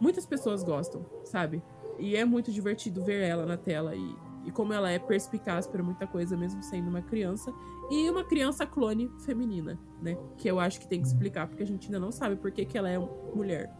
muitas 0.00 0.26
pessoas 0.26 0.62
gostam, 0.62 1.04
sabe? 1.24 1.62
E 1.98 2.16
é 2.16 2.24
muito 2.24 2.50
divertido 2.50 3.04
ver 3.04 3.22
ela 3.22 3.44
na 3.44 3.56
tela 3.56 3.94
e, 3.94 4.16
e 4.46 4.50
como 4.50 4.72
ela 4.72 4.90
é 4.90 4.98
perspicaz 4.98 5.66
para 5.66 5.82
muita 5.82 6.06
coisa, 6.06 6.36
mesmo 6.36 6.62
sendo 6.62 6.88
uma 6.88 7.02
criança. 7.02 7.52
E 7.90 8.08
uma 8.08 8.24
criança 8.24 8.64
clone 8.64 9.10
feminina, 9.18 9.78
né? 10.00 10.16
Que 10.36 10.48
eu 10.48 10.60
acho 10.60 10.80
que 10.80 10.88
tem 10.88 11.00
que 11.00 11.08
explicar, 11.08 11.48
porque 11.48 11.62
a 11.62 11.66
gente 11.66 11.86
ainda 11.86 11.98
não 11.98 12.12
sabe 12.12 12.36
por 12.36 12.50
que, 12.50 12.64
que 12.64 12.78
ela 12.78 12.88
é 12.88 12.98
mulher. 13.34 13.70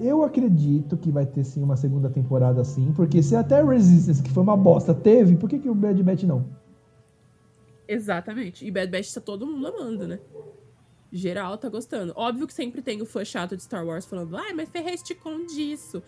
Eu 0.00 0.22
acredito 0.22 0.96
que 0.96 1.10
vai 1.10 1.26
ter 1.26 1.44
sim 1.44 1.62
uma 1.62 1.76
segunda 1.76 2.08
temporada 2.08 2.60
assim, 2.60 2.92
porque 2.92 3.22
se 3.22 3.34
até 3.34 3.62
Resistance, 3.62 4.22
que 4.22 4.30
foi 4.30 4.42
uma 4.44 4.56
bosta, 4.56 4.94
teve, 4.94 5.36
por 5.36 5.50
que, 5.50 5.58
que 5.58 5.68
o 5.68 5.74
Bad 5.74 6.00
Batch 6.02 6.22
não? 6.22 6.46
Exatamente. 7.88 8.64
E 8.64 8.70
Bad 8.70 8.92
Batch 8.92 9.12
tá 9.12 9.20
todo 9.20 9.46
mundo 9.46 9.66
amando, 9.66 10.06
né? 10.06 10.20
Geral 11.10 11.56
tá 11.56 11.68
gostando. 11.68 12.12
Óbvio 12.16 12.46
que 12.46 12.52
sempre 12.52 12.82
tem 12.82 13.00
o 13.00 13.06
fã 13.06 13.24
chato 13.24 13.56
de 13.56 13.62
Star 13.62 13.86
Wars 13.86 14.04
falando, 14.04 14.36
ai, 14.36 14.52
mas 14.52 14.68
ferreste 14.68 15.14
com 15.14 15.46
disso. 15.46 16.02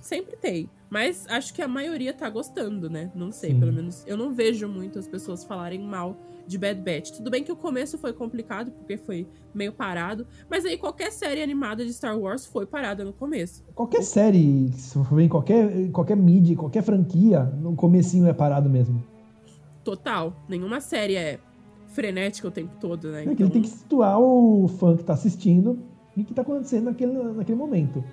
Sempre 0.00 0.36
tem. 0.36 0.68
Mas 0.90 1.26
acho 1.28 1.52
que 1.52 1.60
a 1.60 1.68
maioria 1.68 2.12
tá 2.12 2.28
gostando, 2.28 2.88
né? 2.88 3.10
Não 3.14 3.30
sei, 3.30 3.50
Sim. 3.50 3.60
pelo 3.60 3.72
menos. 3.72 4.04
Eu 4.06 4.16
não 4.16 4.32
vejo 4.32 4.68
muitas 4.68 5.06
pessoas 5.06 5.44
falarem 5.44 5.80
mal 5.80 6.16
de 6.46 6.58
Bad 6.58 6.80
Batch. 6.80 7.10
Tudo 7.10 7.30
bem 7.30 7.42
que 7.42 7.52
o 7.52 7.56
começo 7.56 7.98
foi 7.98 8.12
complicado, 8.12 8.70
porque 8.70 8.96
foi 8.96 9.26
meio 9.54 9.72
parado. 9.72 10.26
Mas 10.48 10.64
aí 10.64 10.76
qualquer 10.76 11.10
série 11.10 11.42
animada 11.42 11.84
de 11.84 11.92
Star 11.92 12.18
Wars 12.18 12.46
foi 12.46 12.66
parada 12.66 13.04
no 13.04 13.12
começo. 13.12 13.62
Qualquer 13.74 14.02
série, 14.02 14.70
se 14.72 14.94
for 14.94 15.16
ver 15.16 15.24
em 15.24 15.28
qualquer, 15.28 15.90
qualquer 15.90 16.16
mídia, 16.16 16.56
qualquer 16.56 16.82
franquia, 16.82 17.44
no 17.44 17.74
comecinho 17.74 18.26
é 18.26 18.32
parado 18.32 18.68
mesmo. 18.68 19.02
Total. 19.82 20.34
Nenhuma 20.48 20.80
série 20.80 21.16
é 21.16 21.38
frenética 21.94 22.48
o 22.48 22.50
tempo 22.50 22.76
todo, 22.80 23.10
né? 23.10 23.24
É 23.24 23.34
que 23.34 23.42
ele 23.42 23.50
tem 23.50 23.62
que 23.62 23.68
situar 23.68 24.18
o 24.18 24.68
fã 24.68 24.96
que 24.96 25.04
tá 25.04 25.14
assistindo 25.14 25.78
e 26.16 26.22
o 26.22 26.24
que 26.24 26.34
tá 26.34 26.42
acontecendo 26.42 26.84
naquele, 26.86 27.12
naquele 27.12 27.56
momento. 27.56 28.04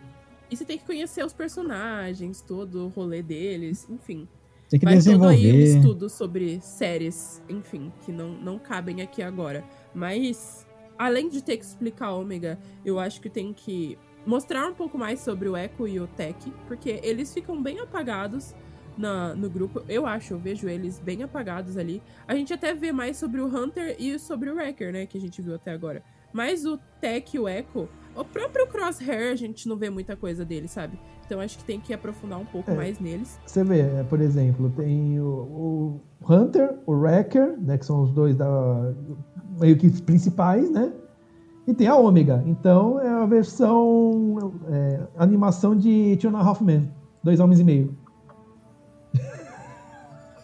E 0.49 0.55
você 0.55 0.63
tem 0.63 0.77
que 0.77 0.86
conhecer 0.86 1.25
os 1.25 1.34
personagens, 1.34 2.41
todo 2.41 2.86
o 2.86 2.88
rolê 2.89 3.23
deles, 3.23 3.88
enfim. 3.89 4.27
Tem 4.69 4.79
que 4.79 4.86
Vai 4.86 5.01
todo 5.01 5.25
aí 5.25 5.38
um 5.38 5.57
desenvolver. 5.57 5.77
estudo 5.77 6.09
sobre 6.09 6.61
séries, 6.61 7.41
enfim, 7.49 7.91
que 8.05 8.11
não, 8.11 8.29
não 8.34 8.59
cabem 8.59 9.01
aqui 9.01 9.21
agora. 9.21 9.63
Mas, 9.93 10.65
além 10.97 11.27
de 11.27 11.43
ter 11.43 11.57
que 11.57 11.65
explicar 11.65 12.13
Ômega, 12.13 12.59
eu 12.86 12.99
acho 12.99 13.19
que 13.19 13.29
tem 13.29 13.51
que 13.51 13.97
mostrar 14.25 14.67
um 14.67 14.73
pouco 14.73 14.97
mais 14.97 15.19
sobre 15.19 15.49
o 15.49 15.57
Echo 15.57 15.88
e 15.88 15.99
o 15.99 16.07
Tech, 16.07 16.53
porque 16.67 16.99
eles 17.03 17.34
ficam 17.34 17.61
bem 17.61 17.79
apagados 17.79 18.53
na, 18.98 19.34
no 19.36 19.50
grupo. 19.50 19.82
Eu 19.88 20.06
acho, 20.06 20.34
eu 20.34 20.39
vejo 20.39 20.68
eles 20.68 21.00
bem 21.00 21.24
apagados 21.24 21.78
ali. 21.78 22.02
A 22.28 22.36
gente 22.36 22.54
até 22.54 22.74
vê 22.74 22.92
mais 22.92 23.18
sobre 23.18 23.42
o 23.42 23.46
Hunter 23.48 23.96
e 24.00 24.18
sobre 24.20 24.50
o 24.50 24.56
Wrecker, 24.56 24.92
né, 24.94 25.06
que 25.06 25.18
a 25.18 25.22
gente 25.22 25.42
viu 25.42 25.56
até 25.56 25.72
agora. 25.72 26.02
Mas 26.34 26.66
o 26.66 26.78
Tech 27.02 27.36
e 27.36 27.39
o 27.39 27.48
Echo, 27.48 27.89
o 28.16 28.24
próprio 28.24 28.66
Crosshair, 28.68 29.32
a 29.34 29.36
gente 29.36 29.68
não 29.68 29.76
vê 29.76 29.89
muita 29.89 30.16
coisa 30.16 30.46
dele, 30.46 30.68
sabe? 30.68 30.98
Então 31.26 31.39
acho 31.42 31.58
que 31.58 31.64
tem 31.66 31.80
que 31.80 31.94
aprofundar 31.94 32.39
um 32.39 32.46
pouco 32.46 32.72
É. 32.72 32.76
mais 32.76 33.00
neles. 33.00 33.38
Você 33.46 33.64
vê, 33.64 33.80
é, 33.82 34.04
por 34.04 34.22
exemplo, 34.22 34.70
tem 34.70 35.20
o, 35.20 35.26
o 35.26 36.02
Hunter, 36.30 36.78
o 36.86 36.94
Wrecker, 36.94 37.58
né, 37.60 37.78
que 37.78 37.86
são 37.86 38.02
os 38.04 38.12
dois 38.12 38.36
da, 38.36 38.94
meio 39.60 39.76
que 39.78 39.89
principais, 40.02 40.70
né? 40.70 40.92
E 41.68 41.74
tem 41.74 41.88
a 41.88 41.96
Ômega. 41.96 42.44
Então 42.48 43.00
é 43.00 43.08
a 43.10 43.26
versão 43.26 44.54
é, 44.70 45.00
animação 45.18 45.76
de 45.76 46.18
Two 46.20 46.30
and 46.36 46.38
a 46.39 46.42
Half 46.42 46.62
Men. 46.62 46.92
Dois 47.24 47.39
homens 47.39 47.60
e 47.60 47.64
meio. 47.64 47.96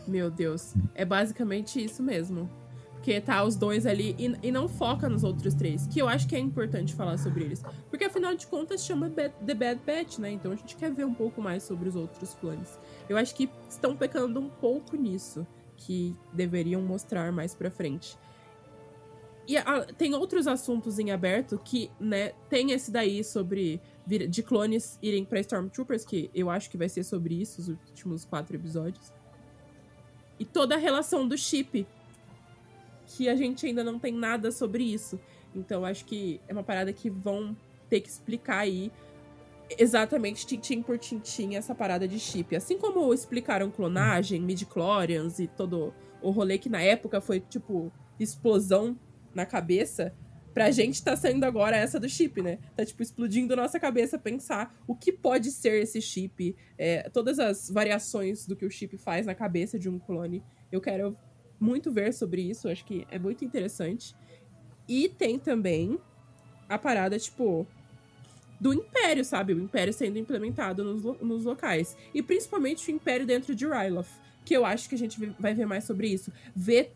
Meu 0.08 0.30
Deus. 0.32 0.74
É 0.96 1.04
basicamente 1.06 1.84
isso 1.84 2.02
mesmo. 2.02 2.50
Porque 2.94 3.22
tá 3.22 3.44
os 3.44 3.56
dois 3.56 3.86
ali 3.86 4.16
e, 4.18 4.48
e 4.48 4.52
não 4.52 4.68
foca 4.68 5.08
nos 5.08 5.24
outros 5.24 5.54
três. 5.54 5.86
Que 5.88 6.02
eu 6.02 6.08
acho 6.08 6.28
que 6.28 6.36
é 6.36 6.40
importante 6.40 6.94
falar 6.94 7.18
sobre 7.18 7.44
eles. 7.46 7.64
Porque 7.90 8.04
afinal 8.06 8.36
de 8.36 8.48
contas 8.48 8.84
chama 8.84 9.10
The 9.10 9.54
Bad 9.54 9.82
Batch, 9.86 10.18
né? 10.20 10.32
Então 10.32 10.52
a 10.52 10.56
gente 10.56 10.76
quer 10.76 10.92
ver 10.92 11.06
um 11.06 11.14
pouco 11.14 11.42
mais 11.42 11.64
sobre 11.64 11.88
os 11.88 11.96
outros 11.96 12.34
clones. 12.34 12.80
Eu 13.08 13.16
acho 13.18 13.36
que 13.36 13.50
estão 13.70 13.96
pecando 13.96 14.40
um 14.40 14.50
pouco 14.50 14.96
nisso. 14.96 15.46
Que 15.76 16.16
deveriam 16.34 16.82
mostrar 16.82 17.32
mais 17.32 17.54
pra 17.54 17.70
frente. 17.70 18.18
E 19.48 19.56
a- 19.56 19.86
tem 19.98 20.14
outros 20.14 20.46
assuntos 20.48 21.00
em 21.00 21.12
aberto 21.12 21.58
que, 21.64 21.90
né, 22.00 22.34
tem 22.50 22.72
esse 22.72 22.92
daí 22.92 23.24
sobre 23.24 23.80
de 24.06 24.42
clones 24.42 24.98
irem 25.02 25.24
pra 25.24 25.40
Stormtroopers, 25.42 26.04
que 26.06 26.30
eu 26.34 26.50
acho 26.50 26.70
que 26.70 26.78
vai 26.78 26.88
ser 26.90 27.04
sobre 27.04 27.36
isso 27.36 27.62
os 27.62 27.68
últimos 27.70 28.26
quatro 28.26 28.56
episódios. 28.56 29.12
E 30.40 30.46
toda 30.46 30.76
a 30.76 30.78
relação 30.78 31.28
do 31.28 31.38
chip 31.38 31.86
que 33.08 33.30
a 33.30 33.36
gente 33.36 33.66
ainda 33.66 33.84
não 33.84 33.98
tem 33.98 34.14
nada 34.14 34.52
sobre 34.52 34.84
isso. 34.84 35.20
Então 35.56 35.86
acho 35.86 36.06
que 36.06 36.42
é 36.48 36.54
uma 36.54 36.64
parada 36.64 36.92
que 36.92 37.10
vão 37.10 37.56
ter 37.90 38.02
que 38.02 38.10
explicar 38.10 38.60
aí 38.60 38.92
exatamente 39.78 40.46
tintim 40.46 40.82
por 40.82 40.98
tintim 40.98 41.56
essa 41.56 41.74
parada 41.74 42.08
de 42.08 42.20
chip. 42.20 42.56
Assim 42.56 42.78
como 42.78 43.14
explicaram 43.14 43.72
clonagem, 43.72 44.42
midi-chlorians 44.42 45.40
e 45.40 45.48
todo 45.48 45.94
o 46.22 46.30
rolê 46.30 46.58
que 46.58 46.70
na 46.70 46.82
época 46.82 47.22
foi 47.22 47.40
tipo 47.40 47.92
explosão 48.20 48.98
na 49.34 49.46
cabeça, 49.46 50.14
pra 50.58 50.72
gente 50.72 51.04
tá 51.04 51.16
saindo 51.16 51.44
agora 51.44 51.78
essa 51.78 52.00
do 52.00 52.10
chip, 52.10 52.42
né? 52.42 52.58
Tá 52.76 52.84
tipo 52.84 53.04
explodindo 53.04 53.56
nossa 53.56 53.80
cabeça 53.80 54.18
pensar 54.18 54.76
o 54.88 54.96
que 54.96 55.12
pode 55.12 55.52
ser 55.52 55.84
esse 55.84 56.02
chip, 56.02 56.56
é, 56.76 57.08
todas 57.12 57.38
as 57.38 57.70
variações 57.70 58.48
do 58.48 58.56
que 58.56 58.66
o 58.66 58.72
chip 58.72 58.98
faz 58.98 59.28
na 59.28 59.36
cabeça 59.36 59.78
de 59.78 59.88
um 59.88 60.00
clone. 60.00 60.44
Eu 60.72 60.82
quero 60.82 61.16
muito 61.60 61.92
ver 61.92 62.12
sobre 62.12 62.42
isso, 62.42 62.68
acho 62.68 62.84
que 62.86 63.06
é 63.12 63.20
muito 63.20 63.46
interessante. 63.46 64.16
E 64.90 65.08
tem 65.08 65.38
também 65.38 66.00
a 66.68 66.80
parada, 66.80 67.20
tipo, 67.20 67.68
do 68.60 68.74
Império, 68.74 69.24
sabe? 69.24 69.54
O 69.54 69.62
Império 69.62 69.94
sendo 69.94 70.18
implementado 70.18 70.84
nos, 70.84 71.04
lo 71.04 71.20
nos 71.22 71.44
locais. 71.44 71.96
E 72.16 72.24
principalmente 72.24 72.92
o 72.92 72.96
Império 72.96 73.28
dentro 73.28 73.54
de 73.54 73.68
Ryloth, 73.68 74.10
que 74.44 74.58
eu 74.58 74.66
acho 74.66 74.90
que 74.90 74.96
a 74.96 74.98
gente 74.98 75.24
vai 75.40 75.54
ver 75.54 75.68
mais 75.68 75.84
sobre 75.84 76.08
isso. 76.08 76.34
Ver. 76.56 76.96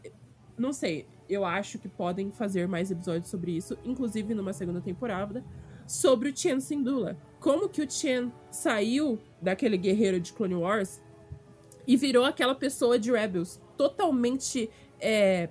Não 0.57 0.73
sei, 0.73 1.05
eu 1.31 1.45
acho 1.45 1.79
que 1.79 1.87
podem 1.87 2.29
fazer 2.31 2.67
mais 2.67 2.91
episódios 2.91 3.29
sobre 3.29 3.55
isso, 3.55 3.77
inclusive 3.85 4.33
numa 4.33 4.51
segunda 4.51 4.81
temporada, 4.81 5.43
sobre 5.87 6.29
o 6.29 6.37
Chen 6.37 6.59
Sindula. 6.59 7.17
Como 7.39 7.69
que 7.69 7.81
o 7.81 7.89
Chen 7.89 8.31
saiu 8.49 9.17
daquele 9.41 9.77
guerreiro 9.77 10.19
de 10.19 10.33
Clone 10.33 10.55
Wars 10.55 11.01
e 11.87 11.95
virou 11.95 12.25
aquela 12.25 12.53
pessoa 12.53 12.99
de 12.99 13.11
Rebels 13.11 13.61
totalmente 13.77 14.69
é, 14.99 15.49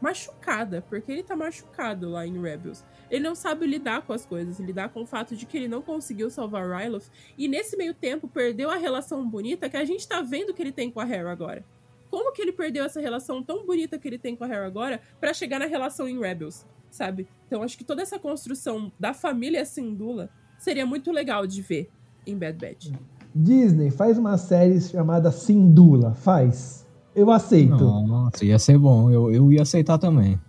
machucada, 0.00 0.84
porque 0.88 1.10
ele 1.10 1.22
tá 1.22 1.34
machucado 1.34 2.10
lá 2.10 2.26
em 2.26 2.40
Rebels. 2.40 2.84
Ele 3.10 3.24
não 3.24 3.34
sabe 3.34 3.66
lidar 3.66 4.02
com 4.02 4.12
as 4.12 4.26
coisas, 4.26 4.58
lidar 4.58 4.90
com 4.90 5.02
o 5.02 5.06
fato 5.06 5.34
de 5.34 5.46
que 5.46 5.56
ele 5.56 5.68
não 5.68 5.80
conseguiu 5.80 6.28
salvar 6.28 6.68
Ryloth 6.68 7.06
e 7.38 7.48
nesse 7.48 7.76
meio 7.76 7.94
tempo 7.94 8.28
perdeu 8.28 8.70
a 8.70 8.76
relação 8.76 9.26
bonita 9.28 9.68
que 9.68 9.76
a 9.76 9.84
gente 9.84 10.06
tá 10.06 10.20
vendo 10.22 10.52
que 10.52 10.62
ele 10.62 10.72
tem 10.72 10.90
com 10.90 11.00
a 11.00 11.08
Hera 11.08 11.32
agora. 11.32 11.64
Como 12.10 12.32
que 12.32 12.42
ele 12.42 12.52
perdeu 12.52 12.84
essa 12.84 13.00
relação 13.00 13.42
tão 13.42 13.66
bonita 13.66 13.98
que 13.98 14.08
ele 14.08 14.18
tem 14.18 14.36
com 14.36 14.44
a 14.44 14.48
Hera 14.48 14.66
agora 14.66 15.00
para 15.20 15.34
chegar 15.34 15.58
na 15.58 15.66
relação 15.66 16.08
em 16.08 16.18
Rebels, 16.18 16.66
sabe? 16.90 17.26
Então 17.46 17.62
acho 17.62 17.76
que 17.76 17.84
toda 17.84 18.02
essa 18.02 18.18
construção 18.18 18.92
da 18.98 19.12
família 19.12 19.64
Sindula 19.64 20.30
seria 20.58 20.86
muito 20.86 21.10
legal 21.12 21.46
de 21.46 21.62
ver 21.62 21.90
em 22.26 22.36
Bad 22.36 22.58
Batch. 22.58 22.90
Disney, 23.34 23.90
faz 23.90 24.18
uma 24.18 24.38
série 24.38 24.80
chamada 24.80 25.30
Sindula, 25.30 26.14
faz. 26.14 26.86
Eu 27.14 27.30
aceito. 27.30 27.84
Nossa, 27.84 28.44
ia 28.44 28.58
ser 28.58 28.78
bom. 28.78 29.10
Eu, 29.10 29.30
eu 29.30 29.52
ia 29.52 29.62
aceitar 29.62 29.98
também. 29.98 30.40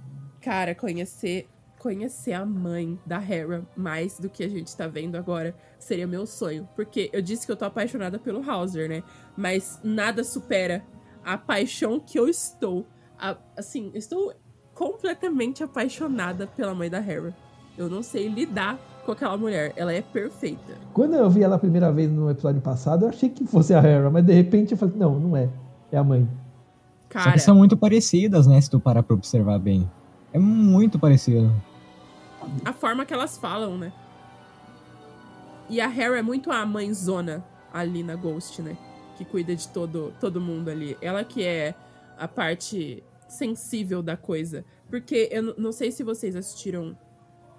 Cara, 0.42 0.74
conhecer 0.74 1.48
conhecer 1.78 2.34
a 2.34 2.46
mãe 2.46 3.00
da 3.06 3.22
Hera 3.22 3.66
mais 3.76 4.20
do 4.20 4.30
que 4.30 4.44
a 4.44 4.50
gente 4.50 4.76
tá 4.76 4.88
vendo 4.88 5.16
agora 5.16 5.56
seria 5.80 6.08
meu 6.08 6.26
sonho. 6.26 6.68
Porque 6.76 7.10
eu 7.14 7.22
disse 7.22 7.46
que 7.46 7.52
eu 7.52 7.56
tô 7.56 7.66
apaixonada 7.66 8.20
pelo 8.20 8.44
Hauser, 8.50 8.90
né? 8.90 9.04
Mas 9.38 9.80
nada 9.84 10.24
supera 10.24 10.84
a 11.28 11.38
paixão 11.38 12.00
que 12.00 12.18
eu 12.18 12.30
estou. 12.30 12.88
A, 13.20 13.36
assim, 13.58 13.92
estou 13.94 14.34
completamente 14.74 15.62
apaixonada 15.62 16.48
pela 16.48 16.74
mãe 16.74 16.90
da 16.90 17.00
Hera. 17.00 17.36
Eu 17.78 17.90
não 17.90 18.02
sei 18.02 18.30
lidar 18.30 18.80
com 19.06 19.12
aquela 19.12 19.36
mulher. 19.36 19.74
Ela 19.76 19.92
é 19.92 20.02
perfeita. 20.02 20.76
Quando 20.94 21.16
eu 21.16 21.30
vi 21.30 21.44
ela 21.44 21.58
a 21.58 21.60
primeira 21.60 21.92
vez 21.92 22.10
no 22.10 22.30
episódio 22.30 22.62
passado, 22.62 23.04
eu 23.04 23.10
achei 23.10 23.30
que 23.30 23.46
fosse 23.46 23.74
a 23.74 23.80
Hera, 23.80 24.10
mas 24.10 24.26
de 24.26 24.32
repente 24.32 24.72
eu 24.72 24.78
falei, 24.78 24.96
não, 24.96 25.20
não 25.20 25.36
é. 25.36 25.50
É 25.92 25.98
a 25.98 26.04
mãe. 26.04 26.28
Cara, 27.10 27.26
Só 27.26 27.32
que 27.34 27.40
são 27.40 27.56
muito 27.56 27.76
parecidas, 27.76 28.48
né? 28.48 28.60
Se 28.62 28.70
tu 28.70 28.80
parar 28.80 29.04
pra 29.04 29.14
observar 29.14 29.60
bem. 29.60 29.90
É 30.32 30.40
muito 30.40 30.98
parecido. 30.98 31.54
a 32.64 32.72
forma 32.72 33.06
que 33.06 33.14
elas 33.14 33.38
falam, 33.38 33.78
né? 33.78 33.92
E 35.70 35.82
a 35.82 35.94
Hera 35.94 36.20
é 36.20 36.22
muito 36.22 36.50
a 36.52 36.66
mãezona 36.66 37.44
ali 37.74 38.02
na 38.02 38.16
Ghost, 38.16 38.62
né? 38.62 38.78
Que 39.18 39.26
cuida 39.26 39.56
de 39.56 39.68
todo, 39.70 40.14
todo 40.20 40.40
mundo 40.40 40.70
ali. 40.70 40.98
Ela 41.02 41.24
que 41.24 41.44
é 41.44 41.74
a 42.18 42.28
parte 42.28 43.04
sensível 43.28 44.02
da 44.04 44.16
coisa. 44.16 44.64
Porque 44.90 45.28
eu 45.32 45.56
não 45.58 45.72
sei 45.72 45.92
se 45.92 46.04
vocês 46.04 46.36
assistiram 46.36 46.98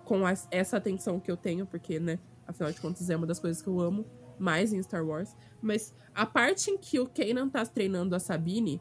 com 0.04 0.24
as- 0.24 0.46
essa 0.50 0.76
atenção 0.76 1.20
que 1.20 1.30
eu 1.30 1.36
tenho, 1.36 1.66
porque, 1.66 1.98
né? 2.00 2.18
Afinal 2.46 2.72
de 2.72 2.80
contas, 2.80 3.10
é 3.10 3.16
uma 3.16 3.26
das 3.26 3.38
coisas 3.38 3.60
que 3.60 3.68
eu 3.68 3.80
amo 3.80 4.06
mais 4.38 4.72
em 4.72 4.82
Star 4.82 5.04
Wars. 5.04 5.36
Mas 5.60 5.92
a 6.14 6.24
parte 6.24 6.70
em 6.70 6.78
que 6.78 6.98
o 6.98 7.06
Kanan 7.06 7.48
tá 7.48 7.64
treinando 7.66 8.14
a 8.14 8.18
Sabine, 8.20 8.80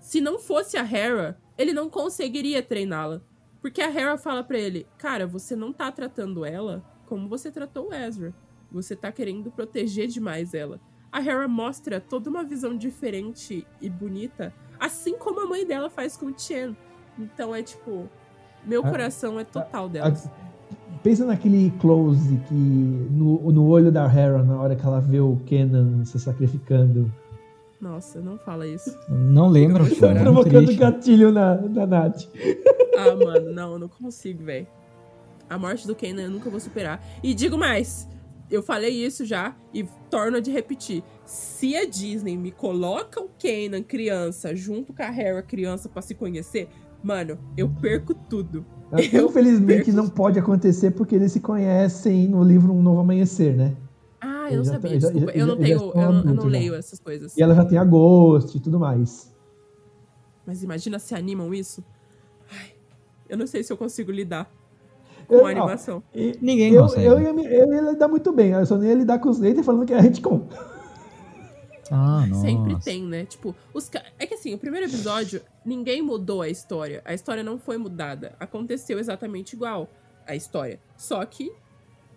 se 0.00 0.20
não 0.20 0.38
fosse 0.38 0.76
a 0.76 0.82
Hera, 0.84 1.38
ele 1.56 1.72
não 1.72 1.88
conseguiria 1.88 2.62
treiná-la. 2.62 3.22
Porque 3.62 3.80
a 3.80 3.88
Hera 3.88 4.18
fala 4.18 4.44
pra 4.44 4.58
ele, 4.58 4.86
cara, 4.98 5.26
você 5.26 5.56
não 5.56 5.72
tá 5.72 5.90
tratando 5.90 6.44
ela 6.44 6.84
como 7.06 7.28
você 7.28 7.50
tratou 7.50 7.88
o 7.88 7.94
Ezra. 7.94 8.34
Você 8.70 8.94
tá 8.94 9.10
querendo 9.10 9.50
proteger 9.50 10.08
demais 10.08 10.52
ela. 10.52 10.78
A 11.14 11.20
Hera 11.20 11.46
mostra 11.46 12.00
toda 12.00 12.28
uma 12.28 12.42
visão 12.42 12.76
diferente 12.76 13.64
e 13.80 13.88
bonita, 13.88 14.52
assim 14.80 15.16
como 15.16 15.40
a 15.40 15.46
mãe 15.46 15.64
dela 15.64 15.88
faz 15.88 16.16
com 16.16 16.26
o 16.26 16.34
Chen. 16.36 16.76
Então 17.16 17.54
é 17.54 17.62
tipo, 17.62 18.08
meu 18.66 18.84
Ah, 18.84 18.90
coração 18.90 19.38
é 19.38 19.44
total 19.44 19.88
dela. 19.88 20.08
A- 20.08 20.44
Pensa 21.04 21.24
naquele 21.26 21.70
close 21.78 22.36
que 22.48 22.54
no, 22.54 23.52
no 23.52 23.66
olho 23.68 23.92
da 23.92 24.04
Hera 24.12 24.42
na 24.42 24.58
hora 24.60 24.74
que 24.74 24.84
ela 24.84 25.00
vê 25.00 25.20
o 25.20 25.36
Kenan 25.46 26.02
se 26.04 26.18
sacrificando, 26.18 27.12
Nossa, 27.80 28.20
não 28.20 28.38
fala 28.38 28.66
isso. 28.66 28.96
Não 29.08 29.48
lembro, 29.48 29.84
cara. 29.96 30.12
é 30.12 30.14
muito 30.14 30.22
provocando 30.24 30.64
triste. 30.64 30.80
gatilho 30.80 31.30
na, 31.30 31.56
na 31.56 31.86
Nath. 31.86 32.22
Ah, 32.96 33.14
mano, 33.22 33.52
não, 33.52 33.78
não 33.78 33.88
consigo, 33.88 34.42
velho. 34.44 34.66
A 35.48 35.58
morte 35.58 35.86
do 35.86 35.94
Kanan 35.94 36.22
eu 36.22 36.30
nunca 36.30 36.48
vou 36.48 36.58
superar. 36.58 37.00
E 37.22 37.34
digo 37.34 37.58
mais, 37.58 38.08
eu 38.50 38.62
falei 38.62 38.90
isso 39.04 39.24
já 39.24 39.56
e 39.72 39.84
torno 40.10 40.40
de 40.40 40.50
repetir. 40.50 41.02
Se 41.24 41.74
a 41.76 41.86
Disney 41.86 42.36
me 42.36 42.50
coloca 42.50 43.20
o 43.20 43.28
Kanan 43.40 43.82
criança 43.82 44.54
junto 44.54 44.92
com 44.92 45.02
a 45.02 45.06
Hera 45.06 45.42
criança 45.42 45.88
pra 45.88 46.02
se 46.02 46.14
conhecer, 46.14 46.68
mano, 47.02 47.38
eu 47.56 47.68
perco 47.68 48.14
tudo. 48.14 48.64
Eu 49.12 49.28
Infelizmente 49.28 49.84
perco- 49.86 49.92
não 49.96 50.08
pode 50.08 50.38
acontecer 50.38 50.90
porque 50.92 51.14
eles 51.16 51.32
se 51.32 51.40
conhecem 51.40 52.28
no 52.28 52.44
livro 52.44 52.72
Um 52.72 52.82
Novo 52.82 53.00
Amanhecer, 53.00 53.56
né? 53.56 53.74
Ah, 54.20 54.46
eu 54.48 54.52
Eu 54.52 54.56
não 54.58 54.64
sabia, 54.64 54.90
já- 55.00 55.08
desculpa. 55.08 55.32
já- 55.32 55.38
eu 55.38 55.46
não 55.46 55.56
tenho, 55.56 55.78
sou 55.78 55.92
eu, 55.94 56.12
não- 56.12 56.24
eu 56.24 56.34
não 56.34 56.44
leio 56.46 56.74
essas 56.74 56.98
coisas. 57.00 57.36
E 57.36 57.42
ela 57.42 57.54
já 57.54 57.64
tem 57.64 57.78
a 57.78 57.84
Ghost 57.84 58.56
e 58.56 58.60
tudo 58.60 58.78
mais. 58.78 59.34
Mas 60.46 60.62
imagina 60.62 60.98
se 60.98 61.14
animam 61.14 61.52
isso. 61.54 61.82
Ai, 62.50 62.72
eu 63.28 63.36
não 63.38 63.46
sei 63.46 63.62
se 63.64 63.72
eu 63.72 63.76
consigo 63.76 64.12
lidar 64.12 64.52
com 65.28 65.34
Eu- 65.36 65.46
animação. 65.46 66.02
e- 66.14 66.36
Ninguém 66.40 66.72
eu, 66.74 66.82
consegue. 66.82 67.06
eu, 67.06 67.20
ia, 67.20 67.32
me- 67.32 67.46
eu 67.46 67.72
ia 67.72 67.80
lidar 67.90 68.08
muito 68.08 68.32
bem, 68.32 68.50
eu 68.52 68.64
só 68.66 68.76
não 68.76 68.84
ia 68.84 68.94
lidar 68.94 69.18
com 69.18 69.28
os 69.30 69.40
haters 69.40 69.64
falando 69.66 69.86
que 69.86 69.92
é 69.94 70.00
retcon. 70.00 70.46
Ah, 71.90 72.24
nossa. 72.28 72.40
Sempre 72.42 72.76
tem, 72.80 73.02
né? 73.04 73.24
Tipo, 73.24 73.54
os 73.72 73.90
é 74.18 74.26
que 74.26 74.34
assim, 74.34 74.54
o 74.54 74.58
primeiro 74.58 74.86
episódio, 74.86 75.40
ninguém 75.64 76.00
mudou 76.02 76.42
a 76.42 76.48
história. 76.48 77.02
A 77.04 77.12
história 77.14 77.42
não 77.42 77.58
foi 77.58 77.76
mudada. 77.76 78.34
Aconteceu 78.40 78.98
exatamente 78.98 79.54
igual 79.54 79.88
a 80.26 80.34
história. 80.34 80.80
Só 80.96 81.24
que 81.24 81.52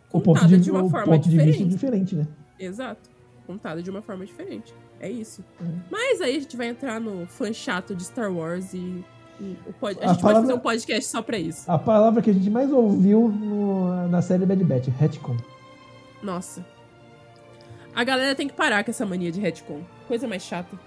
contada 0.10 0.48
de, 0.48 0.60
de, 0.60 0.72
uma 0.72 0.84
o 0.84 0.90
forma 0.90 1.06
ponto 1.14 1.24
de 1.24 1.30
diferente. 1.32 1.58
vista 1.58 1.70
diferente, 1.70 2.16
né? 2.16 2.28
Exato. 2.60 3.10
Contada 3.46 3.82
de 3.84 3.90
uma 3.90 4.02
forma 4.02 4.26
diferente. 4.26 4.74
É 5.00 5.10
isso. 5.10 5.44
Uhum. 5.60 5.80
Mas 5.92 6.22
aí 6.22 6.38
a 6.38 6.40
gente 6.40 6.56
vai 6.58 6.68
entrar 6.68 7.00
no 7.00 7.28
fã 7.28 7.52
chato 7.54 7.94
de 7.96 8.04
Star 8.04 8.32
Wars 8.34 8.74
e. 8.74 9.04
pod... 9.80 9.98
A, 10.02 10.06
A 10.06 10.14
gente 10.14 10.22
palavra- 10.22 10.22
pode 10.22 10.34
fazer 10.42 10.54
um 10.54 10.60
podcast 10.60 11.06
só 11.10 11.22
pra 11.22 11.38
isso. 11.38 11.70
A 11.72 11.78
palavra 11.78 12.22
que 12.22 12.30
a 12.30 12.34
gente 12.34 12.50
mais 12.50 12.72
ouviu 12.72 13.30
no- 13.30 14.08
na 14.08 14.22
série 14.22 14.46
Bad 14.46 14.64
Batch, 14.64 14.88
retcon. 15.00 15.36
Nossa. 16.24 16.66
A 17.96 18.04
galera 18.04 18.36
tem 18.36 18.48
que 18.48 18.54
parar 18.54 18.84
com 18.84 18.92
essa 18.92 19.06
mania 19.06 19.32
de 19.32 19.40
retcon. 19.40 19.80
Coisa 20.08 20.28
mais 20.28 20.44
chata. 20.44 20.78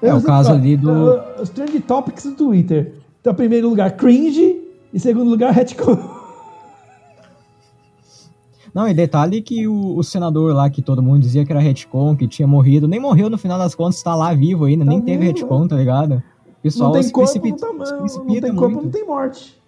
É 0.00 0.12
o 0.12 0.22
caso 0.22 0.52
ali 0.52 0.76
do- 0.76 0.90
uh, 0.90 1.42
Os 1.42 1.48
trend 1.50 1.78
topics 1.80 2.24
do 2.24 2.32
Twitter. 2.34 2.94
Então, 3.20 3.34
primeiro 3.34 3.68
lugar, 3.68 3.92
cringe. 3.96 4.60
E 4.92 4.98
segundo 5.00 5.30
lugar, 5.30 5.52
retcon. 5.52 5.96
Não, 8.74 8.88
e 8.88 8.94
detalhe 8.94 9.42
que 9.42 9.68
o, 9.68 9.96
o 9.98 10.02
senador 10.02 10.54
lá, 10.54 10.70
que 10.70 10.80
todo 10.80 11.02
mundo 11.02 11.20
dizia 11.20 11.44
que 11.44 11.52
era 11.52 11.60
retcon, 11.60 12.16
que 12.16 12.26
tinha 12.26 12.48
morrido, 12.48 12.88
nem 12.88 12.98
morreu 12.98 13.28
no 13.28 13.36
final 13.36 13.58
das 13.58 13.74
contas, 13.74 14.02
tá 14.02 14.14
lá 14.14 14.32
vivo 14.32 14.64
ainda, 14.64 14.84
Tá 14.84 14.90
nem 14.90 15.00
teve 15.02 15.26
vivo, 15.26 15.38
retcon, 15.40 15.68
tá 15.68 15.76
ligado? 15.76 16.22
Pessoal 16.62 16.88
Não 16.88 16.94
tem 16.94 17.02
se 17.02 17.12
corpo, 17.12 17.30
precipita, 17.30 17.66
não, 17.66 17.78
tá, 17.78 17.86
se 17.86 18.18
não 18.18 18.26
tem 18.26 18.54
corpo, 18.54 18.74
muito. 18.74 18.84
não 18.84 18.90
tem 18.90 19.04
morte. 19.04 19.60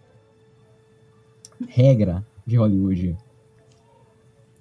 Regra 1.67 2.25
de 2.47 2.57
Hollywood. 2.57 3.19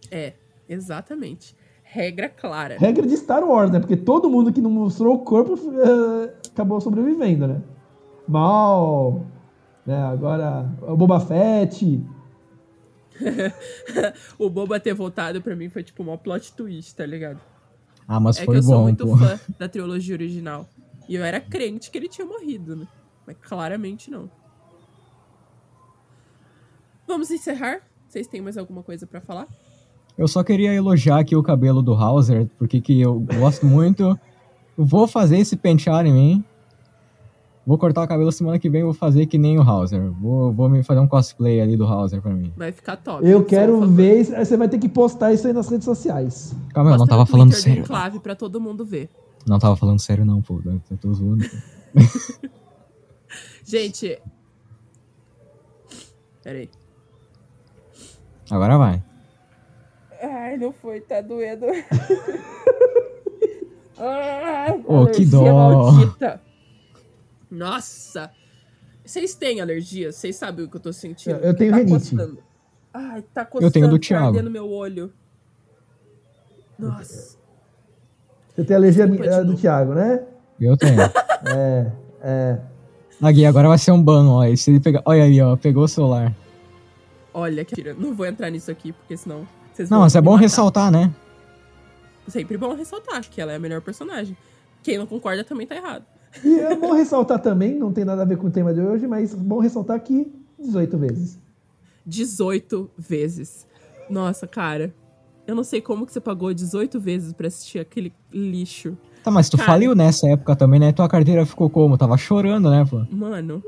É, 0.09 0.33
exatamente. 0.67 1.55
Regra 1.83 2.27
clara. 2.27 2.77
Regra 2.79 3.05
de 3.05 3.15
Star 3.17 3.43
Wars, 3.43 3.69
né? 3.69 3.79
Porque 3.79 3.95
todo 3.95 4.29
mundo 4.29 4.51
que 4.51 4.59
não 4.61 4.71
mostrou 4.71 5.15
o 5.15 5.19
corpo 5.19 5.53
eh, 5.53 6.33
acabou 6.51 6.81
sobrevivendo, 6.81 7.47
né? 7.47 7.61
Mal, 8.27 9.23
né? 9.85 10.01
Agora 10.03 10.67
o 10.81 10.97
Boba 10.97 11.19
Fett. 11.19 12.01
o 14.39 14.49
Boba 14.49 14.79
ter 14.79 14.95
voltado 14.95 15.39
pra 15.39 15.55
mim 15.55 15.69
foi 15.69 15.83
tipo 15.83 16.01
uma 16.01 16.17
plot 16.17 16.53
twist, 16.53 16.95
tá 16.95 17.05
ligado? 17.05 17.39
Ah, 18.07 18.19
mas 18.19 18.37
é 18.39 18.45
foi 18.45 18.55
que 18.55 18.59
eu 18.59 18.63
sou 18.63 18.77
bom, 18.77 18.83
muito 18.83 19.05
pô. 19.05 19.15
fã 19.15 19.39
da 19.59 19.69
trilogia 19.69 20.15
original. 20.15 20.67
E 21.07 21.15
eu 21.15 21.23
era 21.23 21.39
crente 21.39 21.91
que 21.91 21.97
ele 21.97 22.07
tinha 22.07 22.25
morrido, 22.25 22.75
né? 22.75 22.87
Mas 23.25 23.37
claramente 23.41 24.09
não. 24.09 24.29
Vamos 27.07 27.29
encerrar? 27.31 27.81
Vocês 28.07 28.27
têm 28.27 28.41
mais 28.41 28.57
alguma 28.57 28.83
coisa 28.83 29.05
pra 29.05 29.19
falar? 29.19 29.47
Eu 30.17 30.27
só 30.27 30.43
queria 30.43 30.73
elogiar 30.73 31.19
aqui 31.19 31.35
o 31.35 31.43
cabelo 31.43 31.81
do 31.81 31.93
Hauser, 31.93 32.47
porque 32.57 32.79
que 32.79 33.01
eu 33.01 33.19
gosto 33.19 33.65
muito. 33.65 34.17
Eu 34.77 34.85
vou 34.85 35.07
fazer 35.07 35.37
esse 35.37 35.55
pentear 35.55 36.05
em 36.05 36.13
mim. 36.13 36.43
Vou 37.65 37.77
cortar 37.77 38.03
o 38.03 38.07
cabelo 38.07 38.31
semana 38.31 38.59
que 38.59 38.69
vem, 38.69 38.83
vou 38.83 38.93
fazer 38.93 39.25
que 39.25 39.37
nem 39.37 39.57
o 39.57 39.61
Hauser. 39.61 40.11
Vou, 40.11 40.51
vou 40.51 40.67
me 40.69 40.83
fazer 40.83 40.99
um 40.99 41.07
cosplay 41.07 41.61
ali 41.61 41.77
do 41.77 41.85
Hauser 41.85 42.21
pra 42.21 42.31
mim. 42.31 42.53
Vai 42.57 42.71
ficar 42.71 42.97
top. 42.97 43.25
Eu 43.25 43.43
quero 43.45 43.81
ver. 43.87 44.25
Você 44.25 44.57
vai 44.57 44.67
ter 44.67 44.77
que 44.77 44.89
postar 44.89 45.33
isso 45.33 45.47
aí 45.47 45.53
nas 45.53 45.69
redes 45.69 45.85
sociais. 45.85 46.53
Calma, 46.73 46.89
eu 46.89 46.91
não 46.91 46.99
Posta 46.99 47.09
tava 47.09 47.25
falando 47.25 47.51
Twitter 47.51 47.63
sério. 47.63 47.83
Enclave 47.83 48.19
pra 48.19 48.35
todo 48.35 48.59
mundo 48.59 48.83
ver. 48.85 49.09
Não 49.47 49.59
tava 49.59 49.75
falando 49.75 49.99
sério 49.99 50.25
não, 50.25 50.41
pô. 50.41 50.61
Eu 50.65 50.97
tô 50.97 51.13
zoando. 51.13 51.43
Gente. 53.65 54.21
Peraí. 56.43 56.69
Agora 58.49 58.77
vai. 58.77 59.03
Ai, 60.21 60.57
não 60.57 60.71
foi, 60.71 61.01
tá 61.01 61.21
doendo. 61.21 61.65
Ai, 63.97 64.71
Ô, 64.87 65.07
que 65.07 65.25
dó. 65.25 65.43
maldita. 65.53 66.41
Nossa. 67.49 68.31
Vocês 69.05 69.35
têm 69.35 69.59
alergia? 69.61 70.11
Vocês 70.11 70.35
sabem 70.35 70.65
o 70.65 70.69
que 70.69 70.77
eu 70.77 70.81
tô 70.81 70.93
sentindo? 70.93 71.35
Eu- 71.37 71.49
eu 71.49 71.55
tenho 71.55 71.71
tá 71.71 71.77
rinite. 71.77 72.11
Coçando. 72.15 72.43
Ai, 72.93 73.21
tá 73.33 73.45
coçando. 73.45 73.65
Eu 73.67 73.71
tenho 73.71 73.87
do 73.89 73.99
tá 73.99 74.07
Thiago. 74.07 74.49
meu 74.49 74.69
olho. 74.69 75.11
Nossa. 76.79 77.37
Você 78.55 78.63
tem 78.63 78.75
alergia 78.75 79.07
Desculpa 79.07 79.31
de 79.31 79.39
eh, 79.39 79.43
do. 79.43 79.55
Thiago, 79.55 79.93
né? 79.93 80.23
Eu 80.59 80.77
tenho. 80.77 80.97
É, 81.45 81.91
é. 82.21 82.57
A 83.21 83.29
Gui, 83.29 83.45
agora 83.45 83.67
vai 83.67 83.77
ser 83.77 83.91
um 83.91 84.01
ban, 84.01 84.25
ó. 84.29 84.55
Se 84.55 84.71
ele 84.71 84.79
pegar. 84.79 85.01
Olha 85.03 85.23
aí, 85.23 85.41
ó. 85.41 85.57
Pegou 85.57 85.83
o 85.83 85.87
celular. 85.89 86.33
Olha, 87.33 87.65
que 87.65 87.75
tira. 87.75 87.93
Não 87.93 88.13
vou 88.13 88.25
entrar 88.25 88.49
nisso 88.49 88.71
aqui, 88.71 88.93
porque 88.93 89.17
senão. 89.17 89.45
Vocês 89.73 89.89
Não, 89.89 89.97
vão 89.97 90.05
mas 90.05 90.15
é 90.15 90.21
bom 90.21 90.31
matar. 90.31 90.41
ressaltar, 90.43 90.91
né? 90.91 91.13
Sempre 92.27 92.57
bom 92.57 92.73
ressaltar 92.75 93.21
que 93.29 93.41
ela 93.41 93.51
é 93.51 93.55
a 93.55 93.59
melhor 93.59 93.81
personagem. 93.81 94.37
Quem 94.81 94.97
não 94.97 95.05
concorda 95.05 95.43
também 95.43 95.67
tá 95.67 95.75
errado. 95.75 96.05
E 96.43 96.59
é 96.59 96.75
bom 96.75 96.93
ressaltar 96.93 97.39
também, 97.39 97.75
não 97.77 97.91
tem 97.91 98.05
nada 98.05 98.21
a 98.21 98.25
ver 98.25 98.37
com 98.37 98.47
o 98.47 98.51
tema 98.51 98.73
de 98.73 98.79
hoje, 98.79 99.05
mas 99.05 99.33
bom 99.33 99.59
ressaltar 99.59 99.99
que 99.99 100.31
18 100.57 100.97
vezes. 100.97 101.39
18 102.05 102.89
vezes. 102.97 103.67
Nossa, 104.09 104.47
cara. 104.47 104.93
Eu 105.45 105.55
não 105.55 105.63
sei 105.63 105.81
como 105.81 106.05
que 106.05 106.13
você 106.13 106.21
pagou 106.21 106.53
18 106.53 106.99
vezes 106.99 107.33
pra 107.33 107.47
assistir 107.47 107.79
aquele 107.79 108.13
lixo. 108.31 108.97
Tá, 109.23 109.31
mas 109.31 109.49
tu 109.49 109.57
Cara. 109.57 109.71
faliu 109.71 109.95
nessa 109.95 110.27
época 110.29 110.55
também, 110.55 110.79
né? 110.79 110.91
Tua 110.91 111.07
carteira 111.07 111.45
ficou 111.45 111.69
como? 111.69 111.97
Tava 111.97 112.17
chorando, 112.17 112.69
né, 112.69 112.85
pô? 112.89 113.05
Mano. 113.09 113.63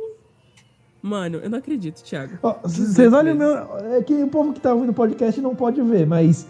Mano, 1.01 1.37
eu 1.37 1.49
não 1.49 1.59
acredito, 1.59 2.01
Thiago. 2.03 2.37
Vocês 2.63 3.13
olham 3.13 3.35
o 3.35 3.37
meu. 3.37 3.53
É 3.93 4.01
que 4.01 4.13
o 4.13 4.27
povo 4.27 4.53
que 4.53 4.59
tá 4.59 4.73
ouvindo 4.73 4.89
o 4.89 4.93
podcast 4.93 5.39
não 5.39 5.55
pode 5.55 5.81
ver, 5.81 6.05
mas. 6.07 6.47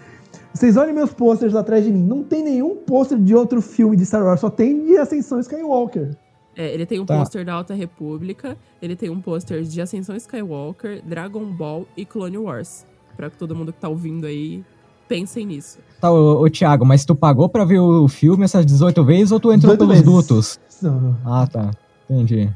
Vocês 0.54 0.78
olhem 0.78 0.94
meus 0.94 1.14
posters 1.14 1.54
atrás 1.56 1.84
de 1.84 1.92
mim. 1.92 2.02
Não 2.02 2.24
tem 2.24 2.42
nenhum 2.44 2.76
pôster 2.78 3.18
de 3.20 3.36
outro 3.36 3.62
filme 3.62 3.98
de 3.98 4.06
Star 4.06 4.24
Wars, 4.24 4.40
só 4.40 4.50
tem 4.50 4.86
de 4.86 4.98
Ascensão 4.98 5.40
Skywalker. 5.40 6.16
É, 6.56 6.74
ele 6.74 6.86
tem 6.86 7.00
um 7.02 7.06
Tá. 7.06 7.18
pôster 7.18 7.44
da 7.44 7.54
Alta 7.54 7.74
República, 7.74 8.58
ele 8.82 8.96
tem 8.96 9.10
um 9.10 9.20
pôster 9.20 9.64
de 9.64 9.82
Ascensão 9.82 10.16
Skywalker, 10.16 11.02
Dragon 11.06 11.46
Ball 11.52 11.86
e 11.98 12.06
Clone 12.06 12.38
Wars. 12.38 12.86
Pra 13.18 13.30
que 13.30 13.38
todo 13.38 13.54
mundo 13.54 13.74
que 13.74 13.80
tá 13.80 13.90
ouvindo 13.90 14.26
aí 14.26 14.64
pensem 15.08 15.45
nisso. 15.45 15.80
Tá, 16.01 16.12
ô, 16.12 16.41
ô 16.43 16.49
Thiago, 16.49 16.86
mas 16.86 17.06
tu 17.06 17.16
pagou 17.16 17.47
pra 17.49 17.64
ver 17.66 17.80
o 17.80 18.08
filme 18.08 18.43
essas 18.45 18.66
18 18.66 19.03
vezes 19.03 19.32
ou 19.32 19.39
tu 19.39 19.51
entrou 19.51 19.76
18 19.76 19.80
pelos 19.80 19.93
vezes. 19.93 20.06
dutos? 20.06 20.60
Não, 20.82 20.99
não, 20.99 21.18
Ah, 21.26 21.47
tá. 21.47 21.72
Entendi. 22.10 22.49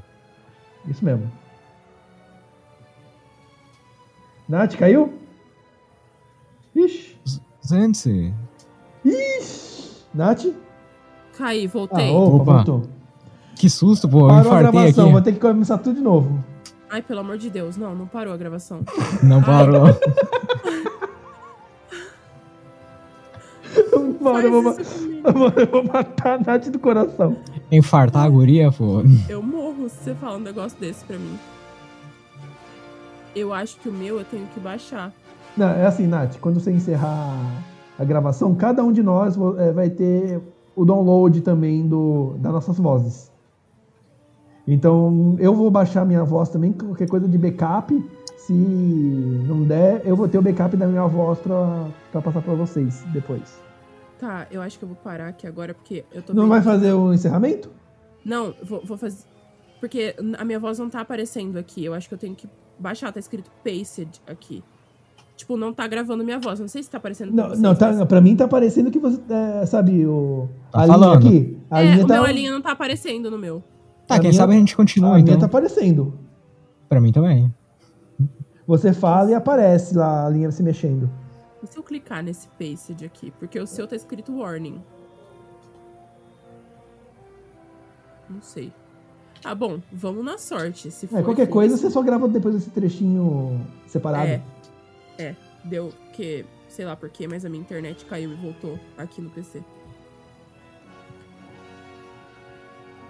isso 0.88 1.04
mesmo. 1.04 1.32
Nath, 4.47 4.76
caiu? 4.76 5.14
Ixi. 6.76 7.16
Gente, 7.64 8.34
Nath? 10.14 10.45
Caí, 11.38 11.66
Ah, 11.66 11.70
voltei. 11.72 12.10
opa, 12.10 12.36
Opa. 12.41 12.54
voltou. 12.64 12.84
que 13.56 13.70
susto, 13.70 14.08
pô. 14.10 14.22
Eu 14.22 14.28
Parou 14.28 14.38
a 14.38 14.41
infartei 14.62 14.72
gravação, 14.72 15.04
aqui. 15.06 15.12
vou 15.14 15.22
ter 15.22 15.34
que 15.34 15.39
começar 15.39 15.78
tudo 15.78 15.95
de 15.97 16.02
novo. 16.02 16.43
Ai, 16.89 17.02
pelo 17.04 17.20
amor 17.20 17.38
de 17.38 17.50
Deus. 17.50 17.78
Não, 17.78 17.93
não 17.93 18.08
parou 18.08 18.34
a 18.34 18.38
gravação. 18.38 18.82
Não 19.22 19.41
parou. 19.43 19.84
Mano, 24.20 24.40
eu 24.40 24.52
vou, 24.52 24.64
ma- 24.64 24.74
Faz 24.74 24.88
isso 24.88 25.00
comigo. 25.04 25.28
eu 25.60 25.68
vou- 25.72 25.84
matar 25.84 26.40
a 26.40 26.40
Nath 26.40 26.68
do 26.70 26.80
coração. 26.80 27.36
Infartar 27.72 28.26
a 28.26 28.30
guria, 28.30 28.72
pô. 28.72 29.02
Eu 29.28 29.42
morro 29.42 29.90
se 29.90 29.96
você 30.04 30.16
fala 30.16 30.38
um 30.38 30.42
negócio 30.42 30.78
desse 30.80 31.04
pra 31.06 31.18
mim. 31.18 31.38
Eu 33.36 33.54
acho 33.54 33.78
que 33.80 33.88
o 33.90 33.94
meu 33.94 34.18
eu 34.20 34.26
tenho 34.26 34.46
que 34.48 34.60
baixar. 34.60 35.14
Não, 35.56 35.68
é 35.70 35.86
assim, 35.86 36.08
Nath, 36.08 36.38
quando 36.40 36.60
você 36.60 36.72
encerrar 36.72 37.34
a 37.98 38.04
gravação, 38.04 38.56
cada 38.56 38.84
um 38.84 38.92
de 38.92 39.04
nós 39.04 39.36
eh, 39.58 39.72
vai 39.72 39.90
ter 39.90 40.42
o 40.76 40.86
download 40.86 41.42
também 41.42 41.88
do, 41.88 42.34
das 42.40 42.52
nossas 42.54 42.78
vozes. 42.78 43.32
Então, 44.68 45.36
eu 45.40 45.54
vou 45.54 45.70
baixar 45.72 46.06
minha 46.06 46.24
voz 46.24 46.50
também, 46.50 46.72
qualquer 46.72 47.08
coisa 47.08 47.28
de 47.28 47.38
backup. 47.38 48.04
Se 48.38 48.54
não 48.54 49.64
der, 49.64 50.02
eu 50.06 50.16
vou 50.16 50.28
ter 50.28 50.38
o 50.38 50.42
backup 50.42 50.76
da 50.78 50.88
minha 50.88 51.06
voz 51.08 51.38
pra, 51.40 51.88
pra 52.12 52.22
passar 52.22 52.42
pra 52.42 52.54
vocês 52.54 53.04
depois. 53.14 53.60
Tá, 54.20 54.48
eu 54.52 54.62
acho 54.62 54.78
que 54.78 54.84
eu 54.84 54.90
vou 54.90 54.98
parar 54.98 55.28
aqui 55.30 55.48
agora 55.48 55.74
porque 55.74 56.04
eu 56.12 56.22
tô 56.22 56.34
Não 56.34 56.44
vendo 56.44 56.50
vai 56.52 56.62
fazer 56.62 56.92
o 56.94 57.14
encerramento? 57.14 57.70
Não, 58.26 58.54
vou, 58.62 58.82
vou 58.84 58.98
fazer. 58.98 59.20
Porque 59.80 60.14
a 60.38 60.44
minha 60.44 60.60
voz 60.60 60.78
não 60.78 60.90
tá 60.90 61.00
aparecendo 61.02 61.58
aqui. 61.58 61.86
Eu 61.86 61.94
acho 61.94 62.08
que 62.10 62.14
eu 62.14 62.18
tenho 62.18 62.36
que 62.36 62.50
baixar. 62.78 63.14
Tá 63.14 63.20
escrito 63.20 63.50
pasted 63.64 64.10
aqui. 64.28 64.62
Tipo, 65.38 65.56
não 65.56 65.74
tá 65.74 65.88
gravando 65.88 66.22
minha 66.22 66.38
voz. 66.38 66.60
Não 66.60 66.68
sei 66.68 66.84
se 66.84 66.90
tá 66.90 66.98
aparecendo 66.98 67.32
pra 67.34 67.44
Não, 67.44 67.50
vocês, 67.50 67.62
não 67.62 67.74
tá, 67.76 67.94
mas- 67.94 68.06
pra 68.10 68.20
mim 68.20 68.36
tá 68.36 68.46
parecendo 68.46 68.92
que 68.92 69.00
você. 69.00 69.22
é, 69.30 69.66
sabe, 69.66 70.06
o. 70.06 70.50
Tá 70.70 70.82
a 70.82 70.86
linha 70.86 70.98
falando. 71.00 71.28
aqui. 71.28 71.58
A 71.72 71.82
É, 71.82 71.92
linha 71.92 72.04
o 72.04 72.08
tá. 72.08 72.14
meu 72.16 72.24
a 72.26 72.32
linha 72.34 72.52
não 72.52 72.62
tá 72.62 72.72
aparecendo 72.74 73.32
no 73.32 73.38
meu. 73.38 73.64
Tá, 74.06 74.16
A 74.16 74.20
quem 74.20 74.32
minha- 74.32 74.42
sabe 74.42 74.54
a 74.54 74.58
gente 74.58 74.76
continua, 74.76 75.12
a 75.16 75.20
então. 75.20 75.28
minha 75.28 75.40
tá 75.40 75.46
aparecendo. 75.46 76.14
Pra 76.90 77.00
mim 77.00 77.14
também. 77.14 77.54
Você 78.68 78.92
fala 78.92 79.32
e 79.32 79.34
aparece 79.34 79.96
lá 79.96 80.26
a 80.26 80.30
linha 80.30 80.52
se 80.52 80.62
mexendo. 80.62 81.10
E 81.64 81.68
se 81.68 81.78
eu 81.78 81.84
clicar 81.84 82.24
nesse 82.24 82.47
pasted 82.49 83.05
aqui? 83.05 83.32
Porque 83.32 83.60
o 83.60 83.68
seu 83.68 83.88
tá 83.88 83.95
escrito 83.95 84.38
warning. 84.38 84.82
Não 88.30 88.41
sei. 88.41 88.72
Ah, 89.43 89.55
bom, 89.55 89.82
vamos 89.91 90.24
na 90.24 90.38
sorte. 90.38 90.91
Se 90.91 91.05
É, 91.07 91.22
qualquer 91.24 91.47
for 91.47 91.53
coisa 91.53 91.78
você 91.78 91.89
só 91.89 92.01
grava 92.01 92.28
depois 92.28 92.55
esse 92.55 92.70
trechinho 92.70 93.66
separado. 93.88 94.28
É. 94.28 94.41
É. 95.18 95.36
Deu 95.64 95.91
que. 96.14 96.45
Sei 96.68 96.86
lá 96.86 96.95
porquê, 96.95 97.28
mas 97.28 97.43
a 97.43 97.49
minha 97.49 97.62
internet 97.62 98.05
caiu 98.05 98.32
e 98.32 98.36
voltou 98.36 98.80
aqui 98.97 99.22
no 99.22 99.30
PC. 99.32 99.64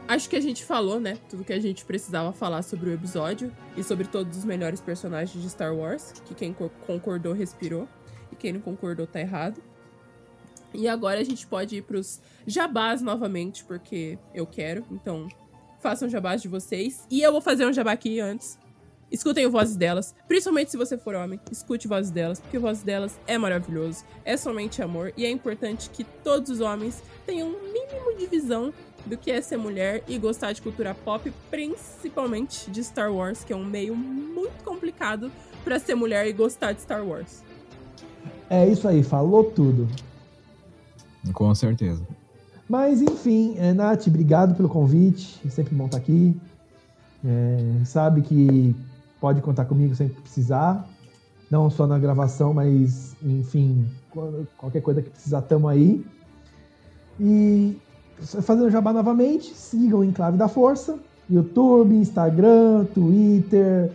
Acho 0.07 0.27
que 0.29 0.35
a 0.35 0.41
gente 0.41 0.63
falou, 0.65 0.99
né? 0.99 1.17
Tudo 1.29 1.43
que 1.43 1.53
a 1.53 1.59
gente 1.59 1.85
precisava 1.85 2.31
falar 2.31 2.63
sobre 2.63 2.89
o 2.89 2.93
episódio 2.93 3.51
e 3.77 3.83
sobre 3.83 4.07
todos 4.07 4.37
os 4.37 4.45
melhores 4.45 4.81
personagens 4.81 5.43
de 5.43 5.47
Star 5.49 5.75
Wars. 5.75 6.13
Que 6.25 6.33
quem 6.33 6.51
co- 6.53 6.71
concordou 6.87 7.33
respirou 7.33 7.87
quem 8.39 8.53
não 8.53 8.61
concordou 8.61 9.05
tá 9.05 9.19
errado. 9.19 9.61
E 10.73 10.87
agora 10.87 11.19
a 11.19 11.23
gente 11.23 11.45
pode 11.47 11.77
ir 11.77 11.81
pros 11.83 12.21
jabás 12.45 13.01
novamente, 13.01 13.63
porque 13.63 14.17
eu 14.33 14.45
quero. 14.45 14.85
Então, 14.91 15.27
façam 15.79 16.07
jabás 16.07 16.41
de 16.41 16.47
vocês. 16.47 17.05
E 17.09 17.21
eu 17.21 17.31
vou 17.31 17.41
fazer 17.41 17.65
um 17.65 17.73
jabá 17.73 17.91
aqui 17.91 18.19
antes. 18.19 18.57
Escutem 19.11 19.47
o 19.47 19.49
Vozes 19.49 19.75
Delas, 19.75 20.13
principalmente 20.27 20.69
se 20.69 20.77
você 20.77 20.95
for 20.95 21.15
homem. 21.15 21.39
Escute 21.51 21.87
Vozes 21.87 22.11
Delas, 22.11 22.39
porque 22.39 22.59
o 22.59 22.61
Vozes 22.61 22.83
Delas 22.83 23.19
é 23.25 23.39
maravilhoso, 23.39 24.05
é 24.23 24.37
somente 24.37 24.83
amor 24.83 25.11
e 25.17 25.25
é 25.25 25.31
importante 25.31 25.89
que 25.89 26.03
todos 26.03 26.51
os 26.51 26.61
homens 26.61 27.01
tenham 27.25 27.47
um 27.47 27.73
mínimo 27.73 28.15
de 28.15 28.27
visão 28.27 28.71
do 29.07 29.17
que 29.17 29.31
é 29.31 29.41
ser 29.41 29.57
mulher 29.57 30.03
e 30.07 30.19
gostar 30.19 30.51
de 30.51 30.61
cultura 30.61 30.93
pop, 30.93 31.33
principalmente 31.49 32.69
de 32.69 32.83
Star 32.83 33.11
Wars, 33.11 33.43
que 33.43 33.51
é 33.51 33.55
um 33.55 33.65
meio 33.65 33.95
muito 33.95 34.63
complicado 34.63 35.31
pra 35.63 35.79
ser 35.79 35.95
mulher 35.95 36.27
e 36.27 36.33
gostar 36.33 36.73
de 36.73 36.81
Star 36.81 37.03
Wars. 37.03 37.48
É 38.49 38.67
isso 38.67 38.87
aí, 38.87 39.03
falou 39.03 39.43
tudo. 39.43 39.87
Com 41.33 41.53
certeza. 41.53 42.01
Mas 42.67 43.01
enfim, 43.01 43.55
é, 43.57 43.73
Nath, 43.73 44.07
obrigado 44.07 44.55
pelo 44.55 44.69
convite. 44.69 45.39
É 45.45 45.49
sempre 45.49 45.75
bom 45.75 45.85
estar 45.85 45.97
aqui. 45.97 46.39
É, 47.25 47.83
sabe 47.85 48.21
que 48.21 48.75
pode 49.19 49.41
contar 49.41 49.65
comigo 49.65 49.95
sempre 49.95 50.15
que 50.15 50.21
precisar. 50.21 50.87
Não 51.49 51.69
só 51.69 51.87
na 51.87 51.97
gravação, 51.97 52.53
mas 52.53 53.15
enfim, 53.23 53.87
qualquer 54.57 54.81
coisa 54.81 55.01
que 55.01 55.09
precisar, 55.09 55.41
tamo 55.41 55.67
aí. 55.67 56.05
E 57.19 57.77
fazendo 58.19 58.69
jabá 58.69 58.93
novamente, 58.93 59.53
sigam 59.53 59.99
o 59.99 60.03
Enclave 60.03 60.37
da 60.37 60.47
Força. 60.47 60.99
YouTube, 61.29 61.95
Instagram, 61.95 62.85
Twitter, 62.93 63.91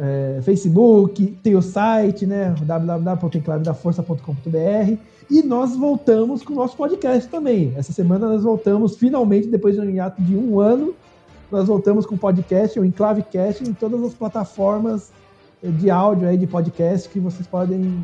é, 0.00 0.40
Facebook, 0.42 1.26
tem 1.42 1.56
o 1.56 1.62
site, 1.62 2.26
né? 2.26 2.54
www.enclavedaforça.com.br 2.62 4.96
e 5.30 5.42
nós 5.42 5.76
voltamos 5.76 6.42
com 6.42 6.54
o 6.54 6.56
nosso 6.56 6.74
podcast 6.76 7.28
também. 7.28 7.74
Essa 7.76 7.92
semana 7.92 8.28
nós 8.28 8.42
voltamos 8.42 8.96
finalmente, 8.96 9.48
depois 9.48 9.74
de 9.74 9.80
um 9.80 9.90
hiato 9.90 10.22
de 10.22 10.36
um 10.36 10.60
ano, 10.60 10.94
nós 11.50 11.68
voltamos 11.68 12.06
com 12.06 12.14
o 12.14 12.18
podcast, 12.18 12.78
o 12.78 12.84
Enclavecast, 12.84 13.68
em 13.68 13.72
todas 13.72 14.02
as 14.02 14.14
plataformas 14.14 15.10
de 15.62 15.90
áudio 15.90 16.28
aí, 16.28 16.36
de 16.36 16.46
podcast 16.46 17.08
que 17.08 17.18
vocês 17.18 17.46
podem. 17.46 18.02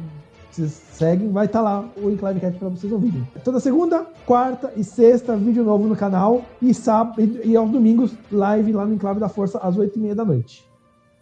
Vocês 0.50 0.70
seguem, 0.70 1.30
vai 1.32 1.46
estar 1.46 1.60
tá 1.60 1.64
lá 1.64 1.88
o 1.96 2.10
Enclavecast 2.10 2.58
para 2.58 2.68
vocês 2.68 2.92
ouvirem. 2.92 3.26
Toda 3.42 3.58
segunda, 3.58 4.06
quarta 4.24 4.72
e 4.76 4.84
sexta, 4.84 5.36
vídeo 5.36 5.64
novo 5.64 5.88
no 5.88 5.96
canal. 5.96 6.44
E 6.62 6.72
sábado 6.72 7.20
e 7.20 7.56
aos 7.56 7.70
domingos, 7.70 8.12
live 8.30 8.72
lá 8.72 8.86
no 8.86 8.94
Enclave 8.94 9.18
da 9.18 9.28
Força, 9.28 9.58
às 9.58 9.76
oito 9.76 9.98
e 9.98 10.02
meia 10.02 10.14
da 10.14 10.24
noite. 10.24 10.64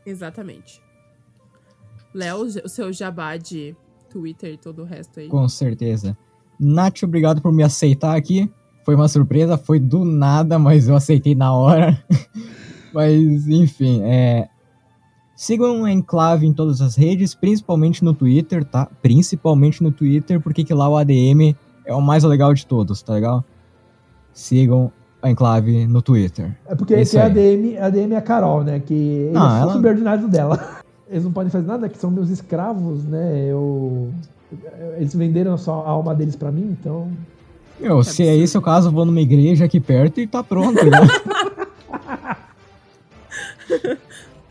Exatamente. 0.05 0.83
Léo, 2.15 2.43
o 2.43 2.69
seu 2.69 2.93
jabá 2.93 3.37
de 3.37 3.75
Twitter 4.11 4.55
e 4.55 4.57
todo 4.59 4.83
o 4.83 4.85
resto 4.85 5.21
aí. 5.21 5.29
Com 5.29 5.49
certeza. 5.49 6.17
Nath, 6.61 7.03
obrigado 7.03 7.41
por 7.41 7.53
me 7.53 7.63
aceitar 7.63 8.17
aqui. 8.17 8.51
Foi 8.85 8.95
uma 8.95 9.09
surpresa, 9.09 9.57
foi 9.57 9.79
do 9.79 10.05
nada, 10.05 10.59
mas 10.59 10.89
eu 10.89 10.97
aceitei 10.97 11.35
na 11.35 11.55
hora. 11.55 12.03
mas, 12.93 13.49
enfim, 13.49 14.03
é... 14.03 14.49
Sigam 15.35 15.83
o 15.83 15.89
Enclave 15.89 16.47
em 16.47 16.53
todas 16.53 16.81
as 16.81 16.95
redes, 16.95 17.35
principalmente 17.35 18.05
no 18.05 18.15
Twitter, 18.15 18.65
tá? 18.65 18.87
Principalmente 19.01 19.83
no 19.83 19.91
Twitter, 19.91 20.41
porque 20.41 20.63
que 20.63 20.75
lá 20.75 20.89
o 20.89 20.97
ADM 20.97 21.57
é 21.85 21.95
o 21.95 22.01
mais 22.01 22.23
legal 22.23 22.53
de 22.55 22.67
todos, 22.67 23.03
tá 23.03 23.15
legal? 23.15 23.45
Sigam 24.33 24.93
a 25.23 25.31
Enclave 25.31 25.87
no 25.87 26.03
Twitter. 26.03 26.51
É 26.67 26.75
porque 26.75 26.95
é 26.95 26.99
a 26.99 27.27
ADM, 27.27 27.79
a 27.79 27.87
ADM 27.87 28.13
é 28.13 28.17
a 28.17 28.23
Carol, 28.23 28.65
né? 28.65 28.81
Que 28.85 28.95
eles 28.95 29.37
ah, 29.37 29.41
são 29.41 29.63
ela... 29.63 29.73
subordinados 29.73 30.29
dela. 30.29 30.83
Eles 31.11 31.25
não 31.25 31.33
podem 31.33 31.51
fazer 31.51 31.67
nada, 31.67 31.91
que 31.91 31.99
são 31.99 32.11
meus 32.11 32.31
escravos, 32.31 33.05
né? 33.05 33.45
Eu... 33.47 34.09
Eles 34.97 35.15
venderam 35.15 35.59
só 35.59 35.85
a 35.87 35.91
alma 35.91 36.15
deles 36.15 36.35
para 36.35 36.51
mim, 36.51 36.75
então 36.81 37.07
meu, 37.83 38.05
se 38.05 38.23
é 38.23 38.37
esse 38.37 38.57
o 38.57 38.63
caso, 38.63 38.87
eu 38.89 38.93
vou 38.93 39.05
numa 39.05 39.21
igreja 39.21 39.65
aqui 39.65 39.81
perto 39.81 40.21
e 40.21 40.27
tá 40.27 40.41
pronto, 40.45 40.79
né? 40.85 40.99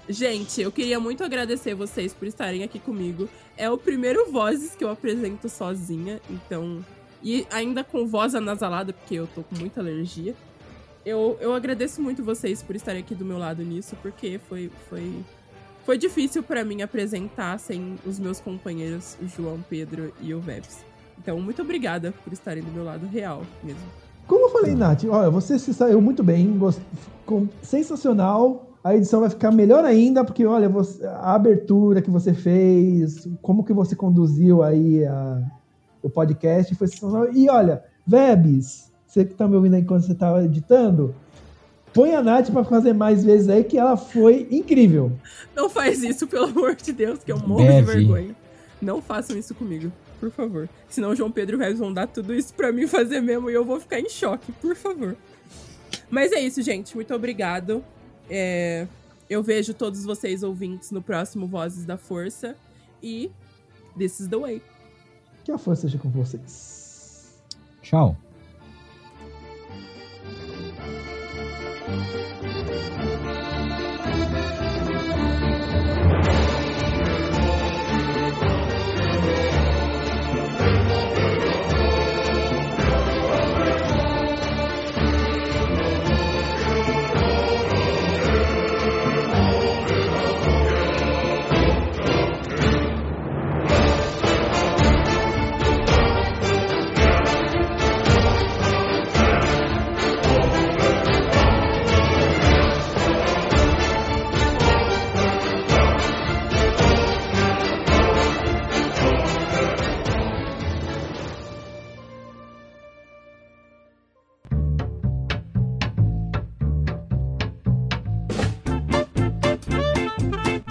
Gente, 0.09 0.61
eu 0.61 0.69
queria 0.69 0.99
muito 0.99 1.23
agradecer 1.23 1.73
vocês 1.73 2.13
por 2.13 2.27
estarem 2.27 2.63
aqui 2.63 2.77
comigo. 2.77 3.29
É 3.55 3.69
o 3.69 3.77
primeiro 3.77 4.29
Vozes 4.29 4.75
que 4.75 4.83
eu 4.83 4.89
apresento 4.89 5.47
sozinha, 5.47 6.19
então. 6.29 6.83
E 7.23 7.47
ainda 7.49 7.85
com 7.85 8.05
voz 8.05 8.35
anasalada, 8.35 8.91
porque 8.91 9.15
eu 9.15 9.27
tô 9.27 9.43
com 9.43 9.55
muita 9.57 9.79
alergia. 9.79 10.35
Eu, 11.05 11.37
eu 11.41 11.53
agradeço 11.53 12.01
muito 12.01 12.23
vocês 12.23 12.61
por 12.61 12.75
estarem 12.75 13.01
aqui 13.01 13.15
do 13.15 13.25
meu 13.25 13.37
lado 13.37 13.63
nisso, 13.63 13.95
porque 14.01 14.39
foi, 14.47 14.71
foi, 14.87 15.23
foi 15.83 15.97
difícil 15.97 16.43
para 16.43 16.63
mim 16.63 16.83
apresentar 16.83 17.59
sem 17.59 17.95
os 18.05 18.19
meus 18.19 18.39
companheiros, 18.39 19.17
o 19.21 19.27
João 19.27 19.59
Pedro 19.67 20.13
e 20.21 20.33
o 20.33 20.39
Vebs. 20.39 20.85
Então, 21.17 21.39
muito 21.39 21.61
obrigada 21.61 22.13
por 22.23 22.31
estarem 22.31 22.63
do 22.63 22.71
meu 22.71 22.83
lado 22.83 23.07
real 23.07 23.43
mesmo. 23.63 23.81
Como 24.27 24.45
eu 24.45 24.49
falei, 24.49 24.75
Nath, 24.75 25.03
olha, 25.09 25.29
você 25.29 25.57
se 25.57 25.73
saiu 25.73 25.99
muito 25.99 26.23
bem, 26.23 26.57
ficou 27.19 27.47
sensacional. 27.63 28.67
A 28.83 28.95
edição 28.95 29.21
vai 29.21 29.29
ficar 29.29 29.51
melhor 29.51 29.83
ainda, 29.83 30.23
porque 30.23 30.45
olha, 30.45 30.69
você, 30.69 31.05
a 31.05 31.33
abertura 31.33 32.01
que 32.01 32.09
você 32.09 32.33
fez, 32.33 33.27
como 33.41 33.63
que 33.63 33.73
você 33.73 33.95
conduziu 33.95 34.63
aí 34.63 35.03
a, 35.05 35.41
o 36.01 36.09
podcast 36.09 36.73
foi 36.75 36.87
sensacional. 36.87 37.31
E 37.33 37.49
olha, 37.49 37.83
Vebs, 38.05 38.90
você 39.11 39.25
que 39.25 39.33
tá 39.33 39.47
me 39.47 39.55
ouvindo 39.55 39.75
aí 39.75 39.83
quando 39.83 40.05
você 40.05 40.15
tava 40.15 40.45
editando, 40.45 41.13
põe 41.93 42.15
a 42.15 42.21
Nath 42.21 42.49
pra 42.51 42.63
fazer 42.63 42.93
mais 42.93 43.25
vezes 43.25 43.49
aí, 43.49 43.63
que 43.63 43.77
ela 43.77 43.97
foi 43.97 44.47
incrível. 44.49 45.11
Não 45.53 45.69
faz 45.69 46.01
isso, 46.01 46.27
pelo 46.27 46.45
amor 46.45 46.75
de 46.75 46.93
Deus, 46.93 47.19
que 47.23 47.31
eu 47.31 47.37
morro 47.39 47.65
Bebe. 47.65 47.79
de 47.79 47.91
vergonha. 47.91 48.35
Não 48.81 49.01
façam 49.01 49.37
isso 49.37 49.53
comigo 49.53 49.91
por 50.21 50.29
favor. 50.29 50.69
Senão 50.87 51.09
o 51.09 51.15
João 51.15 51.31
Pedro 51.31 51.55
e 51.55 51.57
o 51.57 51.59
Reis 51.59 51.79
vão 51.79 51.91
dar 51.91 52.05
tudo 52.05 52.31
isso 52.31 52.53
pra 52.53 52.71
mim 52.71 52.85
fazer 52.85 53.19
mesmo 53.19 53.49
e 53.49 53.53
eu 53.55 53.65
vou 53.65 53.79
ficar 53.79 53.99
em 53.99 54.07
choque, 54.07 54.51
por 54.51 54.75
favor. 54.75 55.17
Mas 56.11 56.31
é 56.31 56.39
isso, 56.39 56.61
gente. 56.61 56.93
Muito 56.93 57.13
obrigado. 57.13 57.83
É... 58.29 58.87
Eu 59.27 59.41
vejo 59.41 59.73
todos 59.73 60.03
vocês 60.03 60.43
ouvintes 60.43 60.91
no 60.91 61.01
próximo 61.01 61.47
Vozes 61.47 61.85
da 61.85 61.97
Força. 61.97 62.55
E 63.01 63.31
this 63.97 64.19
is 64.19 64.27
the 64.27 64.37
way. 64.37 64.61
Que 65.43 65.51
a 65.51 65.57
força 65.57 65.83
seja 65.83 65.97
com 65.97 66.09
vocês. 66.09 67.41
Tchau. 67.81 68.15